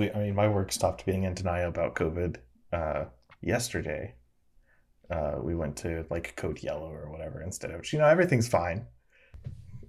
we, 0.00 0.10
I 0.10 0.18
mean, 0.18 0.34
my 0.34 0.48
work 0.48 0.72
stopped 0.72 1.04
being 1.04 1.24
in 1.24 1.34
denial 1.34 1.68
about 1.68 1.94
COVID 1.94 2.36
uh, 2.72 3.04
yesterday. 3.42 4.14
Uh, 5.10 5.34
we 5.42 5.54
went 5.54 5.76
to 5.76 6.06
like 6.08 6.34
Code 6.36 6.62
Yellow 6.62 6.90
or 6.90 7.10
whatever 7.10 7.42
instead 7.42 7.70
of, 7.70 7.92
you 7.92 7.98
know, 7.98 8.06
everything's 8.06 8.48
fine. 8.48 8.86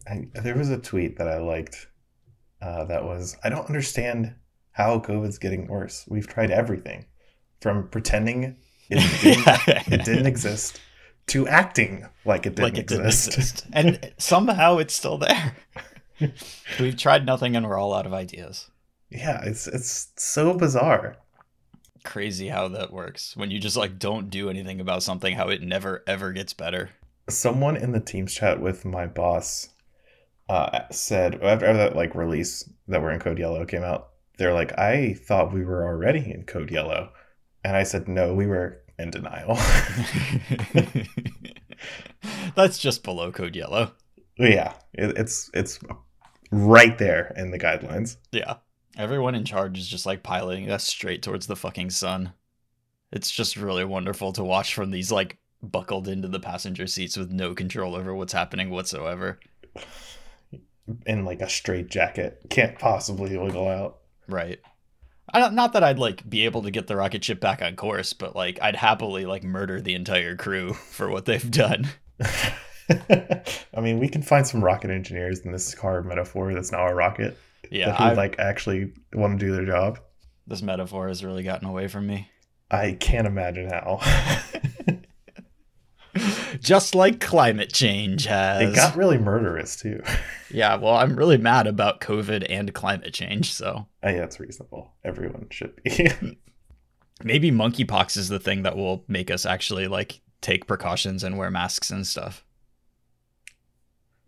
I, 0.08 0.28
there 0.34 0.58
was 0.58 0.70
a 0.70 0.78
tweet 0.78 1.18
that 1.18 1.29
I 1.29 1.38
liked 1.39 1.88
uh, 2.62 2.84
that 2.86 3.05
was, 3.05 3.38
I 3.44 3.50
don't 3.50 3.68
understand 3.68 4.36
how 4.71 5.00
COVID's 5.00 5.38
getting 5.38 5.68
worse. 5.68 6.06
We've 6.10 6.28
tried 6.28 6.52
everything 6.52 7.06
from 7.62 7.88
pretending 7.88 8.58
it 8.90 9.22
didn't, 9.22 9.94
it 9.94 10.06
didn't 10.06 10.28
exist 10.28 10.82
to 11.28 11.48
acting 11.48 12.06
like 12.26 12.46
it 12.46 12.56
didn't 12.56 12.64
like 12.64 12.78
it 12.78 12.88
didn't 12.88 13.06
exist. 13.06 13.38
exist. 13.38 13.68
and 13.72 14.14
somehow 14.18 14.78
it's 14.78 14.94
still 14.94 15.18
there. 15.18 15.56
We've 16.80 16.98
tried 16.98 17.26
nothing 17.26 17.55
and 17.55 17.66
we're 17.66 17.78
all 17.78 17.94
out 17.94 18.05
of 18.05 18.14
ideas. 18.14 18.70
Yeah, 19.12 19.41
it's 19.44 19.68
it's 19.68 20.09
so 20.18 20.54
bizarre. 20.54 21.18
Crazy 22.04 22.48
how 22.48 22.68
that 22.70 22.92
works. 22.92 23.38
When 23.38 23.52
you 23.52 23.60
just 23.60 23.78
like 23.78 24.00
don't 24.00 24.30
do 24.32 24.50
anything 24.50 24.82
about 24.82 25.04
something, 25.04 25.36
how 25.36 25.50
it 25.50 25.62
never 25.62 26.04
ever 26.08 26.32
gets 26.32 26.54
better. 26.54 26.90
someone 27.30 27.78
in 27.78 27.92
the 27.92 28.00
teams 28.00 28.34
chat 28.34 28.60
with 28.60 28.84
my 28.86 29.05
boss 29.05 29.70
uh, 30.50 30.80
said 30.92 31.36
after 31.44 31.72
that 31.74 31.96
like 31.96 32.16
release 32.16 32.68
that 32.88 33.02
we're 33.02 33.12
in 33.12 33.20
code 33.20 33.38
yellow 33.40 33.64
came 33.66 33.84
out 33.84 34.10
they're 34.38 34.54
like 34.54 34.78
i 34.78 35.14
thought 35.14 35.54
we 35.54 35.64
were 35.64 35.86
already 35.86 36.30
in 36.32 36.44
code 36.44 36.70
yellow 36.72 37.10
and 37.64 37.78
i 37.78 37.84
said 37.84 38.08
no 38.10 38.34
we 38.34 38.46
were 38.48 38.82
in 39.00 39.12
denial 39.12 39.55
That's 42.55 42.78
just 42.80 43.04
below 43.04 43.32
code 43.32 43.55
yellow. 43.55 43.91
yeah 44.38 44.74
it, 44.94 45.18
it's 45.18 45.50
it's 45.54 45.80
right 46.52 46.98
there 46.98 47.34
in 47.38 47.52
the 47.52 47.60
guidelines 47.60 48.18
Yeah. 48.32 48.55
Everyone 48.98 49.36
in 49.36 49.45
charge 49.45 49.77
is 49.80 49.88
just 49.88 50.05
like 50.05 50.23
piloting 50.23 50.70
us 50.70 50.86
straight 50.86 51.22
towards 51.22 51.48
the 51.48 51.55
fucking 51.55 51.90
sun. 51.90 52.34
It's 53.12 53.32
just 53.32 53.57
really 53.57 53.85
wonderful 53.85 54.34
to 54.34 54.43
watch 54.43 54.74
from 54.74 54.91
these 54.91 55.12
like 55.12 55.38
buckled 55.62 56.07
into 56.07 56.27
the 56.27 56.40
passenger 56.40 56.88
seats 56.88 57.18
with 57.18 57.32
no 57.32 57.54
control 57.54 57.96
over 57.96 58.16
what's 58.16 58.34
happening 58.34 58.70
whatsoever. 58.70 59.40
in 61.05 61.24
like 61.24 61.41
a 61.41 61.49
straight 61.49 61.90
jacket 61.90 62.41
can't 62.49 62.77
possibly 62.77 63.38
wiggle 63.38 63.68
out 63.68 63.99
Right. 64.27 64.59
I 65.33 65.39
don't, 65.39 65.53
not 65.53 65.73
that 65.73 65.83
I'd 65.83 65.99
like 65.99 66.27
be 66.29 66.45
able 66.45 66.63
to 66.63 66.71
get 66.71 66.88
the 66.88 66.95
rocket 66.95 67.23
ship 67.23 67.39
back 67.39 67.61
on 67.61 67.75
course, 67.75 68.13
but 68.13 68.35
like 68.35 68.59
I'd 68.61 68.75
happily 68.75 69.25
like 69.25 69.44
murder 69.44 69.79
the 69.81 69.94
entire 69.95 70.35
crew 70.35 70.73
for 70.91 71.09
what 71.09 71.25
they've 71.25 71.51
done. 71.51 71.88
i 72.89 73.79
mean 73.79 73.99
we 73.99 74.09
can 74.09 74.21
find 74.21 74.45
some 74.45 74.61
rocket 74.61 74.89
engineers 74.91 75.39
in 75.41 75.51
this 75.53 75.73
car 75.73 76.01
metaphor 76.03 76.53
that's 76.53 76.73
now 76.73 76.85
a 76.85 76.94
rocket 76.94 77.38
Yeah, 77.69 77.87
that 77.87 77.97
who 77.97 78.03
I've- 78.05 78.15
like 78.17 78.39
actually 78.39 78.93
want 79.13 79.39
to 79.39 79.45
do 79.45 79.51
their 79.53 79.65
job 79.65 79.99
this 80.47 80.61
metaphor 80.61 81.07
has 81.07 81.23
really 81.23 81.43
gotten 81.43 81.67
away 81.67 81.87
from 81.87 82.07
me. 82.07 82.29
i 82.69 82.93
can't 82.99 83.27
imagine 83.27 83.69
how 83.69 83.99
Just 86.59 86.93
like 86.93 87.21
climate 87.21 87.71
change 87.71 88.25
has. 88.25 88.73
It 88.73 88.75
got 88.75 88.97
really 88.97 89.17
murderous 89.17 89.77
too. 89.77 90.03
yeah, 90.49 90.75
well, 90.75 90.95
I'm 90.95 91.15
really 91.15 91.37
mad 91.37 91.67
about 91.67 92.01
COVID 92.01 92.45
and 92.49 92.73
climate 92.73 93.13
change, 93.13 93.53
so 93.53 93.87
I 94.03 94.07
think 94.07 94.19
that's 94.19 94.39
reasonable. 94.39 94.91
Everyone 95.05 95.47
should 95.51 95.81
be. 95.83 96.09
maybe 97.23 97.49
monkeypox 97.49 98.17
is 98.17 98.27
the 98.27 98.39
thing 98.39 98.63
that 98.63 98.75
will 98.75 99.05
make 99.07 99.31
us 99.31 99.45
actually 99.45 99.87
like 99.87 100.19
take 100.41 100.67
precautions 100.67 101.23
and 101.23 101.37
wear 101.37 101.49
masks 101.49 101.89
and 101.91 102.05
stuff. 102.05 102.43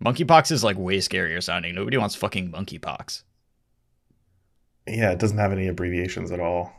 Monkeypox 0.03 0.51
is 0.51 0.63
like 0.63 0.77
way 0.77 0.97
scarier 0.97 1.41
sounding. 1.41 1.75
Nobody 1.75 1.97
wants 1.97 2.15
fucking 2.15 2.51
monkeypox. 2.51 3.23
yeah, 4.87 5.11
it 5.11 5.19
doesn't 5.19 5.37
have 5.37 5.51
any 5.53 5.67
abbreviations 5.67 6.31
at 6.31 6.39
all. 6.39 6.73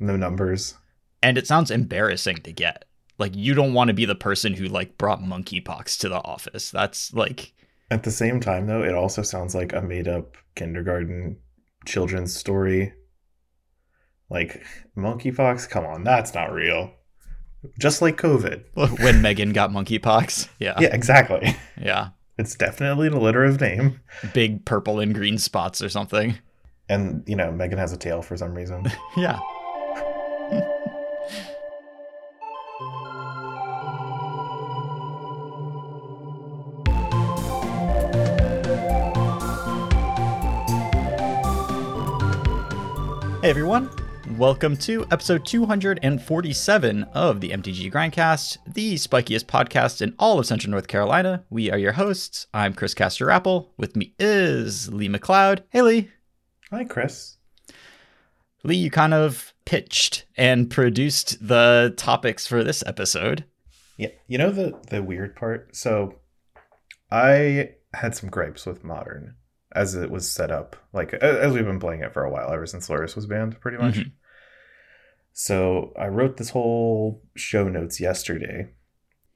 No 0.00 0.16
numbers. 0.16 0.74
And 1.22 1.38
it 1.38 1.46
sounds 1.46 1.70
embarrassing 1.70 2.38
to 2.38 2.52
get. 2.52 2.84
Like 3.18 3.34
you 3.34 3.54
don't 3.54 3.72
want 3.72 3.88
to 3.88 3.94
be 3.94 4.04
the 4.04 4.14
person 4.14 4.54
who 4.54 4.66
like 4.66 4.98
brought 4.98 5.20
monkeypox 5.22 5.98
to 6.00 6.08
the 6.08 6.22
office. 6.22 6.70
That's 6.70 7.14
like 7.14 7.54
At 7.90 8.02
the 8.02 8.10
same 8.10 8.40
time, 8.40 8.66
though, 8.66 8.82
it 8.82 8.94
also 8.94 9.22
sounds 9.22 9.54
like 9.54 9.72
a 9.72 9.80
made 9.80 10.08
up 10.08 10.36
kindergarten 10.54 11.38
children's 11.86 12.34
story. 12.34 12.92
Like, 14.28 14.64
monkeypox? 14.96 15.70
Come 15.70 15.86
on, 15.86 16.02
that's 16.02 16.34
not 16.34 16.52
real. 16.52 16.92
Just 17.78 18.02
like 18.02 18.16
COVID. 18.16 18.64
when 19.00 19.22
Megan 19.22 19.52
got 19.52 19.70
monkeypox. 19.70 20.48
Yeah. 20.58 20.74
Yeah, 20.80 20.92
exactly. 20.92 21.56
Yeah. 21.80 22.08
It's 22.38 22.54
definitely 22.54 23.06
an 23.06 23.14
alliterative 23.14 23.60
name. 23.60 24.00
Big 24.34 24.64
purple 24.66 25.00
and 25.00 25.14
green 25.14 25.38
spots 25.38 25.80
or 25.80 25.88
something. 25.88 26.38
And, 26.88 27.24
you 27.26 27.34
know, 27.34 27.50
Megan 27.50 27.78
has 27.78 27.92
a 27.92 27.96
tail 27.96 28.22
for 28.22 28.36
some 28.36 28.54
reason. 28.54 28.86
Yeah. 29.16 29.38
Hey 43.42 43.50
everyone, 43.50 43.90
welcome 44.36 44.76
to 44.76 45.06
episode 45.10 45.46
247 45.46 47.02
of 47.14 47.40
the 47.40 47.50
MTG 47.50 47.90
Grindcast, 47.90 48.58
the 48.66 48.94
spikiest 48.96 49.44
podcast 49.46 50.02
in 50.02 50.14
all 50.18 50.38
of 50.38 50.46
Central 50.46 50.70
North 50.70 50.88
Carolina. 50.88 51.44
We 51.48 51.70
are 51.70 51.78
your 51.78 51.92
hosts. 51.92 52.46
I'm 52.52 52.74
Chris 52.74 52.92
Castor 52.92 53.30
Apple. 53.30 53.72
With 53.78 53.96
me 53.96 54.14
is 54.18 54.92
Lee 54.92 55.08
McLeod. 55.08 55.62
Hey 55.70 55.82
Lee. 55.82 56.10
Hi, 56.70 56.84
Chris. 56.84 57.36
Lee, 58.62 58.76
you 58.76 58.90
kind 58.90 59.14
of 59.14 59.54
pitched 59.64 60.26
and 60.36 60.68
produced 60.70 61.46
the 61.46 61.94
topics 61.96 62.46
for 62.46 62.62
this 62.62 62.82
episode. 62.86 63.44
Yeah, 63.96 64.08
you 64.26 64.36
know 64.36 64.50
the 64.50 64.78
the 64.90 65.02
weird 65.02 65.36
part. 65.36 65.74
So, 65.74 66.16
I 67.10 67.70
had 67.94 68.14
some 68.14 68.28
gripes 68.28 68.66
with 68.66 68.84
modern 68.84 69.36
as 69.72 69.94
it 69.94 70.10
was 70.10 70.30
set 70.30 70.50
up, 70.50 70.76
like 70.92 71.14
as 71.14 71.52
we've 71.54 71.64
been 71.64 71.80
playing 71.80 72.00
it 72.02 72.12
for 72.12 72.24
a 72.24 72.30
while, 72.30 72.52
ever 72.52 72.66
since 72.66 72.88
Lurrus 72.88 73.16
was 73.16 73.26
banned, 73.26 73.58
pretty 73.60 73.78
much. 73.78 73.94
Mhm. 73.96 74.12
So 75.38 75.92
I 75.98 76.06
wrote 76.06 76.38
this 76.38 76.48
whole 76.48 77.22
show 77.36 77.68
notes 77.68 78.00
yesterday. 78.00 78.70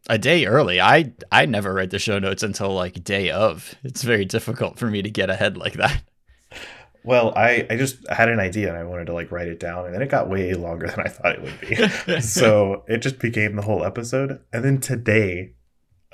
A 0.09 0.17
day 0.17 0.47
early. 0.47 0.81
I 0.81 1.13
I 1.31 1.45
never 1.45 1.75
write 1.75 1.91
the 1.91 1.99
show 1.99 2.19
notes 2.19 2.43
until 2.43 2.73
like 2.73 3.05
day 3.05 3.29
of. 3.31 3.75
It's 3.85 4.03
very 4.03 4.25
difficult 4.25 4.79
for 4.79 4.87
me 4.87 5.03
to 5.03 5.11
get 5.11 5.29
ahead 5.29 5.59
like 5.59 5.75
that. 5.75 6.03
Well, 7.05 7.35
I 7.37 7.67
I 7.69 7.77
just 7.77 7.99
had 8.09 8.31
an 8.31 8.41
idea 8.41 8.71
and 8.71 8.79
I 8.79 8.85
wanted 8.85 9.09
to 9.09 9.13
like 9.13 9.31
write 9.31 9.49
it 9.49 9.61
down, 9.61 9.85
and 9.85 9.95
then 9.95 10.01
it 10.01 10.09
got 10.09 10.31
way 10.31 10.55
longer 10.55 10.87
than 10.87 11.01
I 11.01 11.09
thought 11.11 11.35
it 11.35 11.43
would 11.43 11.61
be. 11.61 12.21
so 12.23 12.83
it 12.89 13.03
just 13.03 13.19
became 13.19 13.57
the 13.57 13.63
whole 13.63 13.85
episode. 13.85 14.41
And 14.55 14.65
then 14.65 14.81
today, 14.81 15.53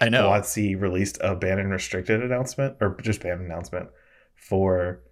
I 0.00 0.08
know. 0.08 0.28
WotC 0.28 0.80
released 0.80 1.18
a 1.20 1.36
ban 1.36 1.60
and 1.60 1.70
restricted 1.70 2.24
announcement, 2.24 2.76
or 2.80 2.96
just 3.02 3.22
ban 3.22 3.38
announcement 3.38 3.90
for 4.34 5.04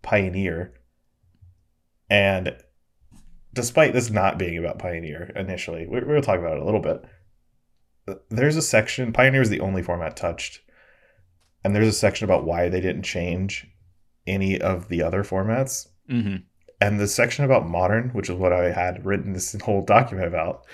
Pioneer. 0.00 0.72
And 2.08 2.56
despite 3.54 3.94
this 3.94 4.10
not 4.10 4.38
being 4.38 4.58
about 4.58 4.78
Pioneer 4.78 5.32
initially, 5.34 5.86
we, 5.86 6.00
we'll 6.00 6.20
talk 6.20 6.38
about 6.38 6.56
it 6.56 6.62
a 6.62 6.64
little 6.64 6.80
bit. 6.80 7.02
There's 8.28 8.56
a 8.56 8.62
section, 8.62 9.12
Pioneer 9.12 9.40
is 9.40 9.48
the 9.48 9.60
only 9.60 9.82
format 9.82 10.16
touched. 10.16 10.60
And 11.62 11.74
there's 11.74 11.88
a 11.88 11.92
section 11.92 12.26
about 12.26 12.44
why 12.44 12.68
they 12.68 12.80
didn't 12.80 13.04
change 13.04 13.66
any 14.26 14.60
of 14.60 14.88
the 14.88 15.02
other 15.02 15.24
formats. 15.24 15.88
hmm 16.08 16.36
And 16.80 17.00
the 17.00 17.06
section 17.06 17.44
about 17.44 17.66
modern, 17.66 18.10
which 18.10 18.28
is 18.28 18.36
what 18.36 18.52
I 18.52 18.72
had 18.72 19.06
written 19.06 19.32
this 19.32 19.58
whole 19.62 19.82
document 19.82 20.28
about, 20.28 20.66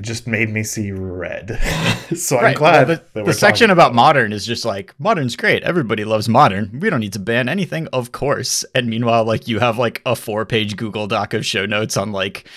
just 0.00 0.26
made 0.26 0.48
me 0.50 0.62
see 0.62 0.90
red. 0.92 1.58
so 2.16 2.38
I'm 2.38 2.54
glad 2.54 2.88
well, 2.88 2.96
that 2.96 3.14
the, 3.14 3.20
we're 3.20 3.26
the 3.26 3.34
section 3.34 3.70
about 3.70 3.94
modern 3.94 4.32
is 4.32 4.46
just 4.46 4.64
like 4.64 4.94
modern's 4.98 5.36
great. 5.36 5.62
Everybody 5.62 6.04
loves 6.04 6.28
modern. 6.28 6.80
We 6.80 6.90
don't 6.90 7.00
need 7.00 7.12
to 7.14 7.18
ban 7.18 7.48
anything, 7.48 7.88
of 7.92 8.12
course. 8.12 8.64
And 8.74 8.88
meanwhile, 8.88 9.24
like 9.24 9.48
you 9.48 9.58
have 9.58 9.78
like 9.78 10.02
a 10.06 10.16
four-page 10.16 10.76
Google 10.76 11.06
Doc 11.06 11.34
of 11.34 11.44
show 11.44 11.66
notes 11.66 11.96
on 11.96 12.12
like 12.12 12.48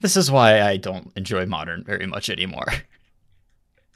this 0.00 0.16
is 0.16 0.30
why 0.30 0.62
I 0.62 0.76
don't 0.76 1.12
enjoy 1.16 1.46
modern 1.46 1.84
very 1.84 2.06
much 2.06 2.30
anymore. 2.30 2.66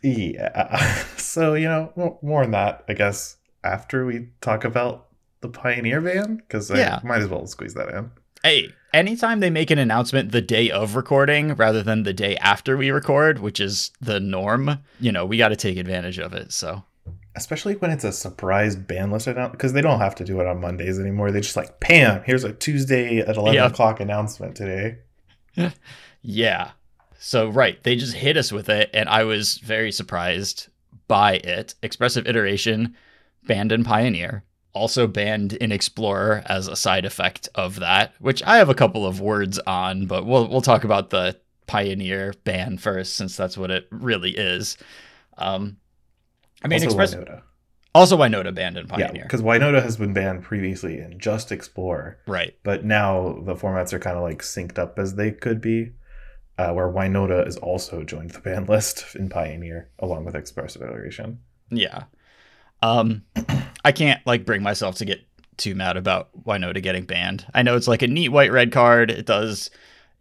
Yeah. 0.02 1.04
So, 1.16 1.54
you 1.54 1.66
know, 1.66 2.18
more 2.22 2.44
on 2.44 2.52
that, 2.52 2.84
I 2.88 2.92
guess, 2.92 3.38
after 3.64 4.06
we 4.06 4.28
talk 4.40 4.64
about 4.64 5.08
the 5.40 5.48
Pioneer 5.48 6.00
ban, 6.00 6.36
because 6.36 6.70
Yeah. 6.70 7.00
I 7.02 7.06
might 7.06 7.22
as 7.22 7.28
well 7.28 7.44
squeeze 7.48 7.74
that 7.74 7.88
in. 7.88 8.12
Hey, 8.44 8.72
anytime 8.94 9.40
they 9.40 9.50
make 9.50 9.70
an 9.70 9.78
announcement 9.78 10.32
the 10.32 10.40
day 10.40 10.70
of 10.70 10.96
recording 10.96 11.54
rather 11.54 11.82
than 11.82 12.04
the 12.04 12.12
day 12.14 12.36
after 12.36 12.76
we 12.76 12.90
record, 12.90 13.40
which 13.40 13.60
is 13.60 13.90
the 14.00 14.20
norm, 14.20 14.78
you 15.00 15.12
know, 15.12 15.26
we 15.26 15.36
got 15.36 15.48
to 15.48 15.56
take 15.56 15.76
advantage 15.76 16.18
of 16.18 16.32
it. 16.32 16.52
So, 16.52 16.84
Especially 17.36 17.74
when 17.74 17.90
it's 17.90 18.04
a 18.04 18.12
surprise 18.12 18.76
band 18.76 19.10
list 19.12 19.26
announcement, 19.26 19.52
because 19.52 19.72
they 19.72 19.82
don't 19.82 19.98
have 19.98 20.14
to 20.14 20.24
do 20.24 20.40
it 20.40 20.46
on 20.46 20.60
Mondays 20.60 21.00
anymore. 21.00 21.32
They 21.32 21.40
just 21.40 21.56
like, 21.56 21.80
Pam, 21.80 22.22
here's 22.24 22.44
a 22.44 22.52
Tuesday 22.52 23.18
at 23.18 23.36
11 23.36 23.54
Yeah. 23.54 23.66
o'clock 23.66 23.98
announcement 23.98 24.54
today. 24.56 24.98
yeah. 26.22 26.70
So, 27.18 27.48
right, 27.48 27.82
they 27.82 27.96
just 27.96 28.14
hit 28.14 28.36
us 28.36 28.52
with 28.52 28.68
it, 28.68 28.88
and 28.94 29.08
I 29.08 29.24
was 29.24 29.58
very 29.58 29.90
surprised 29.90 30.68
by 31.08 31.34
it. 31.38 31.74
Expressive 31.82 32.26
iteration, 32.28 32.94
Band 33.46 33.72
and 33.72 33.84
pioneer. 33.84 34.44
Also 34.74 35.06
banned 35.06 35.52
in 35.54 35.70
Explorer 35.72 36.42
as 36.46 36.66
a 36.68 36.76
side 36.76 37.04
effect 37.04 37.48
of 37.54 37.80
that, 37.80 38.12
which 38.18 38.42
I 38.42 38.56
have 38.58 38.68
a 38.68 38.74
couple 38.74 39.06
of 39.06 39.20
words 39.20 39.58
on, 39.60 40.06
but 40.06 40.26
we'll 40.26 40.48
we'll 40.48 40.60
talk 40.60 40.84
about 40.84 41.10
the 41.10 41.36
Pioneer 41.66 42.34
ban 42.44 42.76
first, 42.76 43.14
since 43.14 43.36
that's 43.36 43.56
what 43.56 43.70
it 43.70 43.86
really 43.90 44.32
is. 44.32 44.76
Um, 45.38 45.78
I 46.62 46.68
mean, 46.68 46.76
also 46.76 46.86
Express 46.86 47.14
Winota. 47.14 47.42
also 47.94 48.18
Winota 48.18 48.54
banned 48.54 48.76
in 48.76 48.86
Pioneer. 48.86 49.10
Yeah, 49.14 49.22
because 49.22 49.42
Winota 49.42 49.82
has 49.82 49.96
been 49.96 50.12
banned 50.12 50.42
previously 50.42 50.98
in 50.98 51.18
just 51.18 51.52
Explorer, 51.52 52.18
right? 52.26 52.54
but 52.64 52.84
now 52.84 53.38
the 53.44 53.54
formats 53.54 53.92
are 53.92 53.98
kind 53.98 54.16
of 54.16 54.22
like 54.22 54.42
synced 54.42 54.78
up 54.78 54.98
as 54.98 55.14
they 55.14 55.30
could 55.30 55.60
be. 55.60 55.92
Uh, 56.56 56.72
where 56.72 56.86
Winota 56.88 57.44
is 57.48 57.56
also 57.56 58.04
joined 58.04 58.30
the 58.30 58.38
ban 58.38 58.64
list 58.66 59.16
in 59.16 59.28
Pioneer 59.28 59.88
along 59.98 60.24
with 60.24 60.36
Expressive 60.36 60.82
Iteration. 60.82 61.40
Yeah. 61.68 62.04
Um, 62.84 63.22
I 63.84 63.92
can't 63.92 64.24
like 64.26 64.44
bring 64.44 64.62
myself 64.62 64.96
to 64.96 65.06
get 65.06 65.24
too 65.56 65.74
mad 65.74 65.96
about 65.96 66.28
Winota 66.44 66.82
getting 66.82 67.06
banned. 67.06 67.46
I 67.54 67.62
know 67.62 67.76
it's 67.76 67.88
like 67.88 68.02
a 68.02 68.06
neat 68.06 68.28
white 68.28 68.52
red 68.52 68.72
card. 68.72 69.10
It 69.10 69.24
does 69.24 69.70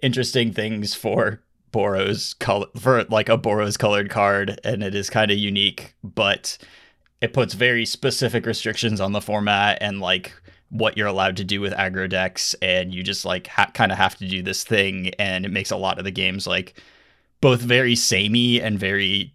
interesting 0.02 0.54
things 0.54 0.94
for 0.94 1.42
Boros 1.74 2.38
color 2.40 2.68
for 2.80 3.04
like 3.06 3.28
a 3.28 3.38
Boros 3.38 3.78
colored 3.78 4.10
card, 4.10 4.62
and 4.64 4.82
it 4.82 4.96
is 4.96 5.10
kind 5.10 5.30
of 5.30 5.38
unique, 5.38 5.94
but 6.04 6.58
it 7.20 7.34
puts 7.34 7.54
very 7.54 7.86
specific 7.86 8.46
restrictions 8.46 9.02
on 9.02 9.12
the 9.12 9.22
format 9.22 9.78
and 9.82 10.00
like 10.00 10.32
what 10.70 10.98
you're 10.98 11.08
allowed 11.08 11.38
to 11.38 11.44
do 11.44 11.60
with 11.60 11.74
aggro 11.74 12.10
decks, 12.10 12.56
and 12.62 12.94
you 12.94 13.04
just 13.04 13.26
like 13.26 13.48
ha- 13.48 13.72
kind 13.74 13.92
of 13.92 13.98
have 13.98 14.16
to 14.18 14.28
do 14.28 14.42
this 14.42 14.64
thing, 14.64 15.10
and 15.20 15.46
it 15.46 15.52
makes 15.52 15.72
a 15.72 15.78
lot 15.78 15.98
of 15.98 16.06
the 16.06 16.12
games 16.12 16.48
like 16.48 16.82
both 17.42 17.60
very 17.60 17.96
samey 17.96 18.62
and 18.62 18.80
very 18.80 19.34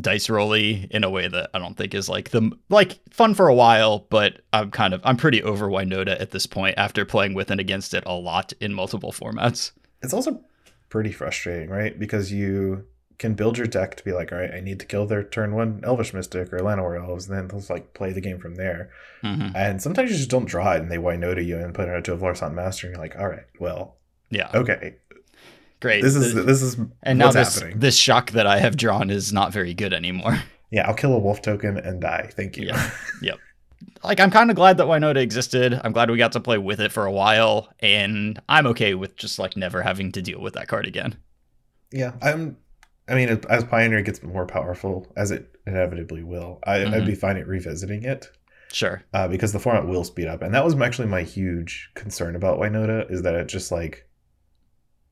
dice 0.00 0.28
rolly 0.28 0.86
in 0.90 1.04
a 1.04 1.10
way 1.10 1.28
that 1.28 1.50
I 1.54 1.58
don't 1.58 1.76
think 1.76 1.94
is 1.94 2.08
like 2.08 2.30
the 2.30 2.50
like 2.68 2.98
fun 3.10 3.34
for 3.34 3.48
a 3.48 3.54
while, 3.54 4.06
but 4.10 4.42
I'm 4.52 4.70
kind 4.70 4.94
of 4.94 5.00
I'm 5.04 5.16
pretty 5.16 5.42
over 5.42 5.68
Winota 5.68 6.20
at 6.20 6.30
this 6.30 6.46
point 6.46 6.74
after 6.76 7.04
playing 7.04 7.34
with 7.34 7.50
and 7.50 7.60
against 7.60 7.94
it 7.94 8.04
a 8.06 8.12
lot 8.12 8.52
in 8.60 8.74
multiple 8.74 9.12
formats. 9.12 9.72
It's 10.02 10.14
also 10.14 10.40
pretty 10.88 11.12
frustrating, 11.12 11.70
right? 11.70 11.98
Because 11.98 12.32
you 12.32 12.86
can 13.18 13.34
build 13.34 13.58
your 13.58 13.66
deck 13.66 13.96
to 13.96 14.04
be 14.04 14.12
like, 14.12 14.32
all 14.32 14.38
right, 14.38 14.52
I 14.52 14.60
need 14.60 14.80
to 14.80 14.86
kill 14.86 15.06
their 15.06 15.22
turn 15.22 15.54
one 15.54 15.82
Elvish 15.84 16.14
Mystic 16.14 16.50
or 16.52 16.60
Llanowar 16.60 16.98
Elves, 16.98 17.28
and 17.28 17.36
then 17.36 17.58
just 17.58 17.68
like 17.68 17.92
play 17.92 18.12
the 18.12 18.20
game 18.20 18.38
from 18.38 18.54
there. 18.54 18.90
Mm-hmm. 19.22 19.54
And 19.54 19.82
sometimes 19.82 20.10
you 20.10 20.16
just 20.16 20.30
don't 20.30 20.46
draw 20.46 20.72
it, 20.72 20.80
and 20.80 20.90
they 20.90 20.96
Winota 20.96 21.44
you 21.44 21.58
and 21.58 21.74
put 21.74 21.88
it 21.88 21.92
into 21.92 22.14
a 22.14 22.16
Vlarson 22.16 22.54
Master, 22.54 22.86
and 22.86 22.96
you're 22.96 23.02
like, 23.02 23.16
all 23.16 23.28
right, 23.28 23.44
well, 23.58 23.98
Yeah, 24.30 24.48
okay, 24.54 24.94
great. 25.80 26.02
this 26.02 26.14
is 26.16 26.34
this 26.34 26.62
is 26.62 26.76
and 27.02 27.18
now 27.18 27.32
this 27.32 27.54
happening. 27.58 27.78
this 27.80 27.96
shock 27.96 28.30
that 28.32 28.46
I 28.46 28.58
have 28.58 28.76
drawn 28.76 29.10
is 29.10 29.32
not 29.32 29.52
very 29.52 29.74
good 29.74 29.92
anymore. 29.92 30.38
Yeah, 30.72 30.86
I'll 30.86 30.94
kill 30.94 31.12
a 31.14 31.18
wolf 31.18 31.42
token 31.42 31.78
and 31.78 32.00
die. 32.00 32.30
Thank 32.32 32.56
you. 32.56 32.70
Yeah. 33.20 33.34
like 34.04 34.20
I'm 34.20 34.30
kind 34.30 34.50
of 34.50 34.56
glad 34.56 34.76
that 34.76 34.86
Winota 34.86 35.16
existed. 35.16 35.80
I'm 35.82 35.90
glad 35.90 36.08
we 36.10 36.16
got 36.16 36.30
to 36.32 36.40
play 36.40 36.58
with 36.58 36.80
it 36.80 36.92
for 36.92 37.06
a 37.06 37.10
while, 37.12 37.72
and 37.80 38.40
I'm 38.48 38.68
okay 38.68 38.94
with 38.94 39.16
just 39.16 39.40
like 39.40 39.56
never 39.56 39.82
having 39.82 40.12
to 40.12 40.22
deal 40.22 40.40
with 40.40 40.54
that 40.54 40.68
card 40.68 40.86
again. 40.86 41.16
Yeah, 41.90 42.12
I'm. 42.22 42.56
I 43.08 43.16
mean, 43.16 43.40
as- 43.48 43.64
Pioneer 43.64 44.02
gets 44.02 44.22
more 44.22 44.46
powerful, 44.46 45.12
as 45.16 45.32
it 45.32 45.48
inevitably 45.66 46.22
will, 46.22 46.60
I, 46.64 46.78
Mhm. 46.78 46.94
I'd 46.94 47.06
be 47.06 47.16
fine 47.16 47.36
at 47.36 47.48
revisiting 47.48 48.04
it 48.04 48.30
Sure. 48.70 49.02
uh, 49.12 49.26
because 49.26 49.52
the 49.52 49.58
format 49.58 49.88
will 49.88 50.04
speed 50.04 50.28
up, 50.28 50.40
and 50.40 50.54
that 50.54 50.64
was 50.64 50.80
actually 50.80 51.08
my 51.08 51.22
huge 51.24 51.90
concern 51.96 52.36
about 52.36 52.60
Winota 52.60 53.10
is 53.10 53.22
that 53.22 53.34
it 53.34 53.48
just 53.48 53.72
like 53.72 54.06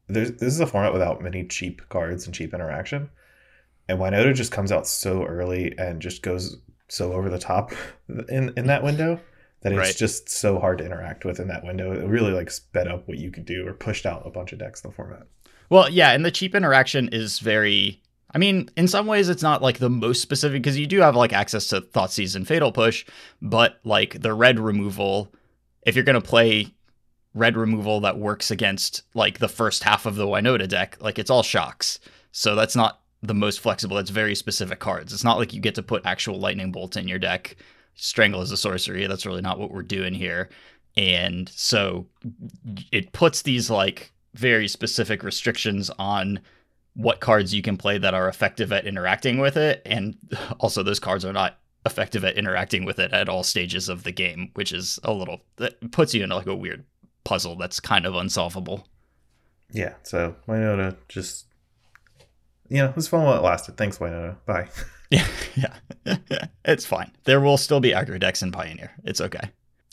there's 0.08 0.32
this 0.32 0.55
is 0.55 0.60
a 0.60 0.66
format 0.66 0.93
without 0.93 1.22
many 1.22 1.44
cheap 1.46 1.82
cards 1.88 2.26
and 2.26 2.34
cheap 2.34 2.55
interaction, 2.55 3.10
and 3.88 3.99
Winota 3.99 4.34
just 4.34 4.52
comes 4.52 4.72
out 4.72 4.87
so 4.87 5.25
early 5.25 5.76
and 5.78 6.00
just 6.00 6.22
goes 6.22 6.56
so 6.88 7.12
over 7.12 7.28
the 7.28 7.38
top 7.38 7.72
in 8.28 8.52
in 8.56 8.66
that 8.66 8.82
window 8.82 9.20
that 9.62 9.72
it's 9.72 9.78
Right. 9.78 9.96
just 9.96 10.28
so 10.28 10.58
hard 10.60 10.78
to 10.78 10.84
interact 10.87 11.25
with 11.25 11.40
in 11.40 11.49
that 11.49 11.64
window. 11.64 11.93
It 11.93 12.06
really 12.06 12.32
like 12.32 12.50
sped 12.50 12.87
up 12.88 13.08
what 13.08 13.19
you 13.19 13.31
could 13.31 13.44
do 13.44 13.66
or 13.66 13.72
pushed 13.75 14.06
out 14.06 14.22
a 14.26 14.31
bunch 14.31 14.52
of 14.52 14.58
decks 14.60 14.82
in 14.84 14.90
the 14.90 14.94
format. 14.94 15.26
Well, 15.69 15.90
yeah, 15.90 16.12
and 16.12 16.25
the 16.25 16.31
cheap 16.31 16.55
interaction 16.55 17.08
is 17.12 17.40
very. 17.40 18.00
I 18.34 18.38
mean, 18.38 18.69
in 18.76 18.88
some 18.88 19.06
ways, 19.06 19.28
it's 19.31 19.43
not 19.43 19.62
like 19.62 19.78
the 19.78 19.88
most 19.90 20.20
specific 20.22 20.62
because 20.62 20.78
you 20.78 20.87
do 20.87 21.00
have 21.00 21.16
like 21.16 21.32
access 21.32 21.66
to 21.69 21.81
Thoughtseize 21.81 22.37
and 22.37 22.46
Fatal 22.46 22.70
Push, 22.72 23.05
but 23.43 23.81
like 23.84 24.20
the 24.20 24.32
red 24.34 24.58
removal, 24.60 25.32
if 25.87 25.94
you're 25.96 26.05
gonna 26.05 26.20
play 26.20 26.69
red 27.38 27.56
removal 27.56 28.00
that 28.00 28.19
works 28.19 28.50
against 28.50 29.02
like 29.14 29.38
the 29.38 29.49
first 29.49 29.85
half 29.85 30.06
of 30.06 30.17
the 30.17 30.26
Winota 30.26 30.69
deck, 30.69 30.96
like 31.00 31.19
it's 31.19 31.31
all 31.31 31.43
shocks. 31.43 31.99
So 32.32 32.55
that's 32.55 32.76
not 32.76 33.00
the 33.23 33.35
most 33.35 33.61
flexible. 33.61 33.99
It's 33.99 34.11
very 34.11 34.35
specific 34.35 34.79
cards. 34.79 35.12
It's 35.12 35.25
not 35.25 35.38
like 35.38 35.52
you 35.52 35.61
get 35.61 35.75
to 35.76 35.82
put 35.82 36.06
actual 36.06 36.38
lightning 36.38 36.73
bolt 36.73 36.96
in 36.96 37.08
your 37.08 37.19
deck. 37.19 37.56
Strangle 37.94 38.43
is 38.43 38.52
a 38.52 38.56
sorcery. 38.56 39.06
That's 39.06 39.26
really 39.26 39.40
not 39.40 39.58
what 39.58 39.73
we're 39.73 39.82
doing 39.82 40.14
here. 40.14 40.49
And 40.96 41.49
so 41.49 42.06
it 42.93 43.12
puts 43.12 43.43
these 43.43 43.70
like 43.70 44.12
very 44.34 44.69
specific 44.69 45.23
restrictions 45.23 45.91
on 45.99 46.41
what 46.94 47.20
cards 47.20 47.55
you 47.55 47.62
can 47.62 47.76
play 47.76 47.99
that 47.99 48.14
are 48.14 48.29
effective 48.29 48.73
at 48.73 48.87
interacting 48.87 49.38
with 49.38 49.56
it. 49.56 49.82
And 49.87 50.17
also, 50.61 50.82
those 50.82 51.00
cards 51.00 51.25
are 51.25 51.32
not 51.32 51.58
effective 51.87 52.25
at 52.25 52.37
interacting 52.37 52.84
with 52.84 52.99
it 52.99 53.12
at 53.12 53.29
all 53.29 53.43
stages 53.43 53.88
of 53.88 54.02
the 54.02 54.12
game, 54.12 54.50
which 54.55 54.73
is 54.73 54.99
a 55.05 55.12
little, 55.12 55.41
that 55.56 55.93
puts 55.93 56.12
you 56.12 56.25
in 56.25 56.31
like 56.31 56.46
a 56.46 56.55
weird 56.55 56.84
puzzle 57.28 57.56
that's 57.56 57.78
kind 57.78 58.06
of 58.06 58.14
unsolvable. 58.14 58.88
Yeah, 59.70 59.94
so 60.02 60.34
Winota 60.48 60.96
just 61.08 61.44
you 62.69 62.78
know, 62.78 62.86
it 62.86 62.96
was 62.96 63.08
fun 63.08 63.25
while 63.25 63.36
it 63.36 63.42
lasted. 63.42 63.76
Thanks, 63.76 63.98
Winota. 63.98 64.36
Bye. 64.46 64.69
Yeah, 65.10 65.26
yeah. 65.56 66.19
it's 66.66 66.84
fine. 66.84 67.10
There 67.25 67.40
will 67.40 67.56
still 67.56 67.80
be 67.80 67.92
aggro 67.92 68.20
decks 68.20 68.42
in 68.42 68.52
Pioneer. 68.52 68.90
It's 69.04 69.22
okay. 69.22 69.40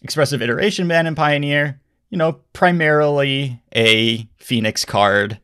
Expressive 0.03 0.41
iteration 0.41 0.89
ban 0.89 1.07
in 1.07 1.15
Pioneer, 1.15 1.79
you 2.09 2.17
know, 2.17 2.41
primarily 2.51 3.61
a 3.73 4.27
Phoenix 4.39 4.83
card. 4.83 5.39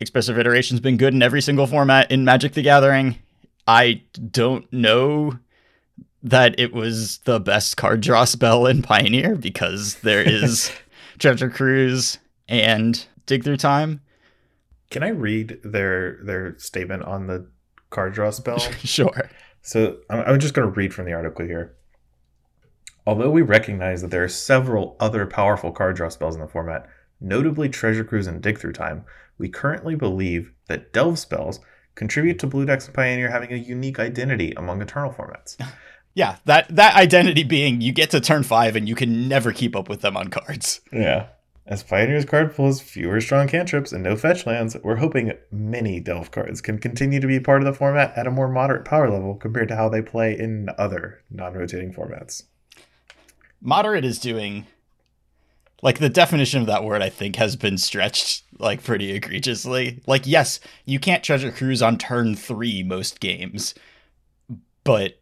Expressive 0.00 0.38
iteration's 0.38 0.80
been 0.80 0.96
good 0.96 1.12
in 1.12 1.20
every 1.20 1.42
single 1.42 1.66
format 1.66 2.10
in 2.10 2.24
Magic 2.24 2.54
the 2.54 2.62
Gathering. 2.62 3.18
I 3.66 4.00
don't 4.30 4.72
know 4.72 5.38
that 6.22 6.58
it 6.58 6.72
was 6.72 7.18
the 7.18 7.40
best 7.40 7.76
card 7.76 8.00
draw 8.00 8.24
spell 8.24 8.64
in 8.64 8.80
Pioneer 8.80 9.34
because 9.34 9.96
there 9.96 10.22
is 10.22 10.72
Treasure 11.20 11.50
Cruise 11.50 12.18
and 12.48 13.06
Dig 13.26 13.44
Through 13.44 13.58
Time. 13.58 14.00
Can 14.90 15.02
I 15.02 15.08
read 15.08 15.60
their 15.62 16.18
their 16.24 16.58
statement 16.58 17.04
on 17.04 17.26
the 17.26 17.46
card 17.90 18.14
draw 18.14 18.30
spell? 18.30 18.58
sure. 18.84 19.30
so 19.62 19.98
I'm, 20.08 20.20
I'm 20.20 20.40
just 20.40 20.54
going 20.54 20.66
to 20.66 20.74
read 20.74 20.92
from 20.92 21.04
the 21.04 21.12
article 21.12 21.46
here. 21.46 21.76
Although 23.06 23.30
we 23.30 23.42
recognize 23.42 24.02
that 24.02 24.10
there 24.10 24.24
are 24.24 24.28
several 24.28 24.96
other 24.98 25.26
powerful 25.26 25.72
card 25.72 25.96
draw 25.96 26.08
spells 26.08 26.34
in 26.34 26.40
the 26.40 26.48
format, 26.48 26.88
notably 27.20 27.68
Treasure 27.68 28.04
Cruise 28.04 28.26
and 28.26 28.42
Dig 28.42 28.58
Through 28.58 28.72
Time, 28.72 29.04
we 29.38 29.48
currently 29.48 29.94
believe 29.94 30.52
that 30.68 30.92
Delve 30.92 31.18
spells 31.18 31.60
contribute 31.94 32.38
to 32.38 32.46
Blue 32.46 32.64
Decks 32.64 32.86
and 32.86 32.94
Pioneer 32.94 33.30
having 33.30 33.52
a 33.52 33.56
unique 33.56 33.98
identity 33.98 34.52
among 34.56 34.80
Eternal 34.80 35.12
formats. 35.12 35.56
Yeah, 36.14 36.36
that 36.44 36.74
that 36.74 36.96
identity 36.96 37.44
being 37.44 37.80
you 37.80 37.92
get 37.92 38.10
to 38.10 38.20
turn 38.20 38.42
five 38.42 38.76
and 38.76 38.88
you 38.88 38.94
can 38.94 39.28
never 39.28 39.52
keep 39.52 39.76
up 39.76 39.88
with 39.88 40.00
them 40.00 40.16
on 40.16 40.28
cards. 40.28 40.80
Yeah. 40.92 41.28
As 41.66 41.84
Pioneer's 41.84 42.24
card 42.24 42.52
pulls 42.52 42.80
fewer 42.80 43.20
strong 43.20 43.46
cantrips 43.46 43.92
and 43.92 44.02
no 44.02 44.16
fetch 44.16 44.44
lands, 44.44 44.76
we're 44.82 44.96
hoping 44.96 45.32
many 45.52 46.00
Delve 46.00 46.32
cards 46.32 46.60
can 46.60 46.78
continue 46.78 47.20
to 47.20 47.28
be 47.28 47.38
part 47.38 47.62
of 47.62 47.64
the 47.64 47.72
format 47.72 48.12
at 48.16 48.26
a 48.26 48.30
more 48.30 48.48
moderate 48.48 48.84
power 48.84 49.08
level 49.08 49.36
compared 49.36 49.68
to 49.68 49.76
how 49.76 49.88
they 49.88 50.02
play 50.02 50.36
in 50.36 50.68
other 50.76 51.22
non 51.30 51.54
rotating 51.54 51.92
formats. 51.92 52.42
Moderate 53.60 54.04
is 54.04 54.18
doing 54.18 54.66
like 55.80 55.98
the 55.98 56.08
definition 56.08 56.60
of 56.60 56.66
that 56.66 56.82
word 56.82 57.02
I 57.02 57.08
think 57.08 57.36
has 57.36 57.54
been 57.54 57.78
stretched 57.78 58.42
like 58.58 58.82
pretty 58.82 59.12
egregiously. 59.12 60.02
Like 60.08 60.26
yes, 60.26 60.58
you 60.86 60.98
can't 60.98 61.22
treasure 61.22 61.52
cruise 61.52 61.82
on 61.82 61.98
turn 61.98 62.34
3 62.34 62.82
most 62.82 63.20
games, 63.20 63.74
but 64.82 65.19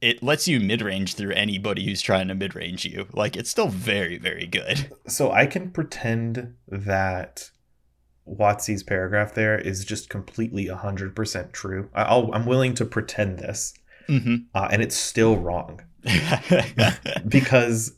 it 0.00 0.22
lets 0.22 0.46
you 0.46 0.60
mid-range 0.60 1.14
through 1.14 1.32
anybody 1.32 1.84
who's 1.84 2.00
trying 2.00 2.28
to 2.28 2.34
mid-range 2.34 2.84
you. 2.84 3.06
Like 3.12 3.36
it's 3.36 3.50
still 3.50 3.68
very 3.68 4.18
very 4.18 4.46
good. 4.46 4.90
So 5.06 5.30
I 5.32 5.46
can 5.46 5.70
pretend 5.70 6.54
that 6.68 7.50
WotC's 8.28 8.82
paragraph 8.82 9.34
there 9.34 9.58
is 9.58 9.84
just 9.84 10.10
completely 10.10 10.66
100% 10.66 11.52
true. 11.52 11.88
I- 11.94 12.02
I'll, 12.02 12.30
I'm 12.34 12.44
willing 12.46 12.74
to 12.74 12.84
pretend 12.84 13.38
this, 13.38 13.72
Mhm. 14.08 14.44
uh, 14.54 14.68
and 14.70 14.82
it's 14.82 14.96
still 14.96 15.36
wrong 15.38 15.80
because 17.28 17.96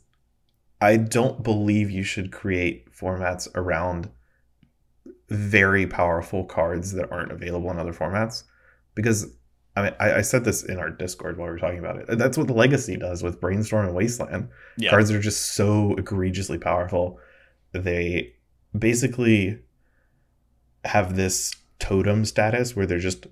I 0.79 0.97
don't 0.97 1.43
believe 1.43 1.91
you 1.91 2.03
should 2.03 2.31
create 2.31 2.91
formats 2.93 3.47
around 3.55 4.09
very 5.29 5.85
powerful 5.87 6.45
cards 6.45 6.93
that 6.93 7.11
aren't 7.11 7.31
available 7.31 7.69
in 7.71 7.77
other 7.79 7.93
formats. 7.93 8.43
Because 8.95 9.27
I 9.75 9.83
mean, 9.83 9.93
I, 9.99 10.13
I 10.15 10.21
said 10.21 10.43
this 10.43 10.63
in 10.63 10.77
our 10.77 10.89
Discord 10.89 11.37
while 11.37 11.47
we 11.47 11.53
were 11.53 11.59
talking 11.59 11.79
about 11.79 11.97
it. 11.97 12.17
That's 12.17 12.37
what 12.37 12.47
the 12.47 12.53
Legacy 12.53 12.97
does 12.97 13.23
with 13.23 13.39
Brainstorm 13.39 13.85
and 13.85 13.95
Wasteland. 13.95 14.49
yeah. 14.77 14.89
Cards 14.89 15.11
are 15.11 15.19
just 15.19 15.53
so 15.53 15.95
egregiously 15.95 16.57
powerful. 16.57 17.19
They 17.71 18.33
basically 18.77 19.59
have 20.83 21.15
this 21.15 21.55
totem 21.79 22.25
status 22.25 22.75
where 22.75 22.85
they're 22.85 22.99
just 22.99 23.27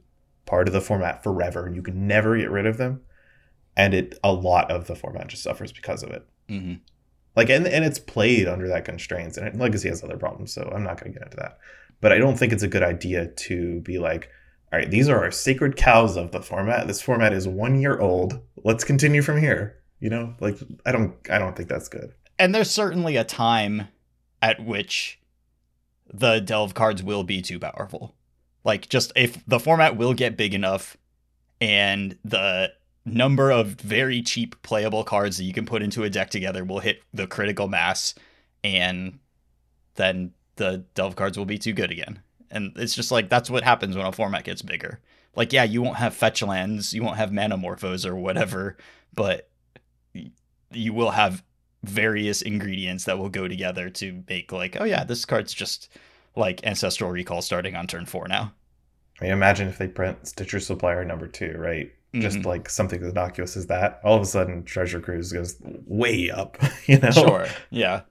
part 0.46 0.67
of 0.67 0.74
the 0.74 0.81
format 0.81 1.24
forever 1.24 1.65
and 1.65 1.75
you 1.75 1.81
can 1.81 2.08
never 2.08 2.38
get 2.38 2.50
rid 2.50 2.65
of 2.65 2.77
them. 2.77 3.01
And 3.75 3.93
it 3.93 4.17
a 4.24 4.31
lot 4.34 4.72
of 4.72 4.88
the 4.88 4.96
format 4.96 5.27
just 5.27 5.43
suffers 5.43 5.72
because 5.72 6.03
of 6.03 6.10
it. 6.12 6.25
hmm 6.48 6.74
Like, 7.36 7.50
and 7.50 7.67
and 7.67 7.86
it's 7.86 8.00
played 8.00 8.48
under 8.48 8.67
that 8.67 8.84
constraints, 8.86 9.38
and 9.38 9.60
Legacy 9.60 9.88
has 9.89 10.03
other 10.03 10.17
problems, 10.17 10.53
so 10.53 10.69
I'm 10.74 10.84
not 10.84 11.00
going 11.00 11.13
to 11.13 11.19
get 11.19 11.27
into 11.27 11.38
that. 11.38 11.60
But 12.01 12.12
I 12.12 12.17
don't 12.17 12.38
think 12.38 12.51
it's 12.51 12.63
a 12.63 12.67
good 12.67 12.84
idea 12.84 13.27
to 13.27 13.79
be 13.81 14.00
like, 14.00 14.29
all 14.71 14.79
right, 14.79 14.89
these 14.89 15.09
are 15.09 15.23
our 15.23 15.31
sacred 15.31 15.75
cows 15.75 16.15
of 16.15 16.31
the 16.31 16.41
format. 16.41 16.88
This 16.88 17.01
format 17.01 17.33
is 17.33 17.47
one 17.47 17.79
year 17.81 17.99
old. 17.99 18.39
Let's 18.63 18.83
continue 18.83 19.21
from 19.21 19.39
here. 19.39 19.77
You 19.99 20.09
know, 20.09 20.35
like 20.39 20.57
I 20.85 20.91
don't, 20.91 21.15
I 21.29 21.39
don't 21.39 21.55
think 21.55 21.69
that's 21.69 21.89
good. 21.89 22.13
And 22.38 22.55
there's 22.55 22.71
certainly 22.71 23.17
a 23.17 23.23
time 23.23 23.88
at 24.41 24.63
which 24.63 25.19
the 26.11 26.39
delve 26.39 26.73
cards 26.73 27.03
will 27.03 27.23
be 27.23 27.41
too 27.41 27.59
powerful. 27.59 28.15
Like, 28.63 28.89
just 28.89 29.11
if 29.15 29.43
the 29.45 29.59
format 29.59 29.97
will 29.97 30.13
get 30.13 30.38
big 30.38 30.53
enough 30.53 30.97
and 31.59 32.17
the 32.23 32.71
number 33.05 33.51
of 33.51 33.69
very 33.81 34.21
cheap 34.21 34.61
playable 34.61 35.03
cards 35.03 35.38
that 35.38 35.43
you 35.43 35.53
can 35.53 35.65
put 35.65 35.81
into 35.81 36.03
a 36.03 36.09
deck 36.09 36.29
together 36.29 36.63
will 36.63 36.79
hit 36.79 37.01
the 37.13 37.27
critical 37.27 37.67
mass, 37.67 38.13
and 38.63 39.19
then 39.95 40.31
the 40.55 40.85
delve 40.93 41.15
cards 41.15 41.38
will 41.38 41.45
be 41.45 41.57
too 41.57 41.73
good 41.73 41.91
again. 41.91 42.21
And 42.51 42.73
it's 42.75 42.95
just 42.95 43.11
like 43.11 43.29
that's 43.29 43.49
what 43.49 43.63
happens 43.63 43.95
when 43.95 44.05
a 44.05 44.11
format 44.11 44.43
gets 44.43 44.61
bigger. 44.61 44.99
Like, 45.35 45.53
yeah, 45.53 45.63
you 45.63 45.81
won't 45.81 45.97
have 45.97 46.13
fetch 46.15 46.41
lands, 46.41 46.93
you 46.93 47.03
won't 47.03 47.17
have 47.17 47.29
Manamorphose 47.29 48.05
or 48.05 48.15
whatever, 48.15 48.77
but 49.13 49.49
you 50.71 50.93
will 50.93 51.11
have 51.11 51.43
various 51.83 52.41
ingredients 52.41 53.05
that 53.05 53.17
will 53.17 53.29
go 53.29 53.47
together 53.47 53.89
to 53.89 54.23
make 54.27 54.51
like, 54.51 54.77
oh 54.79 54.83
yeah, 54.83 55.03
this 55.03 55.25
card's 55.25 55.53
just 55.53 55.89
like 56.35 56.65
ancestral 56.65 57.09
recall 57.11 57.41
starting 57.41 57.75
on 57.75 57.87
turn 57.87 58.05
four 58.05 58.27
now. 58.27 58.53
I 59.21 59.25
mean, 59.25 59.33
imagine 59.33 59.67
if 59.67 59.77
they 59.77 59.87
print 59.87 60.27
Stitcher 60.27 60.59
Supplier 60.59 61.03
number 61.05 61.27
two, 61.27 61.53
right? 61.57 61.91
Just 62.15 62.39
Mhm. 62.39 62.45
like 62.45 62.69
something 62.69 63.01
as 63.03 63.09
innocuous 63.09 63.55
as 63.55 63.67
that. 63.67 63.99
All 64.03 64.15
of 64.15 64.21
a 64.21 64.25
sudden, 64.25 64.63
Treasure 64.63 64.99
Cruise 64.99 65.31
goes 65.31 65.57
way 65.85 66.31
up. 66.31 66.57
You 66.87 66.97
know, 66.99 67.11
Sure. 67.11 67.45
Yeah. 67.69 68.01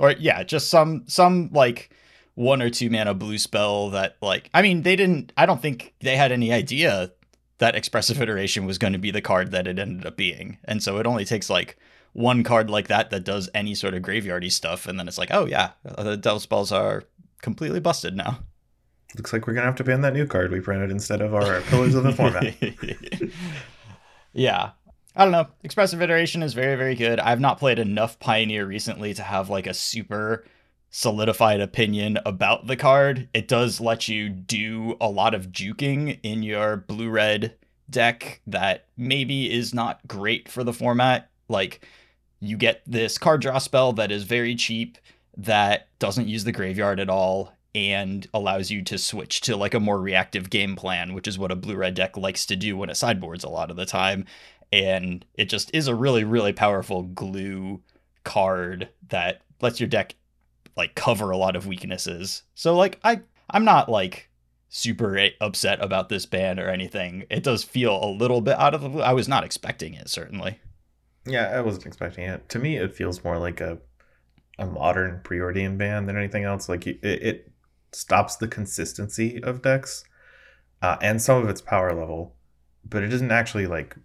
Or 0.00 0.10
yeah, 0.12 0.42
just 0.42 0.70
some 0.70 1.04
some 1.06 1.50
like 1.52 1.90
one 2.34 2.60
or 2.60 2.70
two 2.70 2.90
mana 2.90 3.14
blue 3.14 3.38
spell 3.38 3.90
that 3.90 4.16
like 4.20 4.50
I 4.52 4.62
mean 4.62 4.82
they 4.82 4.96
didn't 4.96 5.32
I 5.36 5.46
don't 5.46 5.62
think 5.62 5.94
they 6.00 6.16
had 6.16 6.32
any 6.32 6.52
idea 6.52 7.12
that 7.58 7.76
expressive 7.76 8.20
iteration 8.20 8.66
was 8.66 8.78
going 8.78 8.92
to 8.92 8.98
be 8.98 9.10
the 9.10 9.20
card 9.20 9.52
that 9.52 9.66
it 9.66 9.78
ended 9.78 10.06
up 10.06 10.16
being. 10.16 10.58
And 10.64 10.82
so 10.82 10.98
it 10.98 11.06
only 11.06 11.24
takes 11.24 11.48
like 11.48 11.78
one 12.12 12.42
card 12.42 12.68
like 12.68 12.88
that 12.88 13.10
that 13.10 13.24
does 13.24 13.48
any 13.54 13.74
sort 13.74 13.94
of 13.94 14.02
graveyardy 14.02 14.50
stuff 14.50 14.86
and 14.86 14.98
then 14.98 15.08
it's 15.08 15.18
like, 15.18 15.30
"Oh 15.32 15.46
yeah, 15.46 15.70
the 15.84 16.16
delve 16.16 16.42
spells 16.42 16.72
are 16.72 17.04
completely 17.42 17.80
busted 17.80 18.16
now." 18.16 18.40
Looks 19.16 19.32
like 19.32 19.46
we're 19.46 19.54
gonna 19.54 19.66
have 19.66 19.76
to 19.76 19.84
ban 19.84 20.00
that 20.00 20.14
new 20.14 20.26
card 20.26 20.50
we 20.50 20.60
printed 20.60 20.90
instead 20.90 21.20
of 21.20 21.34
our 21.34 21.60
Pillars 21.62 21.94
of 21.94 22.02
the 22.02 22.12
Format. 22.12 22.54
yeah. 24.32 24.72
I 25.16 25.22
don't 25.22 25.30
know. 25.30 25.46
Expressive 25.62 26.02
iteration 26.02 26.42
is 26.42 26.54
very, 26.54 26.74
very 26.74 26.96
good. 26.96 27.20
I've 27.20 27.38
not 27.38 27.60
played 27.60 27.78
enough 27.78 28.18
Pioneer 28.18 28.66
recently 28.66 29.14
to 29.14 29.22
have 29.22 29.48
like 29.48 29.68
a 29.68 29.74
super 29.74 30.44
solidified 30.96 31.60
opinion 31.60 32.16
about 32.24 32.68
the 32.68 32.76
card. 32.76 33.28
It 33.34 33.48
does 33.48 33.80
let 33.80 34.06
you 34.06 34.28
do 34.28 34.96
a 35.00 35.10
lot 35.10 35.34
of 35.34 35.48
juking 35.48 36.20
in 36.22 36.44
your 36.44 36.76
blue 36.76 37.10
red 37.10 37.56
deck 37.90 38.40
that 38.46 38.86
maybe 38.96 39.52
is 39.52 39.74
not 39.74 40.06
great 40.06 40.48
for 40.48 40.62
the 40.62 40.72
format. 40.72 41.30
Like, 41.48 41.84
you 42.38 42.56
get 42.56 42.80
this 42.86 43.18
card 43.18 43.40
draw 43.40 43.58
spell 43.58 43.92
that 43.94 44.12
is 44.12 44.22
very 44.22 44.54
cheap, 44.54 44.96
that 45.36 45.88
doesn't 45.98 46.28
use 46.28 46.44
the 46.44 46.52
graveyard 46.52 47.00
at 47.00 47.10
all, 47.10 47.52
and 47.74 48.28
allows 48.32 48.70
you 48.70 48.80
to 48.82 48.96
switch 48.96 49.40
to 49.40 49.56
like 49.56 49.74
a 49.74 49.80
more 49.80 50.00
reactive 50.00 50.48
game 50.48 50.76
plan, 50.76 51.12
which 51.12 51.26
is 51.26 51.40
what 51.40 51.50
a 51.50 51.56
blue 51.56 51.74
red 51.74 51.94
deck 51.94 52.16
likes 52.16 52.46
to 52.46 52.54
do 52.54 52.76
when 52.76 52.88
it 52.88 52.96
sideboards 52.96 53.42
a 53.42 53.48
lot 53.48 53.68
of 53.68 53.76
the 53.76 53.84
time. 53.84 54.26
And 54.70 55.26
it 55.34 55.46
just 55.46 55.74
is 55.74 55.88
a 55.88 55.94
really, 55.94 56.22
really 56.22 56.52
powerful 56.52 57.02
glue 57.02 57.82
card 58.22 58.90
that 59.08 59.40
lets 59.60 59.80
your 59.80 59.88
deck 59.88 60.14
like 60.76 60.94
cover 60.94 61.30
a 61.30 61.36
lot 61.36 61.56
of 61.56 61.66
weaknesses. 61.66 62.42
So 62.54 62.76
like 62.76 62.98
I 63.04 63.20
I'm 63.50 63.64
not 63.64 63.88
like 63.88 64.30
super 64.68 65.28
upset 65.40 65.80
about 65.82 66.08
this 66.08 66.26
ban 66.26 66.58
or 66.58 66.68
anything. 66.68 67.24
It 67.30 67.42
does 67.42 67.62
feel 67.62 68.02
a 68.02 68.10
little 68.10 68.40
bit 68.40 68.58
out 68.58 68.74
of 68.74 68.80
the 68.82 68.88
blue. 68.88 69.02
I 69.02 69.12
was 69.12 69.28
not 69.28 69.44
expecting 69.44 69.94
it 69.94 70.08
certainly. 70.08 70.58
Yeah, 71.26 71.46
I 71.46 71.60
wasn't 71.60 71.86
expecting 71.86 72.24
it. 72.24 72.48
To 72.50 72.58
me, 72.58 72.76
it 72.76 72.94
feels 72.94 73.24
more 73.24 73.38
like 73.38 73.60
a 73.60 73.78
a 74.58 74.66
modern 74.66 75.20
preordained 75.24 75.78
ban 75.78 76.06
than 76.06 76.16
anything 76.16 76.44
else. 76.44 76.68
Like 76.68 76.86
it, 76.86 76.98
it 77.02 77.52
stops 77.92 78.36
the 78.36 78.48
consistency 78.48 79.42
of 79.42 79.62
decks 79.62 80.04
uh, 80.82 80.96
and 81.00 81.20
some 81.20 81.42
of 81.42 81.48
its 81.48 81.60
power 81.60 81.92
level, 81.94 82.36
but 82.84 83.02
it 83.02 83.08
doesn't 83.08 83.32
actually 83.32 83.66
like 83.66 83.96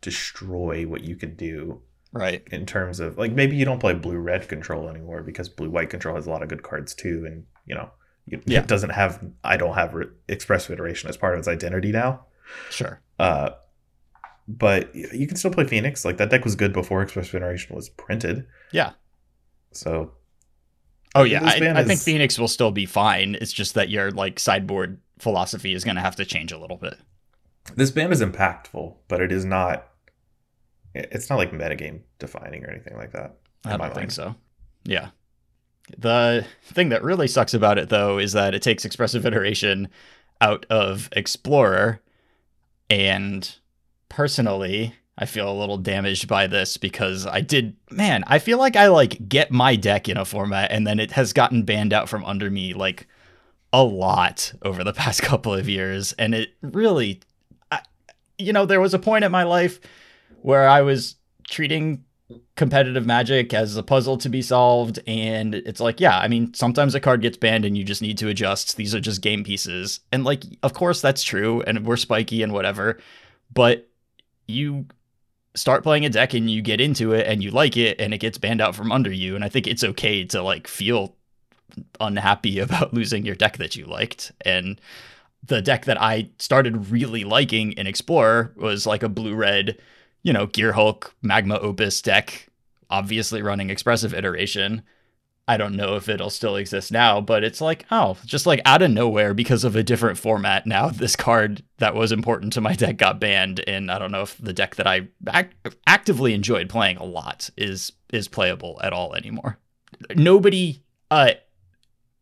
destroy 0.00 0.86
what 0.86 1.04
you 1.04 1.16
could 1.16 1.36
do 1.36 1.80
Right. 2.14 2.42
in 2.52 2.64
terms 2.64 3.00
of 3.00 3.18
like 3.18 3.32
maybe 3.32 3.56
you 3.56 3.64
don't 3.64 3.80
play 3.80 3.92
blue 3.92 4.16
red 4.18 4.48
control 4.48 4.88
anymore 4.88 5.22
because 5.22 5.48
blue 5.48 5.68
white 5.68 5.90
control 5.90 6.14
has 6.14 6.26
a 6.26 6.30
lot 6.30 6.42
of 6.42 6.48
good 6.48 6.62
cards 6.62 6.94
too, 6.94 7.24
and 7.26 7.44
you 7.66 7.74
know 7.74 7.90
it, 8.28 8.42
Yeah. 8.46 8.62
doesn't 8.62 8.90
have 8.90 9.20
I 9.42 9.56
don't 9.56 9.74
have 9.74 9.94
re- 9.94 10.06
expressive 10.28 10.70
iteration 10.72 11.08
as 11.10 11.16
part 11.16 11.34
of 11.34 11.40
its 11.40 11.48
identity 11.48 11.90
now. 11.92 12.26
Sure. 12.70 13.00
Uh, 13.18 13.50
but 14.46 14.94
you 14.94 15.26
can 15.26 15.36
still 15.36 15.50
play 15.50 15.64
Phoenix. 15.64 16.04
Like 16.04 16.18
that 16.18 16.30
deck 16.30 16.44
was 16.44 16.54
good 16.54 16.72
before 16.72 17.02
express 17.02 17.34
Iteration 17.34 17.74
was 17.74 17.88
printed. 17.88 18.46
Yeah. 18.72 18.92
So 19.72 20.12
Oh 21.16 21.22
yeah, 21.24 21.44
I, 21.44 21.80
I 21.80 21.84
think 21.84 22.00
Phoenix 22.00 22.38
will 22.38 22.48
still 22.48 22.70
be 22.72 22.86
fine. 22.86 23.36
It's 23.40 23.52
just 23.52 23.74
that 23.74 23.88
your 23.88 24.10
like 24.10 24.38
sideboard 24.40 25.00
philosophy 25.18 25.72
is 25.72 25.84
going 25.84 25.94
to 25.96 26.02
have 26.02 26.16
to 26.16 26.24
change 26.24 26.50
a 26.52 26.58
little 26.58 26.76
bit. 26.76 26.96
this 27.76 27.90
ban 27.90 28.12
is 28.12 28.20
impactful, 28.20 28.96
but 29.08 29.20
it 29.20 29.30
is 29.32 29.44
not. 29.44 29.88
It's 30.94 31.28
not 31.28 31.36
like 31.36 31.52
metagame 31.52 32.00
defining 32.18 32.64
or 32.64 32.70
anything 32.70 32.96
like 32.96 33.12
that. 33.12 33.36
I 33.64 33.76
don't 33.76 33.86
think 33.88 33.96
mind. 33.96 34.12
so. 34.12 34.34
Yeah. 34.84 35.08
The 35.98 36.46
thing 36.62 36.90
that 36.90 37.02
really 37.02 37.28
sucks 37.28 37.54
about 37.54 37.78
it 37.78 37.88
though 37.88 38.18
is 38.18 38.32
that 38.32 38.54
it 38.54 38.62
takes 38.62 38.84
expressive 38.84 39.26
iteration 39.26 39.88
out 40.40 40.66
of 40.70 41.08
Explorer 41.12 42.00
and 42.90 43.54
personally 44.08 44.94
I 45.16 45.26
feel 45.26 45.50
a 45.50 45.54
little 45.54 45.78
damaged 45.78 46.26
by 46.26 46.48
this 46.48 46.76
because 46.76 47.26
I 47.26 47.40
did 47.40 47.76
man, 47.90 48.24
I 48.26 48.38
feel 48.38 48.58
like 48.58 48.76
I 48.76 48.88
like 48.88 49.28
get 49.28 49.50
my 49.50 49.76
deck 49.76 50.08
in 50.08 50.16
a 50.16 50.24
format 50.24 50.70
and 50.70 50.86
then 50.86 50.98
it 50.98 51.12
has 51.12 51.32
gotten 51.32 51.62
banned 51.62 51.92
out 51.92 52.08
from 52.08 52.24
under 52.24 52.50
me 52.50 52.74
like 52.74 53.06
a 53.72 53.82
lot 53.82 54.52
over 54.62 54.84
the 54.84 54.92
past 54.94 55.22
couple 55.22 55.54
of 55.54 55.68
years 55.68 56.12
and 56.14 56.34
it 56.34 56.54
really 56.62 57.20
I, 57.70 57.80
you 58.38 58.52
know 58.52 58.66
there 58.66 58.80
was 58.80 58.94
a 58.94 58.98
point 58.98 59.24
in 59.24 59.32
my 59.32 59.44
life 59.44 59.80
where 60.44 60.68
I 60.68 60.82
was 60.82 61.16
treating 61.48 62.04
competitive 62.54 63.06
magic 63.06 63.54
as 63.54 63.78
a 63.78 63.82
puzzle 63.82 64.18
to 64.18 64.28
be 64.28 64.42
solved 64.42 64.98
and 65.06 65.54
it's 65.54 65.80
like 65.80 66.00
yeah 66.00 66.18
i 66.18 66.26
mean 66.26 66.52
sometimes 66.54 66.94
a 66.94 67.00
card 67.00 67.20
gets 67.20 67.36
banned 67.36 67.64
and 67.64 67.76
you 67.76 67.84
just 67.84 68.00
need 68.00 68.16
to 68.16 68.28
adjust. 68.28 68.76
These 68.76 68.94
are 68.94 69.00
just 69.00 69.20
game 69.20 69.44
pieces. 69.44 70.00
And 70.12 70.24
like 70.24 70.44
of 70.62 70.74
course 70.74 71.00
that's 71.00 71.22
true 71.22 71.62
and 71.62 71.86
we're 71.86 71.96
spiky 71.96 72.42
and 72.42 72.52
whatever 72.52 72.98
but 73.52 73.88
you 74.46 74.86
start 75.54 75.82
playing 75.82 76.04
a 76.04 76.10
deck 76.10 76.34
and 76.34 76.50
you 76.50 76.60
get 76.60 76.80
into 76.80 77.12
it 77.12 77.26
and 77.26 77.42
you 77.42 77.50
like 77.50 77.76
it 77.76 77.98
and 77.98 78.12
it 78.12 78.18
gets 78.18 78.36
banned 78.38 78.60
out 78.60 78.74
from 78.74 78.92
under 78.92 79.12
you 79.12 79.34
and 79.34 79.44
i 79.44 79.48
think 79.48 79.66
it's 79.66 79.84
okay 79.84 80.24
to 80.24 80.42
like 80.42 80.66
feel 80.66 81.16
unhappy 82.00 82.58
about 82.66 82.92
losing 82.92 83.24
your 83.24 83.34
deck 83.36 83.56
that 83.56 83.76
you 83.76 83.86
liked. 83.86 84.32
And 84.44 84.78
the 85.46 85.62
deck 85.62 85.84
that 85.84 86.00
i 86.00 86.28
started 86.38 86.90
really 86.90 87.24
liking 87.24 87.72
in 87.72 87.86
explorer 87.86 88.52
was 88.56 88.86
like 88.86 89.02
a 89.02 89.08
blue 89.08 89.34
red 89.34 89.78
you 90.24 90.32
know, 90.32 90.48
Gearhulk, 90.48 91.12
Magma 91.22 91.58
Opus 91.58 92.02
deck, 92.02 92.48
obviously 92.90 93.42
running 93.42 93.70
expressive 93.70 94.12
iteration. 94.12 94.82
I 95.46 95.58
don't 95.58 95.76
know 95.76 95.96
if 95.96 96.08
it'll 96.08 96.30
still 96.30 96.56
exist 96.56 96.90
now, 96.90 97.20
but 97.20 97.44
it's 97.44 97.60
like, 97.60 97.84
oh, 97.90 98.16
just 98.24 98.46
like 98.46 98.62
out 98.64 98.80
of 98.80 98.90
nowhere 98.90 99.34
because 99.34 99.62
of 99.62 99.76
a 99.76 99.82
different 99.82 100.16
format. 100.16 100.66
Now 100.66 100.88
this 100.90 101.14
card 101.14 101.62
that 101.78 101.94
was 101.94 102.10
important 102.10 102.54
to 102.54 102.62
my 102.62 102.72
deck 102.72 102.96
got 102.96 103.20
banned, 103.20 103.62
and 103.66 103.90
I 103.90 103.98
don't 103.98 104.10
know 104.10 104.22
if 104.22 104.36
the 104.38 104.54
deck 104.54 104.76
that 104.76 104.86
I 104.86 105.08
act- 105.28 105.76
actively 105.86 106.32
enjoyed 106.34 106.68
playing 106.68 106.96
a 106.96 107.04
lot 107.04 107.50
is 107.56 107.92
is 108.12 108.26
playable 108.26 108.80
at 108.82 108.94
all 108.94 109.14
anymore. 109.14 109.58
Nobody 110.16 110.82
uh 111.10 111.32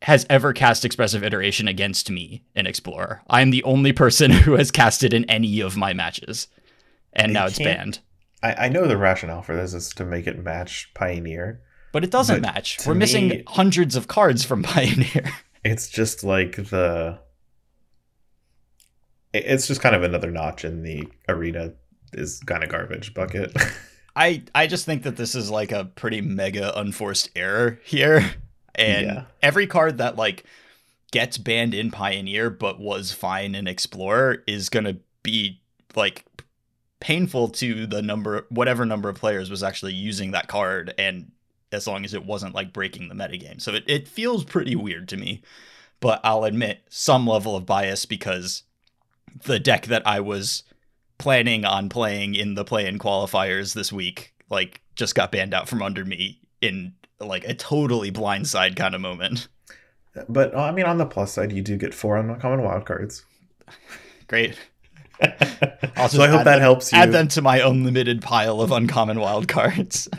has 0.03 0.27
ever 0.29 0.53
cast 0.53 0.85
expressive 0.85 1.23
iteration 1.23 1.69
against 1.69 2.11
me 2.11 2.43
in 2.57 2.67
Explorer. 2.67 3.23
I'm 3.31 3.51
the 3.51 3.63
only 3.63 3.93
person 3.93 4.31
who 4.33 4.55
has 4.55 4.73
cast 4.73 5.05
it 5.05 5.13
in 5.13 5.25
any 5.31 5.61
of 5.61 5.77
my 5.77 5.93
matches. 5.93 6.49
And 7.13 7.33
now 7.33 7.47
it's 7.47 7.59
banned. 7.59 8.01
I, 8.43 8.67
I 8.67 8.69
know 8.69 8.87
the 8.87 8.97
rationale 8.97 9.43
for 9.43 9.55
this 9.55 9.75
is 9.75 9.91
to 9.95 10.05
make 10.05 10.27
it 10.27 10.43
match 10.43 10.91
Pioneer. 10.95 11.61
But 11.93 12.05
it 12.05 12.11
doesn't 12.11 12.41
But 12.43 12.55
match. 12.55 12.79
We're 12.87 12.95
missing 12.95 13.43
hundreds 13.47 13.97
of 13.97 14.09
cards 14.09 14.45
from 14.45 14.63
Pioneer. 14.63 15.31
It's 15.65 15.89
just 15.89 16.25
like 16.25 16.57
the. 16.57 17.19
It's 19.35 19.67
just 19.67 19.81
kind 19.81 19.95
of 19.95 20.03
another 20.03 20.31
notch 20.31 20.65
in 20.65 20.83
the 20.83 21.09
arena 21.29 21.73
is 22.13 22.41
kind 22.41 22.63
of 22.63 22.69
garbage 22.71 23.15
bucket. 23.15 23.55
I 24.17 24.43
I 24.55 24.67
just 24.67 24.85
think 24.85 25.05
that 25.05 25.17
this 25.17 25.35
is 25.35 25.51
like 25.51 25.73
a 25.73 25.87
pretty 25.87 26.21
mega 26.21 26.79
unforced 26.79 27.31
error 27.35 27.79
here. 27.85 28.35
And 28.75 29.07
Yeah. 29.07 29.25
every 29.43 29.67
card 29.67 29.99
that 29.99 30.17
like 30.17 30.45
gets 31.13 31.39
banned 31.39 31.73
in 31.75 31.91
Pioneer 31.91 32.51
but 32.51 32.79
was 32.81 33.13
fine 33.13 33.55
in 33.55 33.67
Explorer 33.67 34.43
is 34.47 34.69
going 34.69 34.85
to 34.85 34.97
be 35.23 35.61
like 35.95 36.25
painful 37.03 37.49
to 37.49 37.85
the 37.85 38.01
number 38.01 38.47
whatever 38.49 38.87
number 38.87 39.09
of 39.09 39.17
players 39.17 39.51
was 39.51 39.65
actually 39.65 39.93
using 39.93 40.31
that 40.31 40.47
card 40.47 40.95
and 40.97 41.33
as 41.73 41.89
long 41.89 42.05
as 42.05 42.15
it 42.15 42.25
wasn't 42.25 42.55
like 42.55 42.73
breaking 42.73 43.09
the 43.09 43.15
metagame. 43.15 43.61
So 43.61 43.75
it, 43.75 43.83
it 43.89 44.07
feels 44.07 44.45
pretty 44.45 44.77
weird 44.77 45.09
to 45.09 45.17
me. 45.17 45.43
But 45.99 46.21
I'll 46.23 46.45
admit 46.45 46.83
some 46.89 47.27
level 47.27 47.57
of 47.57 47.67
bias 47.67 48.07
because 48.07 48.63
the 49.45 49.59
deck 49.59 49.87
that 49.87 50.07
I 50.07 50.21
was 50.21 50.63
planning 51.19 51.65
on 51.65 51.89
playing 51.89 52.37
in 52.37 52.55
the 52.55 52.65
play 52.65 52.87
in 52.87 53.01
qualifiers 53.01 53.75
this 53.75 53.93
week, 53.93 54.33
like 54.49 54.81
just 54.95 55.17
got 55.17 55.33
banned 55.33 55.55
out 55.55 55.69
from 55.69 55.83
under 55.83 56.05
me 56.05 56.41
in 56.61 56.95
like 57.19 57.45
a 57.45 57.55
totally 57.55 58.13
blindside 58.13 58.77
kind 58.77 58.95
of 58.95 59.01
moment. 59.01 59.49
But 60.29 60.57
I 60.57 60.71
mean, 60.71 60.87
on 60.87 60.99
the 60.99 61.07
plus 61.07 61.33
side, 61.33 61.51
you 61.51 61.63
do 61.63 61.77
get 61.77 61.95
four 61.95 62.17
uncommon 62.17 62.61
wildcards. 62.61 63.23
Great. 64.29 64.57
I'll 65.97 66.09
so 66.09 66.23
I 66.23 66.29
hope 66.29 66.45
that 66.45 66.55
them, 66.55 66.61
helps 66.61 66.93
you. 66.93 66.99
Add 66.99 67.13
them 67.13 67.29
to 67.29 67.43
my 67.43 67.59
unlimited 67.59 68.23
pile 68.23 68.61
of 68.61 68.73
uncommon 68.73 69.21
wild 69.21 69.49
cards. 69.49 70.09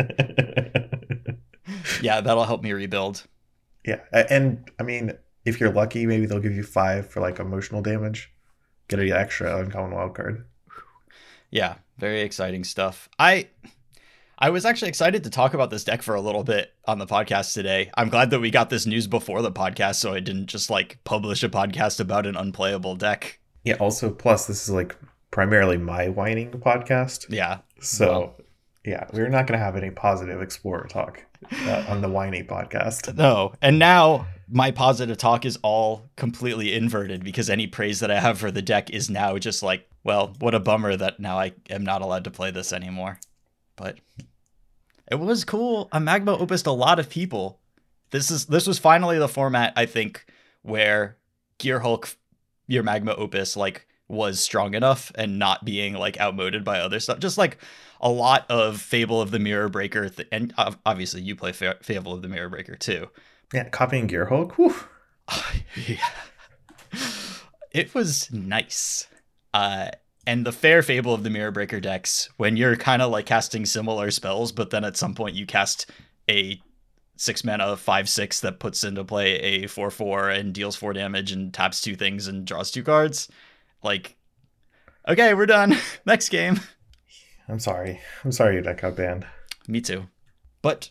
yeah, 2.02 2.22
that'll 2.22 2.46
help 2.46 2.64
me 2.64 2.72
rebuild. 2.72 3.26
Yeah, 3.86 4.00
and 4.12 4.70
I 4.80 4.84
mean, 4.84 5.14
if 5.46 5.60
you're 5.60 5.72
lucky, 5.72 6.06
maybe 6.06 6.26
they'll 6.26 6.40
give 6.40 6.56
you 6.56 6.64
five 6.64 7.10
for 7.10 7.20
like 7.20 7.40
emotional 7.40 7.82
damage. 7.82 8.32
Get 8.88 9.00
an 9.00 9.12
extra 9.12 9.58
uncommon 9.58 9.92
wild 9.92 10.16
card. 10.16 10.46
Yeah, 11.50 11.76
very 11.98 12.22
exciting 12.22 12.64
stuff. 12.64 13.10
I 13.20 13.50
I 14.38 14.50
was 14.50 14.66
actually 14.66 14.90
excited 14.90 15.24
to 15.24 15.30
talk 15.30 15.54
about 15.54 15.70
this 15.70 15.84
deck 15.84 16.02
for 16.02 16.16
a 16.16 16.22
little 16.22 16.44
bit 16.44 16.74
on 16.86 16.98
the 16.98 17.06
podcast 17.06 17.54
today. 17.54 17.92
I'm 17.96 18.10
glad 18.10 18.30
that 18.32 18.40
we 18.40 18.52
got 18.52 18.70
this 18.70 18.86
news 18.86 19.08
before 19.08 19.42
the 19.42 19.52
podcast 19.52 19.96
so 19.96 20.14
I 20.14 20.20
didn't 20.20 20.48
just 20.48 20.70
like 20.70 21.00
publish 21.04 21.44
a 21.44 21.50
podcast 21.50 22.00
about 22.00 22.26
an 22.26 22.36
unplayable 22.36 22.96
deck. 22.96 23.40
Yeah, 23.64 23.76
also 23.76 24.10
plus 24.10 24.48
this 24.48 24.64
is 24.64 24.70
like 24.70 24.96
primarily 25.32 25.78
my 25.78 26.10
whining 26.10 26.52
podcast. 26.52 27.26
Yeah. 27.30 27.60
So 27.82 28.10
well, 28.10 28.36
yeah, 28.86 29.08
we're 29.14 29.30
not 29.30 29.48
going 29.48 29.58
to 29.58 29.64
have 29.64 29.76
any 29.76 29.90
positive 29.90 30.42
explorer 30.42 30.88
talk 30.88 31.24
uh, 31.66 31.86
on 31.88 32.02
the 32.02 32.10
whiny 32.10 32.44
podcast. 32.44 33.16
No. 33.16 33.54
And 33.62 33.80
now 33.80 34.28
my 34.50 34.72
positive 34.72 35.18
talk 35.18 35.46
is 35.46 35.58
all 35.64 36.10
completely 36.18 36.74
inverted 36.74 37.24
because 37.24 37.50
any 37.50 37.68
praise 37.68 38.02
that 38.02 38.12
I 38.12 38.20
have 38.20 38.38
for 38.38 38.52
the 38.52 38.62
deck 38.62 38.90
is 38.90 39.10
now 39.10 39.38
just 39.38 39.64
like, 39.64 39.90
well, 40.04 40.34
what 40.40 40.54
a 40.54 40.60
bummer 40.60 40.96
that 40.98 41.20
now 41.20 41.40
I 41.40 41.54
am 41.70 41.84
not 41.84 42.02
allowed 42.02 42.26
to 42.26 42.32
play 42.32 42.52
this 42.52 42.74
anymore. 42.74 43.20
But 43.76 44.00
it 45.10 45.16
was 45.16 45.46
cool. 45.46 45.88
A 45.92 46.00
magma 46.00 46.38
opused 46.38 46.68
a 46.68 46.72
lot 46.72 47.00
of 47.00 47.10
people. 47.10 47.60
This 48.12 48.30
is 48.30 48.46
this 48.46 48.68
was 48.68 48.78
finally 48.78 49.18
the 49.18 49.28
format 49.28 49.74
I 49.76 49.86
think 49.86 50.26
where 50.62 51.18
Gearhulk 51.58 52.16
your 52.68 52.84
magma 52.84 53.14
opus 53.16 53.56
like 53.56 53.88
was 54.08 54.40
strong 54.40 54.74
enough 54.74 55.12
and 55.16 55.40
not 55.40 55.66
being 55.66 55.94
like 55.94 56.20
outmoded 56.20 56.64
by 56.64 56.80
other 56.80 57.00
stuff. 57.00 57.20
Just 57.20 57.38
like 57.38 57.58
a 58.02 58.10
lot 58.10 58.46
of 58.50 58.82
Fable 58.82 59.22
of 59.22 59.32
the 59.32 59.40
Mirror 59.40 59.70
Breaker, 59.70 60.10
th- 60.10 60.28
and 60.32 60.54
obviously 60.86 61.22
you 61.22 61.36
play 61.36 61.52
Fa- 61.52 61.78
Fable 61.82 62.14
of 62.14 62.22
the 62.22 62.28
Mirror 62.28 62.50
Breaker 62.50 62.76
too. 62.76 63.10
Yeah, 63.54 63.70
copying 63.70 64.08
Gearhulk. 64.08 64.54
Whew. 64.54 64.76
yeah. 65.88 66.10
It 67.72 67.96
was 67.96 68.32
nice. 68.32 69.08
Uh, 69.54 69.90
and 70.26 70.46
the 70.46 70.52
fair 70.52 70.84
Fable 70.84 71.14
of 71.14 71.24
the 71.24 71.30
Mirror 71.30 71.52
Breaker 71.52 71.80
decks, 71.80 72.30
when 72.38 72.56
you're 72.58 72.76
kind 72.76 73.02
of 73.02 73.12
like 73.12 73.26
casting 73.26 73.66
similar 73.66 74.12
spells, 74.12 74.52
but 74.52 74.70
then 74.70 74.84
at 74.84 74.98
some 74.98 75.16
point 75.16 75.36
you 75.36 75.46
cast 75.46 75.90
a 76.30 76.62
six 77.16 77.44
mana 77.44 77.78
five 77.78 78.10
six 78.10 78.40
that 78.42 78.60
puts 78.60 78.84
into 78.84 79.04
play 79.04 79.36
a 79.36 79.68
four 79.68 79.92
four 79.92 80.30
and 80.30 80.54
deals 80.54 80.76
four 80.76 80.94
damage 80.94 81.32
and 81.32 81.54
taps 81.54 81.82
two 81.82 81.96
things 81.96 82.28
and 82.28 82.46
draws 82.46 82.72
two 82.72 82.84
cards. 82.84 83.30
Like, 83.84 84.16
okay, 85.08 85.34
we're 85.34 85.46
done. 85.46 85.78
Next 86.06 86.30
game. 86.30 86.60
I'm 87.48 87.60
sorry. 87.60 88.00
I'm 88.24 88.32
sorry 88.32 88.62
deck 88.62 88.82
got 88.82 88.96
banned. 88.96 89.26
Me 89.68 89.82
too. 89.82 90.08
But 90.62 90.90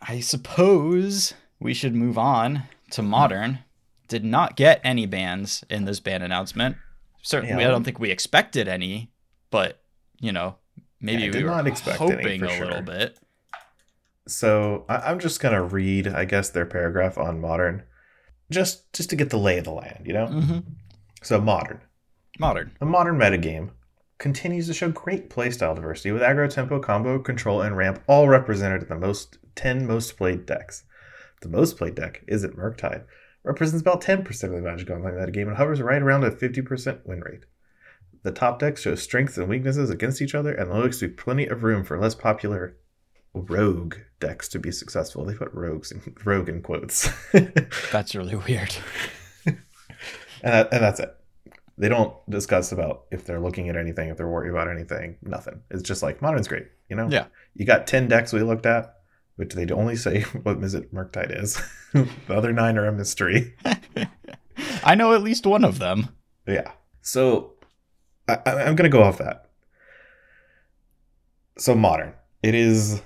I 0.00 0.20
suppose 0.20 1.34
we 1.58 1.74
should 1.74 1.94
move 1.94 2.18
on 2.18 2.64
to 2.90 3.02
modern. 3.02 3.60
Did 4.08 4.24
not 4.24 4.56
get 4.56 4.80
any 4.84 5.06
bans 5.06 5.64
in 5.70 5.86
this 5.86 6.00
ban 6.00 6.22
announcement. 6.22 6.76
Certainly, 7.22 7.62
yeah. 7.62 7.68
I 7.68 7.70
don't 7.70 7.84
think 7.84 7.98
we 7.98 8.10
expected 8.10 8.68
any, 8.68 9.10
but 9.50 9.80
you 10.20 10.30
know, 10.30 10.56
maybe 11.00 11.24
yeah, 11.24 11.30
we 11.30 11.42
were 11.42 11.50
not 11.50 11.66
expect 11.66 11.96
hoping 11.96 12.42
a 12.44 12.50
sure. 12.50 12.66
little 12.66 12.82
bit. 12.82 13.18
So 14.26 14.84
I- 14.88 15.10
am 15.10 15.18
just 15.18 15.40
gonna 15.40 15.62
read, 15.62 16.08
I 16.08 16.24
guess, 16.24 16.48
their 16.48 16.66
paragraph 16.66 17.18
on 17.18 17.40
modern, 17.40 17.82
just 18.50 18.92
just 18.92 19.10
to 19.10 19.16
get 19.16 19.30
the 19.30 19.38
lay 19.38 19.58
of 19.58 19.64
the 19.64 19.72
land, 19.72 20.06
you 20.06 20.12
know. 20.12 20.26
Mm-hmm. 20.26 20.58
So 21.22 21.40
modern, 21.40 21.80
modern, 22.38 22.72
a 22.80 22.86
modern 22.86 23.16
metagame 23.16 23.70
continues 24.18 24.66
to 24.66 24.74
show 24.74 24.90
great 24.90 25.28
playstyle 25.28 25.74
diversity 25.74 26.12
with 26.12 26.22
aggro, 26.22 26.48
tempo, 26.48 26.80
combo, 26.80 27.18
control, 27.18 27.60
and 27.60 27.76
ramp 27.76 28.02
all 28.06 28.28
represented 28.28 28.82
in 28.82 28.88
the 28.88 28.98
most 28.98 29.38
10 29.54 29.86
most 29.86 30.16
played 30.16 30.46
decks. 30.46 30.84
The 31.42 31.48
most 31.48 31.76
played 31.76 31.94
deck 31.94 32.24
is 32.26 32.44
at 32.44 32.52
Murktide, 32.56 33.04
represents 33.42 33.82
about 33.82 34.00
10% 34.00 34.44
of 34.44 34.50
the 34.50 34.60
Magic 34.62 34.88
Online 34.90 35.14
metagame 35.14 35.48
and 35.48 35.56
hovers 35.56 35.82
right 35.82 36.00
around 36.00 36.24
a 36.24 36.30
50% 36.30 37.04
win 37.04 37.20
rate. 37.20 37.44
The 38.22 38.32
top 38.32 38.58
decks 38.58 38.80
show 38.80 38.94
strengths 38.94 39.36
and 39.36 39.48
weaknesses 39.48 39.90
against 39.90 40.22
each 40.22 40.34
other, 40.34 40.54
and 40.54 40.72
looks 40.72 41.00
to 41.00 41.08
be 41.08 41.14
plenty 41.14 41.46
of 41.46 41.62
room 41.62 41.84
for 41.84 41.98
less 41.98 42.14
popular 42.14 42.76
rogue 43.34 43.96
decks 44.20 44.48
to 44.48 44.58
be 44.58 44.70
successful. 44.70 45.24
They 45.24 45.34
put 45.34 45.52
rogues 45.52 45.92
in 45.92 46.14
rogue 46.24 46.48
in 46.48 46.62
quotes. 46.62 47.10
that's 47.92 48.14
really 48.14 48.36
weird. 48.36 48.74
and, 49.46 49.58
that, 50.42 50.72
and 50.72 50.82
that's 50.82 51.00
it 51.00 51.16
they 51.76 51.88
don't 51.88 52.14
discuss 52.30 52.72
about 52.72 53.04
if 53.10 53.24
they're 53.24 53.40
looking 53.40 53.68
at 53.68 53.76
anything, 53.76 54.08
if 54.08 54.16
they're 54.16 54.28
worried 54.28 54.50
about 54.50 54.68
anything. 54.68 55.16
Nothing. 55.22 55.60
It's 55.70 55.82
just 55.82 56.02
like 56.02 56.22
modern's 56.22 56.48
great. 56.48 56.66
You 56.88 56.96
know. 56.96 57.08
Yeah. 57.08 57.26
You 57.54 57.66
got 57.66 57.86
ten 57.86 58.08
decks 58.08 58.32
we 58.32 58.42
looked 58.42 58.66
at, 58.66 58.94
but 59.36 59.50
they 59.50 59.66
only 59.72 59.96
say 60.04 60.20
what 60.42 60.60
Mizzet 60.60 60.92
Murktide 60.92 61.40
is. 61.42 61.60
the 61.92 62.08
other 62.28 62.52
nine 62.52 62.78
are 62.78 62.86
a 62.86 62.92
mystery. 62.92 63.54
I 64.84 64.94
know 64.94 65.14
at 65.14 65.22
least 65.22 65.46
one 65.46 65.64
of 65.64 65.78
them. 65.78 66.08
Yeah. 66.46 66.70
So 67.02 67.54
I, 68.28 68.38
I'm 68.46 68.76
gonna 68.76 68.88
go 68.88 69.02
off 69.02 69.18
that. 69.18 69.50
So 71.58 71.74
modern. 71.74 72.12
It 72.42 72.54
is. 72.54 73.02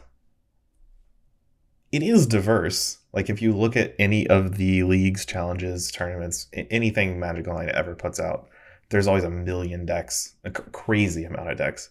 It 1.90 2.02
is 2.02 2.26
diverse. 2.26 2.98
Like 3.12 3.30
if 3.30 3.40
you 3.40 3.52
look 3.52 3.76
at 3.76 3.94
any 3.98 4.26
of 4.26 4.56
the 4.56 4.82
leagues, 4.82 5.24
challenges, 5.24 5.90
tournaments, 5.90 6.48
anything 6.52 7.18
Magic 7.18 7.48
Online 7.48 7.70
ever 7.70 7.94
puts 7.94 8.20
out, 8.20 8.48
there's 8.90 9.06
always 9.06 9.24
a 9.24 9.30
million 9.30 9.86
decks, 9.86 10.34
a 10.44 10.50
crazy 10.50 11.24
amount 11.24 11.50
of 11.50 11.58
decks, 11.58 11.90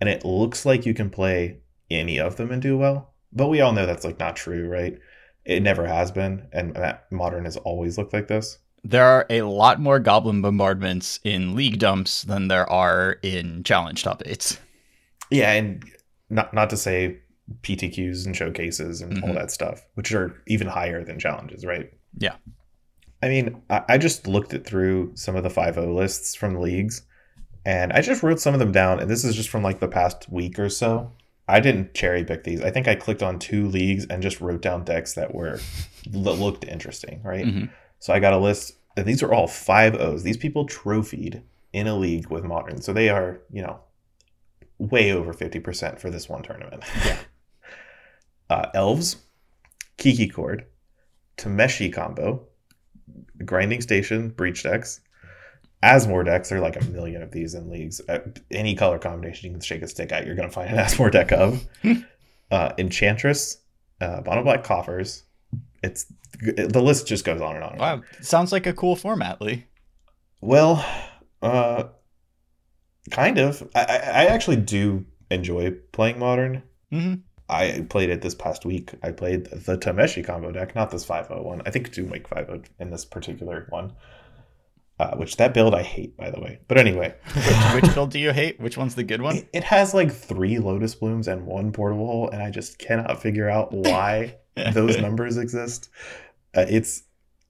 and 0.00 0.08
it 0.08 0.24
looks 0.24 0.66
like 0.66 0.86
you 0.86 0.94
can 0.94 1.10
play 1.10 1.58
any 1.90 2.18
of 2.18 2.36
them 2.36 2.50
and 2.50 2.60
do 2.60 2.76
well. 2.76 3.14
But 3.32 3.48
we 3.48 3.60
all 3.60 3.72
know 3.72 3.86
that's 3.86 4.04
like 4.04 4.18
not 4.18 4.36
true, 4.36 4.68
right? 4.68 4.98
It 5.44 5.62
never 5.62 5.86
has 5.86 6.10
been, 6.10 6.48
and 6.52 6.76
modern 7.10 7.44
has 7.44 7.56
always 7.58 7.96
looked 7.98 8.12
like 8.12 8.28
this. 8.28 8.58
There 8.82 9.04
are 9.04 9.26
a 9.30 9.42
lot 9.42 9.80
more 9.80 9.98
goblin 9.98 10.42
bombardments 10.42 11.20
in 11.24 11.54
league 11.54 11.78
dumps 11.78 12.22
than 12.22 12.48
there 12.48 12.68
are 12.70 13.18
in 13.22 13.64
challenge 13.64 14.02
top 14.02 14.22
eights. 14.24 14.58
Yeah, 15.30 15.52
and 15.52 15.84
not 16.30 16.54
not 16.54 16.70
to 16.70 16.76
say 16.76 17.18
PTQs 17.62 18.26
and 18.26 18.36
showcases 18.36 19.00
and 19.00 19.14
mm-hmm. 19.14 19.24
all 19.24 19.34
that 19.34 19.50
stuff, 19.50 19.86
which 19.94 20.12
are 20.12 20.42
even 20.46 20.66
higher 20.66 21.04
than 21.04 21.18
challenges, 21.18 21.64
right? 21.64 21.92
Yeah. 22.18 22.36
I 23.22 23.28
mean, 23.28 23.62
I, 23.70 23.82
I 23.90 23.98
just 23.98 24.26
looked 24.26 24.52
it 24.54 24.66
through 24.66 25.12
some 25.14 25.36
of 25.36 25.42
the 25.42 25.50
5 25.50 25.76
lists 25.78 26.34
from 26.34 26.60
leagues 26.60 27.02
and 27.66 27.92
I 27.92 28.00
just 28.00 28.22
wrote 28.22 28.38
some 28.38 28.54
of 28.54 28.60
them 28.60 28.70
down. 28.70 29.00
And 29.00 29.10
this 29.10 29.24
is 29.24 29.34
just 29.34 29.48
from 29.48 29.64
like 29.64 29.80
the 29.80 29.88
past 29.88 30.30
week 30.30 30.58
or 30.58 30.68
so. 30.68 31.12
I 31.48 31.58
didn't 31.58 31.94
cherry 31.94 32.24
pick 32.24 32.44
these. 32.44 32.62
I 32.62 32.70
think 32.70 32.86
I 32.86 32.94
clicked 32.94 33.22
on 33.22 33.38
two 33.38 33.68
leagues 33.68 34.06
and 34.06 34.22
just 34.22 34.40
wrote 34.40 34.62
down 34.62 34.84
decks 34.84 35.14
that 35.14 35.34
were 35.34 35.58
that 36.10 36.32
looked 36.32 36.64
interesting, 36.64 37.20
right? 37.24 37.44
Mm-hmm. 37.44 37.66
So 37.98 38.12
I 38.12 38.20
got 38.20 38.32
a 38.32 38.38
list. 38.38 38.74
And 38.96 39.04
these 39.04 39.22
are 39.22 39.32
all 39.32 39.46
five 39.46 39.94
O's. 39.96 40.22
These 40.22 40.36
people 40.36 40.64
trophied 40.64 41.42
in 41.72 41.86
a 41.86 41.96
league 41.96 42.28
with 42.28 42.44
modern, 42.44 42.80
so 42.80 42.92
they 42.92 43.10
are 43.10 43.40
you 43.52 43.62
know 43.62 43.80
way 44.78 45.12
over 45.12 45.32
fifty 45.32 45.60
percent 45.60 46.00
for 46.00 46.08
this 46.08 46.28
one 46.28 46.42
tournament. 46.42 46.82
Yeah. 47.04 47.18
uh, 48.50 48.66
elves, 48.74 49.16
Kiki 49.96 50.28
Cord, 50.28 50.66
Tameshi 51.36 51.92
combo, 51.92 52.46
grinding 53.44 53.80
station, 53.80 54.30
breach 54.30 54.62
decks, 54.62 55.00
Asmore 55.82 56.24
decks. 56.24 56.48
There 56.48 56.58
are 56.58 56.62
like 56.62 56.80
a 56.80 56.84
million 56.86 57.22
of 57.22 57.30
these 57.30 57.54
in 57.54 57.70
leagues. 57.70 58.00
Uh, 58.08 58.20
any 58.50 58.74
color 58.74 58.98
combination 58.98 59.46
you 59.46 59.52
can 59.52 59.60
shake 59.60 59.82
a 59.82 59.88
stick 59.88 60.12
at, 60.12 60.26
you're 60.26 60.34
going 60.34 60.48
to 60.48 60.54
find 60.54 60.70
an 60.70 60.76
Asmore 60.84 61.12
deck 61.12 61.32
of. 61.32 61.66
uh, 62.50 62.72
Enchantress, 62.78 63.58
uh, 64.00 64.22
Mono 64.24 64.42
Black 64.42 64.64
Coffers. 64.64 65.24
It's 65.82 66.06
the 66.40 66.82
list 66.82 67.06
just 67.06 67.24
goes 67.24 67.40
on 67.40 67.54
and 67.54 67.64
on. 67.64 67.72
And 67.72 67.80
wow, 67.80 67.92
on. 67.94 68.04
sounds 68.20 68.52
like 68.52 68.66
a 68.66 68.72
cool 68.72 68.96
format, 68.96 69.40
Lee. 69.40 69.66
Well, 70.40 70.84
uh, 71.42 71.84
kind 73.10 73.38
of. 73.38 73.68
I, 73.74 73.80
I 73.82 74.24
actually 74.26 74.56
do 74.56 75.04
enjoy 75.30 75.72
playing 75.92 76.18
modern. 76.18 76.62
Mm-hmm. 76.92 77.20
I 77.48 77.86
played 77.88 78.10
it 78.10 78.22
this 78.22 78.34
past 78.34 78.64
week. 78.64 78.92
I 79.02 79.12
played 79.12 79.46
the 79.46 79.78
Tameshi 79.78 80.24
combo 80.24 80.50
deck, 80.50 80.74
not 80.74 80.90
this 80.90 81.04
501. 81.04 81.62
I 81.64 81.70
think 81.70 81.92
do 81.92 82.04
make 82.04 82.26
5 82.28 82.64
in 82.80 82.90
this 82.90 83.04
particular 83.04 83.66
one. 83.70 83.92
uh, 84.98 85.14
which 85.16 85.36
that 85.36 85.52
build 85.52 85.74
I 85.74 85.82
hate, 85.82 86.16
by 86.16 86.30
the 86.30 86.40
way. 86.40 86.58
But 86.68 86.78
anyway, 86.78 87.14
which, 87.34 87.82
which 87.82 87.94
build 87.94 88.10
do 88.10 88.18
you 88.18 88.32
hate? 88.32 88.58
Which 88.60 88.76
one's 88.76 88.94
the 88.94 89.04
good 89.04 89.20
one? 89.20 89.36
it, 89.36 89.48
it 89.52 89.64
has 89.64 89.92
like 89.94 90.10
three 90.10 90.58
Lotus 90.58 90.94
Blooms 90.94 91.28
and 91.28 91.46
one 91.46 91.72
Portable 91.72 92.06
Hole, 92.06 92.30
and 92.30 92.42
I 92.42 92.50
just 92.50 92.78
cannot 92.78 93.20
figure 93.20 93.48
out 93.48 93.72
why 93.72 94.36
those 94.72 94.96
numbers 94.98 95.36
exist. 95.36 95.90
Uh, 96.56 96.64
it's 96.68 97.02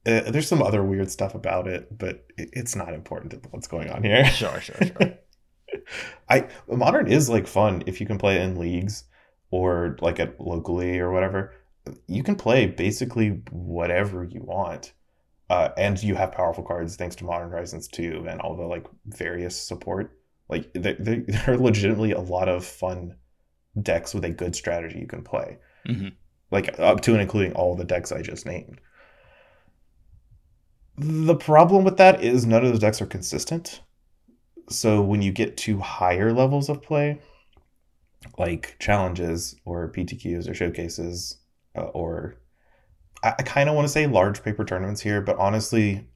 uh, 0.04 0.30
there's 0.30 0.48
some 0.48 0.62
other 0.62 0.84
weird 0.84 1.10
stuff 1.10 1.34
about 1.34 1.68
it, 1.68 1.96
but 1.96 2.26
it, 2.36 2.50
it's 2.52 2.76
not 2.76 2.92
important 2.92 3.30
to 3.32 3.48
what's 3.50 3.68
going 3.68 3.90
on 3.90 4.02
here. 4.02 4.24
Sure, 4.26 4.60
sure, 4.60 4.76
sure. 4.76 5.14
I 6.28 6.48
modern 6.68 7.06
is 7.06 7.28
like 7.28 7.46
fun 7.46 7.84
if 7.86 8.00
you 8.00 8.06
can 8.06 8.18
play 8.18 8.36
it 8.36 8.42
in 8.42 8.58
leagues 8.58 9.04
or 9.50 9.96
like 10.00 10.20
at 10.20 10.40
locally 10.40 10.98
or 10.98 11.10
whatever. 11.10 11.52
You 12.06 12.22
can 12.22 12.36
play 12.36 12.66
basically 12.66 13.42
whatever 13.50 14.24
you 14.24 14.42
want. 14.42 14.92
Uh, 15.48 15.68
and 15.76 16.02
you 16.02 16.16
have 16.16 16.32
powerful 16.32 16.64
cards 16.64 16.96
thanks 16.96 17.14
to 17.16 17.24
Modern 17.24 17.50
Horizons 17.50 17.86
2 17.88 18.26
and 18.28 18.40
all 18.40 18.56
the 18.56 18.64
like 18.64 18.84
various 19.06 19.56
support. 19.56 20.18
Like 20.48 20.72
there, 20.74 20.94
there 20.98 21.44
are 21.46 21.56
legitimately 21.56 22.12
a 22.12 22.20
lot 22.20 22.48
of 22.48 22.64
fun 22.64 23.16
decks 23.80 24.14
with 24.14 24.24
a 24.24 24.30
good 24.30 24.56
strategy 24.56 24.98
you 24.98 25.06
can 25.06 25.22
play. 25.22 25.58
hmm 25.84 26.08
Like 26.50 26.78
up 26.80 27.00
to 27.02 27.12
and 27.12 27.20
including 27.20 27.52
all 27.52 27.76
the 27.76 27.84
decks 27.84 28.10
I 28.10 28.22
just 28.22 28.46
named. 28.46 28.80
The 30.98 31.36
problem 31.36 31.84
with 31.84 31.98
that 31.98 32.24
is 32.24 32.46
none 32.46 32.64
of 32.64 32.70
those 32.70 32.80
decks 32.80 33.02
are 33.02 33.06
consistent. 33.06 33.82
So 34.68 35.02
when 35.02 35.22
you 35.22 35.30
get 35.30 35.56
to 35.58 35.78
higher 35.78 36.32
levels 36.32 36.68
of 36.68 36.82
play, 36.82 37.20
like 38.38 38.76
challenges 38.78 39.56
or 39.64 39.88
PTQs 39.88 40.48
or 40.48 40.54
showcases, 40.54 41.38
uh, 41.76 41.82
or 41.82 42.36
I, 43.22 43.34
I 43.38 43.42
kind 43.42 43.68
of 43.68 43.74
want 43.74 43.86
to 43.86 43.92
say 43.92 44.06
large 44.06 44.42
paper 44.42 44.64
tournaments 44.64 45.00
here, 45.00 45.20
but 45.20 45.36
honestly, 45.38 46.08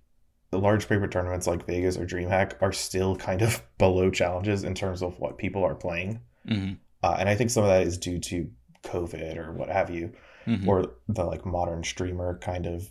the 0.51 0.59
large 0.59 0.88
paper 0.88 1.07
tournaments 1.07 1.46
like 1.46 1.66
Vegas 1.66 1.96
or 1.96 2.07
DreamHack 2.07 2.61
are 2.61 2.73
still 2.73 3.16
kind 3.16 3.42
of 3.42 3.62
below 3.79 4.11
challenges 4.11 4.64
in 4.64 4.75
terms 4.75 5.03
of 5.03 5.18
what 5.18 5.38
people 5.38 5.64
are 5.64 5.75
playing. 5.75 6.20
hmm 6.46 6.73
Uh, 7.03 7.16
and 7.18 7.29
I 7.29 7.35
think 7.35 7.51
some 7.51 7.64
of 7.64 7.70
that 7.70 7.87
is 7.87 7.99
due 7.99 8.18
to 8.18 8.51
COVID 8.83 9.37
or 9.37 9.53
what 9.53 9.68
have 9.68 9.90
you 9.90 10.12
hmm 10.44 10.66
or 10.66 10.92
the 11.09 11.25
like 11.25 11.44
modern 11.44 11.85
streamer 11.85 12.38
kind 12.38 12.66
of 12.66 12.90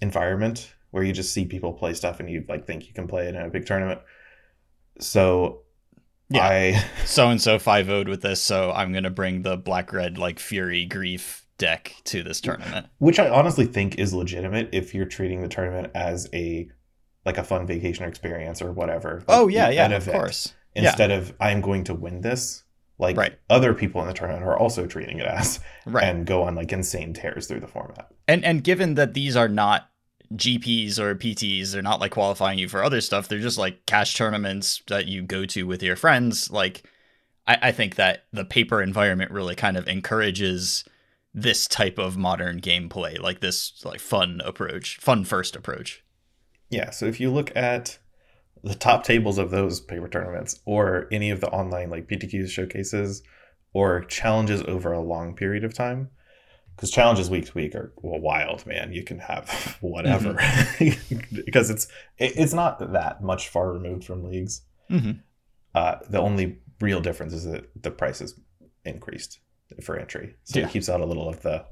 environment 0.00 0.74
where 0.90 1.02
you 1.02 1.12
just 1.12 1.32
see 1.32 1.44
people 1.44 1.72
play 1.72 1.94
stuff 1.94 2.20
and 2.20 2.30
you 2.30 2.44
like 2.48 2.66
think 2.66 2.86
you 2.86 2.92
can 2.92 3.08
play 3.08 3.26
it 3.26 3.34
in 3.34 3.40
a 3.40 3.48
big 3.48 3.66
tournament. 3.66 4.00
So 5.00 5.62
Yeah. 6.34 6.46
I 6.46 6.84
So 7.04 7.28
and 7.28 7.40
so 7.40 7.58
five 7.58 7.88
would 7.88 8.08
with 8.08 8.22
this, 8.22 8.40
so 8.40 8.72
I'm 8.72 8.92
gonna 8.92 9.10
bring 9.10 9.42
the 9.42 9.56
black 9.56 9.92
red 9.92 10.18
like 10.18 10.38
Fury 10.38 10.84
Grief 10.86 11.46
deck 11.58 11.94
to 12.04 12.22
this 12.22 12.40
tournament. 12.40 12.86
which 12.98 13.18
I 13.20 13.28
honestly 13.28 13.66
think 13.66 13.98
is 13.98 14.12
legitimate 14.12 14.70
if 14.72 14.94
you're 14.94 15.06
treating 15.06 15.42
the 15.42 15.48
tournament 15.48 15.92
as 15.94 16.28
a 16.34 16.68
like 17.24 17.38
a 17.38 17.44
fun 17.44 17.66
vacation 17.66 18.04
experience 18.06 18.60
or 18.60 18.72
whatever. 18.72 19.16
like, 19.18 19.24
Oh 19.28 19.46
yeah, 19.48 19.68
yeah, 19.70 19.86
of 19.88 20.06
course. 20.08 20.54
yeah. 20.74 20.82
Instead 20.88 21.10
of 21.12 21.32
I'm 21.38 21.60
going 21.60 21.84
to 21.84 21.94
win 21.94 22.20
this, 22.22 22.64
like 22.98 23.16
Right. 23.16 23.38
other 23.48 23.74
people 23.74 24.00
in 24.00 24.08
the 24.08 24.12
tournament 24.14 24.42
are 24.44 24.56
also 24.58 24.86
treating 24.86 25.18
it 25.20 25.26
as 25.26 25.60
Right. 25.86 26.04
and 26.04 26.26
go 26.26 26.42
on 26.42 26.56
like 26.56 26.72
insane 26.72 27.12
tears 27.12 27.46
through 27.46 27.60
the 27.60 27.68
format. 27.68 28.08
And 28.26 28.44
and 28.44 28.64
given 28.64 28.94
that 28.94 29.14
these 29.14 29.36
are 29.36 29.48
not 29.48 29.88
GPs 30.36 30.98
or 30.98 31.14
PTs, 31.14 31.72
they're 31.72 31.82
not 31.82 32.00
like 32.00 32.12
qualifying 32.12 32.58
you 32.58 32.68
for 32.68 32.82
other 32.82 33.00
stuff. 33.00 33.28
They're 33.28 33.38
just 33.38 33.58
like 33.58 33.86
cash 33.86 34.14
tournaments 34.14 34.82
that 34.88 35.06
you 35.06 35.22
go 35.22 35.44
to 35.46 35.66
with 35.66 35.82
your 35.82 35.96
friends. 35.96 36.50
Like 36.50 36.82
I, 37.46 37.58
I 37.62 37.72
think 37.72 37.96
that 37.96 38.24
the 38.32 38.44
paper 38.44 38.82
environment 38.82 39.30
really 39.30 39.54
kind 39.54 39.76
of 39.76 39.88
encourages 39.88 40.84
this 41.34 41.66
type 41.66 41.98
of 41.98 42.16
modern 42.16 42.60
gameplay, 42.60 43.18
like 43.18 43.40
this 43.40 43.84
like 43.84 44.00
fun 44.00 44.40
approach, 44.44 44.98
fun 44.98 45.24
first 45.24 45.56
approach. 45.56 46.04
Yeah, 46.70 46.90
so 46.90 47.06
if 47.06 47.20
you 47.20 47.30
look 47.30 47.54
at 47.56 47.98
the 48.62 48.74
top 48.74 49.04
tables 49.04 49.38
of 49.38 49.50
those 49.50 49.80
paper 49.80 50.08
tournaments 50.08 50.60
or 50.64 51.08
any 51.10 51.30
of 51.30 51.40
the 51.40 51.50
online 51.50 51.90
like 51.90 52.08
PTQs 52.08 52.48
showcases 52.48 53.22
or 53.72 54.04
challenges 54.04 54.62
over 54.62 54.92
a 54.92 55.00
long 55.00 55.34
period 55.34 55.64
of 55.64 55.74
time, 55.74 56.10
because 56.76 56.90
challenges 56.90 57.30
week 57.30 57.46
to 57.46 57.52
week 57.54 57.74
are 57.74 57.92
well, 58.02 58.20
wild, 58.20 58.66
man. 58.66 58.92
You 58.92 59.04
can 59.04 59.18
have 59.18 59.76
whatever 59.80 60.34
because 60.78 61.70
it's 61.70 61.86
it, 62.18 62.32
it's 62.36 62.52
not 62.54 62.92
that 62.92 63.22
much 63.22 63.48
far 63.48 63.72
removed 63.72 64.04
from 64.04 64.24
leagues. 64.24 64.62
Mm-hmm. 64.90 65.12
Uh, 65.74 65.96
the 66.10 66.18
only 66.20 66.58
real 66.80 67.00
difference 67.00 67.32
is 67.32 67.44
that 67.44 67.70
the 67.82 67.90
price 67.90 68.20
is 68.20 68.38
increased 68.84 69.40
for 69.82 69.96
entry, 69.98 70.34
so 70.44 70.58
Yeah. 70.58 70.66
it 70.66 70.72
keeps 70.72 70.88
out 70.88 71.00
a 71.00 71.06
little 71.06 71.28
of 71.28 71.40
the. 71.42 71.64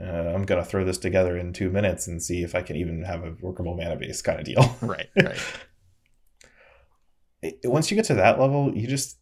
Uh, 0.00 0.04
I'm 0.32 0.44
gonna 0.44 0.64
throw 0.64 0.84
this 0.84 0.98
together 0.98 1.36
in 1.36 1.52
two 1.52 1.70
minutes 1.70 2.06
and 2.06 2.22
see 2.22 2.44
if 2.44 2.54
I 2.54 2.62
can 2.62 2.76
even 2.76 3.02
have 3.02 3.24
a 3.24 3.34
workable 3.40 3.74
mana 3.76 3.96
base 3.96 4.22
kind 4.22 4.38
of 4.38 4.44
deal. 4.44 4.76
Right, 4.82 5.08
right. 5.20 5.40
it- 7.42 7.58
once 7.64 7.90
you 7.90 7.96
get 7.96 8.04
to 8.06 8.14
that 8.14 8.38
level, 8.38 8.72
you 8.76 8.86
just 8.86 9.18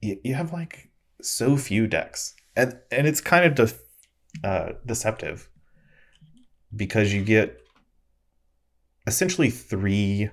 you, 0.00 0.18
you 0.22 0.34
have 0.34 0.52
like 0.52 0.90
so 1.22 1.56
few 1.56 1.86
decks, 1.86 2.34
and 2.54 2.78
and 2.90 3.06
it's 3.06 3.20
kind 3.22 3.44
of 3.46 3.54
def, 3.54 3.78
uh, 4.44 4.72
deceptive 4.84 5.48
because 6.74 7.12
you 7.12 7.24
get 7.24 7.60
essentially 9.06 9.50
three 9.50 10.30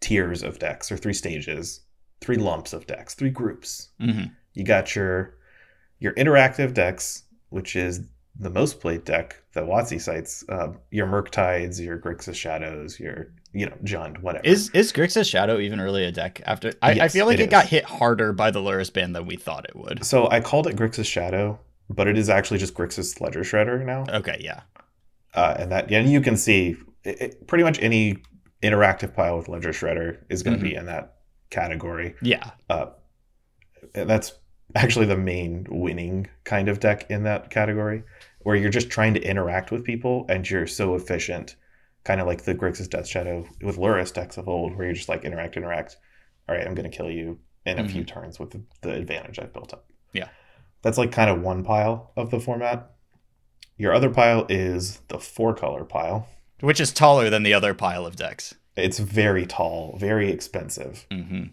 tiers 0.00 0.42
of 0.42 0.58
decks 0.58 0.90
or 0.92 0.96
three 0.96 1.12
stages, 1.12 1.80
three 2.20 2.36
lumps 2.36 2.72
of 2.72 2.86
decks, 2.86 3.14
three 3.14 3.30
groups. 3.30 3.88
hmm 4.00 4.24
You 4.54 4.64
got 4.64 4.94
your 4.94 5.34
your 5.98 6.12
interactive 6.14 6.74
decks, 6.74 7.24
which 7.48 7.74
is 7.74 8.00
the 8.38 8.50
most 8.50 8.80
played 8.80 9.04
deck 9.04 9.42
that 9.54 9.64
WotC 9.64 10.00
cites. 10.00 10.44
Uh, 10.48 10.72
your 10.90 11.06
Murktides, 11.06 11.82
your 11.82 11.98
Grixis 11.98 12.34
Shadows, 12.34 13.00
your 13.00 13.32
you 13.52 13.66
know 13.66 13.76
Jund, 13.82 14.20
whatever. 14.20 14.44
Is 14.46 14.70
is 14.70 14.92
Grixis 14.92 15.28
Shadow 15.28 15.58
even 15.58 15.80
really 15.80 16.04
a 16.04 16.12
deck 16.12 16.42
after 16.44 16.72
I, 16.82 16.92
I 17.00 17.08
feel 17.08 17.26
like 17.26 17.38
it 17.38 17.44
it, 17.44 17.50
got 17.50 17.66
hit 17.66 17.84
harder 17.84 18.32
by 18.32 18.50
the 18.50 18.60
Lurrus 18.60 18.92
ban 18.92 19.12
than 19.12 19.26
we 19.26 19.36
thought 19.36 19.64
it 19.68 19.74
would. 19.76 20.04
So 20.04 20.28
I 20.30 20.40
called 20.40 20.66
it 20.66 20.76
Grixis 20.76 21.06
Shadow, 21.06 21.58
but 21.88 22.06
it 22.08 22.16
is 22.18 22.28
actually 22.28 22.58
just 22.58 22.74
Grixis 22.74 23.20
Ledger 23.20 23.40
Shredder 23.40 23.84
now. 23.84 24.04
Okay, 24.08 24.38
yeah. 24.40 24.62
Uh, 25.34 25.54
and 25.58 25.70
that, 25.72 25.90
and 25.92 26.10
you 26.10 26.20
can 26.20 26.36
see 26.36 26.76
it, 27.04 27.20
it- 27.20 27.46
pretty 27.46 27.64
much 27.64 27.78
any 27.80 28.18
interactive 28.62 29.14
pile 29.14 29.36
with 29.36 29.48
Ledger 29.48 29.70
Shredder 29.70 30.18
is 30.30 30.42
going 30.42 30.56
to 30.58 30.62
be 30.62 30.74
in 30.74 30.86
that 30.86 31.16
category. 31.50 32.14
Yeah. 32.22 32.50
Uh, 32.70 32.86
that's 33.92 34.32
actually 34.74 35.06
the 35.06 35.16
main 35.16 35.66
winning 35.70 36.26
kind 36.44 36.68
of 36.68 36.80
deck 36.80 37.08
in 37.10 37.22
that 37.24 37.50
category, 37.50 38.02
where 38.40 38.56
you're 38.56 38.70
just 38.70 38.90
trying 38.90 39.14
to 39.14 39.22
interact 39.22 39.70
with 39.70 39.84
people 39.84 40.24
and 40.28 40.48
you're 40.48 40.66
so 40.66 40.94
efficient, 40.94 41.54
kind 42.04 42.20
of 42.20 42.26
like 42.26 42.42
the 42.44 42.54
Grixis 42.54 42.88
Death 42.88 43.06
Shadow 43.06 43.46
with 43.62 43.76
Lurrus 43.76 44.12
decks 44.12 44.36
of 44.38 44.48
old, 44.48 44.74
where 44.76 44.86
you're 44.86 44.94
just 44.94 45.08
like 45.08 45.24
interact, 45.24 45.56
interact. 45.56 45.96
All 46.48 46.56
right, 46.56 46.66
I'm 46.66 46.74
going 46.74 46.90
to 46.90 46.96
kill 46.96 47.10
you 47.10 47.38
in 47.64 47.78
a 47.78 47.88
few 47.88 48.04
turns 48.04 48.38
with 48.38 48.50
the, 48.52 48.62
the 48.82 48.92
advantage 48.94 49.38
I've 49.38 49.52
built 49.52 49.72
up. 49.72 49.86
Yeah. 50.12 50.28
That's 50.86 50.98
like 50.98 51.10
kind 51.10 51.28
of 51.28 51.42
one 51.42 51.64
pile 51.64 52.12
of 52.16 52.30
the 52.30 52.38
format. 52.38 52.92
Your 53.76 53.92
other 53.92 54.08
pile 54.08 54.46
is 54.48 55.00
the 55.08 55.18
four 55.18 55.52
color 55.52 55.82
pile. 55.84 56.28
Which 56.60 56.78
is 56.78 56.92
taller 56.92 57.28
than 57.28 57.42
the 57.42 57.54
other 57.54 57.74
pile 57.74 58.06
of 58.06 58.14
decks. 58.14 58.54
It's 58.76 59.00
very 59.00 59.46
tall, 59.46 59.96
very 59.98 60.30
expensive. 60.30 61.04
hmm 61.10 61.46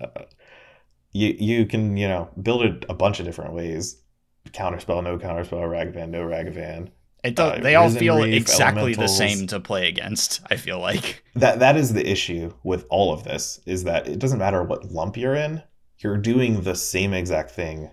You 1.14 1.36
you 1.40 1.66
can 1.66 1.98
you 1.98 2.08
know 2.08 2.30
build 2.40 2.62
it 2.64 2.86
a 2.88 2.94
bunch 2.94 3.20
of 3.20 3.26
different 3.26 3.54
ways. 3.56 4.04
Counterspell, 4.52 5.04
no 5.04 5.18
counterspell, 5.18 5.68
Ragavan, 5.68 6.10
no 6.10 6.22
Ragavan. 6.22 6.92
It 7.24 7.36
does, 7.36 7.58
Uh, 7.58 7.64
they 7.64 7.74
all 7.74 7.90
feel 7.90 8.22
Reef, 8.22 8.36
exactly 8.36 8.94
the 8.94 9.08
same 9.08 9.48
to 9.48 9.60
play 9.60 9.88
against. 9.88 10.42
I 10.52 10.58
feel 10.58 10.80
like. 10.80 11.24
That 11.34 11.58
that 11.58 11.76
is 11.76 11.94
the 11.94 12.08
issue 12.08 12.54
with 12.64 12.86
all 12.92 13.12
of 13.12 13.24
this 13.24 13.62
is 13.66 13.86
that 13.86 14.08
it 14.08 14.20
doesn't 14.20 14.38
matter 14.38 14.62
what 14.62 14.92
lump 14.92 15.18
you're 15.18 15.34
in, 15.34 15.64
you're 15.98 16.18
doing 16.18 16.62
the 16.62 16.76
same 16.76 17.16
exact 17.16 17.50
thing 17.50 17.90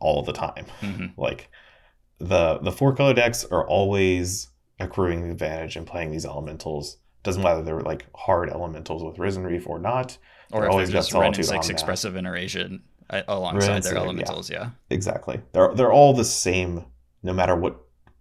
all 0.00 0.22
the 0.22 0.32
time. 0.32 0.66
hmm 0.80 1.06
Like 1.16 1.50
the 2.18 2.58
the 2.58 2.72
four 2.72 2.94
color 2.94 3.14
decks 3.14 3.44
are 3.44 3.66
always 3.66 4.48
accruing 4.80 5.22
the 5.22 5.30
advantage 5.30 5.76
and 5.76 5.86
playing 5.86 6.10
these 6.10 6.24
elementals. 6.26 6.98
Doesn't 7.22 7.42
matter 7.42 7.62
they're 7.62 7.80
like 7.80 8.06
hard 8.14 8.48
elementals 8.50 9.02
with 9.04 9.18
Risen 9.18 9.44
Reef 9.44 9.66
or 9.68 9.78
not. 9.78 10.18
Or 10.52 10.60
They're 10.60 10.68
if 10.68 10.72
always 10.72 10.88
they're 10.90 11.00
just 11.00 11.12
Wrenn 11.12 11.34
and 11.34 11.44
Six 11.44 11.68
expressive 11.68 12.16
iteration 12.16 12.82
uh, 13.10 13.22
alongside 13.28 13.68
Wrenn 13.68 13.72
their 13.74 13.82
Six, 13.82 13.94
yeah. 13.94 14.00
elementals. 14.02 14.50
Yeah. 14.50 14.70
Exactly. 14.90 15.40
They're 15.52 15.74
they're 15.74 15.92
all 15.92 16.14
the 16.14 16.24
same 16.24 16.84
no 17.22 17.32
matter 17.32 17.54
what 17.54 17.76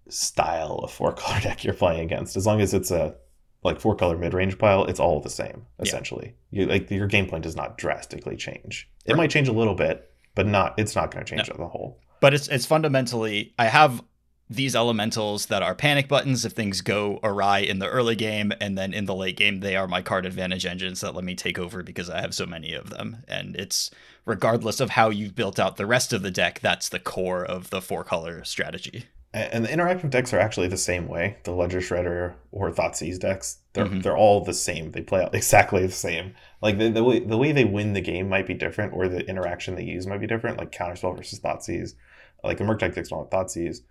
style 0.10 0.80
of 0.84 0.92
four 0.92 1.14
color 1.22 1.40
deck 1.40 1.64
you're 1.64 1.74
playing 1.74 2.02
against. 2.02 2.36
As 2.38 2.46
long 2.46 2.62
as 2.62 2.74
it's 2.74 2.92
a 2.92 3.16
like 3.64 3.80
four 3.80 3.96
color 3.96 4.18
mid 4.18 4.34
range 4.34 4.58
pile, 4.58 4.86
it's 4.86 5.00
all 5.00 5.20
the 5.22 5.30
same 5.30 5.66
Yeah. 5.80 5.84
essentially. 5.84 6.36
You 6.52 6.66
like 6.66 6.90
your 6.92 7.08
game 7.08 7.28
plan 7.28 7.42
does 7.42 7.56
not 7.56 7.78
drastically 7.78 8.36
change. 8.36 8.90
It 9.06 9.12
Right. 9.14 9.18
might 9.18 9.30
change 9.32 9.48
a 9.48 9.54
little 9.54 9.76
bit, 9.76 10.12
but 10.38 10.46
not 10.46 10.76
it's 10.78 10.96
not 10.96 11.10
going 11.10 11.26
to 11.26 11.36
change 11.36 11.50
the 11.50 11.68
whole. 11.68 12.00
But 12.22 12.34
it's 12.34 12.48
it's 12.48 12.66
fundamentally 12.66 13.56
I 13.58 13.66
have 13.66 14.04
these 14.50 14.76
elementals 14.76 15.48
that 15.48 15.64
are 15.64 15.76
panic 15.76 16.08
buttons 16.08 16.46
if 16.46 16.54
things 16.54 16.80
go 16.80 17.20
awry 17.24 17.60
in 17.60 17.80
the 17.80 17.90
early 17.90 18.16
game, 18.16 18.54
and 18.62 18.78
then 18.78 18.94
in 18.94 19.06
the 19.06 19.16
late 19.16 19.36
game 19.36 19.62
they 19.62 19.76
are 19.76 19.88
my 19.88 20.04
card 20.04 20.28
advantage 20.28 20.66
engines 20.66 21.02
that 21.02 21.16
let 21.16 21.26
me 21.26 21.34
take 21.34 21.58
over 21.58 21.82
because 21.82 22.10
I 22.10 22.22
have 22.22 22.36
so 22.36 22.46
many 22.46 22.74
of 22.74 22.92
them. 22.92 23.24
And 23.28 23.56
it's 23.56 23.90
regardless 24.26 24.80
of 24.80 24.92
how 24.92 25.10
you've 25.10 25.36
built 25.36 25.60
out 25.60 25.76
the 25.76 25.88
rest 25.88 26.14
of 26.14 26.22
the 26.22 26.32
deck, 26.32 26.60
that's 26.60 26.88
the 26.88 27.00
core 27.00 27.44
of 27.44 27.72
the 27.72 27.82
four 27.82 28.04
color 28.04 28.44
strategy. 28.44 29.06
And 29.38 29.66
the 29.66 29.70
interactive 29.70 30.10
decks 30.10 30.34
are 30.34 30.40
actually 30.40 30.68
the 30.68 30.78
same 30.78 31.08
way. 31.08 31.38
The 31.44 31.52
Ledger 31.52 31.80
Shredder 31.80 32.36
or 32.52 32.72
Thoughtseize 32.72 33.20
decks, 33.20 33.60
they're 33.74 33.86
Mhm. 33.86 34.04
they're 34.04 34.18
all 34.18 34.44
the 34.44 34.54
same. 34.54 34.92
They 34.92 35.02
play 35.02 35.22
out 35.24 35.36
exactly 35.42 35.86
the 35.86 35.92
same. 35.92 36.34
Like 36.62 36.78
the, 36.78 36.90
the 36.90 37.04
way 37.04 37.20
the 37.20 37.38
way 37.38 37.52
they 37.52 37.66
win 37.66 37.94
the 37.94 38.02
game 38.02 38.30
might 38.30 38.48
be 38.48 38.54
different, 38.54 38.94
or 38.94 39.08
the 39.08 39.26
interaction 39.28 39.76
they 39.76 39.84
use 39.84 40.08
might 40.08 40.20
be 40.22 40.28
different. 40.28 40.58
Like 40.58 40.72
Counterspell 40.72 41.16
versus 41.18 41.40
Thoughtseize, 41.40 41.94
like 42.44 42.58
the 42.58 42.64
Murktide 42.64 42.94
decks 42.96 43.10
don't 43.10 43.20
have 43.20 43.30
Thoughtseize, 43.30 43.82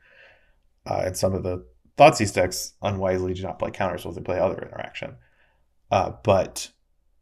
uh, 0.86 1.02
and 1.06 1.16
some 1.16 1.34
of 1.34 1.42
the 1.42 1.64
Thoughtseize 1.98 2.34
decks 2.34 2.74
unwisely 2.82 3.34
do 3.34 3.42
not 3.42 3.58
play 3.58 3.70
Counterspell. 3.70 4.14
They 4.14 4.20
play 4.22 4.38
other 4.38 4.58
interaction, 4.62 5.16
uh, 5.90 6.12
but 6.22 6.70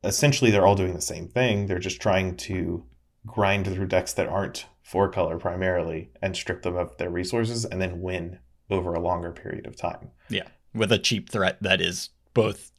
essentially 0.02 0.50
they're 0.50 0.66
all 0.66 0.74
doing 0.76 0.94
the 0.94 1.00
same 1.00 1.28
thing. 1.28 1.66
They're 1.66 1.78
just 1.78 2.00
trying 2.00 2.36
to 2.38 2.84
grind 3.26 3.66
through 3.66 3.86
decks 3.86 4.12
that 4.14 4.28
aren't 4.28 4.66
four 4.84 5.08
color 5.10 5.38
primarily 5.38 6.10
and 6.22 6.36
strip 6.36 6.62
them 6.62 6.76
of 6.76 6.96
their 6.98 7.10
resources 7.10 7.64
and 7.64 7.80
then 7.82 8.00
win 8.00 8.38
over 8.70 8.94
a 8.94 9.00
longer 9.00 9.32
period 9.32 9.66
of 9.66 9.74
time. 9.76 10.10
Yeah, 10.28 10.46
with 10.72 10.92
a 10.92 10.98
cheap 10.98 11.28
threat 11.30 11.58
that 11.62 11.80
is 11.80 12.10
both 12.34 12.70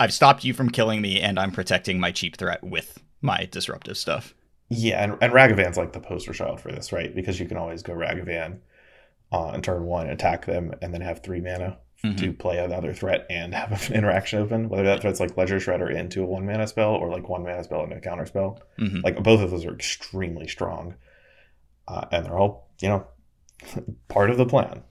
I've 0.00 0.12
stopped 0.12 0.44
you 0.44 0.54
from 0.54 0.70
killing 0.70 1.02
me 1.02 1.20
and 1.20 1.38
I'm 1.38 1.50
protecting 1.50 1.98
my 2.00 2.12
cheap 2.12 2.36
threat 2.36 2.62
with 2.64 3.02
my 3.20 3.48
disruptive 3.50 3.98
stuff. 3.98 4.32
Yeah, 4.68 5.02
and, 5.02 5.18
and 5.20 5.32
Ragavan's 5.32 5.76
like 5.76 5.92
the 5.92 6.00
poster 6.00 6.32
child 6.32 6.60
for 6.60 6.70
this, 6.70 6.92
right? 6.92 7.14
Because 7.14 7.38
you 7.40 7.46
can 7.46 7.56
always 7.56 7.82
go 7.82 7.92
Ragavan 7.92 8.60
uh, 9.32 9.58
turn 9.60 9.84
one, 9.84 10.08
attack 10.08 10.46
them, 10.46 10.72
and 10.80 10.94
then 10.94 11.00
have 11.02 11.22
three 11.22 11.40
mana 11.40 11.78
Mhm. 12.04 12.18
to 12.18 12.32
play 12.34 12.58
another 12.58 12.92
threat 12.92 13.24
and 13.30 13.54
have 13.54 13.88
an 13.88 13.94
interaction 13.96 14.38
open. 14.38 14.68
Whether 14.68 14.82
that 14.84 15.00
threat's 15.00 15.20
like 15.20 15.36
Ledger 15.38 15.56
Shredder 15.56 15.90
into 15.94 16.22
a 16.22 16.26
one 16.26 16.44
mana 16.44 16.66
spell 16.66 16.90
or 16.94 17.08
like 17.08 17.30
one 17.30 17.42
mana 17.44 17.64
spell 17.64 17.82
into 17.82 17.96
a 17.96 18.00
counter 18.00 18.26
spell. 18.26 18.60
Mhm. 18.78 19.02
Like 19.02 19.22
both 19.22 19.40
of 19.40 19.50
those 19.50 19.64
are 19.64 19.72
extremely 19.74 20.46
strong. 20.46 20.94
Uh, 21.86 22.06
and 22.10 22.24
they're 22.24 22.38
all, 22.38 22.70
you 22.80 22.88
know, 22.88 23.06
part 24.08 24.30
of 24.30 24.36
the 24.36 24.46
plan. 24.46 24.82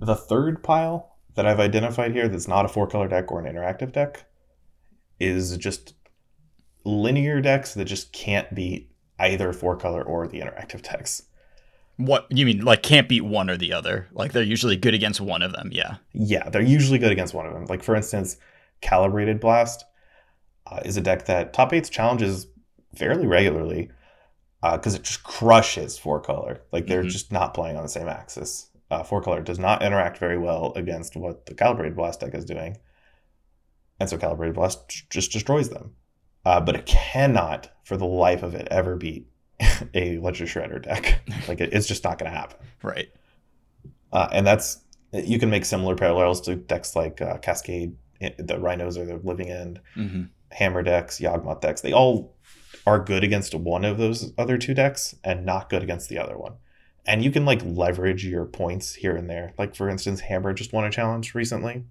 The 0.00 0.14
third 0.14 0.62
pile 0.62 1.16
that 1.34 1.46
I've 1.46 1.60
identified 1.60 2.12
here 2.12 2.28
that's 2.28 2.48
not 2.48 2.64
a 2.64 2.68
four 2.68 2.86
color 2.86 3.08
deck 3.08 3.32
or 3.32 3.40
an 3.40 3.52
interactive 3.52 3.92
deck 3.92 4.26
is 5.18 5.56
just 5.56 5.94
linear 6.84 7.40
decks 7.40 7.74
that 7.74 7.84
just 7.84 8.12
can't 8.12 8.54
beat 8.54 8.90
either 9.18 9.52
four 9.52 9.76
color 9.76 10.02
or 10.02 10.26
the 10.26 10.40
interactive 10.40 10.82
decks. 10.90 11.22
What 11.96 12.26
you 12.30 12.46
mean 12.46 12.64
like 12.64 12.82
can't 12.82 13.08
beat 13.08 13.24
one 13.24 13.48
or 13.48 13.56
the 13.56 13.72
other? 13.72 14.08
Like 14.12 14.32
they're 14.32 14.42
usually 14.42 14.76
good 14.76 14.94
against 14.94 15.20
one 15.20 15.42
of 15.42 15.52
them, 15.52 15.70
yeah. 15.72 15.96
Yeah, 16.12 16.48
they're 16.48 16.62
usually 16.62 16.98
good 16.98 17.12
against 17.12 17.34
one 17.34 17.46
of 17.46 17.52
them. 17.52 17.66
Like 17.66 17.82
for 17.82 17.94
instance, 17.94 18.38
Calibrated 18.80 19.40
Blast 19.40 19.84
uh, 20.66 20.80
is 20.84 20.96
a 20.96 21.00
deck 21.00 21.26
that 21.26 21.52
top 21.52 21.72
eights 21.72 21.88
challenges 21.88 22.46
fairly 22.94 23.26
regularly 23.26 23.90
because 24.62 24.94
it 24.94 25.02
just 25.02 25.22
crushes 25.24 25.98
four 25.98 26.20
color. 26.20 26.62
Like 26.72 26.86
they're 26.86 27.02
Mhm. 27.02 27.08
just 27.10 27.32
not 27.32 27.52
playing 27.54 27.76
on 27.76 27.82
the 27.82 27.88
same 27.88 28.08
axis. 28.08 28.68
Uh, 28.90 29.02
four 29.02 29.20
color 29.22 29.40
does 29.42 29.58
not 29.58 29.82
interact 29.82 30.18
very 30.18 30.38
well 30.38 30.72
against 30.76 31.16
what 31.16 31.46
the 31.46 31.54
Calibrated 31.54 31.96
Blast 31.96 32.20
deck 32.20 32.34
is 32.34 32.44
doing, 32.44 32.76
and 33.98 34.08
so 34.08 34.16
Calibrated 34.18 34.54
Blast 34.54 35.08
just 35.10 35.32
destroys 35.32 35.68
them. 35.70 35.94
Uh, 36.44 36.60
but 36.60 36.74
it 36.74 36.86
cannot, 36.86 37.70
for 37.84 37.96
the 37.96 38.04
life 38.06 38.42
of 38.42 38.54
it, 38.54 38.66
ever 38.70 38.96
beat 38.96 39.28
a 39.94 40.18
Ledger 40.18 40.44
Shredder 40.44 40.82
deck. 40.82 41.20
like 41.48 41.60
it, 41.60 41.72
it's 41.72 41.86
just 41.86 42.04
not 42.04 42.18
going 42.18 42.30
to 42.30 42.36
happen 42.36 42.58
Right. 42.82 43.08
uh, 44.12 44.28
and 44.32 44.46
that's 44.46 44.80
you 45.12 45.38
can 45.38 45.50
make 45.50 45.64
similar 45.64 45.94
parallels 45.94 46.40
to 46.42 46.56
decks 46.56 46.96
like 46.96 47.20
uh, 47.20 47.36
Cascade, 47.38 47.94
the 48.38 48.58
Rhinos 48.58 48.96
are 48.98 49.04
the 49.04 49.16
Living 49.16 49.50
End, 49.50 49.80
hmm 49.94 50.24
Hammer 50.50 50.82
decks, 50.82 51.18
Yawgmoth 51.18 51.62
decks. 51.62 51.80
They 51.80 51.92
all 51.94 52.34
are 52.86 52.98
good 52.98 53.22
against 53.24 53.54
one 53.54 53.84
of 53.84 53.98
those 53.98 54.32
other 54.36 54.58
two 54.58 54.74
decks 54.74 55.14
and 55.22 55.44
not 55.46 55.68
good 55.70 55.82
against 55.82 56.08
the 56.08 56.18
other 56.18 56.36
one. 56.36 56.54
And 57.06 57.22
you 57.24 57.30
can 57.30 57.44
like 57.44 57.62
leverage 57.64 58.24
your 58.24 58.44
points 58.44 58.94
here 58.94 59.16
and 59.16 59.28
there. 59.28 59.54
Like 59.58 59.74
for 59.74 59.88
instance, 59.88 60.20
Hammer 60.20 60.52
just 60.52 60.72
won 60.72 60.84
a 60.84 60.90
challenge 60.90 61.34
recently 61.34 61.84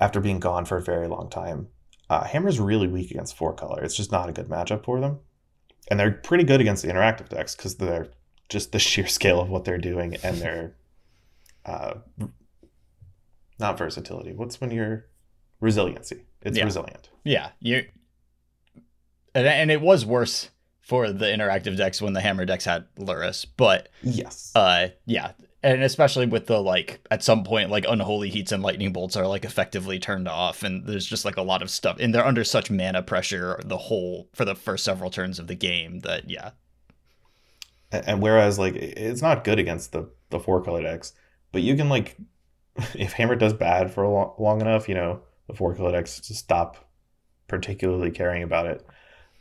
after 0.00 0.20
being 0.20 0.38
gone 0.40 0.64
for 0.64 0.76
a 0.78 0.82
very 0.82 1.08
long 1.08 1.28
time. 1.30 1.68
Uh, 2.10 2.24
Hammer's 2.24 2.58
really 2.60 2.86
weak 2.88 3.10
against 3.10 3.36
four 3.36 3.52
color. 3.52 3.82
It's 3.82 3.96
just 3.96 4.12
not 4.12 4.28
a 4.28 4.32
good 4.32 4.48
matchup 4.48 4.84
for 4.84 5.00
them. 5.00 5.18
And 5.90 5.98
they're 5.98 6.10
pretty 6.12 6.44
good 6.44 6.60
against 6.60 6.82
the 6.82 6.88
interactive 6.88 7.28
decks 7.28 7.54
because 7.56 7.76
they're 7.76 8.08
just 8.48 8.72
the 8.72 8.78
sheer 8.88 9.06
scale 9.06 9.40
of 9.40 9.48
what 9.50 9.64
they're 9.64 9.78
doing 9.78 10.16
and 10.22 10.38
their 10.38 10.74
uh, 11.66 11.94
not 13.58 13.76
versatility. 13.78 14.32
What's 14.32 14.60
when 14.60 14.70
you're 14.70 15.06
resiliency? 15.60 16.24
It's 16.42 16.56
Yeah. 16.56 16.64
resilient. 16.64 17.10
Yeah, 17.24 17.50
you 17.60 17.84
and, 19.34 19.46
and 19.46 19.70
it 19.70 19.80
was 19.80 20.04
worse 20.04 20.50
for 20.80 21.12
the 21.12 21.26
interactive 21.26 21.76
decks 21.76 22.00
when 22.00 22.14
the 22.14 22.20
hammer 22.20 22.44
decks 22.44 22.64
had 22.64 22.86
Lurrus, 22.96 23.46
but 23.56 23.88
Yes. 24.02 24.52
uh 24.54 24.88
yeah, 25.06 25.32
and 25.62 25.82
especially 25.82 26.26
with 26.26 26.46
the 26.46 26.60
like 26.60 27.00
at 27.10 27.22
some 27.22 27.44
point 27.44 27.70
like 27.70 27.84
unholy 27.88 28.30
heats 28.30 28.52
and 28.52 28.62
lightning 28.62 28.92
bolts 28.92 29.16
are 29.16 29.26
like 29.26 29.44
effectively 29.44 29.98
turned 29.98 30.28
off 30.28 30.62
and 30.62 30.86
there's 30.86 31.06
just 31.06 31.24
like 31.24 31.36
a 31.36 31.42
lot 31.42 31.62
of 31.62 31.70
stuff 31.70 31.96
and 32.00 32.14
they're 32.14 32.24
under 32.24 32.44
such 32.44 32.70
mana 32.70 33.02
pressure 33.02 33.60
the 33.64 33.76
whole 33.76 34.28
for 34.34 34.44
the 34.44 34.54
first 34.54 34.84
several 34.84 35.10
turns 35.10 35.38
of 35.38 35.46
the 35.46 35.54
game 35.54 36.00
that 36.00 36.30
yeah. 36.30 36.50
and, 37.92 38.08
and 38.08 38.22
whereas 38.22 38.58
like 38.58 38.74
it's 38.76 39.22
not 39.22 39.44
good 39.44 39.58
against 39.58 39.92
the 39.92 40.08
the 40.30 40.40
four 40.40 40.62
color 40.62 40.82
decks, 40.82 41.12
but 41.52 41.62
you 41.62 41.76
can 41.76 41.88
like 41.88 42.16
if 42.94 43.12
Hammer 43.12 43.36
does 43.36 43.52
bad 43.52 43.90
for 43.92 44.06
long, 44.06 44.34
long 44.38 44.60
enough, 44.60 44.88
you 44.88 44.94
know, 44.94 45.20
the 45.48 45.54
four 45.54 45.74
color 45.74 45.92
decks 45.92 46.20
just 46.20 46.40
stop 46.40 46.88
particularly 47.48 48.10
caring 48.10 48.42
about 48.42 48.66
it, 48.66 48.86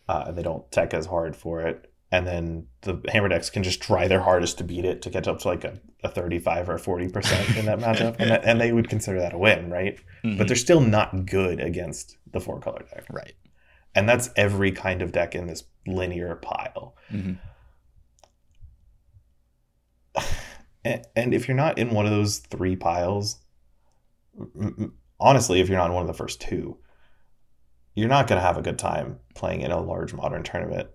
uh, 0.08 0.26
and 0.28 0.38
they 0.38 0.44
don't 0.44 0.70
tech 0.72 0.94
as 0.94 1.06
hard 1.08 1.36
for 1.36 1.62
it. 1.62 1.92
And 2.12 2.26
then 2.26 2.68
the 2.82 3.02
Hammer 3.10 3.28
decks 3.28 3.50
can 3.50 3.64
just 3.64 3.82
try 3.82 4.08
their 4.08 4.22
hardest 4.22 4.58
to 4.60 4.64
beat 4.64 4.86
it 4.86 5.02
to 5.02 5.10
catch 5.10 5.28
up 5.28 5.40
to 5.40 5.48
like 5.50 5.66
a, 5.66 5.78
a 6.04 6.10
35 6.10 6.70
or 6.70 6.78
40% 6.78 7.58
in 7.58 7.66
that 7.66 7.80
matchup. 7.80 8.16
And, 8.18 8.32
that, 8.32 8.46
and 8.46 8.62
they 8.62 8.72
would 8.72 8.88
consider 8.90 9.20
that 9.20 9.34
a 9.34 9.38
win, 9.38 9.70
right? 9.70 10.00
Mhm. 10.24 10.38
But 10.38 10.48
they're 10.48 10.56
still 10.56 10.80
not 10.80 11.26
good 11.26 11.60
against 11.60 12.16
the 12.32 12.40
four 12.40 12.60
color 12.62 12.86
deck. 12.94 13.06
right. 13.12 13.34
And 13.94 14.08
that's 14.08 14.30
every 14.38 14.72
kind 14.72 15.02
of 15.02 15.12
deck 15.12 15.36
in 15.36 15.48
this 15.48 15.64
linear 15.86 16.36
pile. 16.36 16.96
hmm 17.10 17.34
A- 20.86 21.04
And 21.16 21.34
if 21.34 21.48
you're 21.48 21.58
not 21.58 21.78
in 21.78 21.90
one 21.92 22.06
of 22.06 22.12
those 22.12 22.38
three 22.40 22.76
piles, 22.76 23.38
honestly, 25.20 25.60
if 25.60 25.68
you're 25.68 25.78
not 25.78 25.88
in 25.90 25.94
one 25.94 26.04
of 26.04 26.08
the 26.08 26.14
first 26.14 26.40
two, 26.40 26.78
you're 27.98 28.08
not 28.08 28.28
going 28.28 28.40
to 28.40 28.46
have 28.46 28.58
a 28.58 28.62
good 28.62 28.78
time 28.78 29.18
playing 29.34 29.62
in 29.62 29.72
a 29.72 29.80
large 29.82 30.14
modern 30.14 30.44
tournament 30.44 30.88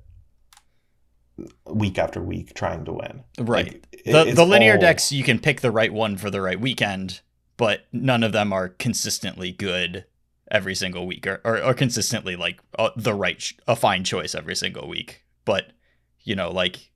week 1.67 1.99
after 1.99 2.23
week 2.23 2.55
trying 2.55 2.85
to 2.85 2.93
win. 2.93 3.25
Right. 3.39 3.67
Like, 3.67 3.87
it- 4.05 4.13
the 4.13 4.33
the 4.35 4.45
linear 4.47 4.75
all- 4.75 4.81
decks 4.81 5.11
you 5.13 5.25
can 5.25 5.39
pick 5.39 5.61
the 5.61 5.71
right 5.71 5.93
one 5.93 6.17
for 6.17 6.31
the 6.31 6.41
right 6.41 6.61
weekend, 6.61 7.21
but 7.57 7.87
none 7.93 8.23
of 8.23 8.33
them 8.33 8.53
are 8.53 8.69
consistently 8.69 9.51
good 9.53 10.05
every 10.51 10.75
single 10.75 11.07
week 11.07 11.27
or 11.27 11.41
or, 11.45 11.61
or 11.63 11.75
consistently 11.75 12.37
like 12.37 12.61
uh, 12.79 12.91
the 12.97 13.15
right 13.15 13.39
ch- 13.39 13.57
a 13.67 13.75
fine 13.75 14.05
choice 14.05 14.35
every 14.35 14.55
single 14.55 14.89
week. 14.89 15.25
But 15.45 15.73
you 16.21 16.37
know, 16.37 16.51
like 16.51 16.91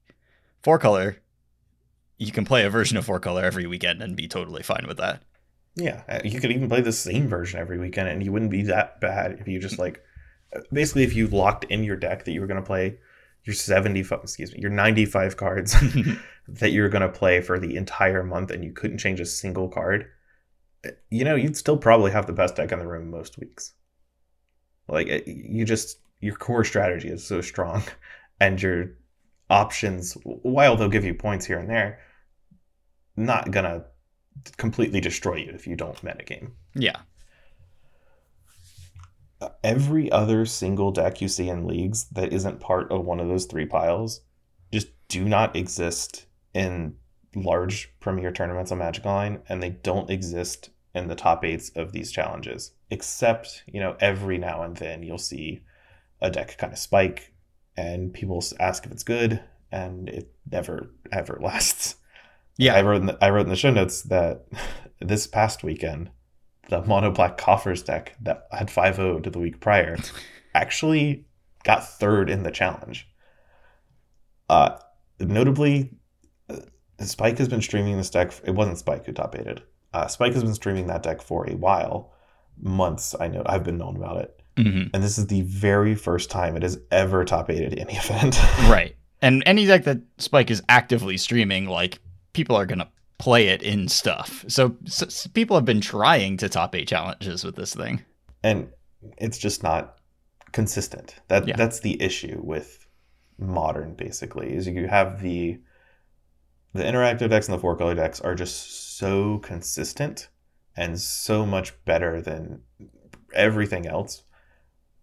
four 0.63 0.79
color, 0.79 1.17
you 2.19 2.31
can 2.31 2.45
play 2.45 2.65
a 2.65 2.71
version 2.71 2.97
of 2.97 3.05
four 3.07 3.19
color 3.19 3.43
every 3.45 3.67
weekend 3.67 4.03
and 4.03 4.15
be 4.17 4.29
totally 4.29 4.63
fine 4.63 4.85
with 4.87 4.99
that. 4.99 5.23
Yeah, 5.77 6.03
uh, 6.09 6.21
you 6.25 6.41
could 6.41 6.51
even 6.53 6.69
play 6.69 6.81
the 6.81 6.93
same 6.93 7.29
version 7.29 7.61
every 7.61 7.79
weekend, 7.79 8.09
and 8.09 8.23
you 8.25 8.33
wouldn't 8.33 8.51
be 8.51 8.63
that 8.63 9.01
bad 9.01 9.39
if 9.41 9.47
you 9.47 9.59
just 9.61 9.79
like, 9.79 10.03
uh, 10.55 10.61
basically, 10.73 11.03
if 11.03 11.15
you 11.15 11.27
locked 11.29 11.65
in 11.65 11.85
your 11.85 11.97
deck 11.97 12.25
that 12.25 12.33
you 12.33 12.41
were 12.41 12.47
going 12.47 12.61
to 12.61 12.67
play 12.67 12.99
your 13.45 13.55
seventy, 13.55 14.01
excuse 14.01 14.53
me, 14.55 14.61
your 14.61 14.71
ninety-five 14.71 15.37
cards 15.37 15.77
that 16.49 16.73
you're 16.73 16.89
going 16.89 17.03
to 17.03 17.09
play 17.09 17.41
for 17.41 17.59
the 17.59 17.77
entire 17.77 18.23
month, 18.25 18.51
and 18.51 18.65
you 18.65 18.73
couldn't 18.73 18.99
change 18.99 19.21
a 19.21 19.27
single 19.27 19.69
card. 19.69 20.07
uh, 20.87 20.91
You 21.11 21.25
know, 21.25 21.37
you'd 21.37 21.57
still 21.59 21.79
probably 21.79 22.13
have 22.13 22.27
the 22.27 22.33
best 22.35 22.57
deck 22.57 22.73
in 22.73 22.79
the 22.81 22.89
room 22.89 23.11
most 23.11 23.39
weeks. 23.39 23.75
Like 24.89 25.07
it- 25.07 25.27
you 25.29 25.65
just 25.65 25.99
your 26.21 26.35
core 26.35 26.65
strategy 26.65 27.09
is 27.09 27.25
so 27.25 27.41
strong, 27.41 27.83
and 28.41 28.61
your 28.61 28.97
options, 29.51 30.15
while 30.25 30.77
they'll 30.77 30.89
give 30.89 31.05
you 31.05 31.15
points 31.15 31.47
here 31.47 31.59
and 31.59 31.71
there, 31.71 32.01
not 33.17 33.51
gonna 33.51 33.85
completely 34.57 35.01
destroy 35.01 35.37
you 35.37 35.51
if 35.53 35.67
you 35.67 35.77
don't 35.77 36.01
metagame. 36.03 36.51
yeah. 36.75 36.97
Uh, 39.41 39.51
Every 39.63 40.11
other 40.11 40.47
single 40.47 40.91
deck 40.91 41.21
you 41.21 41.29
see 41.29 41.49
in 41.49 41.67
leagues 41.67 42.05
that 42.11 42.33
isn't 42.33 42.61
part 42.61 42.91
of 42.91 43.05
one 43.05 43.21
of 43.21 43.29
those 43.29 43.45
three 43.45 43.67
piles 43.67 44.23
just 44.73 44.89
do 45.09 45.25
not 45.29 45.55
exist 45.55 46.27
in 46.55 46.97
large 47.35 47.93
premier 48.01 48.33
tournaments 48.33 48.73
on 48.73 48.79
Magic 48.79 49.05
Online, 49.05 49.41
and 49.49 49.63
they 49.63 49.71
don't 49.71 50.11
exist 50.11 50.71
in 50.95 51.09
the 51.09 51.15
top 51.15 51.45
eights 51.45 51.71
of 51.77 51.93
these 51.93 52.11
challenges. 52.11 52.73
Except, 52.91 53.63
you 53.67 53.79
know, 53.81 53.97
every 54.01 54.39
now 54.39 54.63
and 54.63 54.77
then 54.77 55.03
you'll 55.03 55.19
see 55.19 55.61
a 56.23 56.31
deck 56.31 56.57
kind 56.57 56.73
of 56.73 56.79
spike, 56.79 57.35
and 57.77 58.13
people 58.15 58.43
ask 58.59 58.87
if 58.87 58.93
it's 58.93 59.03
good, 59.03 59.43
and 59.71 60.09
it 60.09 60.33
never 60.51 60.91
ever 61.13 61.39
lasts. 61.43 61.97
I 62.59 62.63
Yeah. 62.63 62.81
wrote 62.81 63.01
in 63.01 63.07
the, 63.07 63.19
I 63.25 63.31
wrote 63.31 63.43
in 63.47 63.49
the 63.51 63.57
show 63.57 63.71
notes 63.71 64.03
that 64.03 64.47
this 65.01 65.27
past 65.27 65.63
weekend, 65.65 66.11
the 66.69 66.83
mono 66.83 67.11
black 67.11 67.37
coffers 67.39 67.83
deck 67.83 68.17
that 68.23 68.47
had 68.51 68.69
5-0 68.69 69.23
to 69.23 69.31
the 69.31 69.39
week 69.39 69.61
prior 69.61 69.97
actually 70.55 71.27
got 71.65 71.87
third 71.89 72.29
in 72.31 72.43
the 72.43 72.51
challenge. 72.51 73.09
Uh, 74.49 74.77
notably, 75.21 75.91
uh, 76.49 76.57
Spike 77.01 77.39
has 77.39 77.49
been 77.49 77.63
streaming 77.63 77.97
this 77.97 78.11
deck. 78.11 78.33
It 78.45 78.53
wasn't 78.53 78.79
Spike 78.79 79.07
who 79.07 79.13
top 79.13 79.37
aided. 79.39 79.63
Uh, 79.93 80.07
Spike 80.07 80.35
has 80.35 80.45
been 80.45 80.55
streaming 80.55 80.87
that 80.89 81.03
deck 81.03 81.21
for 81.23 81.49
a 81.49 81.55
while, 81.57 82.13
months. 82.61 83.15
I 83.19 83.29
know 83.29 83.43
I've 83.47 83.65
been 83.65 83.79
known 83.79 83.97
about 83.97 84.19
it, 84.19 84.41
Mhm. 84.57 84.91
and 84.95 85.03
this 85.03 85.19
is 85.19 85.27
the 85.27 85.43
very 85.43 85.95
first 85.95 86.31
time 86.31 86.57
it 86.57 86.63
has 86.63 86.79
ever 86.91 87.25
top 87.25 87.51
aided 87.51 87.79
any 87.79 87.95
event. 87.97 88.39
Right. 88.71 88.97
And 89.23 89.43
any 89.47 89.67
deck 89.67 89.85
that 89.85 89.99
Spike 90.19 90.51
is 90.51 90.63
actively 90.69 91.17
streaming, 91.17 91.67
like 91.67 91.99
people 92.37 92.55
are 92.55 92.67
gonna 92.67 92.91
play 93.19 93.49
it 93.49 93.63
in 93.63 93.89
stuff. 93.89 94.45
So, 94.47 94.77
s 94.87 95.03
s- 95.03 95.27
people 95.29 95.57
have 95.57 95.65
been 95.65 95.81
trying 95.81 96.37
to 96.37 96.49
top 96.51 96.75
eight 96.75 96.87
challenges 96.89 97.43
with 97.45 97.57
this 97.57 97.75
thing. 97.75 98.05
and 98.45 98.69
it's 99.19 99.39
just 99.39 99.63
not 99.63 99.97
consistent. 100.53 101.17
That 101.29 101.49
Yeah. 101.49 101.57
that's 101.57 101.81
the 101.81 102.01
issue 102.01 102.39
with 102.45 102.87
modern 103.39 103.95
basically 103.95 104.55
is 104.55 104.67
you 104.67 104.87
have 104.89 105.21
the 105.23 105.59
the 106.75 106.83
interactive 106.83 107.31
decks 107.31 107.49
and 107.49 107.57
the 107.57 107.61
four 107.61 107.77
color 107.77 107.95
decks 107.95 108.21
are 108.21 108.35
just 108.35 108.97
so 108.99 109.39
consistent 109.39 110.29
and 110.77 111.01
so 111.01 111.47
much 111.47 111.73
better 111.87 112.21
than 112.21 112.61
everything 113.35 113.87
else 113.87 114.23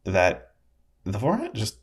that 0.04 0.52
the 1.04 1.20
format 1.20 1.54
just 1.56 1.80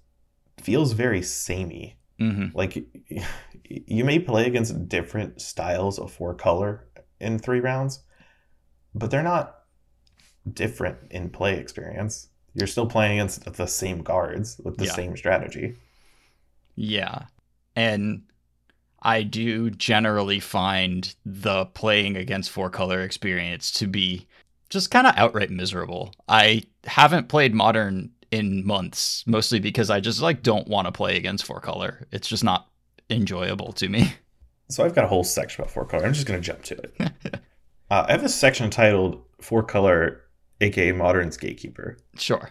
feels 0.63 0.93
very 0.93 1.23
samey. 1.23 1.99
hmm 2.19 2.47
Like 2.55 2.85
you 3.65 4.05
may 4.05 4.19
play 4.19 4.47
against 4.47 4.89
different 4.89 5.41
styles 5.41 5.99
of 5.99 6.13
four 6.13 6.35
color 6.35 6.89
in 7.21 7.39
three 7.39 7.61
rounds, 7.61 8.01
but 8.95 9.11
they're 9.11 9.23
not 9.23 9.61
different 10.53 10.99
in 11.11 11.31
play 11.31 11.59
experience. 11.59 12.29
You're 12.55 12.67
still 12.67 12.87
playing 12.87 13.19
against 13.19 13.53
the 13.53 13.67
same 13.67 14.03
guards 14.03 14.61
with 14.65 14.77
the 14.77 14.87
Yeah. 14.87 14.93
same 14.93 15.17
strategy. 15.17 15.77
Yeah. 16.75 17.27
And 17.77 18.23
I 19.03 19.23
do 19.23 19.71
generally 19.71 20.41
find 20.41 21.15
the 21.25 21.67
playing 21.67 22.17
against 22.17 22.51
four 22.51 22.71
color 22.71 23.01
experience 23.03 23.71
to 23.73 23.87
be 23.87 24.27
just 24.69 24.91
kind 24.91 25.07
of 25.07 25.15
outright 25.17 25.51
miserable. 25.51 26.15
I 26.29 26.63
haven't 26.85 27.29
played 27.29 27.55
modern 27.55 28.11
in 28.31 28.65
months, 28.65 29.25
mostly 29.27 29.59
because 29.59 29.91
I 29.91 30.01
just 30.01 30.23
like 30.23 30.43
don't 30.43 30.69
want 30.69 30.87
to 30.87 30.93
play 30.93 31.17
against 31.17 31.45
four 31.45 31.61
color. 31.61 32.07
It's 32.13 32.29
just 32.29 32.45
not 32.45 32.70
enjoyable 33.11 33.73
to 33.75 33.89
me. 33.89 34.15
So 34.71 34.85
I've 34.85 34.95
got 34.95 35.05
a 35.05 35.09
whole 35.09 35.25
section 35.25 35.61
about 35.63 35.73
four 35.73 35.85
color. 35.85 36.07
I'm 36.07 36.13
just 36.13 36.29
going 36.29 36.41
to 36.41 36.47
jump 36.47 36.63
to 36.63 36.77
it. 36.77 36.95
uh, 37.91 38.05
I 38.09 38.13
have 38.13 38.23
a 38.23 38.29
section 38.29 38.71
titled 38.71 39.21
Four 39.41 39.65
Color, 39.65 40.21
aka 40.61 40.93
Modern's 40.93 41.37
Gatekeeper, 41.37 41.97
Sure. 42.17 42.51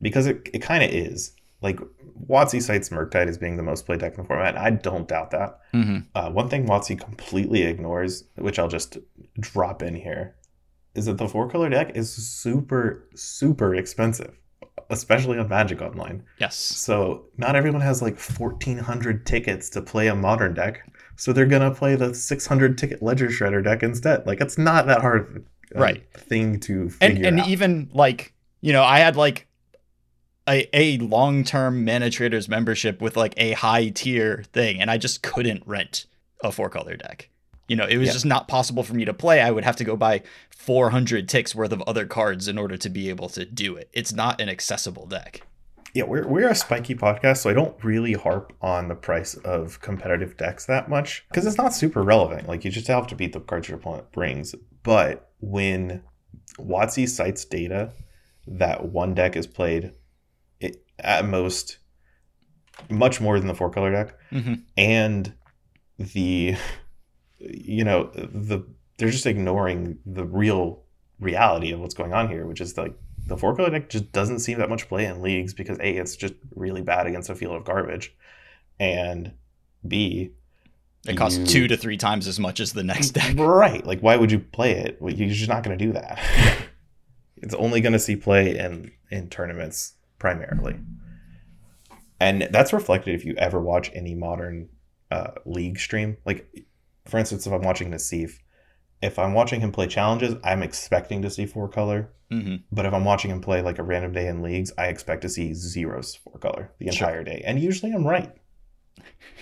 because 0.00 0.26
it, 0.28 0.48
it 0.54 0.60
kind 0.62 0.84
of 0.84 0.90
is. 0.90 1.32
Like, 1.60 1.80
WotC 2.28 2.62
cites 2.62 2.90
Murktide 2.90 3.26
as 3.26 3.36
being 3.36 3.56
the 3.56 3.64
most 3.64 3.84
played 3.84 3.98
deck 3.98 4.14
in 4.16 4.22
the 4.22 4.28
format. 4.28 4.54
and 4.54 4.58
I 4.64 4.70
don't 4.70 5.08
doubt 5.08 5.32
that. 5.32 5.58
hmm 5.72 5.98
Uh, 6.14 6.30
one 6.30 6.48
thing 6.48 6.66
WotC 6.68 7.00
completely 7.00 7.62
ignores, 7.62 8.22
which 8.36 8.60
I'll 8.60 8.68
just 8.68 8.96
drop 9.40 9.82
in 9.82 9.96
here, 9.96 10.36
is 10.94 11.06
that 11.06 11.18
the 11.18 11.28
four 11.28 11.48
color 11.48 11.68
deck 11.68 11.96
is 11.96 12.12
super, 12.14 13.08
super 13.16 13.74
expensive, 13.74 14.38
especially 14.92 15.38
on 15.38 15.48
Magic 15.48 15.80
Online. 15.82 16.22
Yes. 16.38 16.54
So 16.56 17.24
not 17.36 17.56
everyone 17.56 17.80
has 17.80 18.02
like 18.02 18.18
1,400 18.20 19.26
tickets 19.26 19.68
to 19.70 19.82
play 19.82 20.08
a 20.08 20.14
modern 20.14 20.54
deck. 20.54 20.82
So 21.16 21.32
they're 21.32 21.46
going 21.46 21.62
to 21.62 21.70
play 21.76 21.94
the 21.96 22.14
600 22.14 22.78
ticket 22.78 23.02
Ledger 23.02 23.28
Shredder 23.28 23.62
deck 23.62 23.82
instead. 23.82 24.26
Like, 24.26 24.40
it's 24.40 24.58
not 24.58 24.86
that 24.86 25.00
hard 25.00 25.44
a 25.74 25.80
Right. 25.80 26.04
thing 26.12 26.60
to 26.60 26.90
and 27.00 27.24
and 27.24 27.40
out. 27.40 27.48
even 27.48 27.88
like 27.94 28.34
you 28.60 28.74
know 28.74 28.82
i 28.84 28.98
had 28.98 29.16
like 29.16 29.46
a, 30.46 30.68
a 30.76 30.98
long-term 30.98 31.82
mana 31.86 32.10
traders 32.10 32.46
membership 32.46 33.00
with 33.00 33.16
like 33.16 33.32
a 33.38 33.52
high 33.52 33.88
tier 33.88 34.44
thing 34.52 34.82
and 34.82 34.90
i 34.90 34.98
just 34.98 35.22
couldn't 35.22 35.62
rent 35.66 36.04
a 36.44 36.52
four 36.52 36.68
color 36.68 36.94
deck 36.96 37.30
you 37.72 37.76
know 37.76 37.86
it 37.86 37.96
was 37.96 38.08
Yeah. 38.08 38.12
just 38.12 38.26
not 38.26 38.48
possible 38.48 38.82
for 38.82 38.92
me 38.94 39.04
to 39.06 39.14
play 39.14 39.40
i 39.40 39.50
would 39.50 39.64
have 39.64 39.76
to 39.76 39.84
go 39.84 39.96
buy 39.96 40.22
400 40.50 41.28
ticks 41.28 41.54
worth 41.54 41.72
of 41.72 41.80
other 41.82 42.04
cards 42.06 42.46
in 42.48 42.58
order 42.58 42.76
to 42.76 42.90
be 42.90 43.08
able 43.08 43.30
to 43.30 43.44
do 43.46 43.76
it 43.76 43.88
it's 43.94 44.12
not 44.12 44.40
an 44.42 44.48
accessible 44.48 45.06
deck 45.06 45.42
Yeah, 45.94 46.04
we're 46.04 46.26
we're 46.26 46.48
a 46.48 46.54
spiky 46.54 46.94
podcast, 46.94 47.38
so 47.42 47.50
I 47.50 47.52
don't 47.60 47.76
really 47.84 48.14
harp 48.14 48.46
on 48.62 48.88
the 48.88 48.94
price 48.94 49.34
of 49.56 49.80
competitive 49.80 50.36
decks 50.38 50.64
that 50.66 50.88
much 50.88 51.24
because 51.28 51.44
it's 51.46 51.58
not 51.58 51.74
super 51.74 52.02
relevant. 52.02 52.48
Like 52.48 52.64
you 52.64 52.70
just 52.70 52.88
have 52.88 53.06
to 53.08 53.14
beat 53.14 53.32
the 53.34 53.40
cards 53.40 53.68
your 53.68 53.78
opponent 53.78 54.10
brings. 54.12 54.54
But 54.82 55.14
when 55.40 56.02
WotC 56.58 57.06
cites 57.08 57.44
data 57.44 57.92
that 58.46 58.78
one 59.00 59.12
deck 59.14 59.36
is 59.36 59.46
played 59.46 59.92
it, 60.60 60.82
at 60.98 61.26
most 61.26 61.78
much 62.88 63.20
more 63.20 63.38
than 63.38 63.48
the 63.48 63.54
four 63.54 63.70
color 63.70 63.92
deck, 63.92 64.08
mm-hmm. 64.30 64.54
and 64.78 65.34
the 65.98 66.56
you 67.50 67.84
know 67.84 68.10
the 68.14 68.64
they're 68.98 69.10
just 69.10 69.26
ignoring 69.26 69.98
the 70.06 70.24
real 70.24 70.82
reality 71.20 71.72
of 71.72 71.80
what's 71.80 71.94
going 71.94 72.12
on 72.12 72.28
here, 72.28 72.46
which 72.46 72.60
is 72.60 72.76
like 72.76 72.94
the 73.26 73.36
four 73.36 73.54
color 73.56 73.70
deck 73.70 73.88
just 73.88 74.10
doesn't 74.12 74.40
seem 74.40 74.58
that 74.58 74.68
much 74.68 74.88
play 74.88 75.06
in 75.06 75.22
leagues 75.22 75.54
because 75.54 75.78
a 75.78 75.96
it's 75.96 76.16
just 76.16 76.34
really 76.54 76.82
bad 76.82 77.06
against 77.06 77.30
a 77.30 77.34
field 77.34 77.56
of 77.56 77.64
garbage, 77.64 78.14
and 78.78 79.32
b 79.86 80.32
it 81.06 81.16
costs 81.16 81.38
You- 81.38 81.46
two 81.46 81.68
to 81.68 81.76
three 81.76 81.96
times 81.96 82.28
as 82.28 82.38
much 82.38 82.60
as 82.60 82.72
the 82.72 82.84
next 82.84 83.10
deck 83.18 83.36
right 83.38 83.84
like 83.84 84.00
why 84.00 84.16
would 84.16 84.30
you 84.30 84.38
play 84.38 84.72
it? 84.72 84.98
You're 85.00 85.28
just 85.28 85.48
not 85.48 85.62
going 85.64 85.76
to 85.76 85.84
do 85.84 85.92
that. 85.92 86.20
it's 87.36 87.54
only 87.54 87.80
going 87.80 87.92
to 87.94 87.98
see 87.98 88.14
play 88.16 88.56
in 88.56 88.92
in 89.10 89.28
tournaments 89.28 89.94
primarily, 90.18 90.76
and 92.20 92.48
that's 92.52 92.72
reflected 92.72 93.14
if 93.14 93.24
you 93.24 93.34
ever 93.36 93.60
watch 93.60 93.90
any 93.94 94.14
modern 94.14 94.68
uh, 95.10 95.32
league 95.44 95.78
stream. 95.78 96.16
Like, 96.24 96.46
for 97.06 97.18
instance, 97.18 97.46
if 97.46 97.52
I'm 97.52 97.62
watching 97.62 97.90
Nassif, 97.90 98.38
if 99.02 99.18
I'm 99.18 99.34
watching 99.34 99.60
him 99.60 99.72
play 99.72 99.86
challenges, 99.88 100.36
I'm 100.44 100.62
expecting 100.62 101.22
to 101.22 101.30
see 101.30 101.46
four 101.46 101.68
color. 101.68 102.10
hmm 102.30 102.56
But 102.70 102.86
if 102.86 102.94
I'm 102.94 103.04
watching 103.04 103.30
him 103.30 103.40
play 103.40 103.60
like 103.62 103.78
a 103.78 103.82
random 103.82 104.12
day 104.12 104.26
in 104.28 104.42
leagues, 104.42 104.72
I 104.78 104.86
expect 104.86 105.22
to 105.22 105.28
see 105.28 105.52
zeros 105.54 106.14
four 106.14 106.38
color 106.38 106.72
the 106.78 106.86
Sure. 106.92 107.08
entire 107.08 107.24
day, 107.24 107.42
and 107.44 107.58
usually 107.60 107.92
I'm 107.92 108.06
right. 108.06 108.32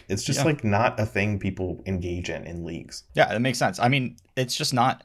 It's 0.08 0.24
just 0.24 0.40
Yeah. 0.40 0.44
like 0.46 0.64
not 0.64 0.98
a 0.98 1.06
thing 1.06 1.38
people 1.38 1.82
engage 1.86 2.30
in 2.30 2.44
in 2.46 2.64
leagues. 2.64 3.04
Yeah, 3.14 3.28
that 3.32 3.40
makes 3.40 3.58
sense. 3.58 3.78
I 3.78 3.88
mean, 3.88 4.16
it's 4.34 4.56
just 4.56 4.74
not 4.74 5.04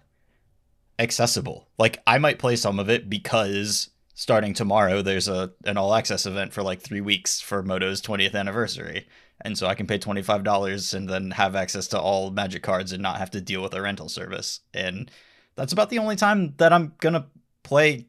accessible. 0.97 1.67
Like 1.77 2.01
I 2.07 2.17
might 2.17 2.39
play 2.39 2.55
some 2.55 2.79
of 2.79 2.89
it 2.89 3.09
because 3.09 3.89
starting 4.13 4.53
tomorrow 4.53 5.01
there's 5.01 5.27
a 5.27 5.51
an 5.65 5.77
all 5.77 5.93
access 5.93 6.25
event 6.25 6.53
for 6.53 6.63
like 6.63 6.81
3 6.81 7.01
weeks 7.01 7.41
for 7.41 7.61
MODO's 7.61 8.01
20th 8.01 8.33
anniversary. 8.33 9.07
And 9.41 9.57
so 9.57 9.67
I 9.67 9.75
can 9.75 9.87
pay 9.87 9.99
$25 9.99 10.93
and 10.93 11.09
then 11.09 11.31
have 11.31 11.55
access 11.55 11.87
to 11.87 11.99
all 11.99 12.31
magic 12.31 12.63
cards 12.63 12.91
and 12.91 13.03
not 13.03 13.17
have 13.17 13.31
to 13.31 13.41
deal 13.41 13.61
with 13.61 13.73
a 13.73 13.81
rental 13.81 14.09
service. 14.09 14.61
And 14.73 15.11
that's 15.55 15.73
about 15.73 15.89
the 15.89 15.99
only 15.99 16.15
time 16.15 16.53
that 16.57 16.73
I'm 16.73 16.93
to 17.01 17.25
play 17.63 18.07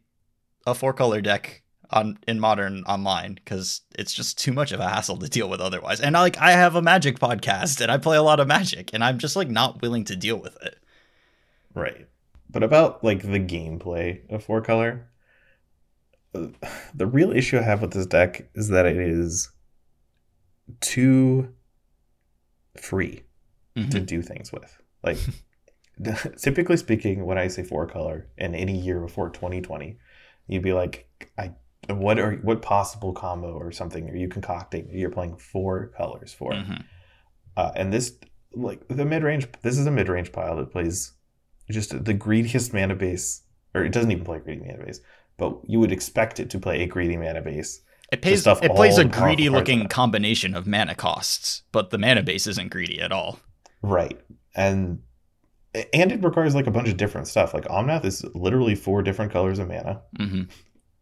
a 0.66 0.74
four 0.74 0.92
color 0.92 1.20
deck 1.20 1.62
on 1.90 2.18
in 2.26 2.40
modern 2.40 2.82
online 2.84 3.34
because 3.34 3.82
it's 3.96 4.12
just 4.12 4.38
too 4.38 4.52
much 4.52 4.72
of 4.72 4.80
a 4.80 4.88
hassle 4.88 5.16
to 5.18 5.28
deal 5.28 5.48
with 5.48 5.60
otherwise. 5.60 6.00
And 6.00 6.16
I, 6.16 6.20
like 6.20 6.38
I 6.38 6.52
have 6.52 6.74
a 6.74 6.82
magic 6.82 7.18
podcast 7.18 7.80
and 7.80 7.90
I 7.90 7.98
play 7.98 8.16
a 8.16 8.22
lot 8.22 8.40
of 8.40 8.48
magic 8.48 8.90
and 8.92 9.04
I'm 9.04 9.18
just 9.18 9.36
like 9.36 9.48
not 9.48 9.82
willing 9.82 10.04
to 10.04 10.16
deal 10.16 10.36
with 10.36 10.56
it. 10.62 10.78
Right. 11.74 12.08
But 12.50 12.62
about 12.62 13.04
like 13.04 13.22
the 13.22 13.40
gameplay 13.40 14.28
of 14.30 14.44
four 14.44 14.60
color, 14.60 15.08
the 16.32 17.06
real 17.06 17.32
issue 17.32 17.58
I 17.58 17.62
have 17.62 17.82
with 17.82 17.92
this 17.92 18.06
deck 18.06 18.48
is 18.54 18.68
that 18.68 18.86
it 18.86 18.96
is 18.96 19.50
too 20.80 21.52
free 22.80 23.22
to 23.90 24.00
do 24.00 24.22
things 24.22 24.52
with. 24.52 24.76
Like 25.02 25.18
typically 26.38 26.76
speaking, 26.76 27.24
when 27.24 27.38
I 27.38 27.48
say 27.48 27.62
four 27.62 27.86
color 27.86 28.28
in 28.38 28.54
any 28.54 28.78
year 28.78 29.00
before 29.00 29.30
2020, 29.30 29.98
you'd 30.46 30.62
be 30.62 30.72
like, 30.72 31.08
I 31.38 31.52
what 31.88 32.18
are 32.18 32.32
what 32.36 32.62
possible 32.62 33.12
combo 33.12 33.52
or 33.52 33.70
something 33.70 34.10
are 34.10 34.16
you 34.16 34.28
concocting? 34.28 34.88
You're 34.90 35.10
playing 35.10 35.36
four 35.36 35.88
colors 35.96 36.32
for. 36.32 36.52
Mhm. 36.52 36.84
Uh, 37.56 37.72
and 37.76 37.92
this, 37.92 38.18
like 38.52 38.86
the 38.88 39.04
mid 39.04 39.22
range, 39.22 39.48
this 39.62 39.78
is 39.78 39.86
a 39.86 39.90
mid 39.90 40.08
range 40.08 40.32
pile 40.32 40.56
that 40.56 40.72
plays 40.72 41.12
just 41.70 42.04
the 42.04 42.14
greediest 42.14 42.72
mana 42.72 42.94
base, 42.94 43.42
or 43.74 43.84
it 43.84 43.92
doesn't 43.92 44.10
even 44.10 44.24
play 44.24 44.38
greedy 44.38 44.62
mana 44.64 44.84
base, 44.84 45.00
but 45.36 45.58
you 45.66 45.80
would 45.80 45.92
expect 45.92 46.40
it 46.40 46.50
to 46.50 46.58
play 46.58 46.82
a 46.82 46.86
greedy 46.86 47.16
mana 47.16 47.40
base. 47.40 47.82
It 48.12 48.22
pays. 48.22 48.46
It 48.46 48.74
plays 48.74 48.98
a 48.98 49.04
greedy 49.04 49.48
looking 49.48 49.88
combination 49.88 50.54
of 50.54 50.66
mana 50.66 50.94
costs, 50.94 51.62
but 51.72 51.90
the 51.90 51.98
mana 51.98 52.22
base 52.22 52.46
isn't 52.46 52.70
greedy 52.70 53.00
at 53.00 53.10
all. 53.12 53.40
Right. 53.82 54.20
And 54.54 55.02
and 55.92 56.10
it 56.12 56.22
requires 56.24 56.54
like 56.54 56.66
a 56.66 56.70
bunch 56.70 56.88
of 56.88 56.96
different 56.96 57.26
stuff. 57.28 57.52
Like 57.52 57.64
Omnath 57.64 58.04
is 58.04 58.24
literally 58.34 58.74
four 58.74 59.02
different 59.02 59.32
colors 59.32 59.58
of 59.58 59.68
mana. 59.68 60.02
hmm 60.16 60.42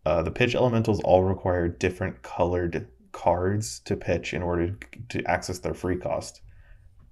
Uh, 0.07 0.23
the 0.23 0.31
pitch 0.31 0.55
elementals 0.55 1.01
all 1.01 1.23
require 1.23 1.69
different 1.69 2.23
colored 2.23 2.89
cards 3.13 3.81
to 3.81 3.97
pitch 3.97 4.35
in 4.35 4.43
order 4.43 4.77
to 5.11 5.25
access 5.25 5.61
their 5.61 5.75
free 5.75 5.97
cost. 5.97 6.41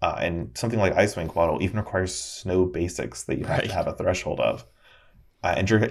Uh, 0.03 0.16
and 0.18 0.51
something 0.59 0.80
like 0.80 0.97
Ice-Fang 0.97 1.28
Coatl 1.28 1.62
even 1.62 1.76
requires 1.78 2.12
snow 2.12 2.66
basics 2.66 3.22
that 3.24 3.38
you 3.38 3.45
have 3.45 3.59
Right. 3.61 3.68
to 3.68 3.72
have 3.74 3.86
a 3.86 3.93
threshold 3.93 4.40
of. 4.40 4.66
Uh, 5.45 5.55
and 5.57 5.70
you're, 5.70 5.88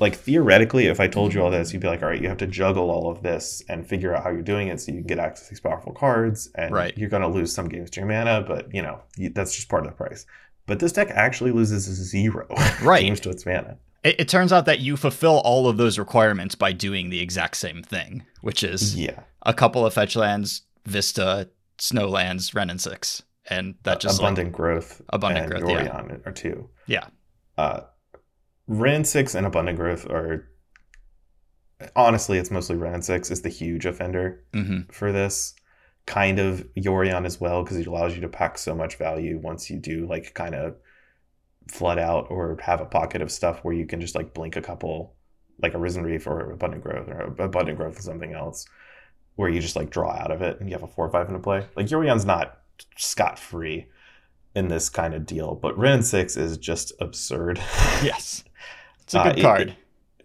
like 0.00 0.16
theoretically, 0.16 0.86
if 0.86 0.98
I 1.00 1.06
told 1.08 1.32
you 1.34 1.42
all 1.42 1.50
this, 1.50 1.72
you'd 1.72 1.80
be 1.82 1.88
like, 1.88 2.02
all 2.02 2.08
right, 2.08 2.20
you 2.20 2.28
have 2.28 2.38
to 2.38 2.46
juggle 2.46 2.90
all 2.90 3.10
of 3.10 3.22
this 3.22 3.62
and 3.68 3.86
figure 3.86 4.14
out 4.14 4.24
how 4.24 4.30
you're 4.30 4.42
doing 4.42 4.68
it 4.68 4.80
so 4.80 4.90
you 4.92 4.98
can 4.98 5.06
get 5.06 5.18
access 5.18 5.46
to 5.48 5.50
these 5.54 5.60
powerful 5.60 5.92
cards. 5.92 6.50
And 6.56 6.72
Right. 6.74 6.96
you're 6.98 7.08
going 7.08 7.22
to 7.22 7.28
lose 7.28 7.54
some 7.54 7.68
games 7.68 7.90
to 7.90 8.00
your 8.00 8.08
mana, 8.08 8.44
but 8.46 8.74
you 8.74 8.82
know 8.82 9.00
you, 9.16 9.30
that's 9.30 9.54
just 9.54 9.68
part 9.68 9.84
of 9.84 9.90
the 9.92 9.96
price. 9.96 10.26
But 10.66 10.80
this 10.80 10.92
deck 10.92 11.10
actually 11.10 11.52
loses 11.52 11.84
zero 11.84 12.46
Right. 12.82 13.02
games 13.02 13.20
to 13.20 13.30
its 13.30 13.46
mana. 13.46 13.76
It, 14.02 14.20
it 14.20 14.28
turns 14.28 14.52
out 14.52 14.66
that 14.66 14.80
you 14.80 14.96
fulfill 14.96 15.38
all 15.44 15.68
of 15.68 15.76
those 15.76 15.98
requirements 15.98 16.54
by 16.54 16.72
doing 16.72 17.10
the 17.10 17.20
exact 17.20 17.56
same 17.56 17.82
thing, 17.82 18.24
which 18.40 18.62
is 18.64 18.96
Yeah, 18.96 19.20
a 19.42 19.54
couple 19.54 19.86
of 19.86 19.94
fetch 19.94 20.16
lands, 20.16 20.62
Vista, 20.86 21.48
Snowlands, 21.78 22.54
Wrenn 22.54 22.70
and 22.70 22.80
Six, 22.80 23.22
and 23.48 23.74
that 23.84 24.00
just 24.00 24.20
like, 24.20 24.32
abundant 24.32 24.52
growth, 24.52 25.00
Abundant 25.10 25.52
and 25.52 25.62
Growth, 25.62 25.70
yeah. 25.70 25.86
Yorion 25.86 26.26
are 26.26 26.32
two. 26.32 26.68
yeah, 26.86 27.06
Uh, 27.58 27.80
Wrenn 28.66 29.04
six 29.04 29.34
and 29.34 29.46
abundant 29.46 29.78
growth 29.78 30.08
are 30.08 30.48
honestly, 31.96 32.38
it's 32.38 32.50
mostly 32.50 32.76
Wrenn 32.76 33.02
six 33.02 33.30
is 33.30 33.42
the 33.42 33.48
huge 33.48 33.86
offender 33.86 34.44
hmm 34.52 34.82
for 34.90 35.12
this. 35.12 35.54
Kind 36.06 36.38
of 36.38 36.68
Yorion 36.76 37.24
as 37.24 37.40
well 37.40 37.62
because 37.62 37.78
it 37.78 37.86
allows 37.86 38.14
you 38.14 38.20
to 38.20 38.28
pack 38.28 38.58
so 38.58 38.74
much 38.74 38.96
value 38.96 39.38
once 39.38 39.70
you 39.70 39.78
do 39.78 40.06
like 40.06 40.34
kind 40.34 40.54
of 40.54 40.76
flood 41.68 41.98
out 41.98 42.26
or 42.30 42.58
have 42.60 42.80
a 42.82 42.86
pocket 42.86 43.22
of 43.22 43.32
stuff 43.32 43.60
where 43.64 43.74
you 43.74 43.86
can 43.86 44.00
just 44.00 44.14
like 44.14 44.34
blink 44.34 44.56
a 44.56 44.62
couple, 44.62 45.14
like 45.62 45.72
a 45.72 45.78
Risen 45.78 46.04
Reef 46.04 46.26
or 46.26 46.50
abundant 46.52 46.82
growth 46.82 47.08
or 47.08 47.20
abundant 47.38 47.78
growth 47.78 47.98
or 47.98 48.02
something 48.02 48.34
else, 48.34 48.66
where 49.36 49.48
you 49.48 49.60
just 49.60 49.76
like 49.76 49.88
draw 49.90 50.12
out 50.12 50.30
of 50.30 50.42
it 50.42 50.60
and 50.60 50.68
you 50.68 50.74
have 50.74 50.82
a 50.82 50.86
four 50.86 51.06
or 51.06 51.10
five 51.10 51.28
into 51.28 51.40
play. 51.40 51.66
Like 51.74 51.86
Yorion's 51.86 52.26
not 52.26 52.60
scot 52.96 53.38
free 53.38 53.86
in 54.54 54.68
this 54.68 54.88
kind 54.88 55.14
of 55.14 55.26
deal, 55.26 55.54
but 55.54 55.76
Wrenn 55.78 56.02
six 56.02 56.36
is 56.36 56.58
just 56.58 56.92
absurd. 57.00 57.58
yes, 58.02 58.44
it's 59.04 59.14
a 59.14 59.20
Uh, 59.20 59.24
good 59.24 59.38
it- 59.38 59.42
card. 59.42 59.76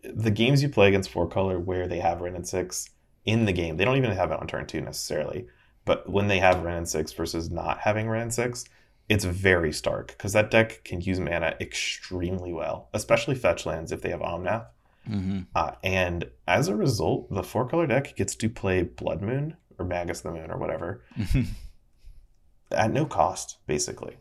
the 0.04 0.32
games 0.32 0.64
you 0.64 0.70
play 0.70 0.88
against 0.88 1.10
four 1.12 1.28
color 1.28 1.60
where 1.60 1.88
they 1.88 2.00
have 2.00 2.22
Wrenn 2.22 2.36
and 2.36 2.48
six 2.48 2.90
in 3.26 3.46
the 3.46 3.54
game, 3.54 3.78
they 3.78 3.86
don't 3.86 3.98
even 3.98 4.12
have 4.12 4.32
it 4.32 4.40
on 4.40 4.48
turn 4.48 4.66
two 4.66 4.82
necessarily. 4.82 5.46
But 5.86 6.10
when 6.10 6.28
they 6.28 6.40
have 6.40 6.64
Wrenn 6.64 6.78
and 6.78 6.90
six 6.90 7.12
versus 7.12 7.50
not 7.52 7.80
having 7.80 8.08
Wrenn 8.10 8.24
and 8.24 8.34
six, 8.34 8.66
it's 9.10 9.26
very 9.26 9.74
stark 9.74 10.08
because 10.10 10.34
that 10.34 10.52
deck 10.52 10.84
can 10.84 11.02
use 11.02 11.20
mana 11.20 11.56
extremely 11.60 12.54
well, 12.54 12.90
especially 12.94 13.36
fetch 13.36 13.66
lands 13.66 13.92
if 13.92 14.02
they 14.02 14.10
have 14.12 14.22
Omnath. 14.22 14.68
hmm 15.06 15.42
Uh, 15.56 15.72
and 15.84 16.30
as 16.48 16.68
a 16.68 16.76
result, 16.76 17.30
the 17.34 17.44
four 17.44 17.68
color 17.68 17.88
deck 17.88 18.16
gets 18.16 18.36
to 18.36 18.50
play 18.50 18.84
Blood 18.84 19.22
Moon 19.22 19.58
or 19.78 19.86
Magus 19.86 20.22
the 20.22 20.32
Moon 20.32 20.52
or 20.52 20.58
whatever 20.58 21.02
at 22.72 22.92
no 22.92 23.06
cost, 23.06 23.58
basically. 23.68 24.18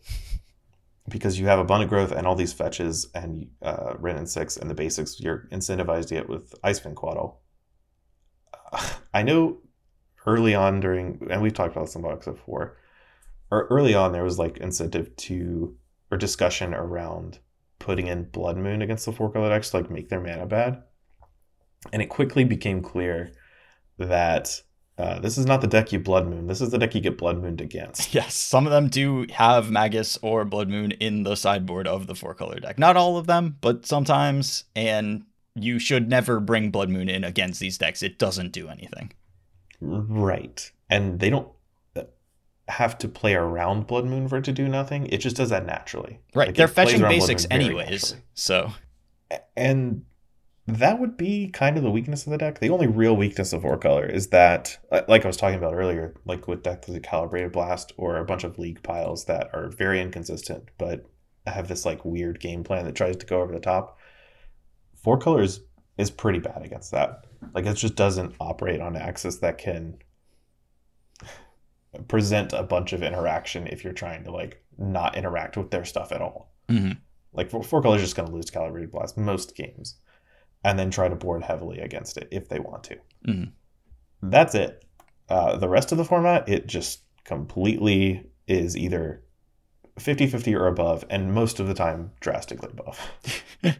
Because 1.09 1.39
you 1.39 1.47
have 1.47 1.59
abundant 1.59 1.91
growth 1.91 2.13
and 2.13 2.27
all 2.27 2.35
these 2.35 2.53
fetches 2.53 3.09
and 3.15 3.49
uh, 3.63 3.95
Wrenn 3.99 4.17
and 4.17 4.29
six 4.29 4.57
and 4.57 4.69
the 4.69 4.75
basics, 4.75 5.21
you're 5.21 5.49
incentivized 5.51 6.09
to 6.09 6.15
get 6.15 6.29
with 6.29 6.55
Ice-Fang 6.63 6.95
Coatl. 6.95 7.37
I 9.15 9.23
know 9.23 9.59
early 10.27 10.55
on 10.55 10.81
during, 10.81 11.27
and 11.31 11.41
we've 11.41 11.55
talked 11.55 11.75
about 11.75 11.89
some 11.89 12.03
bucks 12.03 12.27
before, 12.27 12.77
or 13.51 13.67
early 13.71 13.95
on 13.95 14.13
there 14.13 14.25
was 14.25 14.39
like 14.39 14.59
incentive 14.59 15.15
to 15.17 15.77
or 16.11 16.19
discussion 16.19 16.75
around 16.75 17.39
putting 17.79 18.07
in 18.07 18.25
Blood 18.25 18.57
Moon 18.57 18.83
against 18.83 19.07
the 19.07 19.13
four 19.13 19.31
color 19.31 19.49
decks 19.49 19.71
to 19.71 19.79
like 19.79 19.91
make 19.91 20.09
their 20.09 20.21
mana 20.21 20.47
bad, 20.47 20.83
and 21.93 22.03
it 22.03 22.09
quickly 22.11 22.45
became 22.45 22.83
clear 22.83 23.33
that 23.99 24.63
uh, 24.99 25.21
this 25.21 25.39
is 25.39 25.47
not 25.47 25.61
the 25.61 25.67
deck 25.69 25.93
you 25.93 26.01
Blood 26.01 26.27
Moon. 26.27 26.49
This 26.49 26.61
is 26.61 26.71
the 26.71 26.79
deck 26.79 26.95
you 26.95 27.01
get 27.01 27.17
Blood 27.17 27.41
Mooned 27.41 27.61
against. 27.61 28.13
Yes, 28.19 28.35
some 28.35 28.67
of 28.67 28.73
them 28.73 28.89
do 28.89 29.27
have 29.31 29.71
Magus 29.71 30.19
or 30.23 30.45
Blood 30.45 30.69
Moon 30.69 30.91
in 30.93 31.23
the 31.23 31.37
sideboard 31.37 31.87
of 31.87 32.07
the 32.09 32.17
four 32.17 32.35
color 32.35 32.59
deck. 32.59 32.79
Not 32.79 32.97
all 32.97 33.17
of 33.17 33.27
them, 33.27 33.57
but 33.61 33.87
sometimes. 33.87 34.65
And 34.75 35.25
you 35.55 35.79
should 35.79 36.09
never 36.09 36.41
bring 36.41 36.71
Blood 36.71 36.91
Moon 36.91 37.09
in 37.09 37.23
against 37.23 37.61
these 37.61 37.79
decks. 37.79 38.03
It 38.03 38.19
doesn't 38.19 38.51
do 38.53 38.69
anything. 38.69 39.13
Right. 39.81 40.71
And 40.91 41.21
they 41.21 41.31
don't 41.31 41.49
uh, 41.95 42.05
have 42.67 42.99
to 42.99 43.09
play 43.09 43.35
around 43.35 43.87
Blood 43.87 44.07
Moon 44.07 44.29
for 44.29 44.39
it 44.39 44.45
to 44.45 44.53
do 44.53 44.67
nothing. 44.69 45.07
It 45.07 45.19
just 45.19 45.37
does 45.37 45.51
that 45.51 45.65
naturally. 45.65 46.19
Right. 46.35 46.49
Like, 46.49 46.57
They're 46.57 46.67
fetching 46.67 47.03
basics 47.03 47.47
anyways. 47.51 48.17
So, 48.35 48.73
And 49.57 50.05
that 50.69 51.01
would 51.01 51.17
be 51.17 51.49
kind 51.49 51.79
of 51.79 51.83
the 51.83 51.91
weakness 51.91 52.27
of 52.27 52.31
the 52.31 52.39
deck. 52.39 52.59
The 52.59 52.69
only 52.69 52.87
real 52.87 53.17
weakness 53.17 53.55
of 53.55 53.63
Four 53.63 53.79
Color 53.79 54.05
is 54.05 54.29
that, 54.29 54.79
uh, 54.93 55.01
like 55.09 55.25
I 55.25 55.29
was 55.29 55.39
talking 55.39 55.57
about 55.57 55.75
earlier, 55.75 56.15
like 56.27 56.47
with 56.47 56.63
decks 56.63 56.89
like 56.89 57.03
Calibrated 57.03 57.53
Blast 57.53 57.95
or 57.97 58.19
a 58.19 58.25
bunch 58.25 58.45
of 58.45 58.59
League 58.59 58.83
piles 58.83 59.25
that 59.25 59.49
are 59.55 59.71
very 59.71 59.99
inconsistent, 60.01 60.69
but 60.77 61.07
have 61.47 61.69
this 61.69 61.87
like 61.87 62.05
weird 62.05 62.39
game 62.39 62.63
plan 62.65 62.85
that 62.85 62.95
tries 62.95 63.17
to 63.17 63.27
go 63.27 63.41
over 63.41 63.53
the 63.53 63.61
top. 63.61 63.99
Four 65.03 65.19
Colors 65.19 65.61
is 65.97 66.11
pretty 66.11 66.39
bad 66.39 66.63
against 66.63 66.91
that. 66.91 67.25
Like 67.55 67.65
it 67.65 67.75
just 67.75 67.95
doesn't 67.95 68.35
operate 68.39 68.83
on 68.83 68.95
axis 68.95 69.39
that 69.39 69.57
can 69.57 69.97
present 72.09 72.53
a 72.53 72.63
bunch 72.63 72.93
of 72.93 73.03
interaction 73.03 73.67
if 73.69 73.83
you're 73.83 73.95
trying 73.95 74.23
to 74.25 74.31
like 74.31 74.63
not 74.77 75.17
interact 75.17 75.57
with 75.57 75.71
their 75.71 75.87
stuff 75.87 76.13
at 76.13 76.21
all. 76.21 76.53
mhm. 76.69 76.99
Like 77.33 77.51
four, 77.51 77.63
four 77.63 77.97
is 77.97 78.03
just 78.03 78.17
going 78.17 78.29
to 78.29 78.35
lose 78.35 78.51
calibrated 78.51 78.91
blast 78.91 79.17
most 79.17 79.55
games, 79.55 79.97
and 80.65 80.79
then 80.79 80.91
try 80.91 81.09
to 81.09 81.17
board 81.17 81.43
heavily 81.43 81.79
against 81.79 82.17
it 82.17 82.29
if 82.31 82.49
they 82.49 82.59
want 82.59 82.85
to. 82.85 82.97
Mhm. 83.27 83.53
That's 84.23 84.55
it. 84.55 84.85
Uh, 85.29 85.57
the 85.57 85.69
rest 85.69 85.93
of 85.93 85.99
the 85.99 86.05
format, 86.05 86.49
it 86.49 86.67
just 86.67 87.03
completely 87.25 88.25
is 88.47 88.77
either 88.77 89.23
50-50 89.99 90.55
or 90.55 90.67
above, 90.67 91.05
and 91.11 91.35
most 91.35 91.61
of 91.61 91.67
the 91.67 91.75
time 91.75 92.13
drastically 92.21 92.71
above. 92.71 92.99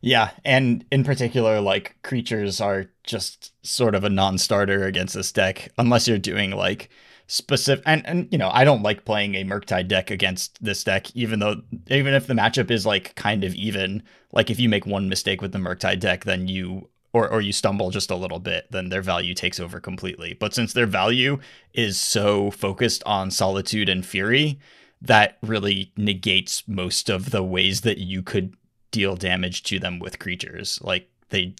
yeah. 0.00 0.30
And 0.44 0.84
in 0.92 1.02
particular, 1.02 1.60
like 1.60 1.96
creatures 2.02 2.60
are 2.60 2.86
just 3.04 3.52
sort 3.66 3.94
of 3.94 4.04
a 4.04 4.10
non 4.10 4.38
starter 4.38 4.84
against 4.84 5.14
this 5.14 5.32
deck, 5.32 5.72
unless 5.78 6.06
you're 6.06 6.18
doing 6.18 6.52
like 6.52 6.88
specific 7.28 7.82
and, 7.86 8.06
and 8.06 8.28
you 8.30 8.38
know 8.38 8.50
i 8.52 8.64
don't 8.64 8.82
like 8.82 9.04
playing 9.04 9.34
a 9.34 9.44
murktide 9.44 9.88
deck 9.88 10.10
against 10.10 10.62
this 10.62 10.84
deck 10.84 11.14
even 11.16 11.40
though 11.40 11.60
even 11.88 12.14
if 12.14 12.26
the 12.26 12.34
matchup 12.34 12.70
is 12.70 12.86
like 12.86 13.14
kind 13.16 13.42
of 13.42 13.54
even 13.54 14.02
like 14.32 14.48
if 14.48 14.60
you 14.60 14.68
make 14.68 14.86
one 14.86 15.08
mistake 15.08 15.42
with 15.42 15.52
the 15.52 15.58
murktide 15.58 15.98
deck 15.98 16.24
then 16.24 16.46
you 16.46 16.88
or, 17.16 17.30
or 17.30 17.40
you 17.40 17.52
stumble 17.52 17.90
just 17.90 18.10
a 18.10 18.16
little 18.16 18.38
bit 18.38 18.70
then 18.70 18.90
their 18.90 19.00
value 19.00 19.32
takes 19.32 19.58
over 19.58 19.80
completely. 19.80 20.34
But 20.34 20.54
since 20.54 20.74
their 20.74 20.86
value 20.86 21.38
is 21.72 21.98
so 21.98 22.50
focused 22.50 23.02
on 23.04 23.30
solitude 23.30 23.88
and 23.88 24.04
fury 24.04 24.58
that 25.00 25.38
really 25.42 25.92
negates 25.96 26.62
most 26.66 27.08
of 27.08 27.30
the 27.30 27.42
ways 27.42 27.82
that 27.82 27.98
you 27.98 28.22
could 28.22 28.54
deal 28.90 29.16
damage 29.16 29.62
to 29.64 29.78
them 29.78 29.98
with 29.98 30.18
creatures. 30.18 30.78
Like 30.82 31.08
they 31.30 31.54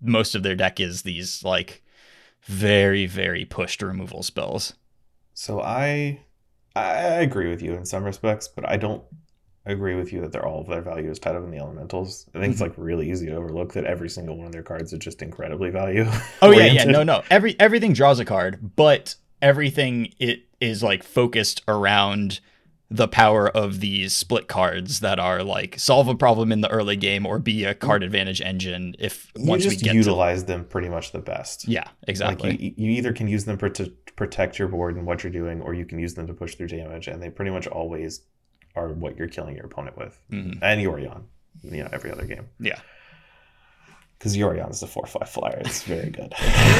most 0.00 0.34
of 0.34 0.42
their 0.42 0.56
deck 0.56 0.80
is 0.80 1.02
these 1.02 1.44
like 1.44 1.82
very 2.42 3.06
very 3.06 3.44
pushed 3.44 3.82
removal 3.82 4.22
spells 4.24 4.74
So 5.40 5.62
I 5.62 6.20
I 6.76 7.22
agree 7.22 7.48
with 7.48 7.62
you 7.62 7.72
in 7.72 7.86
some 7.86 8.04
respects, 8.04 8.46
but 8.46 8.68
I 8.68 8.76
don't 8.76 9.02
agree 9.64 9.94
with 9.94 10.12
you 10.12 10.20
that 10.20 10.32
they're 10.32 10.44
all 10.44 10.60
of 10.60 10.66
their 10.66 10.82
value 10.82 11.10
is 11.10 11.18
tied 11.18 11.34
up 11.34 11.42
in 11.44 11.50
the 11.50 11.56
elementals. 11.56 12.28
I 12.34 12.40
think 12.40 12.52
it's 12.52 12.60
Mhm. 12.60 12.66
like 12.66 12.74
really 12.76 13.10
easy 13.10 13.24
to 13.24 13.36
overlook 13.36 13.72
that 13.72 13.84
every 13.84 14.10
single 14.10 14.36
one 14.36 14.48
of 14.48 14.52
their 14.52 14.62
cards 14.62 14.92
is 14.92 14.98
just 14.98 15.22
incredibly 15.22 15.70
value. 15.70 16.04
Oh 16.42 16.50
yeah, 16.50 16.66
yeah, 16.66 16.84
no, 16.84 17.02
no. 17.04 17.22
Every 17.30 17.58
everything 17.58 17.94
draws 17.94 18.20
a 18.20 18.26
card, 18.26 18.76
but 18.76 19.14
everything 19.40 20.12
it 20.18 20.42
is 20.60 20.82
like 20.82 21.02
focused 21.02 21.62
around 21.66 22.40
the 22.92 23.06
power 23.06 23.48
of 23.48 23.78
these 23.80 24.12
split 24.14 24.48
cards 24.48 24.98
that 25.00 25.20
are 25.20 25.44
like 25.44 25.78
solve 25.78 26.08
a 26.08 26.14
problem 26.14 26.50
in 26.50 26.60
the 26.60 26.68
early 26.70 26.96
game 26.96 27.24
or 27.24 27.38
be 27.38 27.62
a 27.64 27.72
card 27.74 28.02
advantage 28.02 28.40
engine 28.40 28.96
if 28.98 29.30
You 29.36 29.46
once 29.46 29.64
we 29.64 29.76
get 29.76 29.94
utilize 29.94 30.44
them 30.46 30.64
pretty 30.64 30.88
much 30.88 31.12
the 31.12 31.20
best. 31.20 31.68
yeah 31.68 31.86
exactly 32.08 32.50
Like 32.50 32.60
you, 32.60 32.74
you 32.76 32.90
either 32.92 33.12
can 33.12 33.28
use 33.28 33.44
them 33.44 33.56
to 33.58 33.92
protect 34.16 34.58
your 34.58 34.66
board 34.68 34.96
and 34.96 35.06
what 35.06 35.22
you're 35.22 35.32
doing, 35.32 35.62
or 35.62 35.72
you 35.72 35.84
can 35.86 35.98
use 35.98 36.14
them 36.14 36.26
to 36.26 36.34
push 36.34 36.56
through 36.56 36.66
damage, 36.68 37.06
and 37.06 37.22
they 37.22 37.30
pretty 37.30 37.50
much 37.52 37.66
always 37.68 38.22
are 38.74 38.88
what 38.92 39.16
you're 39.16 39.28
killing 39.28 39.54
your 39.56 39.66
opponent 39.66 39.96
with. 39.96 40.20
Mhm. 40.30 40.58
And 40.60 40.80
Yorion, 40.80 41.22
you 41.62 41.82
know, 41.84 41.88
every 41.92 42.10
other 42.10 42.24
game. 42.26 42.48
yeah 42.58 42.80
Because 44.18 44.36
Yorion 44.36 44.70
is 44.70 44.82
a 44.82 44.86
four 44.88 45.06
five 45.06 45.28
flyer. 45.28 45.62
It's 45.64 45.82
very 45.84 46.10
good. 46.18 46.34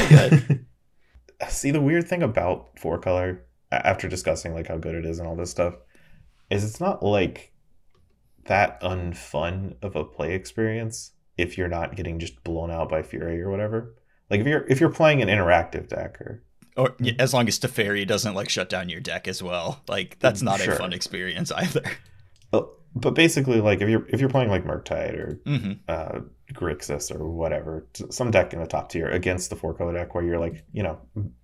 Very 0.09 0.61
See 1.49 1.71
the 1.71 1.81
weird 1.81 2.07
thing 2.09 2.23
about 2.23 2.79
four 2.79 2.99
color 2.99 3.45
after 3.73 4.09
discussing 4.09 4.53
like 4.55 4.67
how 4.67 4.77
good 4.77 4.95
it 4.97 5.07
is 5.07 5.19
and 5.21 5.29
all 5.29 5.37
this 5.37 5.51
stuff 5.51 5.75
is 6.51 6.65
it's 6.65 6.81
not 6.81 7.03
like 7.03 7.53
that 8.45 8.81
unfun 8.83 9.77
of 9.83 9.97
a 9.97 10.05
play 10.05 10.35
experience 10.35 11.13
if 11.37 11.57
you're 11.57 11.69
not 11.69 11.97
getting 11.97 12.19
just 12.19 12.43
blown 12.45 12.71
out 12.71 12.89
by 12.89 13.03
Fury 13.03 13.41
or 13.41 13.51
whatever. 13.51 13.95
Like 14.29 14.41
if 14.41 14.47
you're 14.47 14.67
if 14.69 14.81
you're 14.81 14.91
playing 14.91 15.23
an 15.23 15.29
interactive 15.29 15.89
deck 15.89 16.21
or 16.21 16.43
or 16.77 16.95
yeah, 17.01 17.13
as 17.19 17.35
long 17.35 17.49
as 17.49 17.59
Teferi 17.59 18.07
doesn't 18.07 18.35
like 18.35 18.49
shut 18.49 18.69
down 18.69 18.89
your 18.89 19.01
deck 19.01 19.27
as 19.27 19.43
well 19.43 19.83
like 19.89 20.19
that's 20.21 20.41
not 20.41 20.61
Sure. 20.61 20.75
a 20.75 20.77
fun 20.79 20.93
experience 20.93 21.51
either 21.57 21.83
but, 22.53 22.69
but 22.95 23.11
basically 23.15 23.61
like 23.61 23.81
if 23.81 23.89
you're 23.89 24.07
if 24.09 24.21
you're 24.21 24.31
playing 24.31 24.51
like 24.51 24.65
Murktide 24.65 25.15
or 25.19 25.41
hmm 25.45 25.73
uh, 25.89 26.21
Grixis 26.53 27.15
or 27.15 27.29
whatever, 27.29 27.87
some 28.11 28.31
deck 28.33 28.53
in 28.53 28.59
the 28.61 28.67
top 28.67 28.89
tier 28.91 29.09
against 29.09 29.51
the 29.51 29.57
four 29.57 29.73
color 29.75 29.93
deck 29.93 30.15
where 30.17 30.25
you're 30.25 30.41
like, 30.41 30.65
you 30.73 30.83
know, 30.83 30.99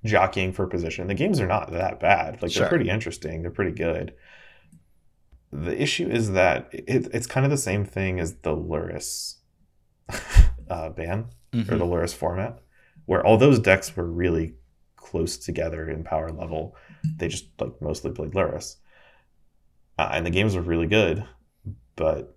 jockeying 0.04 0.52
for 0.52 0.66
position. 0.66 1.06
The 1.06 1.14
games 1.14 1.38
are 1.40 1.46
not 1.46 1.70
that 1.70 2.00
bad. 2.00 2.42
Like 2.42 2.50
Sure. 2.50 2.62
they're 2.62 2.68
pretty 2.70 2.90
interesting. 2.90 3.42
They're 3.42 3.52
pretty 3.52 3.70
good. 3.70 4.14
The 5.52 5.80
issue 5.80 6.08
is 6.08 6.32
that 6.32 6.68
it, 6.72 7.08
it's 7.14 7.26
kind 7.26 7.44
of 7.46 7.50
the 7.50 7.56
same 7.56 7.84
thing 7.84 8.20
as 8.20 8.34
the 8.36 8.54
Lurrus. 8.56 9.36
uh, 10.70 10.90
ban 10.90 11.26
Mhm. 11.52 11.70
or 11.72 11.78
the 11.78 11.84
Lurrus 11.84 12.14
format, 12.14 12.58
where 13.06 13.24
all 13.24 13.36
those 13.38 13.58
decks 13.58 13.96
were 13.96 14.06
really 14.10 14.54
close 14.96 15.36
together 15.36 15.88
in 15.88 16.04
power 16.04 16.30
level. 16.30 16.76
They 17.18 17.28
just 17.28 17.46
like 17.60 17.80
mostly 17.80 18.10
played 18.12 18.32
Lurrus, 18.32 18.76
uh, 19.98 20.10
and 20.12 20.26
the 20.26 20.30
games 20.30 20.54
were 20.54 20.62
really 20.62 20.86
good, 20.86 21.24
but 21.96 22.36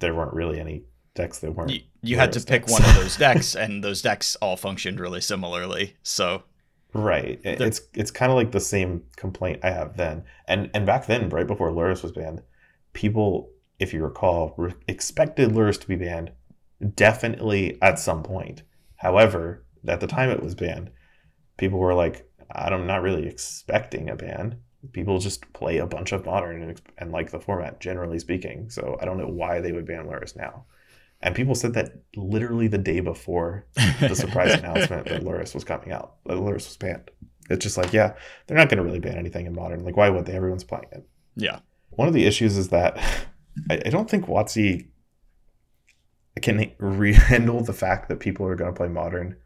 there 0.00 0.14
weren't 0.14 0.34
really 0.34 0.60
any 0.60 0.84
decks 1.14 1.38
that 1.40 1.52
weren't. 1.52 1.70
You, 1.70 1.80
you 2.02 2.16
had 2.16 2.32
to 2.34 2.40
pick 2.40 2.66
decks. 2.66 2.72
one 2.72 2.82
of 2.84 2.94
those 2.96 3.16
decks, 3.26 3.54
and 3.56 3.82
those 3.82 4.02
decks 4.02 4.36
all 4.36 4.56
functioned 4.56 5.00
really 5.00 5.20
similarly. 5.20 5.94
So 6.02 6.42
Right. 6.94 7.42
The- 7.42 7.64
It's 7.64 7.80
it's 7.94 8.10
kind 8.10 8.30
of 8.32 8.36
like 8.36 8.50
the 8.52 8.60
same 8.60 9.02
complaint 9.16 9.60
I 9.62 9.70
have 9.70 9.96
then, 9.96 10.24
and 10.46 10.70
and 10.74 10.84
back 10.86 11.06
then, 11.06 11.28
right 11.30 11.46
before 11.46 11.70
Lurrus 11.70 12.02
was 12.02 12.12
banned, 12.12 12.42
people, 12.98 13.48
if 13.78 13.94
you 13.94 14.02
recall, 14.02 14.54
re- 14.56 14.74
expected 14.88 15.50
Lurrus 15.50 15.80
to 15.80 15.86
be 15.86 15.94
banned, 15.94 16.32
definitely 16.96 17.78
at 17.80 17.96
some 18.00 18.24
point. 18.24 18.64
However, 18.96 19.64
at 19.86 20.00
the 20.00 20.08
time 20.08 20.30
it 20.30 20.42
was 20.42 20.56
banned, 20.56 20.90
people 21.58 21.78
were 21.78 21.94
like, 21.94 22.28
"I'm 22.50 22.88
not 22.88 23.02
really 23.02 23.28
expecting 23.28 24.10
a 24.10 24.16
ban." 24.16 24.58
People 24.92 25.20
just 25.20 25.52
play 25.52 25.78
a 25.78 25.86
bunch 25.86 26.10
of 26.10 26.26
modern 26.26 26.60
and, 26.62 26.82
and 26.98 27.12
like 27.12 27.30
the 27.30 27.38
format, 27.38 27.78
generally 27.78 28.18
speaking. 28.18 28.68
So 28.68 28.98
I 29.00 29.04
don't 29.04 29.18
know 29.18 29.28
why 29.28 29.60
they 29.60 29.70
would 29.72 29.86
ban 29.86 30.06
Lurrus 30.06 30.34
now. 30.36 30.64
And 31.20 31.36
people 31.36 31.54
said 31.54 31.74
that 31.74 31.92
literally 32.16 32.66
the 32.66 32.78
day 32.78 32.98
before 32.98 33.66
the 34.00 34.14
surprise 34.14 34.54
announcement 34.58 35.06
that 35.06 35.22
Lurrus 35.22 35.54
was 35.54 35.62
coming 35.64 35.92
out. 35.92 36.16
That 36.26 36.38
Lurrus 36.38 36.66
was 36.66 36.76
banned. 36.76 37.10
It's 37.48 37.62
just 37.62 37.76
like, 37.76 37.92
yeah, 37.92 38.14
they're 38.46 38.56
not 38.56 38.68
going 38.68 38.78
to 38.78 38.84
really 38.84 39.00
ban 39.00 39.18
anything 39.18 39.46
in 39.46 39.54
modern. 39.54 39.84
Like, 39.84 39.96
why 39.96 40.10
would 40.10 40.26
they? 40.26 40.34
Everyone's 40.34 40.64
playing 40.64 40.90
it. 40.92 41.06
yeah, 41.36 41.60
One 41.90 42.08
of 42.08 42.14
the 42.14 42.26
issues 42.26 42.56
is 42.56 42.68
that 42.68 42.98
I, 43.70 43.82
I 43.86 43.90
don't 43.90 44.08
think 44.08 44.26
WotC 44.26 44.88
can 46.42 46.72
re- 46.78 47.12
handle 47.14 47.62
the 47.62 47.72
fact 47.72 48.08
that 48.08 48.20
people 48.20 48.46
are 48.46 48.56
going 48.56 48.72
to 48.72 48.76
play 48.76 48.88
modern 48.88 49.36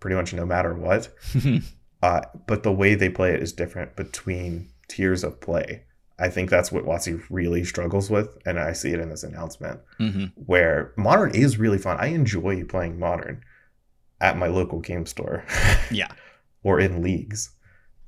pretty 0.00 0.16
much 0.16 0.32
no 0.32 0.46
matter 0.46 0.74
what. 0.74 1.08
Uh, 2.02 2.20
but 2.46 2.62
the 2.62 2.70
way 2.70 2.94
they 2.94 3.08
play 3.08 3.32
it 3.32 3.42
is 3.42 3.54
different 3.54 3.96
between 3.96 4.68
tiers 4.86 5.24
of 5.24 5.40
play. 5.40 5.82
I 6.18 6.28
think 6.28 6.50
that's 6.50 6.70
what 6.70 6.84
WotC 6.84 7.22
really 7.30 7.64
struggles 7.64 8.10
with, 8.10 8.28
and 8.44 8.60
I 8.60 8.74
see 8.74 8.92
it 8.92 9.00
in 9.00 9.08
this 9.08 9.22
announcement 9.22 9.80
hmm 9.96 10.26
where 10.34 10.92
modern 10.96 11.34
is 11.34 11.58
really 11.58 11.78
fun. 11.78 11.96
I 11.98 12.08
enjoy 12.08 12.62
playing 12.64 12.98
modern 12.98 13.42
at 14.20 14.36
my 14.36 14.46
local 14.46 14.80
game 14.80 15.06
store 15.06 15.44
yeah, 15.90 16.12
or 16.62 16.78
in 16.78 17.02
leagues. 17.02 17.50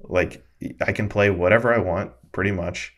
Like 0.01 0.47
I 0.87 0.93
can 0.93 1.09
play 1.09 1.31
whatever 1.31 1.74
I 1.74 1.79
want 1.79 2.12
pretty 2.31 2.53
much 2.53 2.93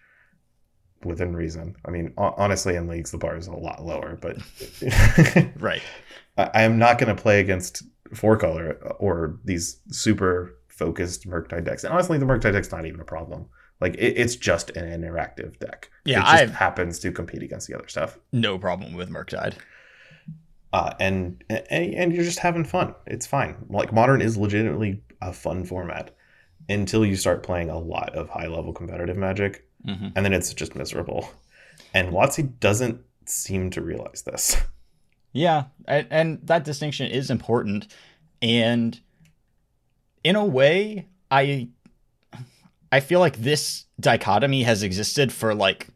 within 1.05 1.35
reason. 1.35 1.77
I 1.85 1.91
mean, 1.91 2.13
ho- 2.19 2.35
honestly, 2.37 2.77
in 2.77 2.87
leagues 2.87 3.11
the 3.11 3.19
bar 3.19 3.37
is 3.37 3.47
a 3.47 3.53
lot 3.53 3.85
lower, 3.85 4.19
but 4.21 4.37
right. 5.61 5.83
I 6.37 6.51
I 6.55 6.63
am 6.63 6.79
not 6.79 6.99
going 6.99 7.15
to 7.15 7.21
play 7.21 7.41
against 7.41 7.83
four 8.15 8.37
color 8.37 8.73
or 8.99 9.39
these 9.45 9.79
super 9.91 10.57
focused 10.69 11.29
Murktide 11.29 11.65
decks. 11.65 11.85
And 11.85 11.93
honestly, 11.93 12.19
the 12.19 12.25
Murktide 12.27 12.53
deck's 12.53 12.73
not 12.73 12.87
even 12.87 13.01
a 13.01 13.05
problem. 13.05 13.47
Like 13.81 13.95
it, 13.95 14.15
it's 14.19 14.37
just 14.37 14.71
an 14.71 14.85
interactive 15.03 15.59
deck. 15.59 15.91
Yeah, 16.05 16.19
it 16.21 16.23
just 16.23 16.35
I've- 16.35 16.53
happens 16.53 16.99
to 17.01 17.13
compete 17.13 17.43
against 17.43 17.67
the 17.69 17.75
other 17.75 17.89
stuff. 17.89 18.19
No 18.33 18.59
problem 18.59 18.95
with 18.95 19.11
Murktide. 19.11 19.55
uh, 20.73 20.93
and, 21.01 21.43
and 21.51 21.95
and 21.95 22.13
you're 22.13 22.25
just 22.25 22.39
having 22.39 22.65
fun. 22.65 22.95
It's 23.07 23.27
fine. 23.27 23.57
Like 23.69 23.93
modern 23.93 24.21
is 24.23 24.37
legitimately 24.37 25.03
a 25.21 25.33
fun 25.33 25.65
format 25.65 26.15
until 26.69 27.05
you 27.05 27.17
start 27.17 27.43
playing 27.43 27.69
a 27.71 27.79
lot 27.79 28.15
of 28.15 28.29
high 28.29 28.47
level 28.47 28.73
competitive 28.73 29.17
magic, 29.17 29.67
hmm 29.85 30.09
and 30.15 30.25
then 30.25 30.33
it's 30.33 30.53
just 30.55 30.75
miserable. 30.75 31.31
And 31.95 32.13
WotC 32.13 32.59
doesn't 32.61 33.01
seem 33.27 33.71
to 33.71 33.81
realize 33.81 34.23
this. 34.23 34.57
Yeah, 35.33 35.65
and, 35.87 36.07
and 36.11 36.39
that 36.45 36.65
distinction 36.65 37.11
is 37.11 37.31
important. 37.31 37.87
And 38.43 38.99
in 40.25 40.37
a 40.37 40.45
way, 40.45 41.09
I 41.31 41.69
I 42.93 43.01
feel 43.01 43.21
like 43.21 43.37
this 43.37 43.85
dichotomy 44.01 44.65
has 44.65 44.83
existed 44.83 45.33
for 45.33 45.55
like 45.55 45.89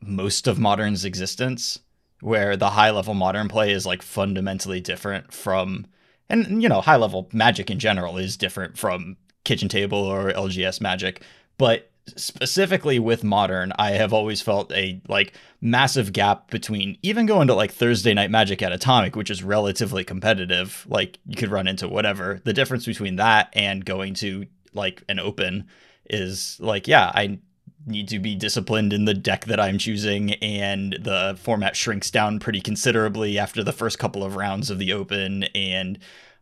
most 0.00 0.46
of 0.46 0.58
modern's 0.58 1.04
existence, 1.04 1.80
where 2.20 2.56
the 2.56 2.70
high 2.70 2.90
level 2.90 3.14
modern 3.14 3.48
play 3.48 3.72
is 3.72 3.84
like 3.84 4.02
fundamentally 4.02 4.80
different 4.80 5.32
from 5.32 5.86
and 6.30 6.62
you 6.62 6.68
know, 6.68 6.80
high 6.80 6.96
level 6.96 7.28
magic 7.32 7.70
in 7.70 7.78
general 7.78 8.16
is 8.16 8.36
different 8.36 8.78
from 8.78 9.16
kitchen 9.44 9.68
table 9.68 9.98
or 9.98 10.32
LGS 10.32 10.80
magic, 10.80 11.22
but 11.58 11.90
specifically 12.16 12.98
with 12.98 13.24
modern, 13.24 13.72
I 13.78 13.92
have 13.92 14.12
always 14.12 14.42
felt 14.42 14.72
a 14.72 15.00
like 15.08 15.34
massive 15.60 16.12
gap 16.12 16.50
between 16.50 16.98
even 17.02 17.26
going 17.26 17.48
to 17.48 17.54
like 17.54 17.72
Thursday 17.72 18.14
night 18.14 18.30
magic 18.30 18.62
at 18.62 18.72
Atomic, 18.72 19.16
which 19.16 19.30
is 19.30 19.42
relatively 19.42 20.04
competitive, 20.04 20.86
like 20.88 21.18
you 21.26 21.36
could 21.36 21.50
run 21.50 21.66
into 21.66 21.88
whatever. 21.88 22.40
The 22.44 22.52
difference 22.52 22.86
between 22.86 23.16
that 23.16 23.48
and 23.54 23.84
going 23.84 24.14
to 24.14 24.46
like 24.74 25.02
an 25.08 25.18
open 25.18 25.68
is 26.10 26.58
like, 26.60 26.86
yeah, 26.86 27.10
I 27.14 27.38
need 27.86 28.08
to 28.08 28.18
be 28.18 28.34
disciplined 28.34 28.92
in 28.92 29.04
the 29.04 29.14
deck 29.14 29.44
that 29.46 29.60
I'm 29.60 29.78
choosing, 29.78 30.32
and 30.34 30.96
the 31.00 31.38
format 31.40 31.76
shrinks 31.76 32.10
down 32.10 32.38
pretty 32.38 32.60
considerably 32.60 33.38
after 33.38 33.62
the 33.62 33.72
first 33.72 33.98
couple 33.98 34.24
of 34.24 34.36
rounds 34.36 34.70
of 34.70 34.78
the 34.78 34.92
open, 34.92 35.44
and 35.54 35.98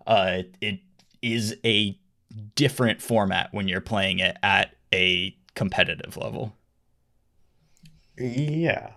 uh, 0.06 0.42
it 0.60 0.80
is 1.20 1.56
a 1.64 1.98
different 2.54 3.02
format 3.02 3.48
when 3.52 3.68
you're 3.68 3.80
playing 3.80 4.18
it 4.18 4.36
at 4.42 4.74
a 4.92 5.36
competitive 5.54 6.16
level. 6.16 6.56
Yeah, 8.18 8.92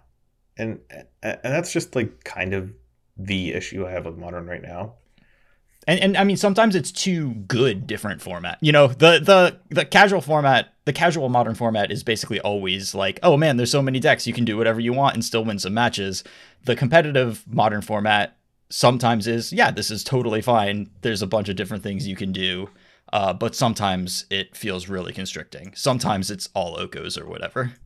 and 0.57 0.79
uh, 0.91 1.03
and 1.21 1.53
that's 1.53 1.71
just 1.71 1.95
like 1.95 2.23
kind 2.23 2.53
of 2.53 2.73
the 3.17 3.53
issue 3.53 3.85
I 3.85 3.91
have 3.91 4.05
with 4.05 4.17
modern 4.17 4.45
right 4.45 4.61
now. 4.61 4.95
And, 5.87 5.99
and 5.99 6.17
I 6.17 6.23
mean 6.23 6.37
sometimes 6.37 6.75
it's 6.75 6.91
too 6.91 7.33
good 7.33 7.87
different 7.87 8.21
format. 8.21 8.57
You 8.61 8.71
know, 8.71 8.87
the 8.87 9.19
the 9.19 9.59
the 9.69 9.85
casual 9.85 10.21
format, 10.21 10.73
the 10.85 10.93
casual 10.93 11.29
modern 11.29 11.55
format 11.55 11.91
is 11.91 12.03
basically 12.03 12.39
always 12.39 12.95
like, 12.95 13.19
oh 13.23 13.37
man, 13.37 13.57
there's 13.57 13.71
so 13.71 13.81
many 13.81 13.99
decks, 13.99 14.27
you 14.27 14.33
can 14.33 14.45
do 14.45 14.57
whatever 14.57 14.79
you 14.79 14.93
want 14.93 15.13
and 15.13 15.23
still 15.23 15.45
win 15.45 15.59
some 15.59 15.73
matches. 15.73 16.23
The 16.63 16.75
competitive 16.75 17.43
modern 17.47 17.81
format 17.81 18.37
sometimes 18.69 19.27
is, 19.27 19.53
yeah, 19.53 19.71
this 19.71 19.91
is 19.91 20.03
totally 20.03 20.41
fine. 20.41 20.89
There's 21.01 21.21
a 21.21 21.27
bunch 21.27 21.49
of 21.49 21.55
different 21.55 21.83
things 21.83 22.07
you 22.07 22.15
can 22.15 22.31
do. 22.31 22.69
Uh, 23.13 23.33
but 23.33 23.55
sometimes 23.55 24.25
it 24.29 24.55
feels 24.57 24.89
really 24.89 25.13
constricting. 25.13 25.73
Sometimes 25.75 26.29
it's 26.31 26.49
all 26.53 26.77
Okos 26.77 27.19
or 27.19 27.27
whatever. 27.27 27.73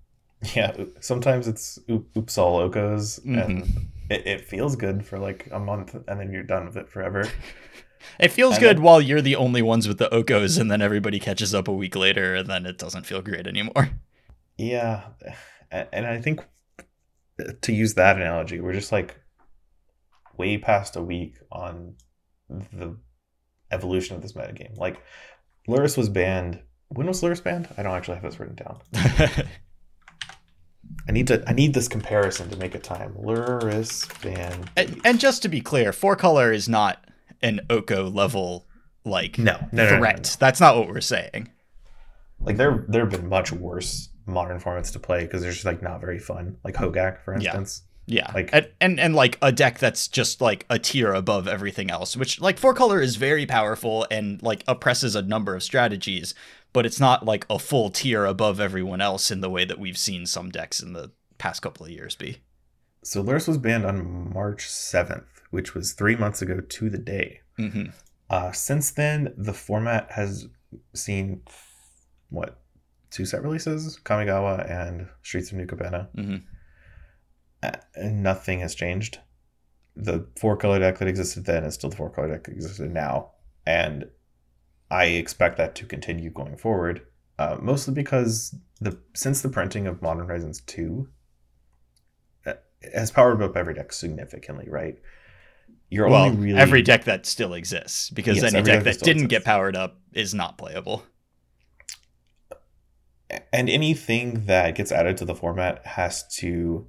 Yeah, 0.55 0.71
sometimes 1.01 1.49
it's 1.49 1.77
oops 1.89 2.37
all 2.37 2.59
Okos, 2.69 3.19
Mm-hmm. 3.25 3.37
and 3.37 3.89
it, 4.09 4.25
it 4.25 4.47
feels 4.47 4.77
good 4.77 5.05
for 5.05 5.19
like 5.19 5.49
a 5.51 5.59
month, 5.59 5.93
and 6.07 6.17
then 6.17 6.31
you're 6.31 6.43
done 6.43 6.65
with 6.65 6.77
it 6.77 6.87
forever. 6.89 7.27
It 8.17 8.31
feels 8.31 8.53
And 8.53 8.61
good 8.61 8.77
then- 8.77 8.83
while 8.83 9.01
you're 9.01 9.19
the 9.21 9.35
only 9.35 9.61
ones 9.61 9.85
with 9.85 9.97
the 9.97 10.07
Okos, 10.07 10.57
and 10.57 10.71
then 10.71 10.81
everybody 10.81 11.19
catches 11.19 11.53
up 11.53 11.67
a 11.67 11.73
week 11.73 11.93
later, 11.97 12.35
and 12.35 12.47
then 12.47 12.65
it 12.65 12.77
doesn't 12.77 13.05
feel 13.05 13.21
great 13.21 13.45
anymore. 13.47 13.89
Yeah, 14.57 15.01
and 15.69 16.05
I 16.07 16.21
think 16.21 16.39
to 17.61 17.73
use 17.73 17.95
that 17.95 18.15
analogy, 18.15 18.61
we're 18.61 18.71
just 18.71 18.93
like 18.93 19.19
way 20.37 20.57
past 20.57 20.95
a 20.95 21.01
week 21.01 21.35
on 21.51 21.95
the 22.49 22.95
evolution 23.71 24.15
of 24.15 24.21
this 24.21 24.33
metagame. 24.33 24.77
Like, 24.77 25.01
Lurrus 25.67 25.97
was 25.97 26.09
banned. 26.09 26.61
When 26.89 27.07
was 27.07 27.21
Lurrus 27.21 27.43
banned? 27.43 27.67
I 27.77 27.83
don't 27.83 27.93
actually 27.95 28.15
have 28.15 28.23
this 28.23 28.39
written 28.39 28.55
down. 28.55 28.79
I 31.07 31.11
need 31.11 31.27
to. 31.27 31.43
I 31.47 31.53
need 31.53 31.73
this 31.73 31.87
comparison 31.87 32.49
to 32.49 32.57
make 32.57 32.75
a 32.75 32.79
time. 32.79 33.13
Lurrus 33.13 34.07
banned. 34.23 34.69
and, 34.75 34.99
and 35.03 35.19
just 35.19 35.41
to 35.43 35.49
be 35.49 35.61
clear, 35.61 35.91
four 35.93 36.15
color 36.15 36.51
is 36.51 36.67
not 36.67 37.03
an 37.41 37.61
Oko 37.69 38.09
level 38.09 38.67
like 39.05 39.37
No, 39.37 39.53
no, 39.71 39.83
no, 39.85 39.89
no, 39.91 39.97
threat. 39.97 40.15
no, 40.17 40.21
no. 40.21 40.29
That's 40.39 40.59
not 40.59 40.77
what 40.77 40.87
we're 40.87 41.01
saying. 41.01 41.49
Like 42.39 42.57
there, 42.57 42.85
there 42.87 43.01
have 43.01 43.11
been 43.11 43.27
much 43.29 43.51
worse 43.51 44.09
modern 44.25 44.59
formats 44.59 44.91
to 44.93 44.99
play 44.99 45.23
because 45.25 45.41
they're 45.41 45.51
just 45.51 45.65
like 45.65 45.81
not 45.81 45.99
very 46.01 46.19
fun. 46.19 46.57
Like 46.63 46.75
Hogak, 46.75 47.21
for 47.23 47.33
instance. 47.33 47.83
Yeah, 47.83 47.88
Like- 48.33 48.49
and, 48.53 48.67
and 48.81 48.99
and 48.99 49.15
like 49.15 49.37
a 49.41 49.51
deck 49.51 49.79
that's 49.79 50.07
just 50.07 50.41
like 50.41 50.65
a 50.69 50.79
tier 50.79 51.13
above 51.13 51.47
everything 51.47 51.89
else. 51.91 52.17
Which 52.17 52.41
like 52.41 52.57
four 52.57 52.73
color 52.73 53.01
is 53.01 53.15
very 53.15 53.45
powerful 53.45 54.05
and 54.09 54.41
like 54.41 54.63
oppresses 54.67 55.15
a 55.15 55.21
number 55.21 55.55
of 55.55 55.63
strategies, 55.63 56.33
but 56.73 56.85
it's 56.85 56.99
not 56.99 57.25
like 57.25 57.45
a 57.49 57.59
full 57.59 57.89
tier 57.89 58.25
above 58.25 58.59
everyone 58.59 58.99
else 59.01 59.31
in 59.31 59.41
the 59.41 59.49
way 59.49 59.63
that 59.65 59.79
we've 59.79 59.97
seen 59.97 60.25
some 60.25 60.49
decks 60.49 60.81
in 60.81 60.93
the 60.93 61.11
past 61.37 61.61
couple 61.61 61.85
of 61.85 61.91
years 61.91 62.15
be. 62.15 62.37
So 63.03 63.23
Lurrus 63.23 63.47
was 63.47 63.57
banned 63.57 63.85
on 63.85 64.33
March 64.33 64.67
seventh, 64.67 65.41
which 65.51 65.73
was 65.73 65.93
three 65.93 66.15
months 66.17 66.41
ago 66.41 66.59
to 66.59 66.89
the 66.89 66.97
day. 66.97 67.41
hmm 67.57 67.85
Uh, 68.29 68.51
since 68.51 68.91
then, 68.91 69.33
the 69.37 69.53
format 69.53 70.11
has 70.11 70.47
seen 70.93 71.41
what 72.29 72.59
two 73.09 73.25
set 73.25 73.41
releases, 73.43 73.97
Kamigawa 74.03 74.69
and 74.69 75.07
Streets 75.23 75.51
of 75.51 75.57
New 75.57 75.65
Capenna. 75.65 76.09
hmm 76.15 76.35
Uh, 76.35 76.35
and 76.35 76.58
nothing 77.97 78.59
has 78.59 78.75
changed. 78.75 79.19
The 79.95 80.27
four 80.39 80.55
color 80.55 80.79
deck 80.79 80.99
that 80.99 81.07
existed 81.07 81.45
then 81.45 81.63
is 81.63 81.73
still 81.73 81.89
the 81.89 81.95
four 81.95 82.09
color 82.09 82.29
deck 82.29 82.45
that 82.45 82.53
existed 82.53 82.91
now, 82.91 83.31
and 83.65 84.09
I 84.89 85.05
expect 85.05 85.57
that 85.57 85.75
to 85.75 85.85
continue 85.85 86.29
going 86.29 86.57
forward. 86.57 87.05
Uh, 87.37 87.57
mostly 87.61 87.93
because 87.93 88.55
the 88.81 88.99
since 89.13 89.41
the 89.41 89.49
printing 89.49 89.87
of 89.87 90.01
Modern 90.01 90.27
Horizons 90.27 90.61
two 90.61 91.07
uh, 92.45 92.53
it 92.81 92.93
has 92.93 93.11
powered 93.11 93.41
up 93.41 93.55
every 93.55 93.73
deck 93.73 93.93
significantly, 93.93 94.67
right? 94.69 94.97
You're 95.89 96.07
well, 96.07 96.25
only 96.25 96.37
really 96.37 96.59
every 96.59 96.81
deck 96.81 97.05
that 97.05 97.25
still 97.25 97.53
exists 97.53 98.09
because 98.09 98.37
Yes, 98.37 98.53
any 98.53 98.63
deck 98.63 98.75
deck 98.75 98.83
that 98.83 98.99
that 98.99 99.05
didn't 99.05 99.27
get 99.27 99.43
powered 99.43 99.75
up 99.75 99.99
is 100.13 100.33
not 100.33 100.57
playable. 100.57 101.03
and 103.51 103.69
anything 103.69 104.45
that 104.45 104.75
gets 104.75 104.91
added 104.91 105.17
to 105.17 105.25
the 105.25 105.35
format 105.35 105.85
has 105.85 106.27
to 106.37 106.87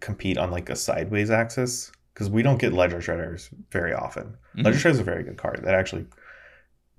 compete 0.00 0.38
on 0.38 0.50
like 0.50 0.68
a 0.70 0.76
sideways 0.76 1.30
axis 1.30 1.90
because 2.12 2.30
we 2.30 2.42
don't 2.42 2.58
get 2.60 2.72
ledger 2.72 2.98
shredders 2.98 3.48
very 3.70 3.92
often. 3.92 4.36
Mhm. 4.56 4.64
Ledger 4.64 4.78
shredder's 4.78 4.98
are 4.98 5.02
a 5.02 5.04
very 5.04 5.22
good 5.24 5.36
card 5.38 5.60
that 5.64 5.74
actually 5.74 6.06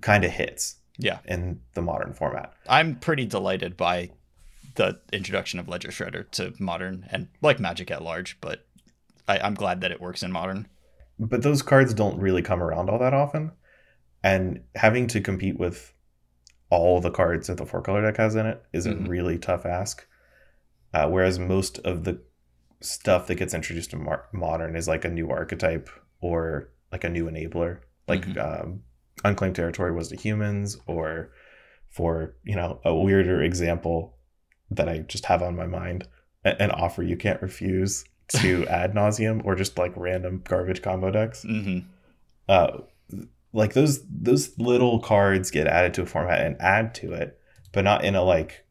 kind 0.02 0.24
of 0.26 0.32
hits 0.32 0.76
Yeah. 0.98 1.20
in 1.26 1.62
the 1.74 1.82
modern 1.82 2.14
format. 2.14 2.54
I'm 2.68 2.96
pretty 2.96 3.26
delighted 3.26 3.78
by 3.78 4.12
the 4.76 5.00
introduction 5.14 5.58
of 5.60 5.70
Ledger 5.70 5.88
Shredder 5.90 6.30
to 6.32 6.54
modern 6.60 7.08
and 7.10 7.30
like 7.42 7.60
Magic 7.62 7.90
at 7.92 8.02
large, 8.02 8.40
but 8.42 8.66
I, 9.28 9.40
I'm 9.40 9.54
glad 9.54 9.80
that 9.82 9.92
it 9.92 10.02
works 10.02 10.22
in 10.22 10.32
modern. 10.34 10.68
But 11.18 11.44
those 11.44 11.62
cards 11.62 11.94
don't 11.94 12.20
really 12.20 12.42
come 12.42 12.62
around 12.62 12.90
all 12.90 13.00
that 13.00 13.14
often. 13.14 13.52
And 14.22 14.64
having 14.76 15.08
to 15.08 15.22
compete 15.22 15.58
with 15.58 15.94
all 16.70 17.00
the 17.00 17.12
cards 17.12 17.48
that 17.48 17.56
the 17.58 17.66
four 17.66 17.82
color 17.82 18.02
deck 18.02 18.18
has 18.18 18.36
in 18.36 18.46
it 18.46 18.62
is 18.74 18.86
Mhm. 18.86 19.06
a 19.06 19.10
really 19.10 19.38
tough 19.38 19.66
ask. 19.66 20.06
Uh, 20.94 21.08
whereas 21.08 21.40
most 21.40 21.80
of 21.80 22.04
the 22.04 22.20
stuff 22.86 23.28
that 23.28 23.36
gets 23.36 23.54
introduced 23.54 23.92
to 23.92 23.98
mar- 23.98 24.28
modern 24.32 24.76
is 24.76 24.88
like 24.88 25.06
a 25.06 25.10
new 25.10 25.30
archetype 25.30 25.90
or 26.22 26.70
like 26.92 27.04
a 27.04 27.10
new 27.10 27.26
enabler. 27.26 27.80
Like 28.08 28.26
Mhm. 28.26 28.38
um, 28.64 28.84
Unclaimed 29.24 29.56
Territory 29.56 29.92
was 29.92 30.10
to 30.10 30.16
humans, 30.16 30.78
or 30.88 31.32
for, 31.90 32.36
you 32.44 32.56
know, 32.56 32.80
a 32.84 32.94
weirder 32.96 33.42
example 33.42 34.18
that 34.70 34.88
I 34.90 35.00
just 35.00 35.26
have 35.26 35.42
on 35.42 35.56
my 35.56 35.66
mind, 35.66 36.08
an 36.44 36.70
offer 36.72 37.02
you 37.02 37.18
can't 37.18 37.42
refuse 37.42 38.06
to 38.30 38.66
ad 38.70 38.94
nauseam 38.94 39.42
or 39.46 39.56
just 39.56 39.78
like 39.78 39.94
random 39.96 40.42
garbage 40.48 40.82
combo 40.82 41.12
decks 41.12 41.44
hmm 41.44 41.80
uh, 42.48 42.80
like 43.54 43.74
those 43.74 44.04
those 44.08 44.58
little 44.60 45.00
cards 45.00 45.50
get 45.50 45.66
added 45.68 45.94
to 45.96 46.02
a 46.04 46.06
format 46.06 46.42
and 46.46 46.56
add 46.60 46.94
to 46.96 47.14
it, 47.14 47.40
but 47.72 47.84
not 47.84 48.04
in 48.06 48.14
a 48.16 48.22
like 48.24 48.66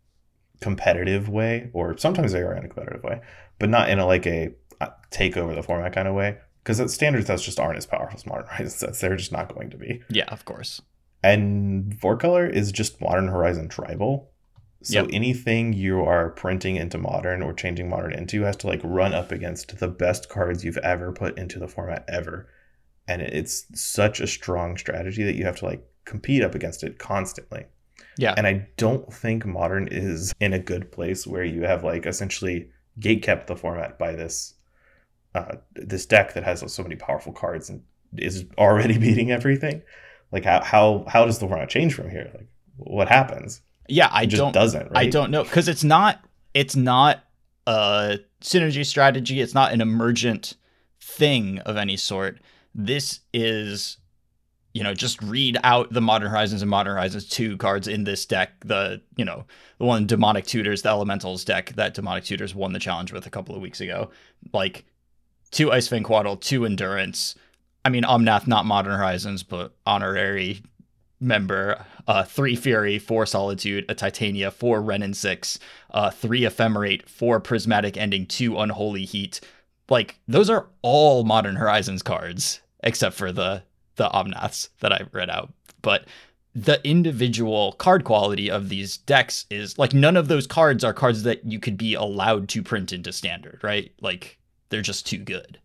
competitive 0.61 1.29
way, 1.29 1.71
or 1.73 1.97
sometimes 1.99 2.33
they 2.33 2.41
are 2.43 2.55
in 2.55 2.65
a 2.65 2.69
competitive 2.69 3.03
way, 3.03 3.21
but 3.59 3.69
not 3.69 3.89
in 3.91 3.99
a 3.99 4.07
like 4.07 4.27
a 4.27 4.53
uh, 4.81 4.89
take 5.11 5.37
over 5.37 5.55
the 5.55 5.63
format 5.63 5.93
kind 5.95 6.09
of 6.09 6.15
way. 6.15 6.39
Because 6.63 6.81
at 6.81 6.91
standards, 6.91 7.27
sets 7.27 7.43
just 7.43 7.61
aren't 7.61 7.77
as 7.77 7.87
powerful 7.87 8.17
as 8.17 8.27
modern 8.27 8.47
horizon 8.47 8.71
sets. 8.71 9.01
They're 9.01 9.17
just 9.17 9.33
not 9.33 9.55
going 9.55 9.71
to 9.71 9.77
be. 9.77 10.03
Yeah, 10.09 10.25
of 10.29 10.45
course. 10.47 10.81
And 11.23 11.99
four 12.01 12.17
color 12.17 12.47
is 12.47 12.73
just 12.73 13.01
modern 13.01 13.29
horizon 13.29 13.69
tribal. 13.69 14.31
So 14.83 15.01
Yep. 15.01 15.11
anything 15.13 15.73
you 15.73 16.03
are 16.05 16.31
printing 16.31 16.77
into 16.77 16.99
modern 16.99 17.43
or 17.43 17.55
changing 17.55 17.89
modern 17.89 18.13
into 18.13 18.43
has 18.43 18.57
to 18.57 18.67
like 18.67 18.81
run 18.85 19.15
up 19.15 19.33
against 19.33 19.79
the 19.79 19.89
best 19.89 20.29
cards 20.29 20.65
you've 20.65 20.77
ever 20.79 21.13
put 21.13 21.39
into 21.39 21.59
the 21.59 21.69
format 21.69 22.05
ever. 22.09 22.49
And 23.09 23.23
it's 23.23 23.67
such 23.75 24.21
a 24.21 24.27
strong 24.27 24.77
strategy 24.77 25.23
that 25.25 25.37
you 25.37 25.45
have 25.45 25.57
to 25.57 25.65
like 25.67 25.87
compete 26.05 26.43
up 26.43 26.55
against 26.55 26.83
it 26.83 26.99
constantly. 26.99 27.65
Yeah. 28.19 28.35
And 28.37 28.47
I 28.47 28.69
don't 28.77 29.11
think 29.13 29.47
modern 29.47 29.89
is 29.91 30.33
in 30.41 30.53
a 30.53 30.59
good 30.59 30.93
place 30.93 31.27
where 31.27 31.45
you 31.45 31.63
have 31.63 31.83
like 31.85 32.05
essentially 32.07 32.69
gate 32.99 33.23
kept 33.23 33.47
the 33.47 33.57
format 33.57 33.99
by 33.99 34.13
this 34.13 34.55
uh, 35.35 35.57
this 35.75 36.07
deck 36.07 36.35
that 36.35 36.45
has 36.45 36.63
so 36.73 36.83
many 36.83 36.97
powerful 36.97 37.33
cards 37.33 37.69
and 37.69 37.83
is 38.17 38.45
already 38.57 38.99
beating 39.07 39.31
everything. 39.31 39.83
Like 40.33 40.45
how 40.45 40.63
how 40.63 41.05
how 41.09 41.25
does 41.25 41.39
the 41.39 41.49
format 41.49 41.69
change 41.69 41.95
from 41.95 42.11
here? 42.11 42.31
Like 42.35 42.49
what 42.77 43.09
happens? 43.09 43.61
Yeah, 43.89 44.09
I 44.11 44.23
It 44.23 44.29
just 44.29 44.41
don't 44.41 44.53
doesn't. 44.53 44.91
Right? 44.91 45.07
I 45.07 45.11
don't 45.11 45.31
know 45.31 45.45
because 45.45 45.69
it's 45.69 45.85
not 45.85 46.25
it's 46.55 46.77
not 46.77 47.25
a 47.67 48.19
synergy 48.41 48.85
strategy. 48.85 49.41
It's 49.41 49.55
not 49.55 49.73
an 49.73 49.81
emergent 49.81 50.55
thing 51.01 51.59
of 51.61 51.77
any 51.77 51.97
sort. 51.97 52.39
This 52.75 53.21
is, 53.33 53.99
you 54.75 54.83
know, 54.83 54.93
just 54.93 55.23
read 55.23 55.57
out 55.63 55.93
the 55.93 56.01
Modern 56.01 56.31
Horizons 56.31 56.61
and 56.61 56.71
Modern 56.71 56.95
Horizons 56.95 57.29
two 57.29 57.57
cards 57.57 57.87
in 57.87 58.05
this 58.05 58.27
deck. 58.27 58.53
The 58.65 59.01
you 59.17 59.25
know 59.25 59.47
the 59.79 59.85
one 59.85 60.07
Demonic 60.07 60.47
Tutors, 60.47 60.83
the 60.83 60.91
Elementals 60.91 61.45
deck 61.45 61.73
that 61.77 61.95
Demonic 61.95 62.25
Tutors 62.25 62.55
won 62.55 62.73
the 62.73 62.81
challenge 62.81 63.13
with 63.13 63.25
a 63.25 63.31
couple 63.31 63.55
of 63.55 63.63
weeks 63.63 63.81
ago. 63.81 64.11
Like 64.53 64.85
two 65.53 65.73
Ice-Fang 65.73 66.03
Coatl, 66.03 66.41
two 66.41 66.67
Endurance. 66.67 67.37
I 67.85 67.89
mean, 67.89 68.03
Omnath, 68.03 68.47
not 68.47 68.67
Modern 68.67 68.99
Horizons, 68.99 69.43
but 69.45 69.75
honorary 69.87 70.63
member, 71.21 71.85
uh, 72.09 72.25
three 72.25 72.57
Fury, 72.57 72.99
four 72.99 73.27
Solitude, 73.27 73.85
a 73.89 73.95
Titania, 73.95 74.51
four 74.51 74.83
Renin 74.83 75.15
six, 75.15 75.59
uh, 75.93 76.11
three 76.11 76.41
Ephemerate, 76.41 77.09
four 77.09 77.39
Prismatic 77.39 77.97
Ending, 77.97 78.27
two 78.27 78.59
Unholy 78.59 79.05
Heat. 79.05 79.41
Like 79.89 80.19
those 80.27 80.51
are 80.51 80.67
all 80.83 81.23
Modern 81.23 81.55
Horizons 81.55 82.03
cards, 82.03 82.61
except 82.83 83.15
for 83.15 83.31
the 83.31 83.63
the 83.97 84.09
Omnaths 84.09 84.69
that 84.81 84.93
I 84.93 85.03
read 85.13 85.31
out. 85.31 85.53
But 85.83 86.07
the 86.55 86.81
individual 86.89 87.73
card 87.73 88.05
quality 88.05 88.51
of 88.51 88.69
these 88.69 88.97
decks 88.99 89.45
is 89.51 89.77
like 89.79 89.93
none 89.93 90.17
of 90.17 90.29
those 90.29 90.47
cards 90.47 90.85
are 90.85 90.93
cards 90.93 91.25
that 91.25 91.45
you 91.45 91.59
could 91.59 91.77
be 91.77 91.95
allowed 91.95 92.49
to 92.51 92.63
print 92.63 92.93
into 92.93 93.13
standard, 93.13 93.59
right? 93.63 93.93
Like 94.01 94.39
they're 94.69 94.81
just 94.83 95.07
too 95.07 95.19
good. 95.19 95.59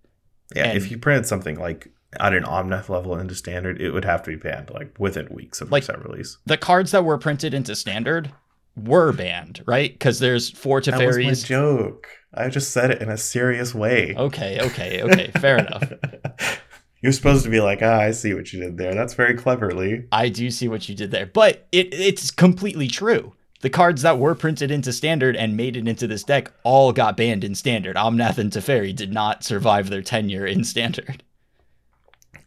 Yeah, 0.56 0.66
and- 0.70 0.78
if 0.78 0.90
you 0.90 0.98
printed 0.98 1.28
something 1.28 1.60
like 1.60 1.90
at 2.20 2.34
an 2.34 2.44
Omnath 2.44 2.90
level 2.90 3.16
into 3.20 3.36
standard, 3.36 3.80
it 3.80 3.92
would 3.92 4.04
have 4.06 4.24
to 4.24 4.32
be 4.32 4.36
banned 4.36 4.72
like 4.72 4.96
within 4.98 5.28
weeks 5.30 5.62
of 5.62 5.72
Like- 5.72 5.84
set 5.84 6.04
release. 6.04 6.38
The 6.48 6.58
cards 6.58 6.90
that 6.92 7.06
were 7.06 7.20
printed 7.20 7.54
into 7.54 7.76
standard 7.76 8.32
were 8.76 9.12
banned, 9.14 9.62
right? 9.68 9.92
Because 9.94 10.18
there's 10.18 10.50
four 10.50 10.82
That 10.82 10.98
was 11.06 11.18
my 11.18 11.24
Teferis. 11.24 11.46
joke. 11.46 12.08
I 12.34 12.50
just 12.50 12.72
said 12.72 12.90
it 12.92 13.02
in 13.02 13.10
a 13.10 13.18
serious 13.18 13.76
way. 13.76 14.16
Okay, 14.18 14.60
okay, 14.62 15.04
okay. 15.04 15.32
Fair 15.40 15.58
enough. 15.60 15.92
You're 17.02 17.14
supposed 17.14 17.46
to 17.46 17.50
be 17.50 17.62
like, 17.62 17.80
ah, 17.82 18.00
I 18.00 18.12
see 18.12 18.34
what 18.34 18.52
you 18.52 18.60
did 18.60 18.78
there. 18.78 18.94
That's 18.94 19.14
very 19.14 19.36
cleverly. 19.36 20.06
I 20.12 20.30
do 20.30 20.52
see 20.52 20.68
what 20.68 20.90
you 20.90 20.96
did 20.96 21.12
there, 21.12 21.26
but 21.26 21.68
it 21.72 21.94
it's 21.94 22.30
completely 22.32 22.88
true. 22.88 23.34
The 23.62 23.70
cards 23.70 24.02
that 24.04 24.20
were 24.20 24.36
printed 24.36 24.72
into 24.72 24.94
standard 24.94 25.36
and 25.36 25.58
made 25.58 25.76
it 25.76 25.88
into 25.88 26.08
this 26.08 26.24
deck 26.24 26.52
all 26.64 26.94
got 26.94 27.18
banned 27.18 27.44
in 27.44 27.56
standard. 27.56 27.96
Omnath 27.98 28.38
and 28.38 28.52
Teferi 28.52 28.96
did 28.96 29.12
not 29.12 29.44
survive 29.44 29.90
their 29.90 30.02
tenure 30.02 30.46
in 30.46 30.64
standard. 30.64 31.24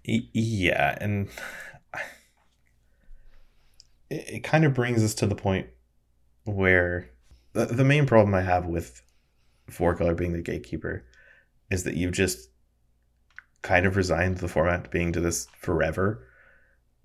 Yeah, 0.05 0.97
and 1.01 1.29
it, 4.11 4.29
it 4.29 4.45
kind 4.45 4.65
of 4.65 4.75
brings 4.75 5.03
us 5.03 5.15
to 5.15 5.27
the 5.27 5.35
point 5.35 5.67
where 6.45 7.11
the, 7.53 7.67
the 7.67 7.85
main 7.85 8.07
problem 8.07 8.35
I 8.35 8.43
have 8.43 8.67
with 8.67 9.03
four 9.69 9.95
color 9.95 10.15
being 10.15 10.33
the 10.33 10.43
gatekeeper 10.43 11.05
is 11.71 11.85
that 11.85 11.97
you've 11.97 12.13
just 12.13 12.49
kind 13.63 13.87
of 13.87 13.97
resigned 13.97 14.37
to 14.37 14.43
the 14.43 14.49
format 14.49 14.91
being 14.91 15.13
to 15.13 15.21
this 15.21 15.47
forever 15.59 16.27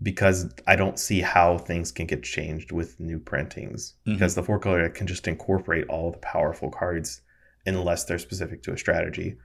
because 0.02 0.52
I 0.68 0.76
don't 0.76 1.00
see 1.00 1.22
how 1.22 1.58
things 1.58 1.92
can 1.92 2.06
get 2.06 2.24
changed 2.24 2.72
with 2.72 3.00
new 3.00 3.20
printings 3.20 3.94
Mhm. 4.06 4.14
because 4.14 4.36
the 4.36 4.44
four 4.44 4.60
color 4.60 4.82
deck 4.84 4.94
can 4.96 5.08
just 5.08 5.28
incorporate 5.28 5.86
all 5.88 6.12
the 6.12 6.18
powerful 6.20 6.70
cards 6.70 7.22
unless 7.66 8.06
they're 8.06 8.20
specific 8.20 8.62
to 8.64 8.74
a 8.74 8.78
strategy 8.78 9.38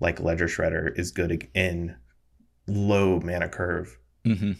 like 0.00 0.18
ledger 0.20 0.46
shredder 0.46 0.98
is 0.98 1.10
good 1.12 1.48
in 1.54 1.94
low 2.66 3.20
mana 3.20 3.48
curve 3.48 3.96
Mm-hmm. 4.24 4.52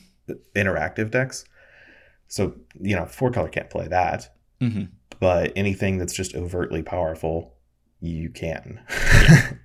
interactive 0.57 1.11
decks. 1.11 1.45
So, 2.29 2.55
you 2.81 2.95
know, 2.97 3.05
four 3.07 3.31
color 3.31 3.49
can't 3.49 3.69
play 3.71 3.89
that, 3.89 4.33
Mm-hmm. 4.61 4.85
but 5.19 5.53
anything 5.57 5.99
that's 5.99 6.13
just 6.15 6.35
overtly 6.35 6.83
powerful, 6.83 7.55
you 8.01 8.31
can. 8.31 8.81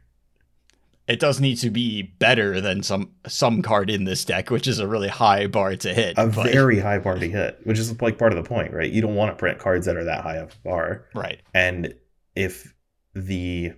It 1.07 1.19
does 1.19 1.39
need 1.39 1.57
to 1.57 1.69
be 1.69 2.01
better 2.01 2.59
than 2.61 2.81
some 2.81 3.11
some 3.27 3.61
card 3.61 3.89
in 3.89 4.05
this 4.05 4.25
deck, 4.25 4.49
which 4.49 4.67
is 4.67 4.79
a 4.79 4.87
really 4.87 5.07
high 5.07 5.45
bar 5.47 5.75
to 5.75 5.93
hit. 5.93 6.15
a 6.17 6.27
but- 6.27 6.51
very 6.51 6.79
high 6.79 6.97
bar 6.99 7.15
to 7.19 7.27
hit, 7.27 7.59
which 7.63 7.77
is 7.77 8.01
like 8.01 8.17
part 8.17 8.31
of 8.33 8.43
the 8.43 8.47
point, 8.47 8.73
right? 8.73 8.91
You 8.91 9.01
don't 9.01 9.15
want 9.15 9.31
to 9.31 9.35
print 9.35 9.59
cards 9.59 9.85
that 9.85 9.97
are 9.97 10.03
that 10.05 10.21
high 10.21 10.37
of 10.37 10.51
a 10.53 10.67
bar. 10.67 11.05
right. 11.13 11.41
And 11.53 11.93
if 12.35 12.73
the 13.13 13.73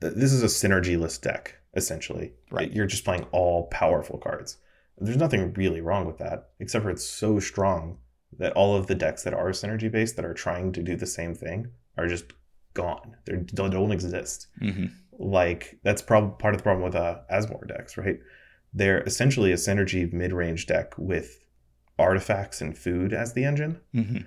this 0.00 0.32
is 0.32 0.42
a 0.42 0.46
synergyless 0.46 1.20
deck, 1.20 1.56
essentially. 1.74 2.32
Right. 2.50 2.72
You're 2.72 2.86
just 2.86 3.04
playing 3.04 3.26
all 3.32 3.66
powerful 3.68 4.18
cards. 4.18 4.58
There's 4.98 5.16
nothing 5.16 5.52
really 5.54 5.80
wrong 5.80 6.06
with 6.06 6.18
that, 6.18 6.50
except 6.60 6.84
for 6.84 6.90
it's 6.90 7.04
so 7.04 7.40
strong 7.40 7.98
that 8.38 8.52
all 8.52 8.76
of 8.76 8.86
the 8.86 8.94
decks 8.94 9.22
that 9.24 9.34
are 9.34 9.48
synergy 9.50 9.90
based 9.90 10.16
that 10.16 10.24
are 10.24 10.34
trying 10.34 10.72
to 10.72 10.82
do 10.82 10.94
the 10.96 11.06
same 11.06 11.34
thing 11.34 11.68
are 11.96 12.06
just 12.06 12.26
gone. 12.74 13.16
They're, 13.24 13.38
they 13.38 13.68
don't 13.68 13.92
exist. 13.92 14.48
Mm-hmm. 14.60 14.86
Like 15.18 15.78
that's 15.82 16.02
probably 16.02 16.36
part 16.38 16.54
of 16.54 16.58
the 16.60 16.62
problem 16.62 16.84
with 16.84 16.94
uh, 16.96 17.18
Asmore 17.32 17.66
decks, 17.68 17.96
right? 17.96 18.18
They're 18.72 19.02
essentially 19.02 19.52
a 19.52 19.56
synergy 19.56 20.12
mid 20.12 20.32
range 20.32 20.66
deck 20.66 20.94
with 20.98 21.40
artifacts 21.98 22.60
and 22.60 22.76
food 22.76 23.12
as 23.12 23.32
the 23.34 23.44
engine 23.44 23.80
Mm-hmm. 23.94 24.18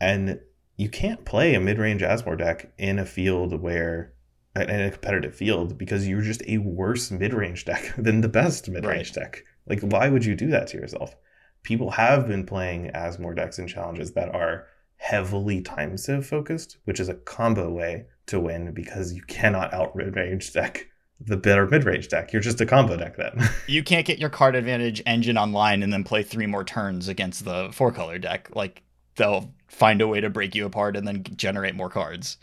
and 0.00 0.40
you 0.78 0.88
can't 0.88 1.24
play 1.26 1.54
a 1.54 1.60
mid-range 1.60 2.00
Asmore 2.00 2.38
deck 2.38 2.72
in 2.78 2.98
a 2.98 3.04
field 3.04 3.60
where 3.60 4.14
in 4.56 4.68
a 4.70 4.90
competitive 4.90 5.34
field 5.34 5.76
because 5.76 6.08
you're 6.08 6.22
just 6.22 6.42
a 6.48 6.56
worse 6.58 7.10
mid-range 7.10 7.64
deck 7.70 7.92
than 7.98 8.22
the 8.22 8.28
best 8.28 8.68
mid-range 8.70 9.12
deck. 9.12 9.44
Like 9.66 9.80
why 9.80 10.08
would 10.08 10.24
you 10.24 10.34
do 10.34 10.48
that 10.48 10.68
to 10.68 10.78
yourself? 10.78 11.14
People 11.62 11.90
have 11.90 12.26
been 12.26 12.46
playing 12.46 12.90
Asmore 12.94 13.36
decks 13.36 13.58
in 13.58 13.68
challenges 13.68 14.12
that 14.14 14.34
are 14.34 14.66
heavily 15.02 15.60
time 15.60 15.96
sieve 15.96 16.24
focused, 16.26 16.78
which 16.84 17.00
is 17.00 17.08
a 17.08 17.14
combo 17.14 17.70
way 17.70 18.06
to 18.26 18.38
win 18.38 18.72
because 18.72 19.12
you 19.12 19.22
cannot 19.22 19.74
out 19.74 19.96
mid-range 19.96 20.52
deck 20.52 20.86
the 21.26 21.36
better 21.36 21.66
mid 21.66 21.84
range 21.84 22.08
deck. 22.08 22.32
You're 22.32 22.42
just 22.42 22.60
a 22.60 22.66
combo 22.66 22.96
deck 22.96 23.16
then. 23.16 23.48
you 23.66 23.82
can't 23.82 24.06
get 24.06 24.18
your 24.18 24.30
card 24.30 24.54
advantage 24.54 25.02
engine 25.06 25.38
online 25.38 25.82
and 25.82 25.92
then 25.92 26.04
play 26.04 26.22
three 26.22 26.46
more 26.46 26.64
turns 26.64 27.08
against 27.08 27.44
the 27.44 27.70
four 27.72 27.92
color 27.92 28.18
deck. 28.18 28.48
Like 28.54 28.82
they'll 29.16 29.52
find 29.68 30.00
a 30.00 30.08
way 30.08 30.20
to 30.20 30.30
break 30.30 30.54
you 30.54 30.66
apart 30.66 30.96
and 30.96 31.06
then 31.06 31.24
generate 31.36 31.74
more 31.74 31.90
cards. 31.90 32.38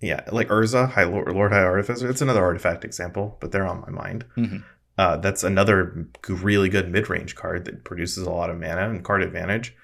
Yeah, 0.00 0.24
like 0.32 0.48
Urza, 0.48 0.90
High 0.90 1.04
Lord, 1.04 1.32
Lord 1.34 1.52
High 1.52 1.62
Artificer. 1.62 2.10
It's 2.10 2.20
another 2.20 2.42
artifact 2.42 2.84
example, 2.84 3.38
but 3.40 3.52
they're 3.52 3.66
on 3.66 3.80
my 3.80 3.90
mind. 3.90 4.24
Mm-hmm. 4.36 4.58
Uh, 4.98 5.16
that's 5.16 5.42
another 5.42 6.06
really 6.28 6.68
good 6.68 6.90
mid 6.90 7.08
range 7.08 7.34
card 7.34 7.64
that 7.64 7.84
produces 7.84 8.26
a 8.26 8.30
lot 8.30 8.50
of 8.50 8.58
mana 8.58 8.90
and 8.90 9.04
card 9.04 9.22
advantage, 9.22 9.74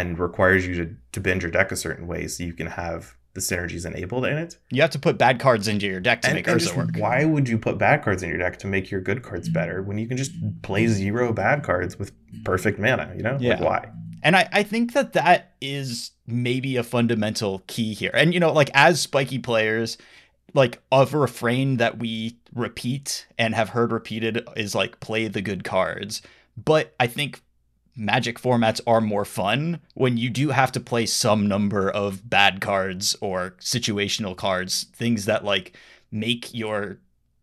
and 0.00 0.18
requires 0.18 0.66
you 0.66 0.74
to 0.84 0.96
to 1.12 1.20
bend 1.20 1.42
your 1.42 1.50
deck 1.50 1.72
a 1.72 1.76
certain 1.76 2.06
way 2.06 2.26
so 2.28 2.44
you 2.44 2.52
can 2.52 2.66
have 2.66 3.14
the 3.34 3.40
synergies 3.40 3.84
enabled 3.84 4.24
in 4.24 4.36
it. 4.38 4.56
You 4.70 4.80
have 4.80 4.90
to 4.90 4.98
put 4.98 5.18
bad 5.18 5.38
cards 5.40 5.68
into 5.68 5.86
your 5.86 6.00
deck 6.00 6.22
to 6.22 6.28
And, 6.28 6.36
make 6.36 6.48
and 6.48 6.58
Urza 6.58 6.74
work. 6.74 6.90
why 6.96 7.24
would 7.24 7.48
you 7.48 7.58
put 7.58 7.76
bad 7.78 8.02
cards 8.02 8.22
in 8.22 8.30
your 8.30 8.38
deck 8.38 8.58
to 8.60 8.66
make 8.66 8.90
your 8.90 9.00
good 9.02 9.22
cards 9.22 9.48
mm. 9.50 9.52
better 9.52 9.82
when 9.82 9.98
you 9.98 10.06
can 10.08 10.16
just 10.16 10.32
play 10.62 10.86
zero 10.86 11.32
bad 11.34 11.62
cards 11.62 11.98
with 11.98 12.12
perfect 12.44 12.78
mana? 12.78 13.12
You 13.14 13.22
know, 13.22 13.36
Yeah. 13.38 13.54
like 13.54 13.60
why? 13.60 13.90
And 14.22 14.36
I, 14.36 14.48
I 14.52 14.62
think 14.62 14.94
that 14.94 15.12
that 15.12 15.52
is 15.60 16.12
maybe 16.26 16.76
a 16.76 16.82
fundamental 16.82 17.62
key 17.66 17.92
here. 17.92 18.10
And, 18.14 18.32
you 18.32 18.40
know, 18.40 18.52
like 18.52 18.70
as 18.74 19.00
spiky 19.02 19.38
players, 19.38 19.98
like 20.54 20.80
of 20.90 21.12
a 21.12 21.18
refrain 21.18 21.76
that 21.76 21.98
we 21.98 22.38
repeat 22.54 23.26
and 23.38 23.54
have 23.54 23.68
heard 23.68 23.92
repeated 23.92 24.42
is 24.56 24.74
like 24.74 24.98
play 25.00 25.28
the 25.28 25.42
good 25.42 25.62
cards. 25.62 26.22
But 26.56 26.94
I 26.98 27.06
think 27.06 27.42
magic 27.96 28.38
formats 28.38 28.80
are 28.86 29.00
more 29.00 29.24
fun 29.24 29.80
when 29.94 30.16
you 30.16 30.28
do 30.28 30.50
have 30.50 30.70
to 30.72 30.80
play 30.80 31.06
some 31.06 31.46
number 31.46 31.90
of 31.90 32.28
bad 32.28 32.60
cards 32.60 33.16
or 33.20 33.56
situational 33.58 34.36
cards, 34.36 34.84
things 34.92 35.24
that 35.24 35.44
like 35.44 35.76
make 36.10 36.52
your 36.54 36.98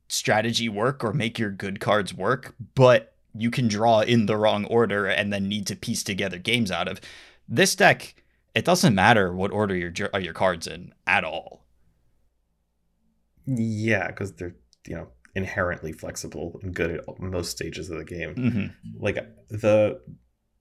strategy 0.08 0.70
work 0.70 1.04
or 1.04 1.12
make 1.12 1.40
your 1.40 1.50
good 1.50 1.80
cards 1.80 2.14
work, 2.14 2.56
but 2.76 3.16
you 3.36 3.50
can 3.50 3.68
draw 3.68 4.02
in 4.02 4.28
the 4.28 4.38
wrong 4.38 4.66
order 4.66 5.08
and 5.08 5.34
then 5.34 5.48
need 5.48 5.66
to 5.68 5.76
piece 5.76 6.04
together 6.04 6.38
games 6.38 6.72
out 6.72 6.88
of. 6.88 7.02
This 7.50 7.76
deck, 7.76 8.16
it 8.54 8.64
doesn't 8.64 8.94
matter 8.94 9.34
what 9.34 9.52
order 9.52 9.76
your 9.76 9.92
your 10.20 10.34
cards 10.34 10.68
in 10.68 10.94
at 11.08 11.24
all. 11.24 11.66
Yeah, 13.46 14.08
because 14.08 14.34
they're 14.34 14.56
you 14.88 14.96
know 14.96 15.08
inherently 15.36 15.92
flexible 15.92 16.60
and 16.62 16.76
good 16.76 16.92
at 16.92 17.20
most 17.20 17.50
stages 17.50 17.90
of 17.90 17.98
the 17.98 18.06
game. 18.06 18.36
Mm-hmm. 18.36 19.04
Like 19.04 19.16
the 19.50 20.00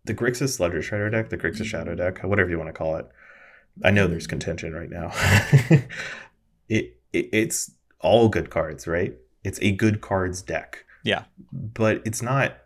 the 0.05 0.15
Grixis 0.15 0.59
Ledger 0.59 0.81
Shredder 0.81 1.11
deck, 1.11 1.29
the 1.31 1.39
Grixis 1.39 1.55
mm-hmm. 1.55 1.65
Shadow 1.65 1.95
deck, 1.95 2.21
whatever 2.21 2.51
you 2.51 2.59
want 2.59 2.69
to 2.69 2.73
call 2.73 2.97
it. 2.97 3.09
I 3.85 3.91
know 3.91 4.07
there's 4.07 4.27
contention 4.27 4.75
right 4.75 4.91
now. 4.91 5.13
it, 6.69 6.97
it 7.13 7.29
it's 7.33 7.73
all 8.01 8.29
good 8.29 8.51
cards, 8.51 8.87
right? 8.87 9.15
It's 9.45 9.59
a 9.63 9.73
good 9.73 10.01
cards 10.01 10.43
deck. 10.43 10.85
Yeah. 11.05 11.25
But 11.53 12.03
it's 12.05 12.23
not 12.23 12.57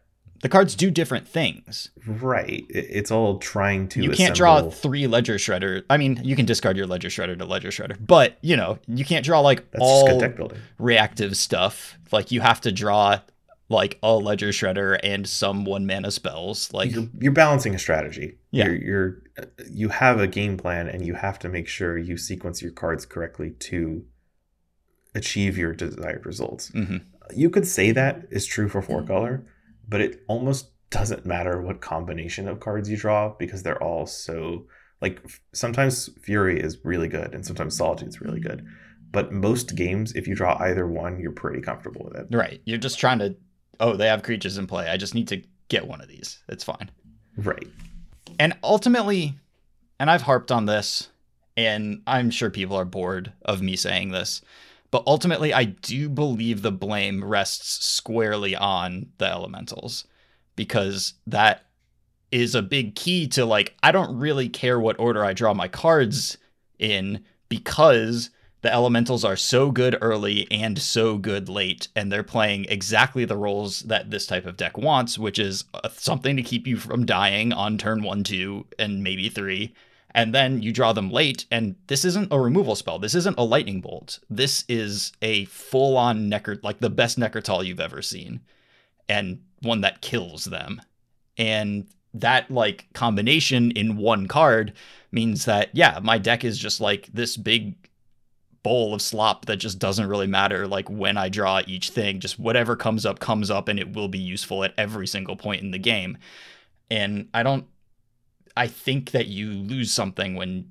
The 0.42 0.48
cards 0.48 0.74
do 0.74 0.90
different 0.90 1.28
things. 1.28 1.90
right. 2.06 2.64
It's 2.68 3.10
all 3.10 3.38
trying 3.38 3.88
to 3.90 4.02
you 4.02 4.10
can't 4.10 4.34
draw 4.34 4.68
three 4.70 5.06
ledger 5.06 5.36
shredder. 5.36 5.84
I 5.88 5.96
mean, 5.96 6.20
you 6.22 6.36
can 6.36 6.46
discard 6.46 6.76
your 6.76 6.86
ledger 6.86 7.08
shredder 7.08 7.38
to 7.38 7.44
ledger 7.44 7.68
shredder, 7.68 7.96
but 8.04 8.36
you 8.40 8.56
know, 8.56 8.78
you 8.88 9.04
can't 9.04 9.24
draw 9.24 9.40
like 9.40 9.70
That's 9.70 9.82
all 9.82 10.50
reactive 10.78 11.36
stuff. 11.36 11.98
Like 12.10 12.32
you 12.32 12.40
have 12.40 12.60
to 12.62 12.72
draw 12.72 13.20
like 13.68 13.98
a 14.02 14.14
ledger 14.14 14.48
shredder 14.50 14.98
and 15.02 15.26
some 15.28 15.64
one 15.64 15.86
mana 15.86 16.10
spells. 16.10 16.72
Like 16.72 16.92
you're, 16.92 17.08
you're 17.20 17.32
balancing 17.32 17.74
a 17.74 17.78
strategy. 17.78 18.38
Yeah. 18.52 18.66
You're, 18.66 18.76
you're 18.76 19.22
you 19.70 19.88
have 19.88 20.20
a 20.20 20.26
game 20.26 20.56
plan 20.56 20.88
and 20.88 21.04
you 21.04 21.14
have 21.14 21.38
to 21.40 21.48
make 21.48 21.66
sure 21.68 21.98
you 21.98 22.16
sequence 22.16 22.62
your 22.62 22.70
cards 22.72 23.04
correctly 23.04 23.50
to 23.60 24.04
achieve 25.14 25.56
your 25.58 25.72
desired 25.72 26.24
results. 26.26 26.70
Mhm. 26.70 27.02
You 27.34 27.50
could 27.50 27.66
say 27.66 27.90
that 27.92 28.22
is 28.30 28.46
true 28.46 28.68
for 28.68 28.80
four 28.82 29.02
color, 29.02 29.44
but 29.88 30.00
it 30.00 30.22
almost 30.28 30.70
doesn't 30.90 31.26
matter 31.26 31.60
what 31.60 31.80
combination 31.80 32.46
of 32.48 32.60
cards 32.60 32.88
you 32.88 32.96
draw 32.96 33.30
because 33.38 33.62
they're 33.64 33.82
all 33.82 34.06
so 34.06 34.66
like 35.02 35.20
sometimes 35.52 36.08
Fury 36.22 36.60
is 36.60 36.78
really 36.84 37.08
good 37.08 37.34
and 37.34 37.44
sometimes 37.44 37.76
Solitude 37.76 38.08
is 38.08 38.20
really 38.20 38.40
good. 38.40 38.64
But 39.10 39.32
most 39.32 39.74
games, 39.76 40.12
if 40.14 40.26
you 40.28 40.34
draw 40.34 40.56
either 40.60 40.86
one, 40.86 41.18
you're 41.18 41.32
pretty 41.32 41.60
comfortable 41.62 42.04
with 42.04 42.16
it. 42.16 42.26
right, 42.30 42.60
you're 42.64 42.78
just 42.78 42.98
trying 42.98 43.18
to. 43.20 43.36
Oh, 43.80 43.96
they 43.96 44.06
have 44.06 44.22
creatures 44.22 44.58
in 44.58 44.66
play. 44.66 44.88
I 44.88 44.96
just 44.96 45.14
need 45.14 45.28
to 45.28 45.42
get 45.68 45.86
one 45.86 46.00
of 46.00 46.08
these. 46.08 46.38
It's 46.48 46.64
fine. 46.64 46.90
Right. 47.36 47.68
And 48.38 48.54
ultimately, 48.62 49.34
and 49.98 50.10
I've 50.10 50.22
harped 50.22 50.50
on 50.52 50.66
this, 50.66 51.08
and 51.56 52.02
I'm 52.06 52.30
sure 52.30 52.50
people 52.50 52.76
are 52.76 52.84
bored 52.84 53.32
of 53.42 53.62
me 53.62 53.76
saying 53.76 54.10
this, 54.10 54.42
but 54.90 55.02
ultimately, 55.06 55.52
I 55.52 55.64
do 55.64 56.08
believe 56.08 56.62
the 56.62 56.72
blame 56.72 57.24
rests 57.24 57.84
squarely 57.86 58.54
on 58.54 59.06
the 59.18 59.26
elementals 59.26 60.06
because 60.54 61.14
that 61.26 61.66
is 62.30 62.54
a 62.54 62.62
big 62.62 62.94
key 62.94 63.26
to 63.28 63.44
like, 63.44 63.76
I 63.82 63.92
don't 63.92 64.18
really 64.18 64.48
care 64.48 64.78
what 64.78 64.98
order 64.98 65.24
I 65.24 65.32
draw 65.32 65.54
my 65.54 65.68
cards 65.68 66.38
in 66.78 67.24
because 67.48 68.30
the 68.62 68.72
elementals 68.72 69.24
are 69.24 69.36
so 69.36 69.70
good 69.70 69.96
early 70.00 70.46
and 70.50 70.80
so 70.80 71.18
good 71.18 71.48
late 71.48 71.88
and 71.94 72.10
they're 72.10 72.22
playing 72.22 72.64
exactly 72.68 73.24
the 73.24 73.36
roles 73.36 73.80
that 73.80 74.10
this 74.10 74.26
type 74.26 74.46
of 74.46 74.56
deck 74.56 74.76
wants 74.76 75.18
which 75.18 75.38
is 75.38 75.64
uh, 75.74 75.88
something 75.92 76.36
to 76.36 76.42
keep 76.42 76.66
you 76.66 76.76
from 76.76 77.06
dying 77.06 77.52
on 77.52 77.78
turn 77.78 78.02
1 78.02 78.24
2 78.24 78.66
and 78.78 79.02
maybe 79.02 79.28
3 79.28 79.72
and 80.16 80.34
then 80.34 80.62
you 80.62 80.72
draw 80.72 80.94
them 80.94 81.10
late 81.10 81.44
and 81.50 81.76
this 81.88 82.02
isn't 82.02 82.32
a 82.32 82.40
removal 82.40 82.74
spell. 82.74 82.98
This 82.98 83.14
isn't 83.14 83.38
a 83.38 83.44
lightning 83.44 83.82
bolt. 83.82 84.18
This 84.30 84.64
is 84.66 85.12
a 85.20 85.44
full 85.44 85.98
on 85.98 86.30
necker 86.30 86.58
like 86.62 86.78
the 86.78 86.88
best 86.88 87.18
Nekrataal 87.18 87.64
you've 87.66 87.80
ever 87.80 88.00
seen 88.00 88.40
and 89.10 89.42
one 89.60 89.82
that 89.82 90.00
kills 90.00 90.46
them. 90.46 90.80
And 91.36 91.86
that 92.14 92.50
like 92.50 92.86
combination 92.94 93.70
in 93.72 93.98
one 93.98 94.26
card 94.26 94.72
means 95.12 95.44
that 95.44 95.68
yeah 95.74 96.00
my 96.02 96.16
deck 96.16 96.44
is 96.44 96.56
just 96.56 96.80
like 96.80 97.10
this 97.12 97.36
big 97.36 97.74
bowl 98.66 98.94
of 98.94 99.02
slop 99.02 99.46
that 99.46 99.56
just 99.58 99.78
doesn't 99.78 100.08
really 100.08 100.26
matter 100.26 100.66
like 100.66 100.88
when 100.90 101.16
i 101.16 101.28
draw 101.28 101.60
each 101.66 101.90
thing 101.90 102.20
just 102.20 102.38
whatever 102.38 102.76
comes 102.76 103.06
up 103.06 103.20
comes 103.20 103.50
up 103.50 103.68
and 103.68 103.78
it 103.78 103.92
will 103.94 104.08
be 104.08 104.18
useful 104.18 104.64
at 104.64 104.74
every 104.78 105.06
single 105.06 105.36
point 105.36 105.62
in 105.62 105.70
the 105.72 105.78
game 105.78 106.18
and 106.90 107.28
i 107.34 107.42
don't 107.42 107.66
i 108.56 108.66
think 108.66 109.12
that 109.12 109.26
you 109.26 109.50
lose 109.52 109.92
something 109.92 110.34
when 110.34 110.70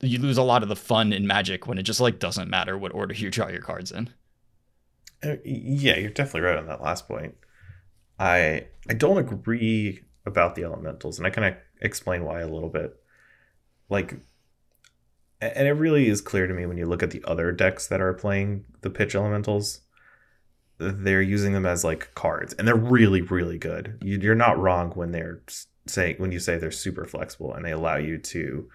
you 0.00 0.18
lose 0.18 0.38
a 0.38 0.42
lot 0.42 0.62
of 0.62 0.68
the 0.68 0.76
fun 0.76 1.12
in 1.12 1.26
magic 1.26 1.66
when 1.66 1.78
it 1.78 1.84
just 1.84 2.00
like 2.00 2.18
doesn't 2.18 2.50
matter 2.50 2.78
what 2.78 2.94
order 2.94 3.14
you 3.14 3.30
draw 3.30 3.48
your 3.48 3.62
cards 3.62 3.92
in 3.92 4.10
Uh, 5.22 5.36
Yeah, 5.44 5.96
you're 5.96 6.10
definitely 6.10 6.42
right 6.42 6.58
on 6.58 6.66
that 6.66 6.82
last 6.82 7.08
point. 7.08 7.36
I 8.20 8.68
I 8.90 8.94
don't 8.94 9.18
agree 9.18 10.04
about 10.26 10.56
the 10.56 10.64
elementals, 10.64 11.18
and 11.18 11.26
I 11.26 11.30
kind 11.30 11.54
of 11.54 11.60
explain 11.82 12.24
why 12.24 12.40
a 12.42 12.48
little 12.48 12.70
bit. 12.70 12.96
Like, 13.90 14.16
and 15.54 15.68
it 15.68 15.72
really 15.72 16.08
is 16.08 16.20
clear 16.20 16.46
to 16.46 16.54
me 16.54 16.66
when 16.66 16.76
you 16.76 16.86
look 16.86 17.02
at 17.02 17.10
the 17.10 17.22
other 17.26 17.52
decks 17.52 17.86
that 17.88 18.00
are 18.00 18.12
playing 18.12 18.64
the 18.82 18.90
pitch 18.90 19.14
elementals. 19.14 19.80
They're 20.78 21.22
using 21.22 21.52
them 21.52 21.66
as 21.66 21.84
like 21.84 22.14
cards, 22.14 22.52
and 22.54 22.66
they're 22.66 22.74
really, 22.74 23.20
really 23.22 23.58
good. 23.58 23.98
You, 24.02 24.18
you're 24.18 24.34
not 24.34 24.58
wrong 24.58 24.90
when 24.92 25.12
they're 25.12 25.42
saying 25.86 26.16
when 26.18 26.32
you 26.32 26.40
say 26.40 26.58
they're 26.58 26.70
super 26.70 27.04
flexible 27.04 27.54
and 27.54 27.64
they 27.64 27.70
allow 27.70 27.96
you 27.96 28.18
to 28.18 28.68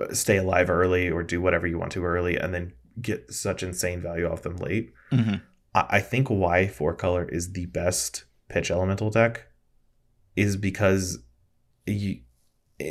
uh, 0.00 0.12
stay 0.12 0.36
alive 0.36 0.68
early 0.68 1.08
or 1.08 1.22
do 1.22 1.40
whatever 1.40 1.66
you 1.66 1.78
want 1.78 1.92
to 1.92 2.04
early, 2.04 2.36
and 2.36 2.52
then 2.52 2.72
get 3.00 3.32
such 3.32 3.62
insane 3.62 4.00
value 4.00 4.30
off 4.30 4.42
them 4.42 4.56
late. 4.56 4.92
mm-hmm. 5.10 5.36
I 5.74 5.86
I 5.88 6.00
think 6.00 6.28
why 6.28 6.66
four 6.66 6.94
color 6.94 7.28
is 7.28 7.52
the 7.52 7.66
best 7.66 8.24
pitch 8.48 8.70
elemental 8.70 9.10
deck 9.10 9.46
is 10.36 10.56
because 10.56 11.18
you 11.86 12.20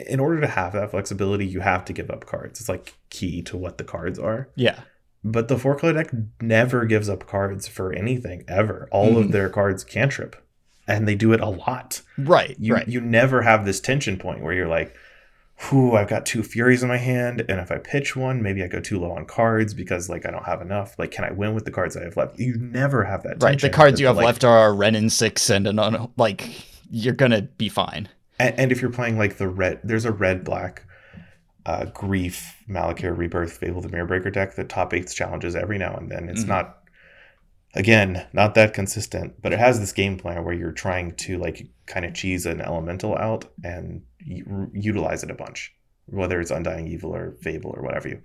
in 0.08 0.20
order 0.20 0.42
to 0.42 0.48
have 0.48 0.74
that 0.74 0.92
flexibility 0.92 1.46
you 1.46 1.60
have 1.62 1.86
to 1.86 1.94
give 1.94 2.10
up 2.10 2.26
cards. 2.26 2.60
It's 2.60 2.70
like 2.70 2.96
key 3.10 3.42
to 3.44 3.58
what 3.58 3.78
the 3.78 3.84
cards 3.84 4.18
are. 4.20 4.50
Yeah. 4.56 4.80
But 5.24 5.48
the 5.48 5.58
four 5.58 5.76
color 5.78 5.94
deck 5.94 6.12
never 6.42 6.86
gives 6.86 7.08
up 7.10 7.26
cards 7.28 7.68
for 7.68 7.94
anything 7.94 8.44
ever. 8.48 8.88
All 8.92 9.18
of 9.18 9.28
Mhm. 9.28 9.32
their 9.32 9.50
cards 9.50 9.84
cantrip 9.84 10.36
and 10.88 11.08
they 11.08 11.16
do 11.16 11.32
it 11.32 11.40
a 11.40 11.48
lot. 11.50 12.02
Right 12.18 12.56
you 12.60 12.74
right. 12.74 12.88
you 12.88 13.00
never 13.00 13.42
have 13.44 13.64
this 13.66 13.80
tension 13.80 14.18
point 14.18 14.42
where 14.42 14.54
you're 14.54 14.68
like 14.68 14.96
whew 15.70 15.96
i've 15.96 16.10
got 16.10 16.26
two 16.26 16.42
furies 16.42 16.82
in 16.82 16.90
my 16.90 16.98
hand 16.98 17.46
and 17.48 17.60
if 17.60 17.72
i 17.72 17.78
pitch 17.78 18.16
one 18.16 18.42
maybe 18.42 18.64
i 18.64 18.68
go 18.68 18.80
too 18.80 19.00
low 19.00 19.12
on 19.12 19.24
cards 19.24 19.74
because 19.76 20.10
like 20.10 20.26
i 20.26 20.32
don't 20.32 20.46
have 20.46 20.62
enough. 20.62 20.96
Like 20.98 21.12
can 21.12 21.24
i 21.24 21.32
win 21.32 21.54
with 21.54 21.64
the 21.64 21.72
cards 21.72 21.96
i 21.96 22.04
have 22.04 22.18
left? 22.18 22.40
You 22.40 22.58
never 22.58 23.04
have 23.06 23.22
that 23.24 23.42
right 23.42 23.62
the 23.62 23.70
cards 23.70 24.02
you 24.02 24.08
have 24.08 24.18
like, 24.18 24.26
left 24.26 24.44
are 24.44 24.68
a 24.68 24.74
Wrenn 24.74 24.96
and 24.96 25.12
six 25.14 25.50
and 25.52 25.68
an 25.68 25.78
un- 25.80 26.10
like 26.18 26.50
you're 26.90 27.14
gonna 27.14 27.44
be 27.44 27.70
fine 27.70 28.10
and, 28.40 28.60
and 28.60 28.72
if 28.72 28.82
you're 28.82 28.92
playing 28.92 29.18
like 29.18 29.38
the 29.38 29.48
red 29.48 29.80
there's 29.84 30.06
a 30.06 30.12
red 30.12 30.44
black 30.44 30.86
uh, 31.66 31.86
grief 31.86 32.56
malakir 32.70 33.18
rebirth 33.18 33.54
fable 33.58 33.82
the 33.82 33.90
mirror 33.90 34.06
breaker 34.06 34.30
deck 34.30 34.56
that 34.56 34.70
top 34.70 34.94
eights 34.94 35.14
challenges 35.14 35.56
every 35.56 35.78
now 35.78 35.96
and 35.96 36.10
then 36.12 36.28
it's 36.30 36.44
Mhm. 36.44 36.48
not 36.50 36.80
again 37.76 38.28
not 38.34 38.54
that 38.56 38.74
consistent 38.74 39.42
but 39.42 39.54
it 39.54 39.60
has 39.60 39.80
this 39.80 39.94
game 39.94 40.18
plan 40.18 40.44
where 40.44 40.54
you're 40.54 40.72
trying 40.72 41.16
to 41.16 41.38
like 41.38 41.68
kind 41.86 42.06
of 42.06 42.14
cheese 42.14 42.46
an 42.46 42.62
elemental 42.62 43.18
out 43.18 43.46
and 43.64 44.04
u- 44.20 44.70
utilize 44.74 45.24
it 45.24 45.32
a 45.32 45.36
bunch 45.36 45.74
whether 46.06 46.40
it's 46.42 46.52
undying 46.52 46.88
evil 46.88 47.16
or 47.16 47.36
fable 47.42 47.72
or 47.76 47.82
whatever 47.82 48.10
you 48.10 48.22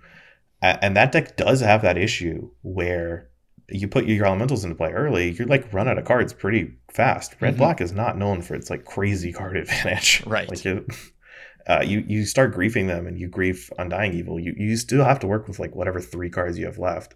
and 0.61 0.97
that 0.97 1.13
deck 1.13 1.37
does 1.37 1.61
have 1.61 1.81
that 1.81 1.97
issue 1.97 2.49
where 2.61 3.28
you 3.71 3.87
put 3.87 4.05
your 4.05 4.25
elementals 4.25 4.63
into 4.63 4.75
play 4.75 4.91
early, 4.91 5.31
you're 5.31 5.47
like 5.47 5.71
run 5.73 5.87
out 5.87 5.97
of 5.97 6.05
cards 6.05 6.33
pretty 6.33 6.73
fast. 6.91 7.35
Red 7.41 7.55
Mhm. 7.55 7.57
black 7.57 7.81
is 7.81 7.91
not 7.91 8.17
known 8.17 8.41
for 8.41 8.55
its 8.55 8.69
like 8.69 8.85
crazy 8.85 9.31
card 9.31 9.57
advantage. 9.63 10.23
Right. 10.25 10.49
Like 10.49 10.65
it, 10.65 10.85
uh, 11.67 11.83
you 11.85 12.03
you 12.07 12.25
start 12.25 12.53
griefing 12.55 12.87
them 12.87 13.05
and 13.07 13.19
you 13.19 13.27
grief 13.27 13.69
Undying 13.77 14.13
Evil. 14.13 14.39
You 14.39 14.53
you 14.57 14.75
still 14.77 15.03
have 15.03 15.19
to 15.19 15.27
work 15.27 15.47
with 15.47 15.59
like 15.59 15.75
whatever 15.75 15.99
three 16.01 16.29
cards 16.29 16.57
you 16.57 16.65
have 16.65 16.77
left, 16.79 17.15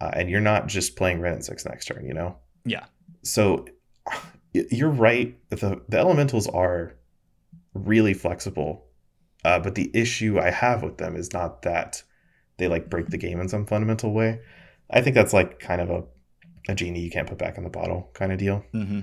uh, 0.00 0.10
and 0.14 0.30
you're 0.30 0.40
not 0.40 0.66
just 0.66 0.96
playing 0.96 1.20
Wrenn 1.20 1.34
and 1.34 1.44
six 1.44 1.64
next 1.64 1.86
turn. 1.86 2.06
You 2.06 2.14
know. 2.14 2.36
Yeah. 2.64 2.84
So 3.22 3.66
you're 4.52 4.88
right. 4.90 5.36
The 5.50 5.80
the 5.88 5.98
elementals 5.98 6.46
are 6.48 6.94
really 7.74 8.14
flexible, 8.14 8.86
uh, 9.44 9.58
but 9.58 9.74
the 9.74 9.90
issue 9.94 10.38
I 10.40 10.50
have 10.50 10.82
with 10.82 10.96
them 10.98 11.14
is 11.16 11.32
not 11.32 11.62
that 11.62 12.02
they 12.56 12.68
like 12.68 12.88
break 12.88 13.08
the 13.08 13.18
game 13.18 13.38
in 13.40 13.48
some 13.48 13.66
fundamental 13.66 14.14
way. 14.14 14.40
I 14.90 15.00
think 15.00 15.14
that's 15.14 15.32
like 15.32 15.58
kind 15.58 15.80
of 15.80 15.90
a 15.90 16.04
a 16.68 16.74
genie 16.74 17.00
you 17.00 17.10
can't 17.10 17.28
put 17.28 17.38
back 17.38 17.56
in 17.58 17.64
the 17.64 17.70
bottle 17.70 18.10
kind 18.14 18.32
of 18.32 18.38
deal. 18.38 18.64
hmm 18.72 19.00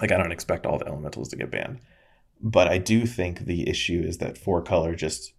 Like 0.00 0.10
I 0.12 0.16
don't 0.16 0.32
expect 0.32 0.64
all 0.66 0.78
the 0.78 0.86
elementals 0.86 1.28
to 1.30 1.36
get 1.36 1.50
banned, 1.50 1.80
but 2.40 2.66
I 2.68 2.78
do 2.78 3.06
think 3.06 3.40
the 3.40 3.68
issue 3.68 4.02
is 4.04 4.18
that 4.18 4.38
four 4.38 4.62
color 4.62 4.94
just 4.94 5.32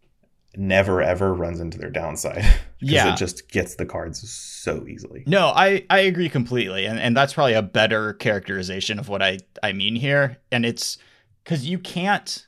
never 0.58 1.02
ever 1.02 1.34
runs 1.34 1.60
into 1.60 1.78
their 1.78 1.90
downside. 1.90 2.44
'Cause 2.80 2.92
Yeah. 2.92 3.14
it 3.14 3.18
just 3.18 3.50
gets 3.50 3.76
the 3.76 3.86
cards 3.86 4.30
so 4.30 4.86
easily. 4.88 5.24
No, 5.26 5.48
I, 5.56 5.86
I 5.90 6.00
agree 6.02 6.30
completely. 6.30 6.86
And, 6.86 7.00
and 7.00 7.18
that's 7.18 7.34
probably 7.34 7.54
a 7.54 7.62
better 7.62 8.14
characterization 8.14 9.00
of 9.00 9.10
what 9.10 9.22
I, 9.24 9.40
I 9.64 9.74
mean 9.74 9.96
here. 9.96 10.38
And 10.52 10.66
it's 10.66 10.98
because 11.44 11.68
you 11.68 11.80
can't, 11.80 12.48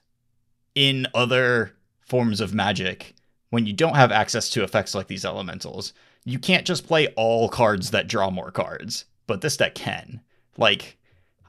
in 0.75 1.07
other 1.15 1.73
forms 2.01 2.39
of 2.39 2.53
magic, 2.53 3.15
when 3.49 3.65
you 3.65 3.73
don't 3.73 3.95
have 3.95 4.11
access 4.11 4.49
to 4.51 4.63
effects 4.63 4.93
like 4.95 5.07
these 5.07 5.25
elementals, 5.25 5.91
you 6.27 6.39
can't 6.39 6.67
just 6.67 6.85
play 6.85 7.07
all 7.15 7.47
cards 7.47 7.91
that 7.91 8.09
draw 8.09 8.29
more 8.29 8.51
cards. 8.51 9.05
But 9.27 9.39
this 9.39 9.55
deck 9.55 9.75
can. 9.75 10.19
Like, 10.57 10.97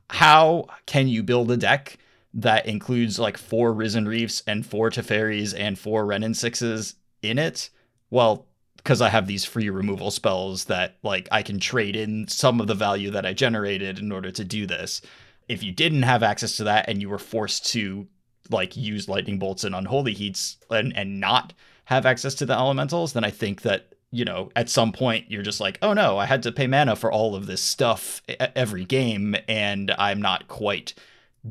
how 0.08 0.66
can 0.86 1.08
you 1.08 1.24
build 1.24 1.50
a 1.50 1.56
deck 1.56 1.98
that 2.34 2.66
includes 2.66 3.18
like 3.18 3.36
four 3.36 3.72
Risen 3.72 4.06
Reefs 4.06 4.44
and 4.46 4.64
four 4.64 4.90
Teferis 4.90 5.52
and 5.56 5.76
four 5.76 6.04
Renin 6.04 6.36
Sixes 6.36 6.94
in 7.22 7.38
it? 7.38 7.70
Well, 8.10 8.46
because 8.76 9.00
I 9.00 9.08
have 9.08 9.26
these 9.26 9.44
free 9.44 9.68
removal 9.68 10.12
spells 10.12 10.66
that 10.66 10.96
like 11.02 11.28
I 11.32 11.42
can 11.42 11.58
trade 11.58 11.96
in 11.96 12.28
some 12.28 12.60
of 12.60 12.68
the 12.68 12.74
value 12.74 13.10
that 13.10 13.26
I 13.26 13.32
generated 13.32 13.98
in 13.98 14.12
order 14.12 14.30
to 14.30 14.44
do 14.44 14.64
this. 14.64 15.02
If 15.48 15.64
you 15.64 15.72
didn't 15.72 16.04
have 16.04 16.22
access 16.22 16.56
to 16.58 16.64
that 16.64 16.88
and 16.88 17.02
you 17.02 17.08
were 17.08 17.18
forced 17.18 17.66
to 17.72 18.06
like 18.48 18.76
use 18.76 19.08
lightning 19.08 19.40
bolts 19.40 19.64
and 19.64 19.74
unholy 19.74 20.14
heats 20.14 20.56
and 20.70 20.96
and 20.96 21.18
not 21.18 21.52
have 21.86 22.06
access 22.06 22.36
to 22.36 22.46
the 22.46 22.54
elementals, 22.56 23.12
then 23.12 23.24
I 23.24 23.30
think 23.30 23.62
that 23.62 23.94
you 24.10 24.24
know 24.24 24.50
at 24.56 24.68
some 24.68 24.92
point 24.92 25.30
you're 25.30 25.42
just 25.42 25.60
like, 25.60 25.78
oh 25.82 25.92
no, 25.92 26.18
I 26.18 26.26
had 26.26 26.42
to 26.44 26.52
pay 26.52 26.66
mana 26.66 26.96
for 26.96 27.10
all 27.12 27.34
of 27.34 27.46
this 27.46 27.60
stuff 27.60 28.22
every 28.56 28.84
game, 28.84 29.36
and 29.48 29.94
I'm 29.98 30.20
not 30.20 30.48
quite 30.48 30.94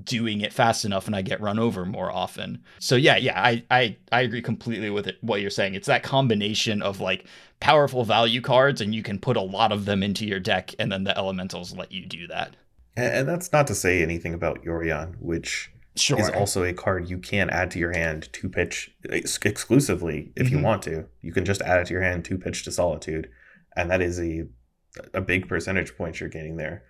doing 0.04 0.42
it 0.42 0.54
fast 0.54 0.86
enough 0.86 1.08
and 1.08 1.16
I 1.16 1.22
get 1.22 1.42
run 1.42 1.60
over 1.60 1.86
more 1.86 2.12
often. 2.12 2.64
So 2.80 2.96
yeah, 2.96 3.18
yeah, 3.18 3.42
I 3.42 3.64
I 3.72 3.98
I 4.12 4.22
agree 4.22 4.42
completely 4.42 4.90
with 4.90 5.08
it 5.08 5.18
what 5.22 5.42
you're 5.42 5.50
saying. 5.50 5.76
It's 5.76 5.88
that 5.88 6.04
combination 6.04 6.82
of 6.82 7.00
like 7.00 7.26
powerful 7.60 8.04
value 8.04 8.42
cards 8.42 8.82
and 8.82 8.94
you 8.94 9.04
can 9.04 9.20
put 9.20 9.38
a 9.38 9.42
lot 9.42 9.72
of 9.72 9.86
them 9.86 10.04
into 10.04 10.26
your 10.26 10.40
deck 10.40 10.76
and 10.80 10.92
then 10.92 11.04
the 11.04 11.18
elementals 11.18 11.76
let 11.76 11.92
you 11.92 12.06
do 12.06 12.28
that. 12.28 12.56
And, 12.96 13.14
and 13.14 13.28
that's 13.28 13.52
not 13.52 13.68
to 13.68 13.76
say 13.76 14.02
anything 14.04 14.34
about 14.34 14.64
Yorion, 14.64 15.16
which 15.20 15.72
Sure. 16.00 16.20
is 16.20 16.30
also 16.30 16.64
a 16.64 16.74
card 16.74 17.10
you 17.10 17.18
can 17.18 17.50
add 17.50 17.72
to 17.72 17.80
your 17.80 17.92
hand 17.92 18.30
to 18.34 18.50
pitch 18.50 18.92
ex- 19.10 19.40
exclusively 19.44 20.32
if 20.36 20.50
you 20.52 20.58
Mhm. 20.60 20.64
want 20.64 20.82
to. 20.84 21.06
You 21.22 21.32
can 21.34 21.46
just 21.46 21.62
add 21.62 21.80
it 21.82 21.88
to 21.88 21.94
your 21.94 22.02
hand 22.04 22.26
to 22.26 22.38
pitch 22.38 22.64
to 22.66 22.72
Solitude, 22.72 23.30
and 23.76 23.90
that 23.92 24.02
is 24.02 24.20
a 24.20 24.48
a 25.14 25.22
big 25.22 25.48
percentage 25.48 25.96
point 25.96 26.20
you're 26.20 26.30
gaining 26.30 26.58
there. 26.58 26.84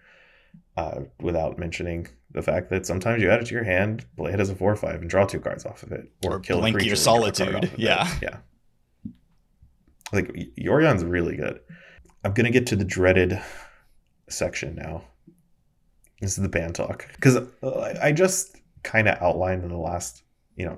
Uh, 0.77 1.01
without 1.19 1.57
mentioning 1.59 2.07
the 2.31 2.41
fact 2.41 2.69
that 2.69 2.85
sometimes 2.85 3.21
you 3.21 3.29
add 3.29 3.41
it 3.41 3.47
to 3.47 3.53
your 3.53 3.63
hand, 3.65 4.05
play 4.15 4.31
it 4.31 4.39
as 4.39 4.49
a 4.49 4.55
four 4.55 4.71
or 4.71 4.75
five, 4.75 5.01
and 5.01 5.09
draw 5.09 5.25
two 5.25 5.39
cards 5.39 5.65
off 5.65 5.83
of 5.83 5.91
it, 5.91 6.09
Or 6.25 6.39
kill 6.39 6.59
a 6.59 6.61
blink 6.61 6.73
your 6.75 6.79
creature 6.79 6.93
a 6.93 6.95
card 6.95 7.35
Solitude. 7.35 7.55
of 7.55 7.63
it. 7.65 7.79
Yeah. 7.79 8.07
yeah. 8.21 8.37
Like 10.13 10.31
Yorion's 10.57 11.03
really 11.03 11.35
good. 11.35 11.59
I'm 12.23 12.33
gonna 12.33 12.49
get 12.51 12.67
to 12.67 12.75
the 12.75 12.85
dreaded 12.85 13.39
section 14.29 14.75
now. 14.75 15.03
This 16.21 16.37
is 16.37 16.41
the 16.43 16.49
band 16.49 16.75
talk 16.75 17.07
because 17.15 17.37
I 18.01 18.11
just 18.11 18.56
kind 18.87 19.09
of 19.09 19.21
outlined 19.21 19.63
in 19.63 19.69
the 19.69 19.77
last, 19.77 20.23
you 20.55 20.65
know, 20.65 20.77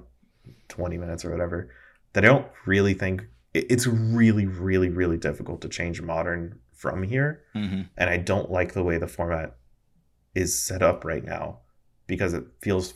20 0.70 0.98
minutes 0.98 1.24
or 1.24 1.30
whatever 1.30 1.70
that 2.14 2.26
I 2.26 2.28
don't 2.28 2.48
really 2.66 2.96
think 2.96 3.24
it's 3.54 3.86
really, 3.86 4.48
really, 4.48 4.90
really 4.90 5.18
difficult 5.18 5.62
to 5.62 5.70
change 5.70 6.02
modern 6.02 6.60
from 6.74 7.04
here, 7.04 7.44
hmm 7.54 7.82
and 7.98 8.10
I 8.10 8.18
don't 8.18 8.50
like 8.50 8.74
the 8.74 8.84
way 8.84 8.98
the 8.98 9.08
format 9.08 9.56
is 10.34 10.58
set 10.58 10.82
up 10.82 11.04
right 11.06 11.24
now 11.24 11.60
because 12.08 12.34
it 12.34 12.44
feels 12.62 12.94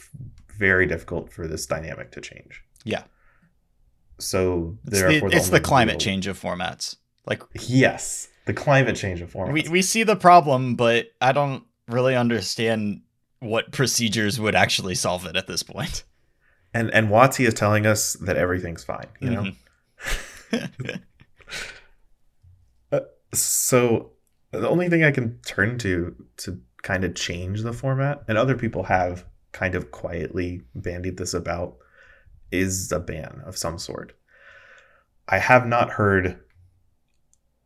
very 0.57 0.85
difficult 0.87 1.31
for 1.31 1.47
this 1.47 1.65
dynamic 1.65 2.11
to 2.11 2.21
change. 2.21 2.63
Yeah. 2.85 3.03
So 4.19 4.77
It's 4.87 4.99
therefore, 5.01 5.29
the, 5.29 5.35
it's 5.35 5.49
the 5.49 5.59
climate 5.59 5.99
change 5.99 6.27
of 6.27 6.39
formats. 6.39 6.95
Like 7.25 7.43
Yes, 7.67 8.29
the 8.45 8.53
climate 8.53 8.95
change 8.95 9.21
of 9.21 9.31
formats. 9.33 9.53
we 9.53 9.69
we 9.69 9.81
see 9.81 10.03
the 10.03 10.15
problem, 10.15 10.75
but 10.75 11.07
I 11.21 11.31
don't 11.33 11.63
really 11.87 12.15
understand 12.15 13.01
what 13.43 13.71
procedures 13.71 14.39
would 14.39 14.55
actually 14.55 14.95
solve 14.95 15.25
it 15.25 15.35
at 15.35 15.47
this 15.47 15.63
point. 15.63 16.03
and 16.73 16.89
and 16.91 17.09
WotC 17.09 17.45
is 17.45 17.53
telling 17.53 17.85
us 17.85 18.13
that 18.13 18.35
everything's 18.37 18.83
fine. 18.83 19.07
You 19.19 19.29
know. 19.29 19.43
Mhm. 20.51 21.01
So 23.33 24.11
the 24.51 24.69
only 24.69 24.89
thing 24.89 25.03
I 25.03 25.09
can 25.11 25.39
turn 25.39 25.79
to 25.79 26.15
to 26.37 26.61
kind 26.83 27.03
of 27.03 27.15
change 27.15 27.63
the 27.63 27.73
format, 27.73 28.23
and 28.27 28.37
other 28.37 28.55
people 28.55 28.83
have 28.83 29.25
kind 29.53 29.73
of 29.73 29.89
quietly 29.89 30.61
bandied 30.75 31.17
this 31.17 31.33
about, 31.33 31.77
is 32.51 32.91
a 32.91 32.99
ban 32.99 33.41
of 33.45 33.57
some 33.57 33.79
sort. 33.79 34.13
I 35.27 35.39
have 35.39 35.65
not 35.65 35.89
heard 35.91 36.39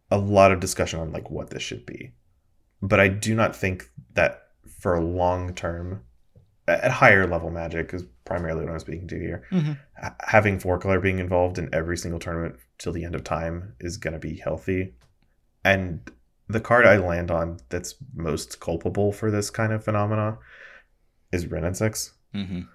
a 0.10 0.18
lot 0.18 0.54
of 0.54 0.62
discussion 0.62 1.02
on 1.02 1.12
like 1.12 1.30
what 1.30 1.50
this 1.50 1.64
should 1.64 1.86
be, 1.86 2.14
but 2.82 3.02
I 3.02 3.10
do 3.10 3.36
not 3.36 3.54
think 3.54 3.90
that 4.14 4.47
for 4.80 5.00
long 5.02 5.54
term, 5.54 6.04
at 6.68 6.92
higher 6.92 7.26
level 7.28 7.50
magic 7.50 7.94
is 7.94 8.04
primarily 8.26 8.64
what 8.66 8.74
I'm 8.74 8.80
speaking 8.80 9.08
to 9.08 9.20
here. 9.20 9.44
Mhm. 9.52 9.78
ha- 10.00 10.16
Having 10.22 10.60
four 10.60 10.78
color 10.80 11.00
being 11.00 11.20
involved 11.20 11.58
in 11.58 11.70
every 11.74 11.98
single 11.98 12.20
tournament 12.20 12.56
till 12.78 12.92
the 12.94 13.06
end 13.06 13.16
of 13.16 13.24
time 13.24 13.74
is 13.80 13.98
going 13.98 14.14
to 14.14 14.20
be 14.20 14.36
healthy. 14.36 14.94
And 15.64 16.12
the 16.50 16.60
card 16.60 16.86
I 16.86 16.98
land 16.98 17.32
on 17.32 17.58
that's 17.70 17.96
most 18.14 18.60
culpable 18.60 19.12
for 19.12 19.32
this 19.32 19.50
kind 19.50 19.72
of 19.74 19.84
phenomena 19.84 20.38
is 21.32 21.48
Wrenn 21.48 21.64
and 21.66 21.76
Six, 21.76 22.14
Mhm. 22.34 22.68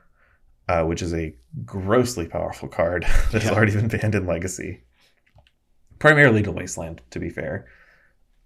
uh, 0.68 0.84
which 0.84 1.02
is 1.02 1.12
a 1.14 1.34
grossly 1.64 2.26
powerful 2.26 2.68
card 2.68 3.04
that's 3.30 3.44
Yeah. 3.46 3.52
already 3.52 3.72
been 3.74 3.88
banned 3.88 4.14
in 4.14 4.26
Legacy. 4.26 4.82
Primarily 5.98 6.42
to 6.42 6.50
Wasteland, 6.52 7.00
to 7.10 7.20
be 7.20 7.28
fair. 7.30 7.66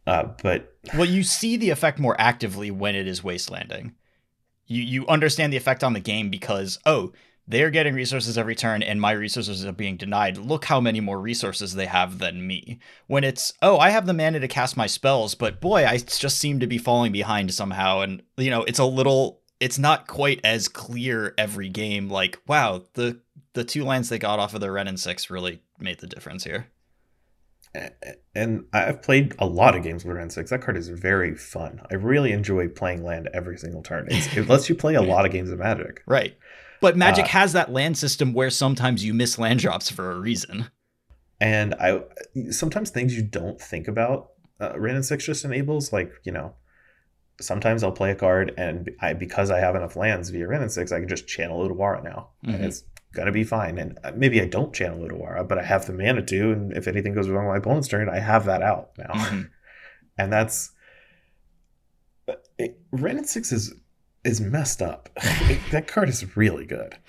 Uh, 0.07 0.29
but 0.43 0.77
Well, 0.95 1.05
you 1.05 1.23
see 1.23 1.57
the 1.57 1.71
effect 1.71 1.99
more 1.99 2.17
actively 2.19 2.71
when 2.71 2.95
it 2.95 3.07
is 3.07 3.23
wastelanding. 3.23 3.95
You 4.67 4.83
you 4.83 5.07
understand 5.07 5.53
the 5.53 5.57
effect 5.57 5.83
on 5.83 5.93
the 5.93 6.01
game 6.01 6.31
because 6.31 6.79
oh, 6.87 7.13
they're 7.49 7.71
getting 7.71 7.95
resources 7.95 8.37
every 8.37 8.55
turn 8.55 8.83
and 8.83 9.01
my 9.01 9.13
resources 9.13 9.65
are 9.65 9.73
being 9.73 9.97
denied. 9.97 10.37
Look 10.37 10.65
how 10.65 10.81
many 10.81 11.01
more 11.01 11.21
resources 11.21 11.75
they 11.75 11.87
have 11.87 12.19
than 12.19 12.47
me. 12.47 12.79
When 13.07 13.25
it's 13.25 13.53
oh, 13.63 13.79
I 13.79 13.91
have 13.91 14.07
the 14.07 14.15
mana 14.15 14.41
to 14.41 14.49
cast 14.49 14.77
my 14.77 14.87
spells, 14.87 15.35
but 15.35 15.61
boy, 15.61 15.87
I 15.87 15.99
just 15.99 16.39
seem 16.39 16.61
to 16.61 16.67
be 16.67 16.79
falling 16.79 17.13
behind 17.13 17.53
somehow 17.55 18.01
and 18.01 18.23
you 18.37 18.51
know, 18.51 18.63
it's 18.65 18.81
a 18.81 18.85
little 18.85 19.41
it's 19.59 19.79
not 19.79 20.07
quite 20.07 20.41
as 20.45 20.69
clear 20.69 21.35
every 21.39 21.69
game 21.69 22.09
like 22.09 22.41
wow, 22.47 22.85
the 22.95 23.21
the 23.55 23.65
two 23.65 23.85
lands 23.85 24.09
they 24.09 24.19
got 24.19 24.39
off 24.39 24.55
of 24.55 24.61
the 24.61 24.71
Wrenn 24.71 24.89
and 24.89 25.01
6 25.01 25.31
really 25.31 25.63
made 25.79 25.99
the 26.01 26.07
difference 26.07 26.45
here. 26.45 26.69
And 28.35 28.65
I've 28.73 29.03
played 29.03 29.35
a 29.39 29.47
lot 29.47 29.77
of 29.77 29.83
games 29.83 30.05
with 30.05 30.17
Wrenn 30.17 30.31
Six. 30.31 30.51
That 30.51 30.63
card 30.63 30.77
is 30.77 30.89
very 30.89 31.35
fun. 31.35 31.81
I 31.91 31.95
really 31.95 32.33
enjoy 32.33 32.69
playing 32.69 33.03
land 33.05 33.29
every 33.33 33.57
single 33.59 33.83
turn. 33.83 34.07
It's, 34.11 34.35
it 34.37 34.49
lets 34.49 34.69
you 34.69 34.75
play 34.75 34.95
a 34.95 35.03
lot 35.03 35.25
of 35.27 35.33
games 35.33 35.51
of 35.51 35.59
Magic. 35.59 36.03
Right. 36.07 36.37
But 36.81 36.97
Magic 36.97 37.25
Uh, 37.25 37.29
has 37.29 37.53
that 37.55 37.73
land 37.73 37.97
system 37.97 38.33
where 38.35 38.51
sometimes 38.51 39.05
you 39.05 39.15
miss 39.15 39.39
land 39.39 39.61
drops 39.61 39.91
for 39.91 40.11
a 40.13 40.21
reason. 40.21 40.71
And 41.41 41.75
I 41.75 42.03
sometimes 42.51 42.91
things 42.91 43.17
you 43.17 43.23
don't 43.23 43.61
think 43.61 43.89
about, 43.89 44.31
uh, 44.61 44.73
Wrenn 44.79 44.95
and 44.97 45.05
Six 45.05 45.25
just 45.25 45.45
enables. 45.45 45.93
Like 45.93 46.13
you 46.25 46.33
know, 46.33 46.55
sometimes 47.41 47.83
I'll 47.83 47.93
play 47.93 48.11
a 48.11 48.15
card 48.15 48.53
and 48.59 48.91
I 49.01 49.13
because 49.15 49.51
I 49.51 49.59
have 49.59 49.75
enough 49.75 49.97
lands 49.97 50.31
via 50.31 50.47
Ren 50.47 50.63
and 50.63 50.73
Six, 50.73 50.93
I 50.93 51.01
can 51.01 51.09
just 51.09 51.27
channel 51.27 51.67
Otawara 51.67 52.03
now, 52.05 52.29
Mhm. 52.45 52.55
and 52.55 52.65
it's 52.65 52.85
gonna 53.17 53.33
be 53.33 53.43
fine. 53.45 53.79
And 53.79 53.99
uh, 54.05 54.13
maybe 54.15 54.41
I 54.41 54.47
don't 54.47 54.73
channel 54.75 55.01
Otawara, 55.01 55.47
but 55.49 55.59
I 55.59 55.63
have 55.65 55.87
the 55.87 55.93
mana 55.93 56.23
to, 56.23 56.53
and 56.53 56.73
if 56.77 56.87
anything 56.87 57.15
goes 57.15 57.29
wrong 57.29 57.47
with 57.47 57.55
my 57.55 57.59
opponent's 57.59 57.89
turn, 57.89 58.09
I 58.09 58.21
have 58.21 58.45
that 58.45 58.63
out 58.63 58.91
now. 58.99 59.13
Mhm. 59.15 59.49
and 60.19 60.33
that's 60.33 60.71
it, 62.59 62.79
Wrenn 62.93 63.19
and 63.19 63.29
Six 63.29 63.51
is 63.53 63.75
is 64.25 64.41
messed 64.41 64.83
up. 64.83 65.09
It- 65.51 65.71
that 65.73 65.87
card 65.89 66.09
is 66.09 66.37
really 66.37 66.67
good. 66.67 66.97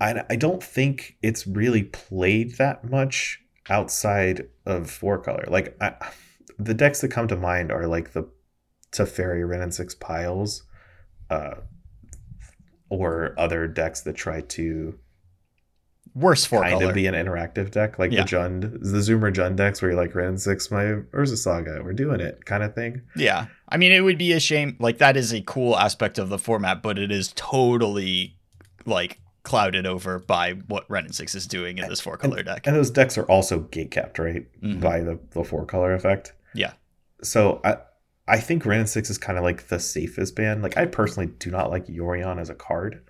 I 0.00 0.22
I 0.30 0.36
don't 0.36 0.62
think 0.62 1.16
it's 1.22 1.46
really 1.46 1.82
played 1.84 2.56
that 2.58 2.88
much 2.88 3.40
outside 3.68 4.48
of 4.64 4.90
four 4.90 5.18
color. 5.18 5.44
Like 5.48 5.76
I, 5.80 5.94
the 6.58 6.74
decks 6.74 7.00
that 7.00 7.08
come 7.10 7.28
to 7.28 7.36
mind 7.36 7.70
are 7.72 7.86
like 7.86 8.12
the 8.12 8.28
Teferi 8.92 9.46
Wrenn 9.48 9.60
and 9.62 9.74
Six 9.74 9.94
piles, 9.94 10.62
uh, 11.30 11.54
or 12.88 13.34
other 13.38 13.66
decks 13.68 14.00
that 14.02 14.14
try 14.16 14.40
to 14.40 14.98
Worse 16.14 16.44
four 16.46 16.62
kind 16.62 16.72
color. 16.72 16.86
of 16.88 16.94
be 16.94 17.06
an 17.06 17.14
interactive 17.14 17.70
deck, 17.70 17.98
like 17.98 18.10
Yeah. 18.10 18.22
the 18.22 18.28
Jund, 18.28 18.62
the 18.80 18.98
Zoomer 18.98 19.32
Jund 19.32 19.56
decks, 19.56 19.80
where 19.82 19.90
you're 19.92 20.00
like 20.00 20.14
Wrenn 20.14 20.38
Six, 20.38 20.70
my 20.70 20.84
Urza 21.12 21.36
Saga, 21.36 21.80
we're 21.84 21.92
doing 21.92 22.18
it, 22.20 22.44
kind 22.46 22.62
of 22.62 22.74
thing. 22.74 23.02
Yeah. 23.14 23.46
I 23.68 23.76
mean, 23.76 23.92
it 23.92 24.00
would 24.00 24.18
be 24.18 24.32
a 24.32 24.40
shame. 24.40 24.76
Like, 24.80 24.98
that 24.98 25.16
is 25.16 25.32
a 25.32 25.42
cool 25.42 25.76
aspect 25.78 26.18
of 26.18 26.28
the 26.30 26.38
format, 26.38 26.82
but 26.82 26.98
it 26.98 27.12
is 27.12 27.32
totally, 27.36 28.36
like, 28.86 29.20
clouded 29.44 29.86
over 29.86 30.18
by 30.18 30.52
what 30.66 30.90
Wrenn 30.90 31.04
and 31.04 31.14
Six 31.14 31.34
is 31.34 31.46
doing 31.46 31.78
in 31.78 31.88
this 31.88 32.00
four 32.00 32.16
color 32.16 32.42
deck. 32.42 32.66
And 32.66 32.74
those 32.74 32.90
decks 32.90 33.16
are 33.18 33.24
also 33.24 33.60
gate 33.60 33.90
capped, 33.90 34.18
right, 34.18 34.46
Mhm. 34.62 34.80
by 34.80 35.00
the 35.00 35.18
the 35.32 35.44
four 35.44 35.66
color 35.66 35.92
effect. 35.94 36.32
Yeah. 36.54 36.72
So 37.22 37.60
I 37.64 37.76
I 38.28 38.38
think 38.40 38.64
Wrenn 38.66 38.80
and 38.80 38.88
Six 38.88 39.10
is 39.10 39.18
kind 39.18 39.38
of 39.38 39.44
like 39.44 39.68
the 39.68 39.80
safest 39.80 40.36
band. 40.36 40.62
Like 40.62 40.76
I 40.76 40.86
personally 40.86 41.32
do 41.38 41.50
not 41.50 41.70
like 41.70 41.86
Yorion 41.86 42.38
as 42.40 42.50
a 42.50 42.54
card, 42.54 43.02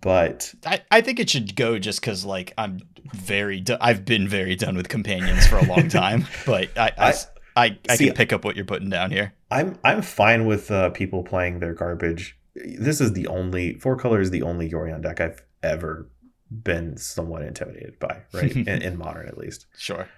but 0.00 0.52
I, 0.66 0.80
I 0.90 1.00
think 1.00 1.20
it 1.20 1.30
should 1.30 1.54
go 1.54 1.78
just 1.78 2.00
because, 2.00 2.24
like, 2.24 2.52
I'm 2.58 2.80
very, 3.12 3.60
do- 3.60 3.76
I've 3.80 4.04
been 4.04 4.26
very 4.28 4.56
done 4.56 4.76
with 4.76 4.88
companions 4.88 5.46
for 5.46 5.56
a 5.58 5.64
long 5.64 5.88
time, 6.02 6.26
but 6.46 6.76
I, 6.76 6.92
I, 6.98 7.10
I- 7.10 7.14
I, 7.56 7.78
I 7.88 7.96
See- 7.96 8.06
can 8.06 8.14
pick 8.14 8.32
up 8.32 8.44
what 8.44 8.54
you're 8.54 8.64
putting 8.64 8.88
down 8.88 9.10
here. 9.10 9.34
I'm 9.50 9.78
I'm 9.82 10.02
fine 10.02 10.46
with 10.46 10.70
uh, 10.70 10.90
people 10.90 11.24
playing 11.24 11.58
their 11.58 11.74
garbage. 11.74 12.38
This 12.54 13.00
is 13.00 13.14
the 13.14 13.26
only 13.26 13.74
four 13.80 13.96
color 13.96 14.20
is 14.20 14.30
the 14.30 14.42
only 14.42 14.70
Yorion 14.70 15.02
deck 15.02 15.20
I've 15.20 15.42
ever 15.62 16.08
been 16.50 16.96
somewhat 16.96 17.42
intimidated 17.42 17.98
by, 17.98 18.22
right? 18.32 18.54
in, 18.56 18.68
in 18.82 18.96
modern, 18.96 19.26
at 19.26 19.38
least. 19.38 19.66
Sure. 19.76 20.08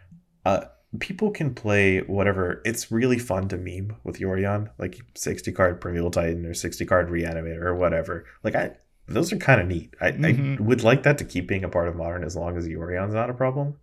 People 0.98 1.30
can 1.30 1.54
play 1.54 2.00
whatever. 2.00 2.60
It's 2.64 2.90
really 2.90 3.18
fun 3.18 3.46
to 3.48 3.56
meme 3.56 3.96
with 4.02 4.18
Yorion, 4.18 4.70
like 4.78 5.00
sixty 5.14 5.52
card 5.52 5.80
Primeval 5.80 6.10
Titan 6.10 6.44
or 6.46 6.54
sixty 6.54 6.84
card 6.84 7.08
Reanimator 7.10 7.62
or 7.62 7.76
whatever. 7.76 8.24
Like 8.42 8.56
I, 8.56 8.72
those 9.06 9.32
are 9.32 9.36
kind 9.36 9.60
of 9.60 9.68
neat. 9.68 9.94
I, 10.00 10.10
Mhm. 10.12 10.58
I 10.58 10.62
would 10.62 10.82
like 10.82 11.04
that 11.04 11.18
to 11.18 11.24
keep 11.24 11.46
being 11.46 11.62
a 11.64 11.68
part 11.68 11.86
of 11.88 11.94
modern 11.96 12.24
as 12.24 12.34
long 12.34 12.56
as 12.56 12.66
Yorion's 12.66 13.14
not 13.14 13.30
a 13.30 13.34
problem. 13.34 13.76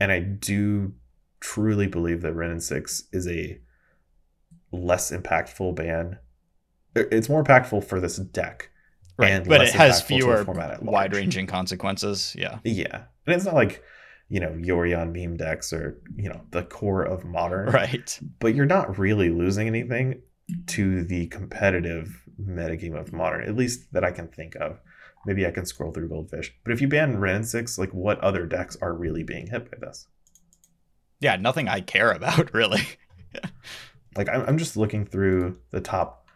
And 0.00 0.10
I 0.10 0.20
do 0.20 0.94
truly 1.40 1.86
believe 1.86 2.22
that 2.22 2.32
Wrenn 2.32 2.50
and 2.50 2.62
Six 2.62 3.04
is 3.12 3.28
a 3.28 3.60
less 4.72 5.10
impactful 5.12 5.76
ban. 5.76 6.18
It's 6.94 7.28
more 7.28 7.44
impactful 7.44 7.84
for 7.84 8.00
this 8.00 8.16
deck. 8.16 8.70
Right. 9.18 9.30
And 9.32 9.46
but 9.48 9.60
it 9.62 9.72
has 9.74 10.02
impactful 10.02 10.06
to 10.08 10.14
the 10.14 10.44
fewer 10.44 10.78
wide 10.82 11.14
ranging 11.14 11.46
consequences. 11.46 12.34
Yeah. 12.38 12.58
Yeah. 12.64 13.04
And 13.26 13.34
it's 13.34 13.44
not 13.44 13.54
like, 13.54 13.82
you 14.28 14.40
know, 14.40 14.50
Yorion 14.50 15.12
meme 15.12 15.36
decks 15.36 15.72
or, 15.72 16.00
you 16.16 16.28
know, 16.28 16.40
the 16.50 16.64
core 16.64 17.02
of 17.02 17.24
modern. 17.24 17.68
Right. 17.70 18.18
But 18.40 18.54
you're 18.54 18.66
not 18.66 18.98
really 18.98 19.30
losing 19.30 19.66
anything 19.66 20.22
to 20.68 21.04
the 21.04 21.26
competitive 21.28 22.22
metagame 22.40 22.98
of 22.98 23.12
modern, 23.12 23.42
at 23.42 23.56
least 23.56 23.92
that 23.92 24.04
I 24.04 24.10
can 24.10 24.28
think 24.28 24.56
of. 24.56 24.80
Maybe 25.24 25.46
I 25.46 25.50
can 25.50 25.66
scroll 25.66 25.92
through 25.92 26.08
Goldfish. 26.08 26.54
But 26.64 26.72
if 26.72 26.80
you 26.80 26.88
ban 26.88 27.18
Wrenn 27.18 27.44
Six, 27.44 27.78
like 27.78 27.90
what 27.90 28.20
other 28.20 28.46
decks 28.46 28.76
are 28.80 28.92
really 28.92 29.22
being 29.22 29.48
hit 29.48 29.70
by 29.70 29.78
this? 29.80 30.06
Yeah. 31.20 31.36
Nothing 31.36 31.68
I 31.68 31.80
care 31.80 32.12
about, 32.12 32.52
really. 32.54 32.82
Like 34.16 34.28
I'm, 34.28 34.42
I'm 34.42 34.58
just 34.58 34.76
looking 34.76 35.04
through 35.04 35.58
the 35.70 35.80
top 35.80 36.26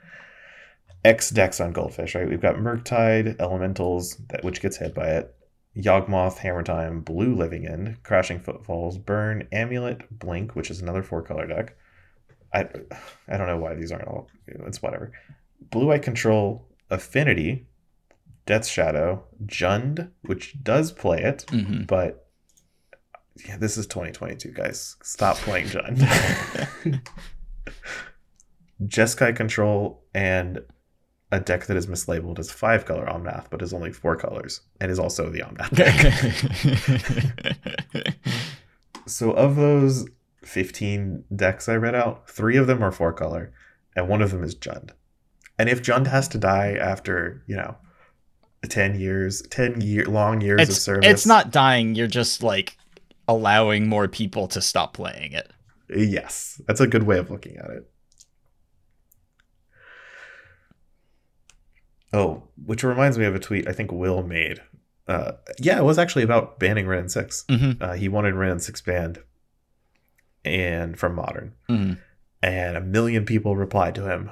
X 1.04 1.30
decks 1.30 1.60
on 1.60 1.72
Goldfish, 1.72 2.14
right? 2.14 2.28
We've 2.28 2.40
got 2.40 2.56
Murktide, 2.56 3.40
Elementals, 3.40 4.16
that 4.28 4.44
which 4.44 4.60
gets 4.60 4.76
hit 4.76 4.94
by 4.94 5.08
it, 5.08 5.34
Yawgmoth, 5.82 6.38
Hammer 6.38 6.62
Time, 6.62 7.00
Blue 7.00 7.34
Living 7.34 7.66
End, 7.66 8.02
Crashing 8.02 8.40
Footfalls, 8.40 8.98
Burn, 8.98 9.48
Amulet, 9.52 10.02
Blink, 10.16 10.54
which 10.54 10.70
is 10.70 10.80
another 10.80 11.02
four 11.02 11.22
color 11.22 11.46
deck. 11.46 11.76
I 12.52 12.68
I 13.28 13.36
don't 13.36 13.46
know 13.46 13.58
why 13.58 13.74
these 13.74 13.92
aren't 13.92 14.08
all. 14.08 14.28
It's 14.46 14.82
whatever. 14.82 15.12
Blue 15.70 15.92
Eye 15.92 15.98
Control, 15.98 16.66
Affinity, 16.90 17.66
Death 18.46 18.66
Shadow, 18.66 19.24
Jund, 19.46 20.10
which 20.22 20.62
does 20.62 20.92
play 20.92 21.22
it, 21.22 21.44
hmm 21.50 21.82
but 21.82 22.26
yeah, 23.46 23.56
this 23.56 23.78
is 23.78 23.86
2022, 23.86 24.50
guys. 24.50 24.96
Stop 25.02 25.36
playing 25.36 25.66
Jund. 25.66 27.00
Jeskai 28.84 29.36
Control 29.36 30.02
and 30.14 30.60
a 31.32 31.40
deck 31.40 31.66
that 31.66 31.76
is 31.76 31.86
mislabeled 31.86 32.38
as 32.38 32.50
five 32.50 32.84
color 32.84 33.06
Omnath, 33.06 33.46
but 33.50 33.62
is 33.62 33.72
only 33.72 33.92
four 33.92 34.16
colors, 34.16 34.62
and 34.80 34.90
is 34.90 34.98
also 34.98 35.30
the 35.30 35.40
Omnath 35.40 35.74
deck. 38.04 38.14
so 39.06 39.30
of 39.32 39.56
those 39.56 40.08
15 40.42 41.24
decks 41.34 41.68
I 41.68 41.76
read 41.76 41.94
out, 41.94 42.28
three 42.28 42.56
of 42.56 42.66
them 42.66 42.82
are 42.82 42.90
four 42.92 43.12
color, 43.12 43.52
and 43.94 44.08
one 44.08 44.22
of 44.22 44.30
them 44.30 44.42
is 44.42 44.54
Jund. 44.54 44.90
And 45.58 45.68
if 45.68 45.82
Jund 45.82 46.06
has 46.06 46.26
to 46.28 46.38
die 46.38 46.76
after, 46.80 47.42
you 47.46 47.56
know, 47.56 47.76
10 48.68 48.98
years, 48.98 49.42
10 49.42 49.80
year 49.80 50.04
long 50.04 50.40
years 50.40 50.68
of 50.68 50.74
service. 50.74 51.08
it's 51.08 51.26
not 51.26 51.50
dying. 51.50 51.94
You're 51.94 52.06
just 52.06 52.42
like 52.42 52.76
allowing 53.28 53.88
more 53.88 54.08
people 54.08 54.48
to 54.48 54.60
stop 54.60 54.94
playing 54.94 55.32
it. 55.32 55.50
Yes, 55.88 56.60
that's 56.66 56.80
a 56.80 56.86
good 56.86 57.04
way 57.04 57.18
of 57.18 57.30
looking 57.30 57.56
at 57.56 57.70
it. 57.70 57.90
Oh, 62.12 62.42
which 62.64 62.82
reminds 62.82 63.18
me 63.18 63.24
of 63.24 63.34
a 63.34 63.38
tweet 63.38 63.68
I 63.68 63.72
think 63.72 63.92
Will 63.92 64.22
made. 64.22 64.60
Uh, 65.06 65.32
yeah, 65.58 65.78
it 65.78 65.84
was 65.84 65.98
actually 65.98 66.22
about 66.24 66.58
banning 66.58 66.86
Wrenn 66.86 67.08
6. 67.08 67.44
Mm-hmm. 67.48 67.82
Uh, 67.82 67.92
he 67.94 68.08
wanted 68.08 68.34
Wrenn 68.34 68.60
6 68.60 68.80
banned 68.82 69.20
and 70.44 70.98
from 70.98 71.14
modern. 71.14 71.54
Mm-hmm. 71.68 71.94
And 72.42 72.76
a 72.76 72.80
million 72.80 73.24
people 73.24 73.56
replied 73.56 73.94
to 73.96 74.08
him 74.10 74.30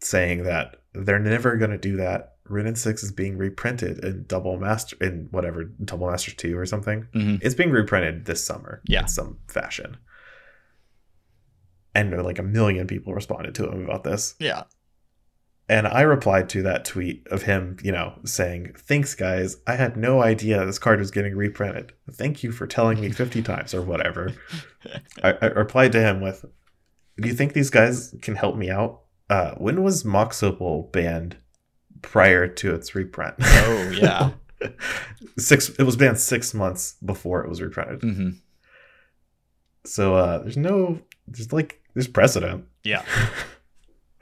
saying 0.00 0.44
that 0.44 0.76
they're 0.92 1.18
never 1.18 1.56
going 1.56 1.70
to 1.70 1.78
do 1.78 1.96
that. 1.96 2.34
Wrenn 2.48 2.76
6 2.76 3.02
is 3.02 3.10
being 3.12 3.36
reprinted 3.36 4.04
in 4.04 4.24
Double 4.28 4.56
Master, 4.58 4.96
in 5.00 5.28
whatever, 5.32 5.64
Double 5.64 6.08
Master 6.10 6.30
2 6.34 6.56
or 6.56 6.64
something. 6.66 7.08
Mm-hmm. 7.14 7.36
It's 7.42 7.54
being 7.56 7.70
reprinted 7.70 8.24
this 8.26 8.44
summer 8.44 8.82
Yeah. 8.86 9.02
in 9.02 9.08
some 9.08 9.38
fashion. 9.48 9.96
And 11.94 12.22
like 12.22 12.38
a 12.38 12.42
million 12.42 12.86
people 12.86 13.14
responded 13.14 13.54
to 13.56 13.68
him 13.70 13.84
about 13.84 14.04
this. 14.04 14.34
Yeah. 14.38 14.64
And 15.68 15.88
I 15.88 16.02
replied 16.02 16.48
to 16.50 16.62
that 16.62 16.84
tweet 16.84 17.26
of 17.28 17.42
him, 17.42 17.76
you 17.82 17.90
know, 17.90 18.18
saying, 18.24 18.74
Thanks, 18.78 19.14
guys. 19.14 19.56
I 19.66 19.74
had 19.74 19.96
no 19.96 20.22
idea 20.22 20.64
this 20.64 20.78
card 20.78 21.00
was 21.00 21.10
getting 21.10 21.34
reprinted. 21.34 21.92
Thank 22.12 22.42
you 22.44 22.52
for 22.52 22.66
telling 22.66 23.00
me 23.00 23.10
50 23.10 23.42
times 23.42 23.74
or 23.74 23.82
whatever. 23.82 24.32
I, 25.24 25.32
I 25.42 25.46
replied 25.46 25.92
to 25.92 26.00
him 26.00 26.20
with, 26.20 26.44
Do 27.20 27.28
you 27.28 27.34
think 27.34 27.52
these 27.52 27.70
guys 27.70 28.14
can 28.22 28.36
help 28.36 28.56
me 28.56 28.70
out? 28.70 29.00
Uh, 29.28 29.54
when 29.56 29.82
was 29.82 30.04
Mox 30.04 30.42
Opal 30.42 30.84
banned 30.92 31.36
prior 32.00 32.46
to 32.46 32.72
its 32.72 32.94
reprint? 32.94 33.34
Oh 33.40 33.90
yeah. 33.92 34.30
six. 35.38 35.68
It 35.70 35.82
was 35.82 35.96
banned 35.96 36.20
six 36.20 36.54
months 36.54 36.94
before 37.04 37.42
it 37.42 37.48
was 37.48 37.60
reprinted. 37.60 38.00
mm-hmm. 38.00 38.28
So 39.84 40.14
uh, 40.14 40.38
there's 40.38 40.56
no, 40.56 41.00
there's 41.28 41.52
like, 41.52 41.80
there's 41.94 42.08
precedent. 42.08 42.66
Yeah. 42.84 43.04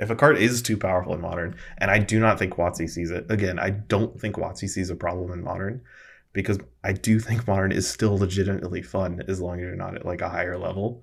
if 0.04 0.10
a 0.10 0.16
card 0.16 0.38
is 0.38 0.62
too 0.62 0.76
powerful 0.76 1.14
in 1.14 1.20
modern, 1.20 1.56
and 1.78 1.90
I 1.90 1.98
do 1.98 2.20
not 2.20 2.38
think 2.38 2.54
WotC 2.54 2.88
sees 2.88 3.10
it. 3.10 3.26
Again, 3.30 3.58
I 3.58 3.70
don't 3.70 4.20
think 4.20 4.36
WotC 4.36 4.68
sees 4.68 4.90
a 4.90 4.94
problem 4.94 5.32
in 5.32 5.42
modern 5.42 5.82
because 6.32 6.58
I 6.84 6.92
do 6.92 7.18
think 7.18 7.46
modern 7.48 7.72
is 7.72 7.88
still 7.88 8.16
legitimately 8.18 8.82
fun 8.82 9.22
as 9.26 9.40
long 9.40 9.58
as 9.58 9.62
you're 9.62 9.74
not 9.74 9.96
at 9.96 10.06
like 10.06 10.20
a 10.20 10.28
higher 10.28 10.58
level. 10.58 11.02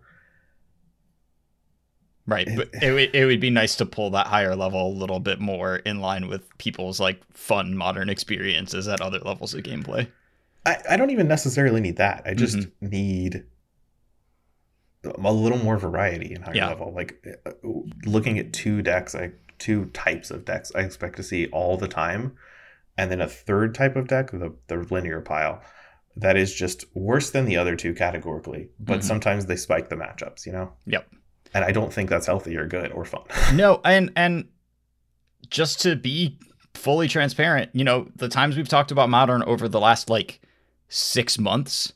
Right. 2.28 2.48
But 2.56 2.70
it, 2.82 2.94
would- 2.94 3.16
it 3.16 3.26
would 3.26 3.42
be 3.42 3.50
nice 3.50 3.76
to 3.78 3.86
pull 3.86 4.12
that 4.12 4.28
higher 4.28 4.56
level 4.56 4.88
a 4.88 4.94
little 4.94 5.20
bit 5.20 5.40
more 5.40 5.78
in 5.78 6.00
line 6.00 6.28
with 6.28 6.58
people's 6.60 7.00
like 7.00 7.22
fun 7.34 7.76
modern 7.76 8.10
experiences 8.10 8.88
at 8.88 9.02
other 9.02 9.20
levels 9.20 9.54
of 9.54 9.64
gameplay. 9.64 10.08
I, 10.66 10.78
I 10.92 10.98
don't 10.98 11.10
even 11.10 11.28
necessarily 11.28 11.82
need 11.82 11.98
that. 11.98 12.22
I 12.26 12.36
just 12.36 12.56
mm-hmm. 12.56 12.88
need 12.88 13.46
a 15.04 15.32
little 15.34 15.58
more 15.58 15.78
variety 15.78 16.34
in 16.34 16.42
higher 16.42 16.56
Yeah. 16.56 16.68
level. 16.68 16.94
Like 16.94 17.26
uh, 17.46 17.52
looking 18.06 18.38
at 18.40 18.54
two 18.54 18.82
decks, 18.82 19.16
I 19.16 19.32
two 19.58 19.86
types 19.88 20.32
of 20.32 20.44
decks 20.46 20.72
I 20.76 20.82
expect 20.82 21.18
to 21.18 21.24
see 21.24 21.48
all 21.48 21.78
the 21.78 21.88
time, 21.88 22.36
and 22.98 23.12
then 23.12 23.22
a 23.22 23.28
third 23.28 23.74
type 23.76 23.96
of 23.96 24.08
deck, 24.08 24.32
the 24.32 24.54
the 24.68 24.78
linear 24.90 25.22
pile, 25.22 25.62
that 26.18 26.36
is 26.38 26.54
just 26.54 26.86
worse 26.96 27.30
than 27.32 27.46
the 27.46 27.58
other 27.58 27.76
two 27.76 27.94
categorically. 27.94 28.70
But 28.80 29.00
Mhm. 29.00 29.04
sometimes 29.04 29.46
they 29.46 29.56
spike 29.56 29.90
the 29.90 29.96
matchups, 29.96 30.46
you 30.46 30.52
know. 30.52 30.74
Yep. 30.86 31.08
And 31.54 31.66
I 31.66 31.72
don't 31.72 31.92
think 31.94 32.10
that's 32.10 32.28
healthy 32.28 32.56
or 32.58 32.66
good 32.68 32.92
or 32.92 33.06
fun. 33.06 33.24
No, 33.56 33.82
and 33.84 34.12
and 34.16 34.48
just 35.50 35.82
to 35.82 35.96
be 35.96 36.38
fully 36.74 37.08
transparent, 37.08 37.70
you 37.74 37.84
know, 37.84 38.08
the 38.16 38.30
times 38.30 38.56
we've 38.56 38.70
talked 38.70 38.92
about 38.92 39.10
modern 39.10 39.44
over 39.44 39.68
the 39.68 39.80
last 39.80 40.10
like 40.10 40.40
6 40.88 41.38
months, 41.40 41.94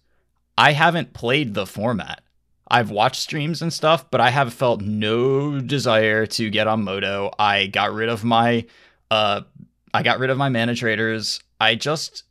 I 0.57 0.71
haven't 0.73 1.13
played 1.13 1.53
the 1.53 1.65
format. 1.65 2.21
I've 2.67 2.89
watched 2.89 3.21
streams 3.21 3.61
and 3.61 3.71
stuff, 3.71 4.09
but 4.09 4.21
I 4.21 4.29
have 4.31 4.53
felt 4.53 4.81
no 4.81 5.59
desire 5.59 6.25
to 6.25 6.49
get 6.49 6.67
on 6.67 6.83
MODO. 6.83 7.31
I 7.37 7.67
got 7.67 7.93
rid 7.93 8.09
of 8.09 8.23
my 8.23 8.65
uh 9.11 9.41
I 9.93 10.03
got 10.03 10.19
rid 10.19 10.29
of 10.29 10.37
my 10.37 10.49
mana 10.49 10.75
traders. 10.75 11.39
I 11.59 11.75
just 11.75 12.23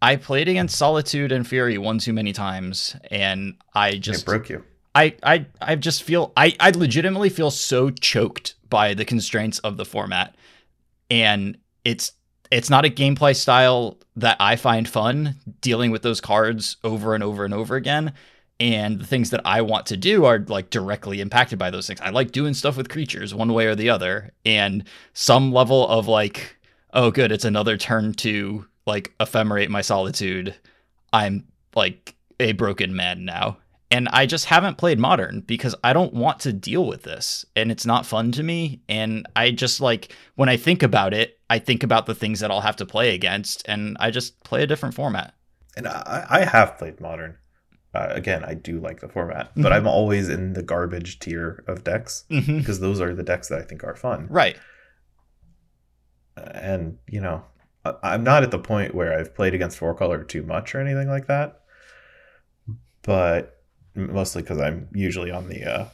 I 0.00 0.16
played 0.16 0.48
against 0.48 0.78
Solitude 0.78 1.32
and 1.32 1.46
Fury 1.46 1.78
one 1.78 1.98
too 1.98 2.12
many 2.12 2.32
times, 2.32 2.96
and 3.10 3.54
I 3.74 3.96
just 3.96 4.22
it 4.22 4.26
broke 4.26 4.48
you. 4.48 4.64
I 4.94 5.14
I 5.22 5.46
I 5.60 5.74
just 5.76 6.02
feel 6.02 6.32
I 6.36 6.54
I 6.60 6.70
legitimately 6.70 7.28
feel 7.28 7.50
so 7.50 7.90
choked 7.90 8.54
by 8.70 8.94
the 8.94 9.04
constraints 9.04 9.58
of 9.60 9.76
the 9.76 9.84
format, 9.84 10.36
and 11.10 11.58
it's 11.84 12.12
it's 12.50 12.70
not 12.70 12.84
a 12.84 12.90
gameplay 12.90 13.34
style 13.34 13.98
that 14.16 14.36
I 14.40 14.56
find 14.56 14.88
fun 14.88 15.36
dealing 15.60 15.90
with 15.90 16.02
those 16.02 16.20
cards 16.20 16.76
over 16.84 17.14
and 17.14 17.22
over 17.22 17.44
and 17.44 17.52
over 17.52 17.76
again. 17.76 18.12
And 18.58 18.98
the 18.98 19.06
things 19.06 19.30
that 19.30 19.42
I 19.44 19.60
want 19.60 19.86
to 19.86 19.96
do 19.96 20.24
are 20.24 20.38
like 20.38 20.70
directly 20.70 21.20
impacted 21.20 21.58
by 21.58 21.70
those 21.70 21.86
things. 21.86 22.00
I 22.00 22.10
like 22.10 22.32
doing 22.32 22.54
stuff 22.54 22.76
with 22.76 22.88
creatures 22.88 23.34
one 23.34 23.52
way 23.52 23.66
or 23.66 23.74
the 23.74 23.90
other, 23.90 24.32
and 24.46 24.84
some 25.12 25.52
level 25.52 25.86
of 25.88 26.08
like, 26.08 26.56
oh, 26.94 27.10
good, 27.10 27.32
it's 27.32 27.44
another 27.44 27.76
turn 27.76 28.14
to 28.14 28.66
like 28.86 29.12
ephemerate 29.18 29.68
my 29.68 29.82
solitude. 29.82 30.54
I'm 31.12 31.46
like 31.74 32.14
a 32.40 32.52
broken 32.52 32.94
man 32.96 33.24
now. 33.24 33.58
And 33.90 34.08
I 34.08 34.26
just 34.26 34.46
haven't 34.46 34.78
played 34.78 34.98
modern 34.98 35.40
because 35.40 35.74
I 35.84 35.92
don't 35.92 36.12
want 36.12 36.40
to 36.40 36.52
deal 36.52 36.86
with 36.86 37.02
this 37.02 37.44
and 37.54 37.70
it's 37.70 37.86
not 37.86 38.04
fun 38.04 38.32
to 38.32 38.42
me. 38.42 38.80
And 38.88 39.26
I 39.36 39.52
just 39.52 39.80
like, 39.80 40.12
when 40.34 40.48
I 40.48 40.56
think 40.56 40.82
about 40.82 41.14
it, 41.14 41.38
I 41.48 41.60
think 41.60 41.84
about 41.84 42.06
the 42.06 42.14
things 42.14 42.40
that 42.40 42.50
I'll 42.50 42.60
have 42.60 42.76
to 42.76 42.86
play 42.86 43.14
against 43.14 43.62
and 43.68 43.96
I 44.00 44.10
just 44.10 44.42
play 44.42 44.62
a 44.62 44.66
different 44.66 44.94
format. 44.94 45.34
And 45.76 45.86
I, 45.86 46.26
I 46.28 46.44
have 46.44 46.78
played 46.78 47.00
modern. 47.00 47.36
Uh, 47.96 48.08
again, 48.14 48.44
I 48.44 48.52
do 48.54 48.78
like 48.78 49.00
the 49.00 49.08
format, 49.08 49.52
but 49.56 49.72
Mhm. 49.72 49.76
I'm 49.76 49.86
always 49.86 50.28
in 50.28 50.52
the 50.52 50.62
garbage 50.62 51.18
tier 51.18 51.64
of 51.66 51.82
decks 51.82 52.24
Mm-hmm. 52.30 52.58
because 52.58 52.80
those 52.80 53.00
are 53.00 53.14
the 53.14 53.22
decks 53.22 53.48
that 53.48 53.58
I 53.58 53.62
think 53.62 53.82
are 53.84 53.94
fun. 53.96 54.26
Right. 54.28 54.56
And, 56.36 56.98
you 57.08 57.20
know, 57.20 57.44
I'm 58.02 58.22
not 58.24 58.42
at 58.42 58.50
the 58.50 58.58
point 58.58 58.94
where 58.94 59.18
I've 59.18 59.34
played 59.34 59.54
against 59.54 59.78
four 59.78 59.94
color 59.94 60.22
too 60.24 60.42
much 60.42 60.74
or 60.74 60.80
anything 60.80 61.08
like 61.08 61.26
that. 61.28 61.60
But 63.02 63.62
mostly 63.94 64.42
because 64.42 64.60
I'm 64.60 64.88
usually 64.92 65.30
on 65.30 65.48
the, 65.48 65.64
uh, 65.64 65.86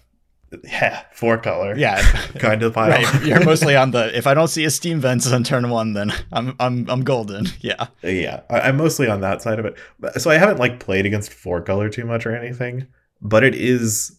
yeah, 0.65 1.05
four 1.13 1.39
color 1.39 1.77
Yeah. 1.77 2.01
kind 2.39 2.63
of 2.63 2.75
pile. 2.75 2.91
right. 2.91 3.25
You're 3.25 3.45
mostly 3.53 3.75
on 3.77 3.91
the, 3.93 4.17
if 4.17 4.27
I 4.27 4.35
don't 4.35 4.49
see 4.49 4.65
a 4.65 4.71
Steam 4.71 5.01
Vents 5.01 5.31
on 5.33 5.45
turn 5.45 5.71
one, 5.71 5.93
then 5.95 6.13
I'm, 6.33 6.55
I'm, 6.61 6.89
I'm 6.91 7.03
golden. 7.05 7.47
Yeah. 7.61 7.87
yeah 8.03 8.41
I, 8.51 8.61
i'm 8.61 8.77
mostly 8.77 9.09
on 9.09 9.21
that 9.21 9.41
side 9.43 9.59
of 9.59 9.65
it 9.65 9.77
so 10.21 10.31
i 10.31 10.37
haven't 10.37 10.59
like 10.59 10.81
played 10.81 11.07
against 11.07 11.33
four 11.33 11.63
color 11.63 11.89
too 11.89 12.05
much 12.05 12.27
or 12.27 12.35
anything 12.37 12.87
but 13.21 13.45
it 13.45 13.55
is 13.55 14.19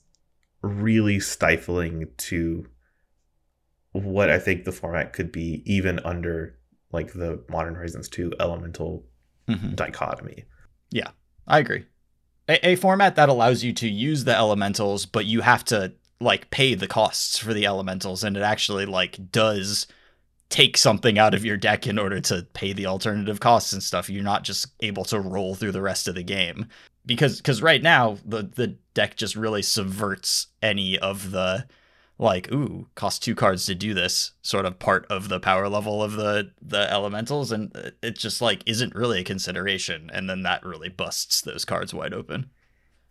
really 0.61 1.19
stifling 1.19 2.07
to 2.17 2.65
what 3.91 4.29
i 4.29 4.39
think 4.39 4.63
the 4.63 4.71
format 4.71 5.13
could 5.13 5.31
be 5.31 5.61
even 5.65 5.99
under 5.99 6.57
like 6.91 7.13
the 7.13 7.43
modern 7.49 7.75
horizons 7.75 8.07
2 8.09 8.34
elemental 8.39 9.05
Mhm. 9.49 9.75
dichotomy 9.75 10.45
Yeah, 10.91 11.09
I 11.47 11.59
agree. 11.59 11.84
A, 12.47 12.69
a 12.69 12.75
format 12.77 13.15
that 13.17 13.27
allows 13.29 13.61
you 13.63 13.73
to 13.73 13.89
use 13.89 14.23
the 14.23 14.34
elementals, 14.36 15.05
but 15.05 15.25
you 15.25 15.41
have 15.41 15.65
to 15.65 15.93
like 16.24 16.49
pay 16.49 16.76
the 16.76 16.88
costs 16.88 17.38
for 17.38 17.53
the 17.53 17.65
elementals, 17.65 18.24
and 18.24 18.36
it 18.38 18.43
actually 18.43 18.86
like 18.86 19.32
does 19.32 19.88
take 20.49 20.78
something 20.78 21.17
out 21.17 21.34
of 21.34 21.43
your 21.45 21.57
deck 21.57 21.88
in 21.88 21.97
order 21.97 22.19
to 22.21 22.45
pay 22.53 22.74
the 22.74 22.86
alternative 22.86 23.39
costs 23.39 23.74
and 23.74 23.82
stuff. 23.82 24.09
You're 24.09 24.24
not 24.24 24.43
just 24.43 24.67
able 24.82 25.03
to 25.05 25.19
roll 25.19 25.55
through 25.55 25.71
the 25.71 25.82
rest 25.82 26.07
of 26.07 26.15
the 26.15 26.24
game 26.24 26.67
because 27.05 27.38
because 27.38 27.61
right 27.61 27.82
now 27.82 28.17
the 28.26 28.43
the 28.43 28.78
deck 28.93 29.15
just 29.17 29.36
really 29.36 29.61
subverts 29.61 30.47
any 30.61 30.97
of 30.99 31.32
the 31.32 31.65
like 32.19 32.51
ooh 32.51 32.88
cost 32.95 33.24
two 33.24 33.36
cards 33.36 33.65
to 33.65 33.76
do 33.76 33.93
this 33.93 34.32
sort 34.43 34.65
of 34.65 34.78
part 34.80 35.05
of 35.09 35.30
the 35.30 35.39
power 35.39 35.67
level 35.67 36.03
of 36.03 36.13
the 36.13 36.51
the 36.61 36.89
elementals 36.91 37.51
and 37.51 37.76
it- 38.03 38.17
just 38.17 38.39
like 38.41 38.61
isn't 38.67 38.95
really 38.95 39.19
a 39.19 39.24
consideration 39.24 40.09
and 40.13 40.30
then 40.30 40.43
that 40.43 40.63
really 40.63 40.89
busts 40.89 41.41
those 41.41 41.65
cards 41.65 41.93
wide 41.93 42.13
open 42.13 42.49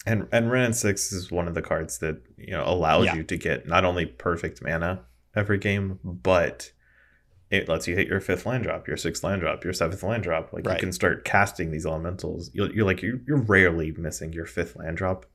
and 0.06 0.26
and 0.32 0.50
Wrenn 0.50 0.72
6 0.72 1.12
is 1.12 1.30
one 1.30 1.48
of 1.48 1.54
the 1.54 1.62
cards 1.62 1.98
that 1.98 2.20
you 2.36 2.50
know 2.52 2.64
allows 2.66 3.06
Yeah. 3.06 3.16
you 3.16 3.22
to 3.24 3.36
get 3.36 3.66
not 3.68 3.84
only 3.84 4.06
perfect 4.06 4.62
mana 4.62 5.02
every 5.34 5.58
game 5.58 5.98
but 6.02 6.72
it 7.50 7.68
lets 7.68 7.86
you 7.86 7.94
hit 7.94 8.08
your 8.08 8.20
fifth 8.20 8.46
land 8.46 8.64
drop 8.64 8.88
your 8.88 8.96
sixth 8.96 9.22
land 9.22 9.40
drop 9.42 9.62
your 9.62 9.72
seventh 9.74 10.02
land 10.02 10.22
drop. 10.22 10.52
Like 10.52 10.66
Right. 10.66 10.74
you 10.76 10.80
can 10.80 10.92
start 10.92 11.24
casting 11.24 11.70
these 11.70 11.84
elementals. 11.84 12.50
You're, 12.54 12.72
you're 12.72 12.86
like 12.86 13.02
you're, 13.02 13.20
you're 13.26 13.42
rarely 13.42 13.92
missing 13.92 14.32
your 14.32 14.46
fifth 14.46 14.74
land 14.76 14.96
drop 14.96 15.26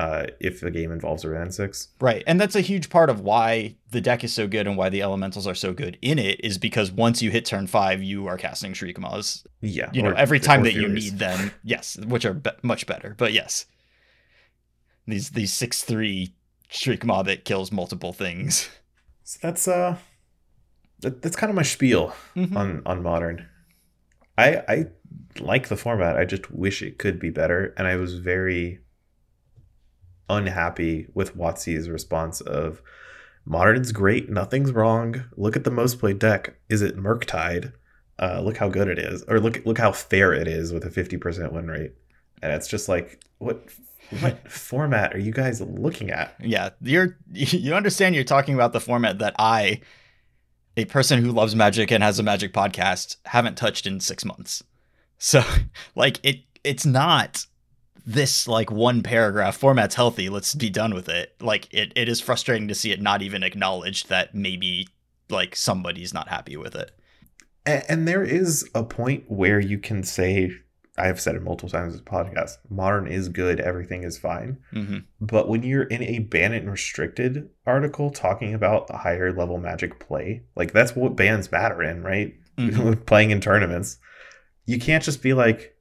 uh, 0.00 0.26
if 0.40 0.60
the 0.60 0.70
game 0.72 0.90
involves 0.90 1.24
a 1.24 1.52
6 1.52 1.88
right. 2.00 2.24
And 2.26 2.40
that's 2.40 2.56
a 2.56 2.60
huge 2.60 2.90
part 2.90 3.08
of 3.10 3.20
why 3.20 3.76
the 3.90 4.00
deck 4.00 4.24
is 4.24 4.32
so 4.32 4.48
good 4.48 4.66
and 4.66 4.76
why 4.76 4.88
the 4.88 5.02
elementals 5.02 5.46
are 5.46 5.54
so 5.54 5.72
good 5.72 5.98
in 6.02 6.18
it 6.18 6.40
is 6.44 6.58
because 6.58 6.90
once 6.90 7.22
you 7.22 7.30
hit 7.30 7.44
turn 7.44 7.68
five 7.68 8.02
you 8.02 8.26
are 8.26 8.36
casting 8.36 8.72
Shriekmaws 8.72 9.46
yeah. 9.60 9.90
You 9.92 10.02
know 10.02 10.10
or- 10.10 10.14
every 10.16 10.40
time 10.40 10.64
that 10.64 10.74
you 10.74 10.88
need 10.88 11.18
them. 11.20 11.52
Yes 11.62 11.96
which 11.96 12.24
are 12.24 12.34
be- 12.34 12.50
much 12.62 12.86
better 12.86 13.14
but 13.16 13.32
yes 13.32 13.66
these 15.06 15.30
these 15.30 15.52
six 15.52 15.82
three 15.82 16.34
Shriekmaw 16.70 17.24
that 17.26 17.44
kills 17.44 17.70
multiple 17.72 18.12
things 18.12 18.70
so 19.24 19.38
that's 19.42 19.68
uh 19.68 19.96
that, 21.00 21.20
that's 21.22 21.36
kind 21.36 21.50
of 21.50 21.56
my 21.56 21.62
spiel 21.62 22.14
Mhm. 22.36 22.56
on 22.56 22.82
on 22.86 23.02
modern 23.02 23.46
i 24.38 24.62
i 24.68 24.84
like 25.40 25.68
the 25.68 25.76
format 25.76 26.16
i 26.16 26.24
just 26.24 26.50
wish 26.50 26.80
it 26.82 26.98
could 26.98 27.18
be 27.18 27.30
better 27.30 27.74
and 27.76 27.86
i 27.86 27.96
was 27.96 28.14
very 28.18 28.78
unhappy 30.28 31.08
with 31.14 31.36
WotC's 31.36 31.88
response 31.90 32.40
of 32.40 32.80
modern's 33.44 33.92
great 33.92 34.30
nothing's 34.30 34.72
wrong 34.72 35.24
look 35.36 35.56
at 35.56 35.64
the 35.64 35.70
most 35.70 35.98
played 35.98 36.18
deck 36.18 36.54
is 36.68 36.80
it 36.80 36.96
Murktide? 36.96 37.72
uh 38.18 38.40
look 38.40 38.56
how 38.58 38.68
good 38.68 38.88
it 38.88 38.98
is 38.98 39.22
or 39.24 39.40
look 39.40 39.60
look 39.66 39.78
how 39.78 39.90
fair 39.92 40.32
it 40.32 40.46
is 40.46 40.72
with 40.72 40.84
a 40.84 40.90
50% 40.90 41.52
win 41.52 41.66
rate 41.68 41.92
and 42.40 42.52
it's 42.52 42.68
just 42.68 42.88
like 42.88 43.20
what 43.38 43.68
what 44.20 44.50
format 44.50 45.14
are 45.14 45.18
you 45.18 45.32
guys 45.32 45.60
looking 45.60 46.10
at 46.10 46.34
Yeah, 46.40 46.70
you're 46.80 47.18
you 47.32 47.74
understand 47.74 48.14
you're 48.14 48.24
talking 48.24 48.54
about 48.54 48.72
the 48.72 48.80
format 48.80 49.18
that 49.18 49.34
I, 49.38 49.80
a 50.76 50.84
person 50.86 51.22
who 51.22 51.32
loves 51.32 51.54
magic 51.54 51.90
and 51.90 52.02
has 52.02 52.18
a 52.18 52.22
magic 52.22 52.52
podcast, 52.52 53.16
haven't 53.24 53.56
touched 53.56 53.86
in 53.86 54.00
six 54.00 54.24
months. 54.24 54.62
So 55.18 55.42
like 55.94 56.18
it 56.22 56.40
it's 56.64 56.86
not 56.86 57.46
this 58.04 58.48
like 58.48 58.70
one 58.70 59.02
paragraph 59.02 59.56
format's 59.56 59.94
healthy, 59.94 60.28
let's 60.28 60.54
be 60.54 60.70
done 60.70 60.94
with 60.94 61.08
it. 61.08 61.34
Like 61.40 61.72
it, 61.72 61.92
it 61.94 62.08
is 62.08 62.20
frustrating 62.20 62.68
to 62.68 62.74
see 62.74 62.90
it 62.90 63.00
not 63.00 63.22
even 63.22 63.42
acknowledged 63.42 64.08
that 64.08 64.34
maybe 64.34 64.88
like 65.28 65.56
somebody's 65.56 66.12
not 66.12 66.28
happy 66.28 66.56
with 66.56 66.74
it. 66.74 66.90
And, 67.64 67.84
and 67.88 68.08
there 68.08 68.24
is 68.24 68.68
a 68.74 68.82
point 68.82 69.24
where 69.28 69.60
you 69.60 69.78
can 69.78 70.02
say, 70.02 70.52
I've 70.98 71.20
said 71.20 71.34
it 71.36 71.42
multiple 71.42 71.70
times 71.70 71.94
in 71.94 72.00
this 72.00 72.06
podcast, 72.08 72.58
modern 72.68 73.06
is 73.06 73.28
good, 73.28 73.60
everything 73.60 74.02
is 74.02 74.18
fine. 74.18 74.58
hmm 74.72 74.98
But 75.20 75.48
when 75.48 75.62
you're 75.62 75.84
in 75.84 76.02
a 76.02 76.18
ban 76.18 76.52
and 76.52 76.70
restricted 76.70 77.48
article 77.66 78.10
talking 78.10 78.52
about 78.52 78.86
the 78.88 78.98
higher 78.98 79.32
level 79.32 79.58
magic 79.58 79.98
play, 80.00 80.42
like 80.54 80.72
that's 80.72 80.94
what 80.94 81.16
bans 81.16 81.50
matter 81.50 81.82
in, 81.82 82.02
right? 82.02 82.34
Mhm. 82.58 83.06
Playing 83.06 83.30
in 83.30 83.40
tournaments. 83.40 83.98
You 84.66 84.78
can't 84.78 85.02
just 85.02 85.22
be 85.22 85.32
like, 85.32 85.76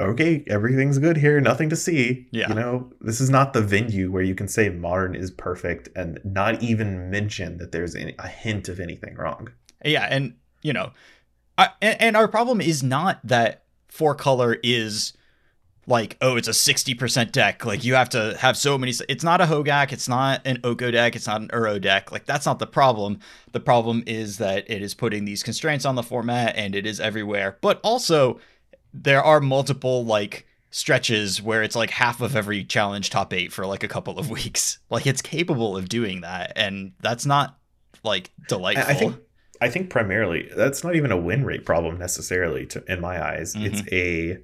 okay, 0.00 0.42
everything's 0.48 0.98
good 0.98 1.18
here, 1.18 1.40
nothing 1.40 1.68
to 1.68 1.76
see. 1.76 2.26
Yeah. 2.32 2.48
You 2.48 2.54
know, 2.54 2.92
this 3.00 3.20
is 3.20 3.30
not 3.30 3.52
the 3.52 3.60
venue 3.62 4.10
where 4.10 4.22
you 4.22 4.34
can 4.34 4.48
say 4.48 4.68
modern 4.68 5.14
is 5.14 5.30
perfect 5.30 5.88
and 5.94 6.18
not 6.24 6.62
even 6.62 7.10
mention 7.10 7.58
that 7.58 7.72
there's 7.72 7.94
any, 7.94 8.14
a 8.18 8.26
hint 8.28 8.68
of 8.68 8.80
anything 8.80 9.14
wrong. 9.16 9.50
Yeah, 9.84 10.08
and 10.10 10.34
you 10.62 10.72
know, 10.72 10.92
I, 11.58 11.68
and, 11.82 12.00
and 12.00 12.16
our 12.16 12.26
problem 12.26 12.60
is 12.60 12.82
not 12.82 13.20
that 13.24 13.63
four 13.94 14.12
color 14.16 14.56
is 14.64 15.12
like 15.86 16.16
oh 16.20 16.36
it's 16.36 16.48
a 16.48 16.50
60% 16.50 17.30
deck. 17.30 17.64
Like 17.64 17.84
you 17.84 17.94
have 17.94 18.08
to 18.10 18.36
have 18.40 18.56
so 18.56 18.76
many 18.76 18.92
it's 19.08 19.22
not 19.22 19.40
a 19.40 19.44
Hogaak 19.44 19.92
it's 19.92 20.08
not 20.08 20.40
an 20.44 20.58
oko 20.64 20.90
deck 20.90 21.14
it's 21.14 21.28
not 21.28 21.40
an 21.42 21.48
uro 21.48 21.80
deck. 21.80 22.10
Like 22.10 22.26
that's 22.26 22.44
not 22.44 22.58
the 22.58 22.66
problem. 22.66 23.20
The 23.52 23.60
problem 23.60 24.02
is 24.06 24.38
that 24.38 24.68
it 24.68 24.82
is 24.82 24.94
putting 24.94 25.24
these 25.24 25.44
constraints 25.44 25.84
on 25.84 25.94
the 25.94 26.02
format 26.02 26.56
and 26.56 26.74
it 26.74 26.86
is 26.86 26.98
everywhere. 26.98 27.56
But 27.60 27.78
also 27.84 28.40
there 28.92 29.22
are 29.22 29.40
multiple 29.40 30.04
like 30.04 30.44
stretches 30.70 31.40
where 31.40 31.62
it's 31.62 31.76
like 31.76 31.90
half 31.90 32.20
of 32.20 32.34
every 32.34 32.64
challenge 32.64 33.10
top 33.10 33.32
eight 33.32 33.52
for 33.52 33.64
like 33.64 33.84
a 33.84 33.88
couple 33.88 34.18
of 34.18 34.28
weeks. 34.38 34.78
Like 34.90 35.06
it's 35.06 35.22
capable 35.22 35.76
of 35.76 35.88
doing 35.88 36.22
that 36.22 36.52
and 36.56 36.94
that's 37.00 37.26
not 37.26 37.58
like 38.02 38.32
delightful 38.48 39.14
I 39.60 39.68
think 39.68 39.90
primarily 39.90 40.48
that's 40.56 40.82
not 40.84 40.94
even 40.96 41.12
a 41.12 41.16
win 41.16 41.44
rate 41.44 41.64
problem 41.64 41.98
necessarily 41.98 42.66
to 42.66 42.82
in 42.92 43.00
my 43.00 43.22
eyes. 43.24 43.54
It's 43.56 43.82
Mm-hmm. 43.82 43.94
a 43.94 44.38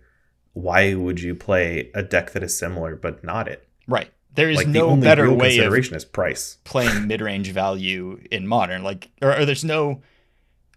why 0.53 0.95
would 0.95 1.21
you 1.21 1.35
play 1.35 1.91
a 1.95 2.03
deck 2.03 2.33
that 2.33 2.43
is 2.43 2.57
similar 2.59 2.97
but 2.97 3.23
not 3.25 3.49
it? 3.49 3.69
Right. 3.87 4.11
There 4.35 4.51
is 4.51 4.57
like 4.59 4.67
the 4.67 4.73
no 4.73 4.89
only 4.91 5.05
better 5.07 5.25
way 5.33 5.33
of 5.33 5.41
consideration 5.55 5.97
is 5.97 6.05
price. 6.05 6.59
playing 6.65 7.07
mid-range 7.09 7.51
value 7.53 8.21
in 8.31 8.47
modern. 8.47 8.83
Like, 8.83 9.11
or, 9.23 9.37
or 9.39 9.45
there's 9.45 9.65
no, 9.65 10.03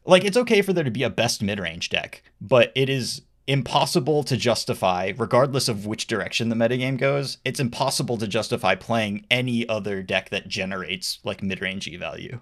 like, 0.05 0.23
it's 0.25 0.37
okay 0.37 0.61
for 0.61 0.73
there 0.73 0.83
to 0.83 0.91
be 0.91 1.03
a 1.03 1.09
best 1.09 1.41
mid-range 1.43 1.89
deck, 1.89 2.23
but 2.41 2.71
it 2.75 2.89
is 2.89 3.21
impossible 3.45 4.23
to 4.23 4.37
justify, 4.37 5.11
regardless 5.17 5.67
of 5.67 5.85
which 5.85 6.07
direction 6.07 6.49
the 6.49 6.55
metagame 6.55 6.97
goes. 6.97 7.37
It's 7.45 7.59
impossible 7.59 8.17
to 8.17 8.27
justify 8.27 8.73
playing 8.75 9.25
any 9.29 9.67
other 9.69 10.01
deck 10.01 10.29
that 10.29 10.47
generates 10.47 11.19
like 11.23 11.43
mid-rangey 11.43 11.97
value. 11.99 12.39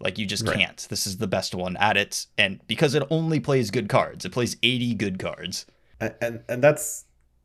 Like, 0.00 0.18
you 0.18 0.26
just 0.26 0.46
Right. 0.46 0.56
can't. 0.56 0.86
This 0.90 1.06
is 1.06 1.18
the 1.18 1.26
best 1.26 1.54
one 1.54 1.76
at 1.78 1.96
it, 1.96 2.26
and 2.36 2.60
because 2.68 2.94
it 2.94 3.02
only 3.10 3.40
plays 3.40 3.70
good 3.70 3.88
cards, 3.88 4.24
it 4.24 4.32
plays 4.32 4.56
80 4.62 4.94
good 4.94 5.18
cards. 5.18 5.66
and 6.00 6.14
and, 6.20 6.40
and 6.48 6.62
that's 6.62 7.04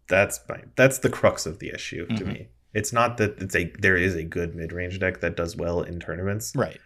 that's 0.10 0.40
my, 0.48 0.62
that's 0.76 1.00
the 1.00 1.10
crux 1.10 1.46
of 1.46 1.60
the 1.60 1.70
issue 1.74 2.06
to 2.08 2.24
Mhm. 2.24 2.28
me. 2.28 2.48
It's 2.74 2.92
not 2.94 3.18
that 3.18 3.42
it's 3.42 3.56
a 3.56 3.72
there 3.80 3.98
is 3.98 4.16
a 4.16 4.24
good 4.24 4.54
mid 4.56 4.72
range 4.72 5.00
deck 5.00 5.22
that 5.22 5.36
does 5.36 5.56
well 5.56 5.82
in 5.82 6.00
tournaments. 6.00 6.54
Right. 6.56 6.80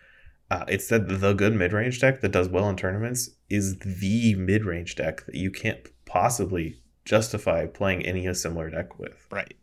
Uh, 0.49 0.63
it's 0.69 0.87
that 0.87 1.07
the 1.19 1.33
good 1.33 1.53
mid 1.53 1.73
range 1.73 1.99
deck 1.99 2.21
that 2.21 2.31
does 2.31 2.47
well 2.47 2.69
in 2.69 2.77
tournaments 2.77 3.29
is 3.49 3.79
the 3.79 4.35
mid 4.35 4.63
range 4.65 4.95
deck 4.95 5.25
that 5.25 5.35
you 5.35 5.51
can't 5.51 5.79
possibly 6.05 6.79
justify 7.03 7.65
playing 7.65 8.05
any 8.05 8.33
similar 8.33 8.69
deck 8.69 8.97
with. 8.99 9.27
Right. 9.31 9.55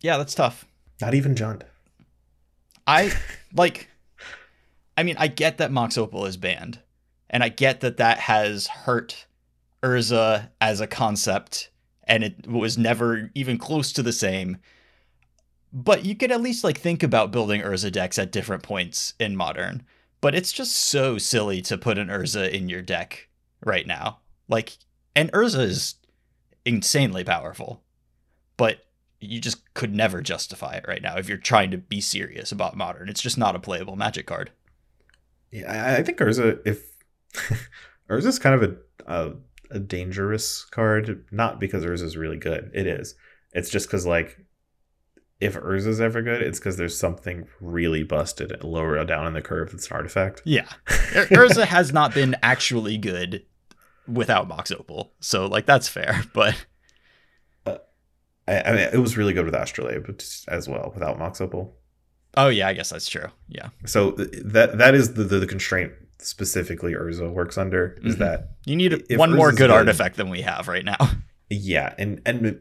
Yeah, 0.00 0.16
that's 0.18 0.34
tough. 0.34 0.64
Not 1.00 1.14
even 1.14 1.34
Jund. 1.36 1.62
I 2.86 3.12
like 3.54 3.88
I 4.96 5.02
mean, 5.02 5.16
I 5.18 5.28
get 5.28 5.58
that 5.58 5.72
Mox 5.72 5.96
Opal 5.96 6.26
is 6.26 6.36
banned, 6.36 6.80
and 7.30 7.42
I 7.42 7.48
get 7.48 7.80
that 7.80 7.96
that 7.96 8.18
has 8.18 8.66
hurt 8.66 9.26
Urza 9.82 10.50
as 10.60 10.80
a 10.80 10.86
concept, 10.86 11.70
and 12.04 12.22
it 12.22 12.46
was 12.46 12.76
never 12.76 13.30
even 13.34 13.58
close 13.58 13.92
to 13.92 14.02
the 14.02 14.12
same. 14.12 14.58
But 15.72 16.04
you 16.04 16.14
could 16.14 16.30
at 16.30 16.42
least 16.42 16.64
like 16.64 16.78
think 16.78 17.02
about 17.02 17.32
building 17.32 17.62
Urza 17.62 17.90
decks 17.90 18.18
at 18.18 18.32
different 18.32 18.62
points 18.62 19.14
in 19.18 19.36
modern. 19.36 19.82
But 20.20 20.36
it's 20.36 20.52
just 20.52 20.76
so 20.76 21.18
silly 21.18 21.60
to 21.62 21.76
put 21.76 21.98
an 21.98 22.08
Urza 22.08 22.48
in 22.48 22.68
your 22.68 22.80
deck 22.80 23.28
right 23.64 23.86
now. 23.86 24.20
Like, 24.48 24.76
and 25.16 25.32
Urza 25.32 25.60
is 25.60 25.94
insanely 26.64 27.24
powerful, 27.24 27.82
but 28.56 28.86
you 29.20 29.40
just 29.40 29.74
could 29.74 29.94
never 29.94 30.20
justify 30.20 30.74
it 30.74 30.84
right 30.86 31.02
now 31.02 31.16
if 31.16 31.28
you're 31.28 31.38
trying 31.38 31.72
to 31.72 31.78
be 31.78 32.00
serious 32.00 32.52
about 32.52 32.76
modern. 32.76 33.08
It's 33.08 33.22
just 33.22 33.38
not 33.38 33.56
a 33.56 33.60
playable 33.60 33.96
magic 33.96 34.26
card. 34.26 34.52
Yeah, 35.52 35.70
I, 35.70 35.98
I 35.98 36.02
think 36.02 36.18
Urza 36.18 36.58
if 36.66 36.82
Urza's 38.10 38.38
kind 38.38 38.62
of 38.62 38.70
a, 38.70 39.12
a 39.12 39.32
a 39.70 39.78
dangerous 39.78 40.64
card, 40.64 41.24
not 41.30 41.60
because 41.60 41.84
Urza's 41.84 42.16
really 42.16 42.36
good. 42.36 42.70
It 42.74 42.86
is. 42.86 43.14
It's 43.52 43.70
just 43.70 43.86
because 43.86 44.06
like 44.06 44.38
if 45.40 45.54
Urza's 45.54 46.00
ever 46.00 46.22
good, 46.22 46.40
it's 46.40 46.58
because 46.58 46.76
there's 46.76 46.96
something 46.96 47.46
really 47.60 48.02
busted 48.04 48.62
lower 48.62 49.02
down 49.04 49.26
in 49.26 49.32
the 49.32 49.42
curve 49.42 49.72
that's 49.72 49.88
an 49.88 49.96
artifact. 49.96 50.40
Yeah. 50.44 50.68
Ur- 51.16 51.26
Urza 51.26 51.64
has 51.64 51.92
not 51.92 52.14
been 52.14 52.36
actually 52.42 52.96
good 52.96 53.44
without 54.06 54.46
Mox 54.48 54.70
Opal. 54.70 55.12
So 55.20 55.46
like 55.46 55.66
that's 55.66 55.88
fair, 55.88 56.22
but 56.32 56.54
uh, 57.66 57.78
I, 58.46 58.60
I 58.60 58.70
mean, 58.72 58.88
it 58.92 58.98
was 58.98 59.16
really 59.16 59.32
good 59.32 59.44
with 59.44 59.54
Astrolabe 59.54 60.20
as 60.48 60.68
well 60.68 60.92
without 60.94 61.18
Mox 61.18 61.40
Opal. 61.40 61.76
Oh 62.36 62.48
yeah, 62.48 62.68
I 62.68 62.72
guess 62.74 62.90
that's 62.90 63.08
true. 63.08 63.26
Yeah. 63.48 63.68
So 63.86 64.12
that 64.12 64.78
that 64.78 64.94
is 64.94 65.14
the, 65.14 65.24
the, 65.24 65.38
the 65.40 65.46
constraint 65.46 65.92
specifically 66.18 66.92
Urza 66.94 67.30
works 67.32 67.58
under 67.58 67.98
is 68.02 68.14
Mhm. 68.16 68.18
that 68.18 68.50
You 68.64 68.76
need 68.76 69.04
one 69.16 69.34
more 69.34 69.50
good, 69.50 69.58
good- 69.58 69.70
artifact 69.70 70.16
than 70.16 70.30
we 70.30 70.42
have 70.42 70.68
right 70.68 70.84
now. 70.84 70.96
yeah 71.50 71.94
and 71.98 72.20
and 72.24 72.60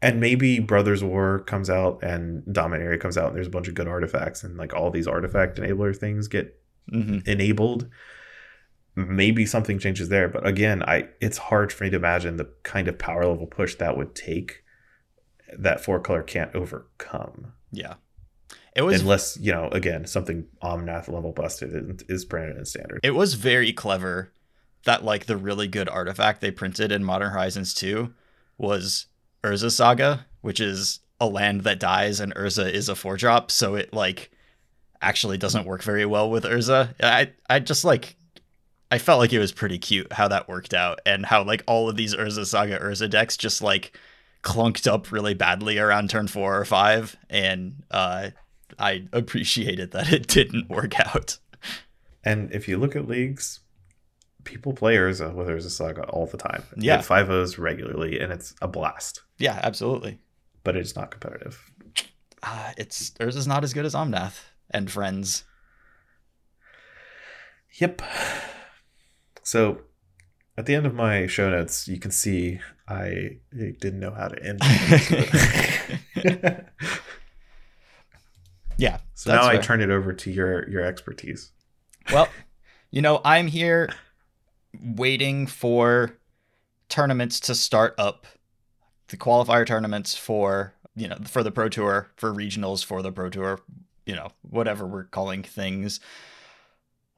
and 0.00 0.20
maybe 0.20 0.60
Brothers 0.60 1.02
War 1.02 1.40
comes 1.40 1.68
out 1.70 2.00
and 2.04 2.42
Dominaria 2.44 3.00
comes 3.00 3.16
out 3.18 3.28
and 3.28 3.36
there's 3.36 3.46
a 3.48 3.50
bunch 3.50 3.66
of 3.68 3.74
good 3.74 3.88
artifacts 3.88 4.44
and 4.44 4.56
like 4.56 4.72
all 4.74 4.90
these 4.90 5.08
artifact 5.08 5.58
enabler 5.58 5.96
things 5.96 6.28
get 6.28 6.60
hmm 6.90 7.18
enabled 7.26 7.88
maybe 8.94 9.46
something 9.46 9.78
changes 9.78 10.08
there 10.08 10.28
but 10.28 10.44
again 10.46 10.82
i 10.82 11.06
it's 11.20 11.38
hard 11.38 11.72
for 11.72 11.84
me 11.84 11.90
to 11.90 11.96
imagine 11.96 12.36
the 12.36 12.48
kind 12.64 12.88
of 12.88 12.98
power 12.98 13.24
level 13.26 13.46
push 13.46 13.74
that 13.76 13.96
would 13.96 14.14
take 14.14 14.64
that 15.56 15.80
four 15.84 16.00
color 16.00 16.22
can't 16.22 16.54
overcome 16.54 17.52
Yeah. 17.72 17.94
It 18.78 18.82
was 18.82 19.00
unless 19.00 19.36
you 19.38 19.52
know 19.52 19.68
again 19.70 20.06
something 20.06 20.46
omnath 20.62 21.08
level 21.08 21.32
busted 21.32 22.04
is, 22.08 22.24
branded 22.24 22.56
in 22.56 22.64
standard 22.64 23.00
it 23.02 23.10
was 23.10 23.34
very 23.34 23.72
clever 23.72 24.32
that 24.84 25.04
like 25.04 25.26
the 25.26 25.36
really 25.36 25.66
good 25.66 25.88
artifact 25.88 26.40
they 26.40 26.50
printed 26.50 26.92
in 26.92 27.04
Modern 27.04 27.30
Horizons 27.30 27.74
2 27.74 28.12
was 28.56 29.06
Urza 29.42 29.70
Saga, 29.70 30.26
which 30.40 30.60
is 30.60 31.00
a 31.20 31.26
land 31.26 31.62
that 31.62 31.80
dies 31.80 32.20
and 32.20 32.34
Urza 32.34 32.70
is 32.70 32.88
a 32.88 32.94
four 32.94 33.16
drop, 33.16 33.50
so 33.50 33.74
it 33.74 33.92
like 33.92 34.30
actually 35.02 35.38
doesn't 35.38 35.66
work 35.66 35.82
very 35.82 36.06
well 36.06 36.30
with 36.30 36.44
Urza. 36.44 36.94
I 37.02 37.32
I 37.50 37.60
just 37.60 37.84
like 37.84 38.16
I 38.90 38.98
felt 38.98 39.18
like 39.18 39.32
it 39.32 39.38
was 39.38 39.52
pretty 39.52 39.78
cute 39.78 40.12
how 40.12 40.28
that 40.28 40.48
worked 40.48 40.72
out 40.72 41.00
and 41.04 41.26
how 41.26 41.42
like 41.42 41.62
all 41.66 41.88
of 41.88 41.96
these 41.96 42.14
Urza 42.14 42.46
Saga 42.46 42.78
Urza 42.78 43.10
decks 43.10 43.36
just 43.36 43.60
like 43.60 43.98
clunked 44.42 44.90
up 44.90 45.10
really 45.10 45.34
badly 45.34 45.78
around 45.78 46.08
turn 46.08 46.28
4 46.28 46.60
or 46.60 46.64
5 46.64 47.16
and 47.28 47.82
uh 47.90 48.30
I 48.78 49.06
appreciated 49.12 49.90
that 49.92 50.12
it 50.12 50.26
didn't 50.28 50.68
work 50.68 50.98
out. 51.00 51.38
and 52.24 52.52
if 52.52 52.68
you 52.68 52.78
look 52.78 52.94
at 52.96 53.08
leagues 53.08 53.60
people 54.44 54.72
play 54.72 54.96
urza 54.96 55.34
with 55.34 55.48
urza 55.48 55.70
saga 55.70 56.02
all 56.04 56.26
the 56.26 56.36
time 56.38 56.62
Yeah. 56.76 57.00
Five 57.02 57.28
o's 57.30 57.58
regularly 57.58 58.18
and 58.20 58.32
it's 58.32 58.54
a 58.62 58.68
blast 58.68 59.22
Yeah, 59.38 59.58
absolutely. 59.62 60.18
but 60.64 60.76
it's 60.76 60.94
not 60.96 61.10
competitive 61.10 61.70
uh, 62.42 62.72
it's 62.76 63.10
Urza's 63.18 63.48
not 63.48 63.64
as 63.64 63.74
good 63.74 63.84
as 63.84 63.94
Omnath 63.94 64.38
and 64.70 64.88
friends. 64.88 65.42
Yep. 67.80 68.00
So 69.42 69.80
at 70.56 70.66
the 70.66 70.76
end 70.76 70.86
of 70.86 70.94
my 70.94 71.26
show 71.26 71.50
notes, 71.50 71.88
you 71.88 71.98
can 71.98 72.12
see 72.12 72.60
I 72.86 73.38
didn't 73.52 73.98
know 73.98 74.12
how 74.12 74.28
to 74.28 74.40
end. 74.40 74.60
Yeah. 78.78 78.98
so 79.14 79.30
that's 79.30 79.44
now 79.44 79.50
I 79.50 79.58
turn 79.58 79.80
it 79.82 79.90
over 79.90 80.12
to 80.12 80.30
your 80.30 80.68
your 80.68 80.82
expertise. 80.82 81.50
Well, 82.12 82.28
you 82.90 83.02
know, 83.02 83.20
I'm 83.24 83.48
here 83.48 83.90
waiting 84.80 85.46
for 85.46 86.16
tournaments 86.88 87.40
to 87.40 87.54
start 87.54 87.94
up, 87.98 88.26
the 89.08 89.16
qualifier 89.16 89.66
tournaments 89.66 90.16
for 90.16 90.74
you 90.94 91.08
know 91.08 91.18
for 91.26 91.42
the 91.42 91.50
Pro 91.50 91.68
Tour, 91.68 92.10
for 92.16 92.32
regionals 92.32 92.84
for 92.84 93.02
the 93.02 93.12
Pro 93.12 93.28
Tour, 93.28 93.60
you 94.06 94.14
know 94.14 94.28
whatever 94.42 94.86
we're 94.86 95.04
calling 95.04 95.42
things. 95.42 96.00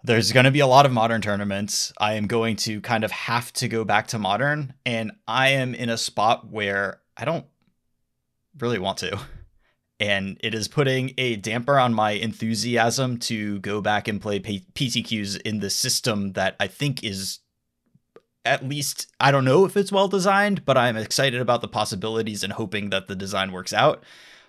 There's 0.03 0.32
going 0.32 0.45
to 0.45 0.51
be 0.51 0.61
a 0.61 0.66
lot 0.66 0.87
of 0.87 0.93
modern 0.93 1.20
tournaments. 1.20 1.93
I 1.99 2.15
am 2.15 2.27
going 2.27 2.57
to 2.57 2.81
kind 2.81 3.05
of 3.05 3.11
have 3.11 3.53
to 3.55 3.69
go 3.69 3.85
back 3.85 4.07
to 4.09 4.19
modern, 4.19 4.73
and 4.87 5.12
I 5.28 5.51
am 5.51 5.74
in 5.74 5.91
a 5.91 5.99
spot 5.99 6.51
where 6.51 7.01
I 7.19 7.27
don't 7.27 7.45
really 8.59 8.78
want 8.78 8.97
to. 8.99 9.20
And 10.01 10.39
it 10.43 10.55
is 10.55 10.67
putting 10.67 11.13
a 11.19 11.37
damper 11.37 11.79
on 11.79 11.93
my 11.95 12.13
enthusiasm 12.13 13.19
to 13.19 13.61
go 13.61 13.83
back 13.83 14.09
and 14.09 14.21
play 14.21 14.41
P- 14.41 14.67
PTQs 14.75 15.41
in 15.43 15.61
the 15.61 15.71
system 15.71 16.33
that 16.33 16.57
I 16.59 16.67
think 16.67 17.05
is 17.05 17.41
at 18.45 18.67
least, 18.67 19.13
I 19.21 19.31
don't 19.31 19.45
know 19.45 19.65
if 19.67 19.77
it's 19.77 19.93
well 19.93 20.09
designed, 20.09 20.65
but 20.65 20.79
I'm 20.79 20.97
excited 20.97 21.41
about 21.41 21.61
the 21.61 21.69
possibilities 21.69 22.43
and 22.43 22.53
hoping 22.53 22.91
that 22.91 23.07
the 23.07 23.15
design 23.15 23.53
works 23.53 23.73
out. 23.73 24.03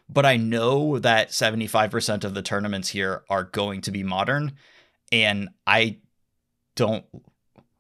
But 0.09 0.25
I 0.25 0.37
know 0.37 0.99
that 0.99 1.29
75% 1.29 2.23
of 2.23 2.33
the 2.33 2.41
tournaments 2.41 2.89
here 2.89 3.23
are 3.29 3.43
going 3.43 3.81
to 3.81 3.91
be 3.91 4.03
modern, 4.03 4.53
and 5.11 5.49
I 5.67 5.97
don't 6.75 7.05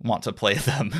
want 0.01 0.23
to 0.23 0.33
play 0.33 0.53
them. 0.55 0.93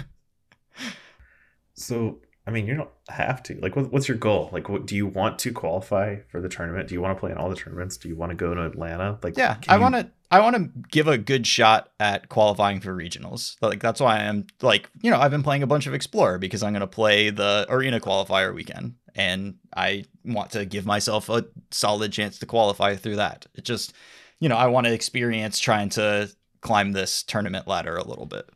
So 1.74 2.20
I 2.52 2.54
mean, 2.54 2.68
you 2.68 2.76
don't 2.76 2.90
have 3.08 3.42
to. 3.44 3.58
Like, 3.62 3.78
what, 3.78 3.94
what's 3.94 4.10
your 4.10 4.18
goal? 4.18 4.50
Like, 4.52 4.68
what 4.68 4.86
do 4.86 4.94
you 4.94 5.08
want 5.08 5.40
to 5.40 5.54
qualify 5.54 6.18
for 6.28 6.42
the 6.42 6.50
tournament? 6.50 6.90
Do 6.90 6.96
you 6.96 7.02
want 7.02 7.16
to 7.16 7.20
play 7.20 7.32
in 7.32 7.38
all 7.38 7.50
the 7.50 7.56
tournaments? 7.56 7.96
Do 7.96 8.10
you 8.10 8.16
want 8.18 8.32
to 8.32 8.36
go 8.36 8.54
to 8.54 8.66
Atlanta? 8.66 9.18
Like, 9.24 9.38
Yeah, 9.38 9.56
I 9.70 9.78
want 9.78 9.96
to. 9.96 10.12
I 10.30 10.42
want 10.42 10.58
to 10.58 10.70
give 10.90 11.08
a 11.08 11.18
good 11.18 11.48
shot 11.48 11.92
at 11.98 12.28
qualifying 12.28 12.82
for 12.82 12.94
regionals. 12.94 13.56
Like 13.62 13.80
that's 13.80 14.02
why 14.02 14.18
I'm 14.18 14.48
like, 14.62 14.90
you 15.02 15.12
know, 15.12 15.20
I've 15.20 15.32
been 15.32 15.44
playing 15.44 15.64
a 15.64 15.68
bunch 15.68 15.88
of 15.88 15.94
Explorer 15.94 16.40
because 16.40 16.62
I'm 16.62 16.74
going 16.74 16.82
to 16.82 16.88
play 16.88 17.30
the 17.30 17.66
arena 17.70 18.02
qualifier 18.02 18.54
weekend, 18.54 18.96
and 19.16 19.56
I 19.76 20.04
want 20.26 20.52
to 20.52 20.66
give 20.66 20.86
myself 20.86 21.30
a 21.30 21.46
solid 21.72 22.12
chance 22.12 22.38
to 22.40 22.46
qualify 22.46 22.98
through 22.98 23.18
that. 23.18 23.46
It 23.56 23.64
just, 23.64 23.94
you 24.40 24.50
know, 24.50 24.58
I 24.58 24.68
want 24.68 24.88
to 24.88 24.94
experience 24.94 25.58
trying 25.58 25.90
to 25.92 26.30
climb 26.60 26.92
this 26.92 27.24
tournament 27.24 27.68
ladder 27.68 27.96
a 27.96 28.08
little 28.08 28.26
bit. 28.26 28.50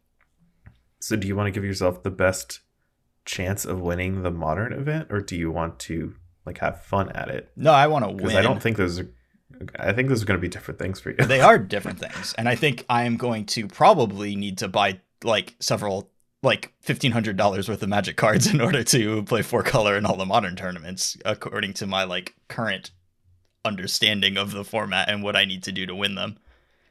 So, 1.00 1.16
do 1.16 1.28
you 1.28 1.36
want 1.36 1.48
to 1.48 1.52
give 1.52 1.64
yourself 1.64 2.04
the 2.04 2.10
best 2.10 2.62
chance 3.26 3.66
of 3.66 3.82
winning 3.82 4.24
the 4.24 4.32
modern 4.32 4.72
event, 4.74 5.08
or 5.12 5.20
do 5.20 5.36
you 5.36 5.52
want 5.52 5.80
to 5.80 6.16
like 6.46 6.60
have 6.60 6.84
fun 6.84 7.10
at 7.10 7.28
it? 7.30 7.50
No, 7.56 7.72
I 7.72 7.88
want 7.88 8.06
to 8.06 8.12
Because 8.14 8.28
win. 8.34 8.38
I 8.38 8.42
don't 8.42 8.62
think 8.62 8.78
those 8.78 9.00
are. 9.00 9.10
I 9.80 9.94
think 9.94 10.10
those 10.10 10.22
are 10.22 10.26
going 10.26 10.38
to 10.38 10.42
be 10.42 10.48
different 10.50 10.80
things 10.80 11.00
for 11.00 11.12
you. 11.12 11.16
they 11.18 11.40
are 11.40 11.58
different 11.76 11.98
things 11.98 12.36
and 12.38 12.50
i 12.50 12.56
think 12.56 12.84
i 12.90 13.04
am 13.04 13.16
going 13.16 13.46
to 13.46 13.68
probably 13.68 14.36
need 14.36 14.58
to 14.58 14.68
buy 14.68 15.00
like 15.24 15.56
several 15.62 16.10
like 16.44 16.74
$1500 16.86 17.70
worth 17.70 17.82
of 17.82 17.88
magic 17.88 18.18
cards 18.18 18.48
in 18.48 18.60
order 18.60 18.84
to 18.84 19.24
play 19.24 19.42
four 19.44 19.64
color 19.64 19.96
in 19.96 20.06
all 20.06 20.18
the 20.18 20.26
modern 20.26 20.58
tournaments 20.58 21.16
according 21.24 21.72
to 21.76 21.88
my 21.88 22.04
like 22.04 22.36
current 22.50 22.92
understanding 23.64 24.38
of 24.38 24.52
the 24.52 24.64
format 24.66 25.10
and 25.10 25.24
what 25.24 25.36
i 25.36 25.46
need 25.46 25.64
to 25.64 25.72
do 25.72 25.86
to 25.86 25.96
win 25.96 26.16
them 26.16 26.38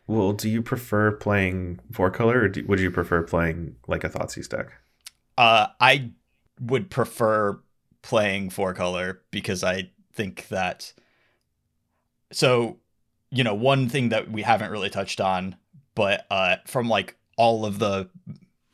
Well, 0.07 0.33
do 0.33 0.49
you 0.49 0.63
prefer 0.63 1.13
playing 1.13 1.81
four 1.93 2.11
color, 2.11 2.41
or 2.43 2.49
do, 2.49 2.65
would 2.67 2.81
you 2.81 2.91
prefer 2.91 3.23
playing 3.23 3.77
like 3.87 4.05
a 4.05 4.09
Thoughtseize 4.09 4.49
deck? 4.49 4.73
uh 5.37 5.67
i 5.81 6.11
would 6.61 6.91
prefer 6.91 7.59
playing 8.03 8.51
four 8.51 8.75
color 8.75 9.23
because 9.31 9.65
i 9.65 9.91
think 10.13 10.49
that 10.49 10.93
so 12.33 12.79
you 13.31 13.43
know 13.43 13.55
one 13.55 13.89
thing 13.89 14.11
that 14.11 14.31
we 14.31 14.43
haven't 14.43 14.71
really 14.71 14.91
touched 14.91 15.21
on 15.21 15.57
but 15.95 16.27
uh 16.31 16.57
from 16.67 16.89
like 16.89 17.17
all 17.37 17.65
of 17.67 17.79
the 17.79 18.09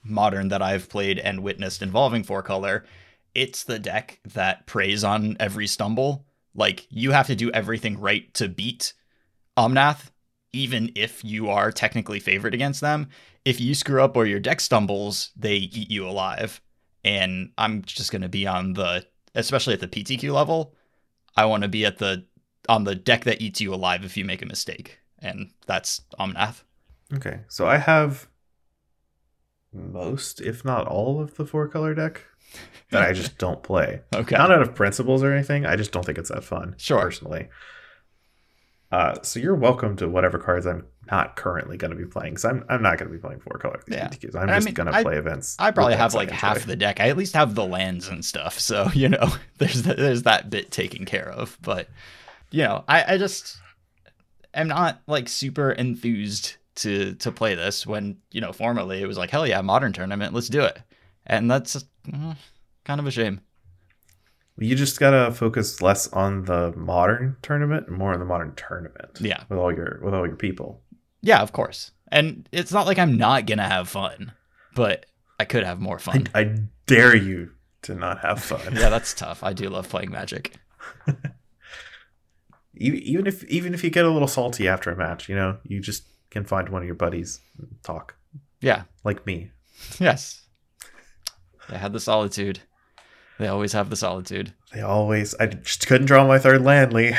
modern 0.03 0.49
that 0.49 0.63
I've 0.63 0.89
played 0.89 1.19
and 1.19 1.43
witnessed 1.43 1.83
involving 1.83 2.25
four 2.25 2.43
color, 2.43 2.85
it's 3.35 3.65
the 3.65 3.79
deck 3.79 4.21
that 4.25 4.67
preys 4.67 5.05
on 5.05 5.37
every 5.39 5.67
stumble. 5.67 6.27
Like 6.55 6.87
you 6.91 7.13
have 7.13 7.27
to 7.29 7.37
do 7.37 7.51
everything 7.53 7.99
right 8.01 8.33
to 8.35 8.49
beat 8.49 8.93
Omnath, 9.57 10.11
even 10.53 10.91
if 10.97 11.25
you 11.25 11.49
are 11.49 11.71
technically 11.71 12.21
favored 12.21 12.55
against 12.55 12.81
them. 12.81 13.09
If 13.45 13.61
you 13.61 13.75
screw 13.75 14.03
up 14.03 14.17
or 14.17 14.27
your 14.27 14.41
deck 14.41 14.61
stumbles, 14.61 15.31
they 15.37 15.57
eat 15.57 15.91
you 15.91 16.07
alive. 16.07 16.61
And 17.05 17.53
I'm 17.57 17.83
just 17.83 18.13
gonna 18.13 18.29
be 18.29 18.47
on 18.47 18.75
the 18.75 19.07
especially 19.35 19.75
at 19.75 19.81
the 19.81 19.89
PTQ 19.89 20.33
level, 20.33 20.75
I 21.37 21.45
want 21.47 21.63
to 21.63 21.69
be 21.69 21.85
at 21.85 21.99
the 21.99 22.25
on 22.69 22.85
the 22.85 22.95
deck 22.95 23.25
that 23.25 23.41
eats 23.41 23.61
you 23.61 23.73
alive 23.75 24.05
if 24.05 24.17
you 24.17 24.25
make 24.25 24.43
a 24.43 24.47
mistake. 24.47 24.99
And 25.19 25.51
that's 25.67 26.03
Omnath. 26.19 26.63
Okay, 27.15 27.41
so 27.49 27.67
I 27.67 27.79
have 27.79 28.29
most, 29.73 30.41
if 30.41 30.65
not 30.65 30.87
all, 30.87 31.21
of 31.21 31.37
the 31.37 31.47
four 31.47 31.69
color 31.69 31.95
deck 31.95 32.23
that 32.91 33.03
I 33.03 33.13
just 33.13 33.39
don't 33.39 33.63
play. 33.63 34.01
Okay. 34.15 34.37
Not 34.37 34.51
out 34.51 34.63
of 34.63 34.75
principles 34.75 35.23
or 35.23 35.33
anything. 35.33 35.67
I 35.67 35.77
just 35.77 35.93
don't 35.93 36.05
think 36.05 36.19
it's 36.19 36.31
that 36.31 36.45
fun. 36.45 36.75
Sure. 36.77 37.01
Personally. 37.01 37.49
Uh, 38.91 39.15
so 39.23 39.39
you're 39.39 39.55
welcome 39.55 39.97
to 39.97 40.09
whatever 40.09 40.39
cards 40.39 40.67
I'm 40.67 40.87
not 41.11 41.37
currently 41.37 41.77
going 41.77 41.91
to 41.91 41.97
be 41.97 42.05
playing. 42.05 42.35
Because 42.35 42.45
I'm 42.45 42.65
I'm 42.69 42.83
not 42.83 42.99
going 42.99 43.11
to 43.11 43.17
be 43.17 43.21
playing 43.21 43.41
four 43.41 43.59
color 43.59 43.81
Yeah. 43.89 44.09
PTQs. 44.09 44.35
I'm 44.37 44.43
And 44.43 44.51
I 44.51 44.57
just 44.57 44.67
mean, 44.67 44.75
going 44.75 44.93
to 44.93 45.03
play 45.03 45.17
events. 45.17 45.57
I 45.59 45.71
probably 45.71 45.97
have 45.97 46.15
like 46.15 46.31
half 46.31 46.65
the 46.67 46.77
deck. 46.77 47.01
I 47.01 47.09
at 47.09 47.17
least 47.17 47.35
have 47.35 47.55
the 47.55 47.65
lands 47.67 48.09
and 48.09 48.25
stuff. 48.25 48.59
So, 48.71 48.89
you 48.95 49.09
know, 49.09 49.29
there's 49.59 49.83
th- 49.83 49.97
there's 49.97 50.23
that 50.25 50.51
bit 50.51 50.71
taken 50.71 51.05
care 51.05 51.29
of. 51.29 51.59
But, 51.63 51.89
you 52.51 52.63
know, 52.63 52.85
I, 52.87 53.15
I 53.15 53.19
just 53.19 53.59
am 54.55 54.69
not 54.69 55.01
like 55.07 55.29
super 55.29 55.73
enthused 55.73 56.57
to 56.77 57.15
to 57.15 57.33
play 57.33 57.55
this 57.55 57.87
when, 57.87 58.19
you 58.31 58.41
know, 58.41 58.53
formerly 58.53 59.03
it 59.03 59.07
was 59.07 59.19
like, 59.19 59.31
hell 59.31 59.47
yeah, 59.47 59.61
modern 59.61 59.93
tournament, 59.93 60.35
let's 60.35 60.49
do 60.49 60.63
it. 60.63 60.79
And 61.27 61.51
that's 61.51 61.85
mm, 62.09 62.37
kind 62.85 63.01
of 63.01 63.07
a 63.07 63.11
shame. 63.11 63.41
You 64.59 64.77
just 64.77 65.01
gotta 65.01 65.33
focus 65.33 65.81
less 65.81 66.07
on 66.13 66.45
the 66.45 66.73
modern 66.77 67.37
tournament 67.43 67.89
and 67.89 67.97
more 67.97 68.13
on 68.13 68.19
the 68.19 68.27
modern 68.27 68.55
tournament. 68.57 69.19
Yeah. 69.21 69.43
With 69.49 69.59
all 69.59 69.73
your 69.75 70.01
with 70.03 70.13
all 70.15 70.27
your 70.27 70.37
people. 70.37 70.83
Yeah, 71.23 71.41
of 71.43 71.53
course. 71.53 71.91
And 72.09 72.49
it's 72.53 72.73
not 72.73 72.87
like 72.87 72.99
I'm 72.99 73.17
not 73.17 73.47
going 73.47 73.59
to 73.59 73.65
have 73.65 73.89
fun, 73.89 74.33
but 74.75 75.07
I 75.39 75.45
could 75.45 75.65
have 75.65 75.81
more 75.81 75.99
fun. 75.99 76.29
I 76.35 76.57
dare 76.87 77.17
you 77.17 77.53
to 77.83 77.95
not 77.95 78.21
have 78.21 78.43
fun. 78.43 78.61
yeah, 78.77 78.89
that's 78.89 79.15
tough. 79.15 79.43
I 79.45 79.53
do 79.53 79.69
love 79.69 79.89
playing 79.89 80.11
Magic. 80.11 80.55
Even 82.75 83.27
if 83.27 83.45
even 83.45 83.75
if 83.75 83.85
you 83.85 83.91
get 83.91 84.07
a 84.07 84.11
little 84.11 84.29
salty 84.29 84.67
after 84.67 84.91
a 84.91 84.97
match, 84.97 85.29
you 85.29 85.35
know, 85.35 85.59
you 85.65 85.81
just 85.81 86.05
can 86.31 86.45
find 86.45 86.69
one 86.71 86.81
of 86.83 86.87
your 86.87 86.95
buddies 86.95 87.41
and 87.59 87.69
talk 87.83 88.15
Yeah. 88.61 88.85
like 89.05 89.27
me. 89.27 89.51
Yes. 89.99 90.47
They 91.69 91.77
had 91.79 91.93
the 91.93 92.01
solitude. 92.01 92.61
They 93.39 93.49
always 93.49 93.73
have 93.73 93.91
the 93.91 93.97
solitude. 93.97 94.53
They 94.73 94.81
always. 94.83 95.35
I 95.35 95.47
just 95.47 95.87
couldn't 95.87 96.07
draw 96.07 96.27
my 96.27 96.39
third 96.39 96.63
land, 96.63 96.93
Lee. 96.93 97.15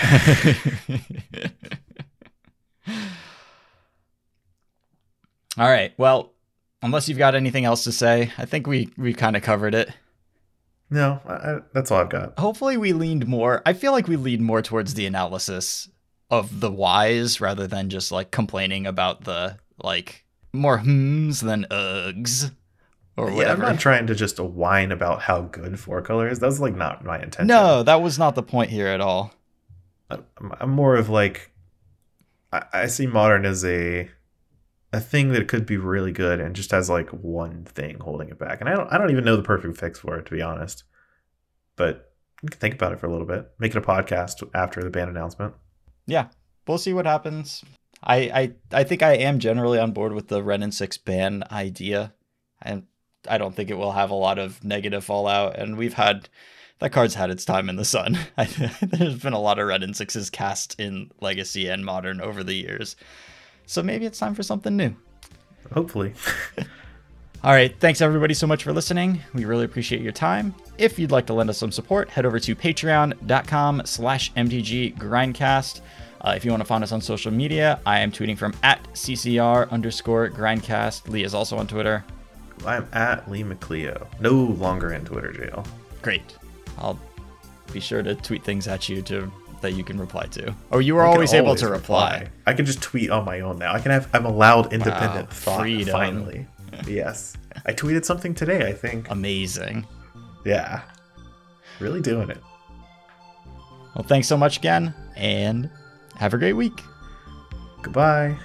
All 5.57 5.69
right. 5.69 5.94
Well, 5.98 6.34
unless 6.82 7.10
you've 7.10 7.18
got 7.18 7.36
anything 7.36 7.65
else 7.65 7.84
to 7.84 7.91
say, 7.91 8.32
I 8.38 8.45
think 8.45 8.68
we 8.68 8.90
we 8.98 9.14
kind 9.14 9.36
of 9.36 9.44
covered 9.44 9.76
it. 9.76 9.90
no, 10.90 11.19
I, 11.28 11.60
that's 11.73 11.91
all 11.91 11.99
I've 12.02 12.10
got. 12.10 12.38
Hopefully, 12.40 12.78
we 12.78 12.94
leaned 12.94 13.28
more. 13.28 13.61
I 13.65 13.73
feel 13.73 13.91
like 13.91 14.07
we 14.07 14.15
lead 14.15 14.41
more 14.41 14.61
towards 14.61 14.94
the 14.94 15.06
analysis 15.06 15.90
of 16.30 16.61
the 16.61 16.72
whys 16.72 17.41
rather 17.41 17.68
than 17.68 17.90
just 17.90 18.11
like 18.11 18.32
complaining 18.32 18.88
about 18.88 19.26
the 19.26 19.57
like 19.84 20.23
more 20.53 20.80
hms 20.80 21.41
than 21.44 21.65
ughs 21.69 22.52
or 23.18 23.30
Yeah, 23.32 23.52
I'm 23.52 23.60
not 23.60 23.80
trying 23.80 24.07
to 24.07 24.15
just 24.15 24.40
whine 24.40 24.91
about 24.91 25.22
how 25.22 25.41
good 25.41 25.78
four 25.80 26.02
color 26.02 26.30
is. 26.30 26.40
That's 26.40 26.60
like 26.60 26.76
not 26.76 27.03
my 27.03 27.18
intention. 27.22 27.48
no, 27.48 27.84
that 27.84 28.02
was 28.02 28.18
not 28.18 28.36
the 28.36 28.44
point 28.44 28.69
here 28.69 28.88
at 28.88 29.02
all. 29.02 29.34
I'm, 30.10 30.23
I'm 30.60 30.69
more 30.69 30.95
of 30.95 31.10
like, 31.10 31.52
I, 32.53 32.64
I 32.73 32.88
see 32.88 33.07
modern 33.07 33.45
as 33.45 33.65
a 33.65 34.10
a 34.93 34.99
thing 34.99 35.30
that 35.30 35.47
could 35.47 35.65
be 35.65 35.77
really 35.77 36.11
good 36.11 36.39
and 36.39 36.55
just 36.55 36.72
has 36.72 36.89
like 36.89 37.09
one 37.09 37.63
thing 37.63 37.99
holding 37.99 38.30
it 38.30 38.39
back. 38.39 38.59
And 38.59 38.69
I 38.69 38.73
don't 38.76 38.91
I 38.91 38.97
don't 38.97 39.11
even 39.11 39.23
know 39.23 39.35
the 39.38 39.43
perfect 39.43 39.77
fix 39.77 39.99
for 39.99 40.18
it 40.18 40.26
to 40.26 40.31
be 40.35 40.41
honest. 40.41 40.84
But 41.76 42.11
you 42.43 42.49
can 42.49 42.59
think 42.59 42.73
about 42.76 42.91
it 42.91 42.99
for 42.99 43.07
a 43.07 43.11
little 43.11 43.27
bit. 43.27 43.51
Make 43.59 43.72
it 43.72 43.77
a 43.77 43.81
podcast 43.81 44.47
after 44.53 44.81
the 44.84 44.89
ban 44.89 45.09
announcement. 45.09 45.53
yeah, 46.05 46.27
we'll 46.68 46.77
see 46.77 46.93
what 46.93 47.05
happens. 47.05 47.63
I, 48.03 48.15
I 48.15 48.80
I 48.80 48.84
think 48.84 49.03
I 49.03 49.13
am 49.13 49.39
generally 49.39 49.77
on 49.80 49.91
board 49.91 50.13
with 50.13 50.27
the 50.27 50.41
Wrenn 50.43 50.63
and 50.63 50.73
Six 50.73 50.97
ban 50.97 51.43
idea, 51.51 52.13
and 52.61 52.84
I 53.30 53.38
don't 53.38 53.55
think 53.55 53.69
it 53.69 53.77
will 53.77 53.91
have 53.91 54.09
a 54.09 54.15
lot 54.15 54.39
of 54.39 54.63
negative 54.63 55.03
fallout. 55.05 55.57
And 55.57 55.77
we've 55.77 55.93
had 55.93 56.27
that 56.80 56.91
card's 56.91 57.13
had 57.13 57.30
its 57.30 57.45
time 57.45 57.69
in 57.69 57.76
the 57.76 57.85
sun. 57.85 58.18
There's 58.81 59.19
been 59.19 59.34
a 59.34 59.39
lot 59.39 59.59
of 59.59 59.68
Wrenn 59.68 59.84
and 59.84 59.95
Sixes 59.95 60.31
cast 60.31 60.80
in 60.80 61.11
Legacy 61.22 61.68
and 61.68 61.85
Modern 61.85 62.19
over 62.19 62.43
the 62.43 62.55
years, 62.55 62.95
so 63.72 63.81
maybe 63.81 64.06
it's 64.06 64.19
time 64.19 64.35
for 64.35 64.43
something 64.43 64.76
new. 64.76 64.93
Hopefully. 65.73 66.14
All 67.43 67.53
right, 67.53 67.73
thanks 67.80 68.02
everybody 68.02 68.34
so 68.34 68.45
much 68.45 68.64
for 68.64 68.73
listening. 68.73 69.22
We 69.34 69.45
really 69.45 69.64
appreciate 69.64 70.02
your 70.02 70.11
time. 70.11 70.53
If 70.77 70.99
you'd 70.99 71.11
like 71.11 71.26
to 71.27 71.34
lend 71.34 71.49
us 71.49 71.57
some 71.57 71.72
support, 71.72 72.10
head 72.10 72.26
over 72.26 72.39
to 72.39 72.56
patreon.com 72.56 73.84
slash 73.85 74.31
mtg 74.34 74.98
grindcast. 74.98 75.81
Uh, 76.19 76.34
if 76.35 76.43
you 76.43 76.52
want 76.52 76.61
to 76.61 76.65
find 76.65 76.84
us 76.84 76.91
on 76.91 77.02
social 77.02 77.31
media, 77.31 77.80
I 77.85 77.99
am 77.99 78.11
tweeting 78.11 78.38
from 78.38 78.53
at 78.61 78.84
ccr 78.93 79.69
underscore 79.72 80.30
grindcast. 80.30 81.07
Lee 81.07 81.23
is 81.23 81.34
also 81.34 81.57
on 81.57 81.65
Twitter. 81.65 82.03
I'm 82.65 82.88
at 82.93 83.31
Lee 83.31 83.43
McLeo. 83.43 84.06
No 84.19 84.34
longer 84.34 84.93
in 84.93 85.06
Twitter 85.06 85.31
jail. 85.31 85.65
Great. 86.02 86.38
I'll 86.77 86.99
be 87.72 87.80
sure 87.80 88.03
to 88.03 88.15
tweet 88.15 88.43
things 88.43 88.68
at 88.68 88.89
you 88.89 89.02
to 89.03 89.31
that 89.61 89.73
you 89.73 89.83
can 89.83 89.99
reply 89.99 90.25
to. 90.27 90.53
Oh, 90.71 90.79
you 90.79 90.95
were 90.95 91.01
I 91.03 91.07
can 91.07 91.13
always 91.15 91.33
able 91.33 91.55
to 91.55 91.67
reply. 91.69 92.27
I 92.45 92.53
can 92.53 92.65
just 92.65 92.81
tweet 92.81 93.09
on 93.09 93.25
my 93.25 93.39
own 93.41 93.57
now. 93.59 93.73
I 93.73 93.79
can 93.79 93.91
have 93.91 94.09
I'm 94.13 94.25
allowed 94.25 94.73
independent 94.73 95.29
Wow, 95.29 95.35
thought 95.35 95.59
freedom. 95.61 95.91
finally. 95.93 96.47
yes. 96.88 97.35
I 97.65 97.73
tweeted 97.73 98.05
something 98.05 98.33
today, 98.33 98.67
I 98.67 98.73
think. 98.73 99.09
Amazing. 99.09 99.85
Yeah. 100.45 100.81
Really 101.79 102.01
doing 102.01 102.29
it. 102.29 102.38
Well, 103.95 104.05
thanks 104.07 104.27
so 104.27 104.38
much 104.38 104.57
again, 104.57 104.93
and 105.15 105.69
have 106.15 106.33
a 106.33 106.38
great 106.38 106.53
week. 106.53 106.81
Goodbye. 107.81 108.38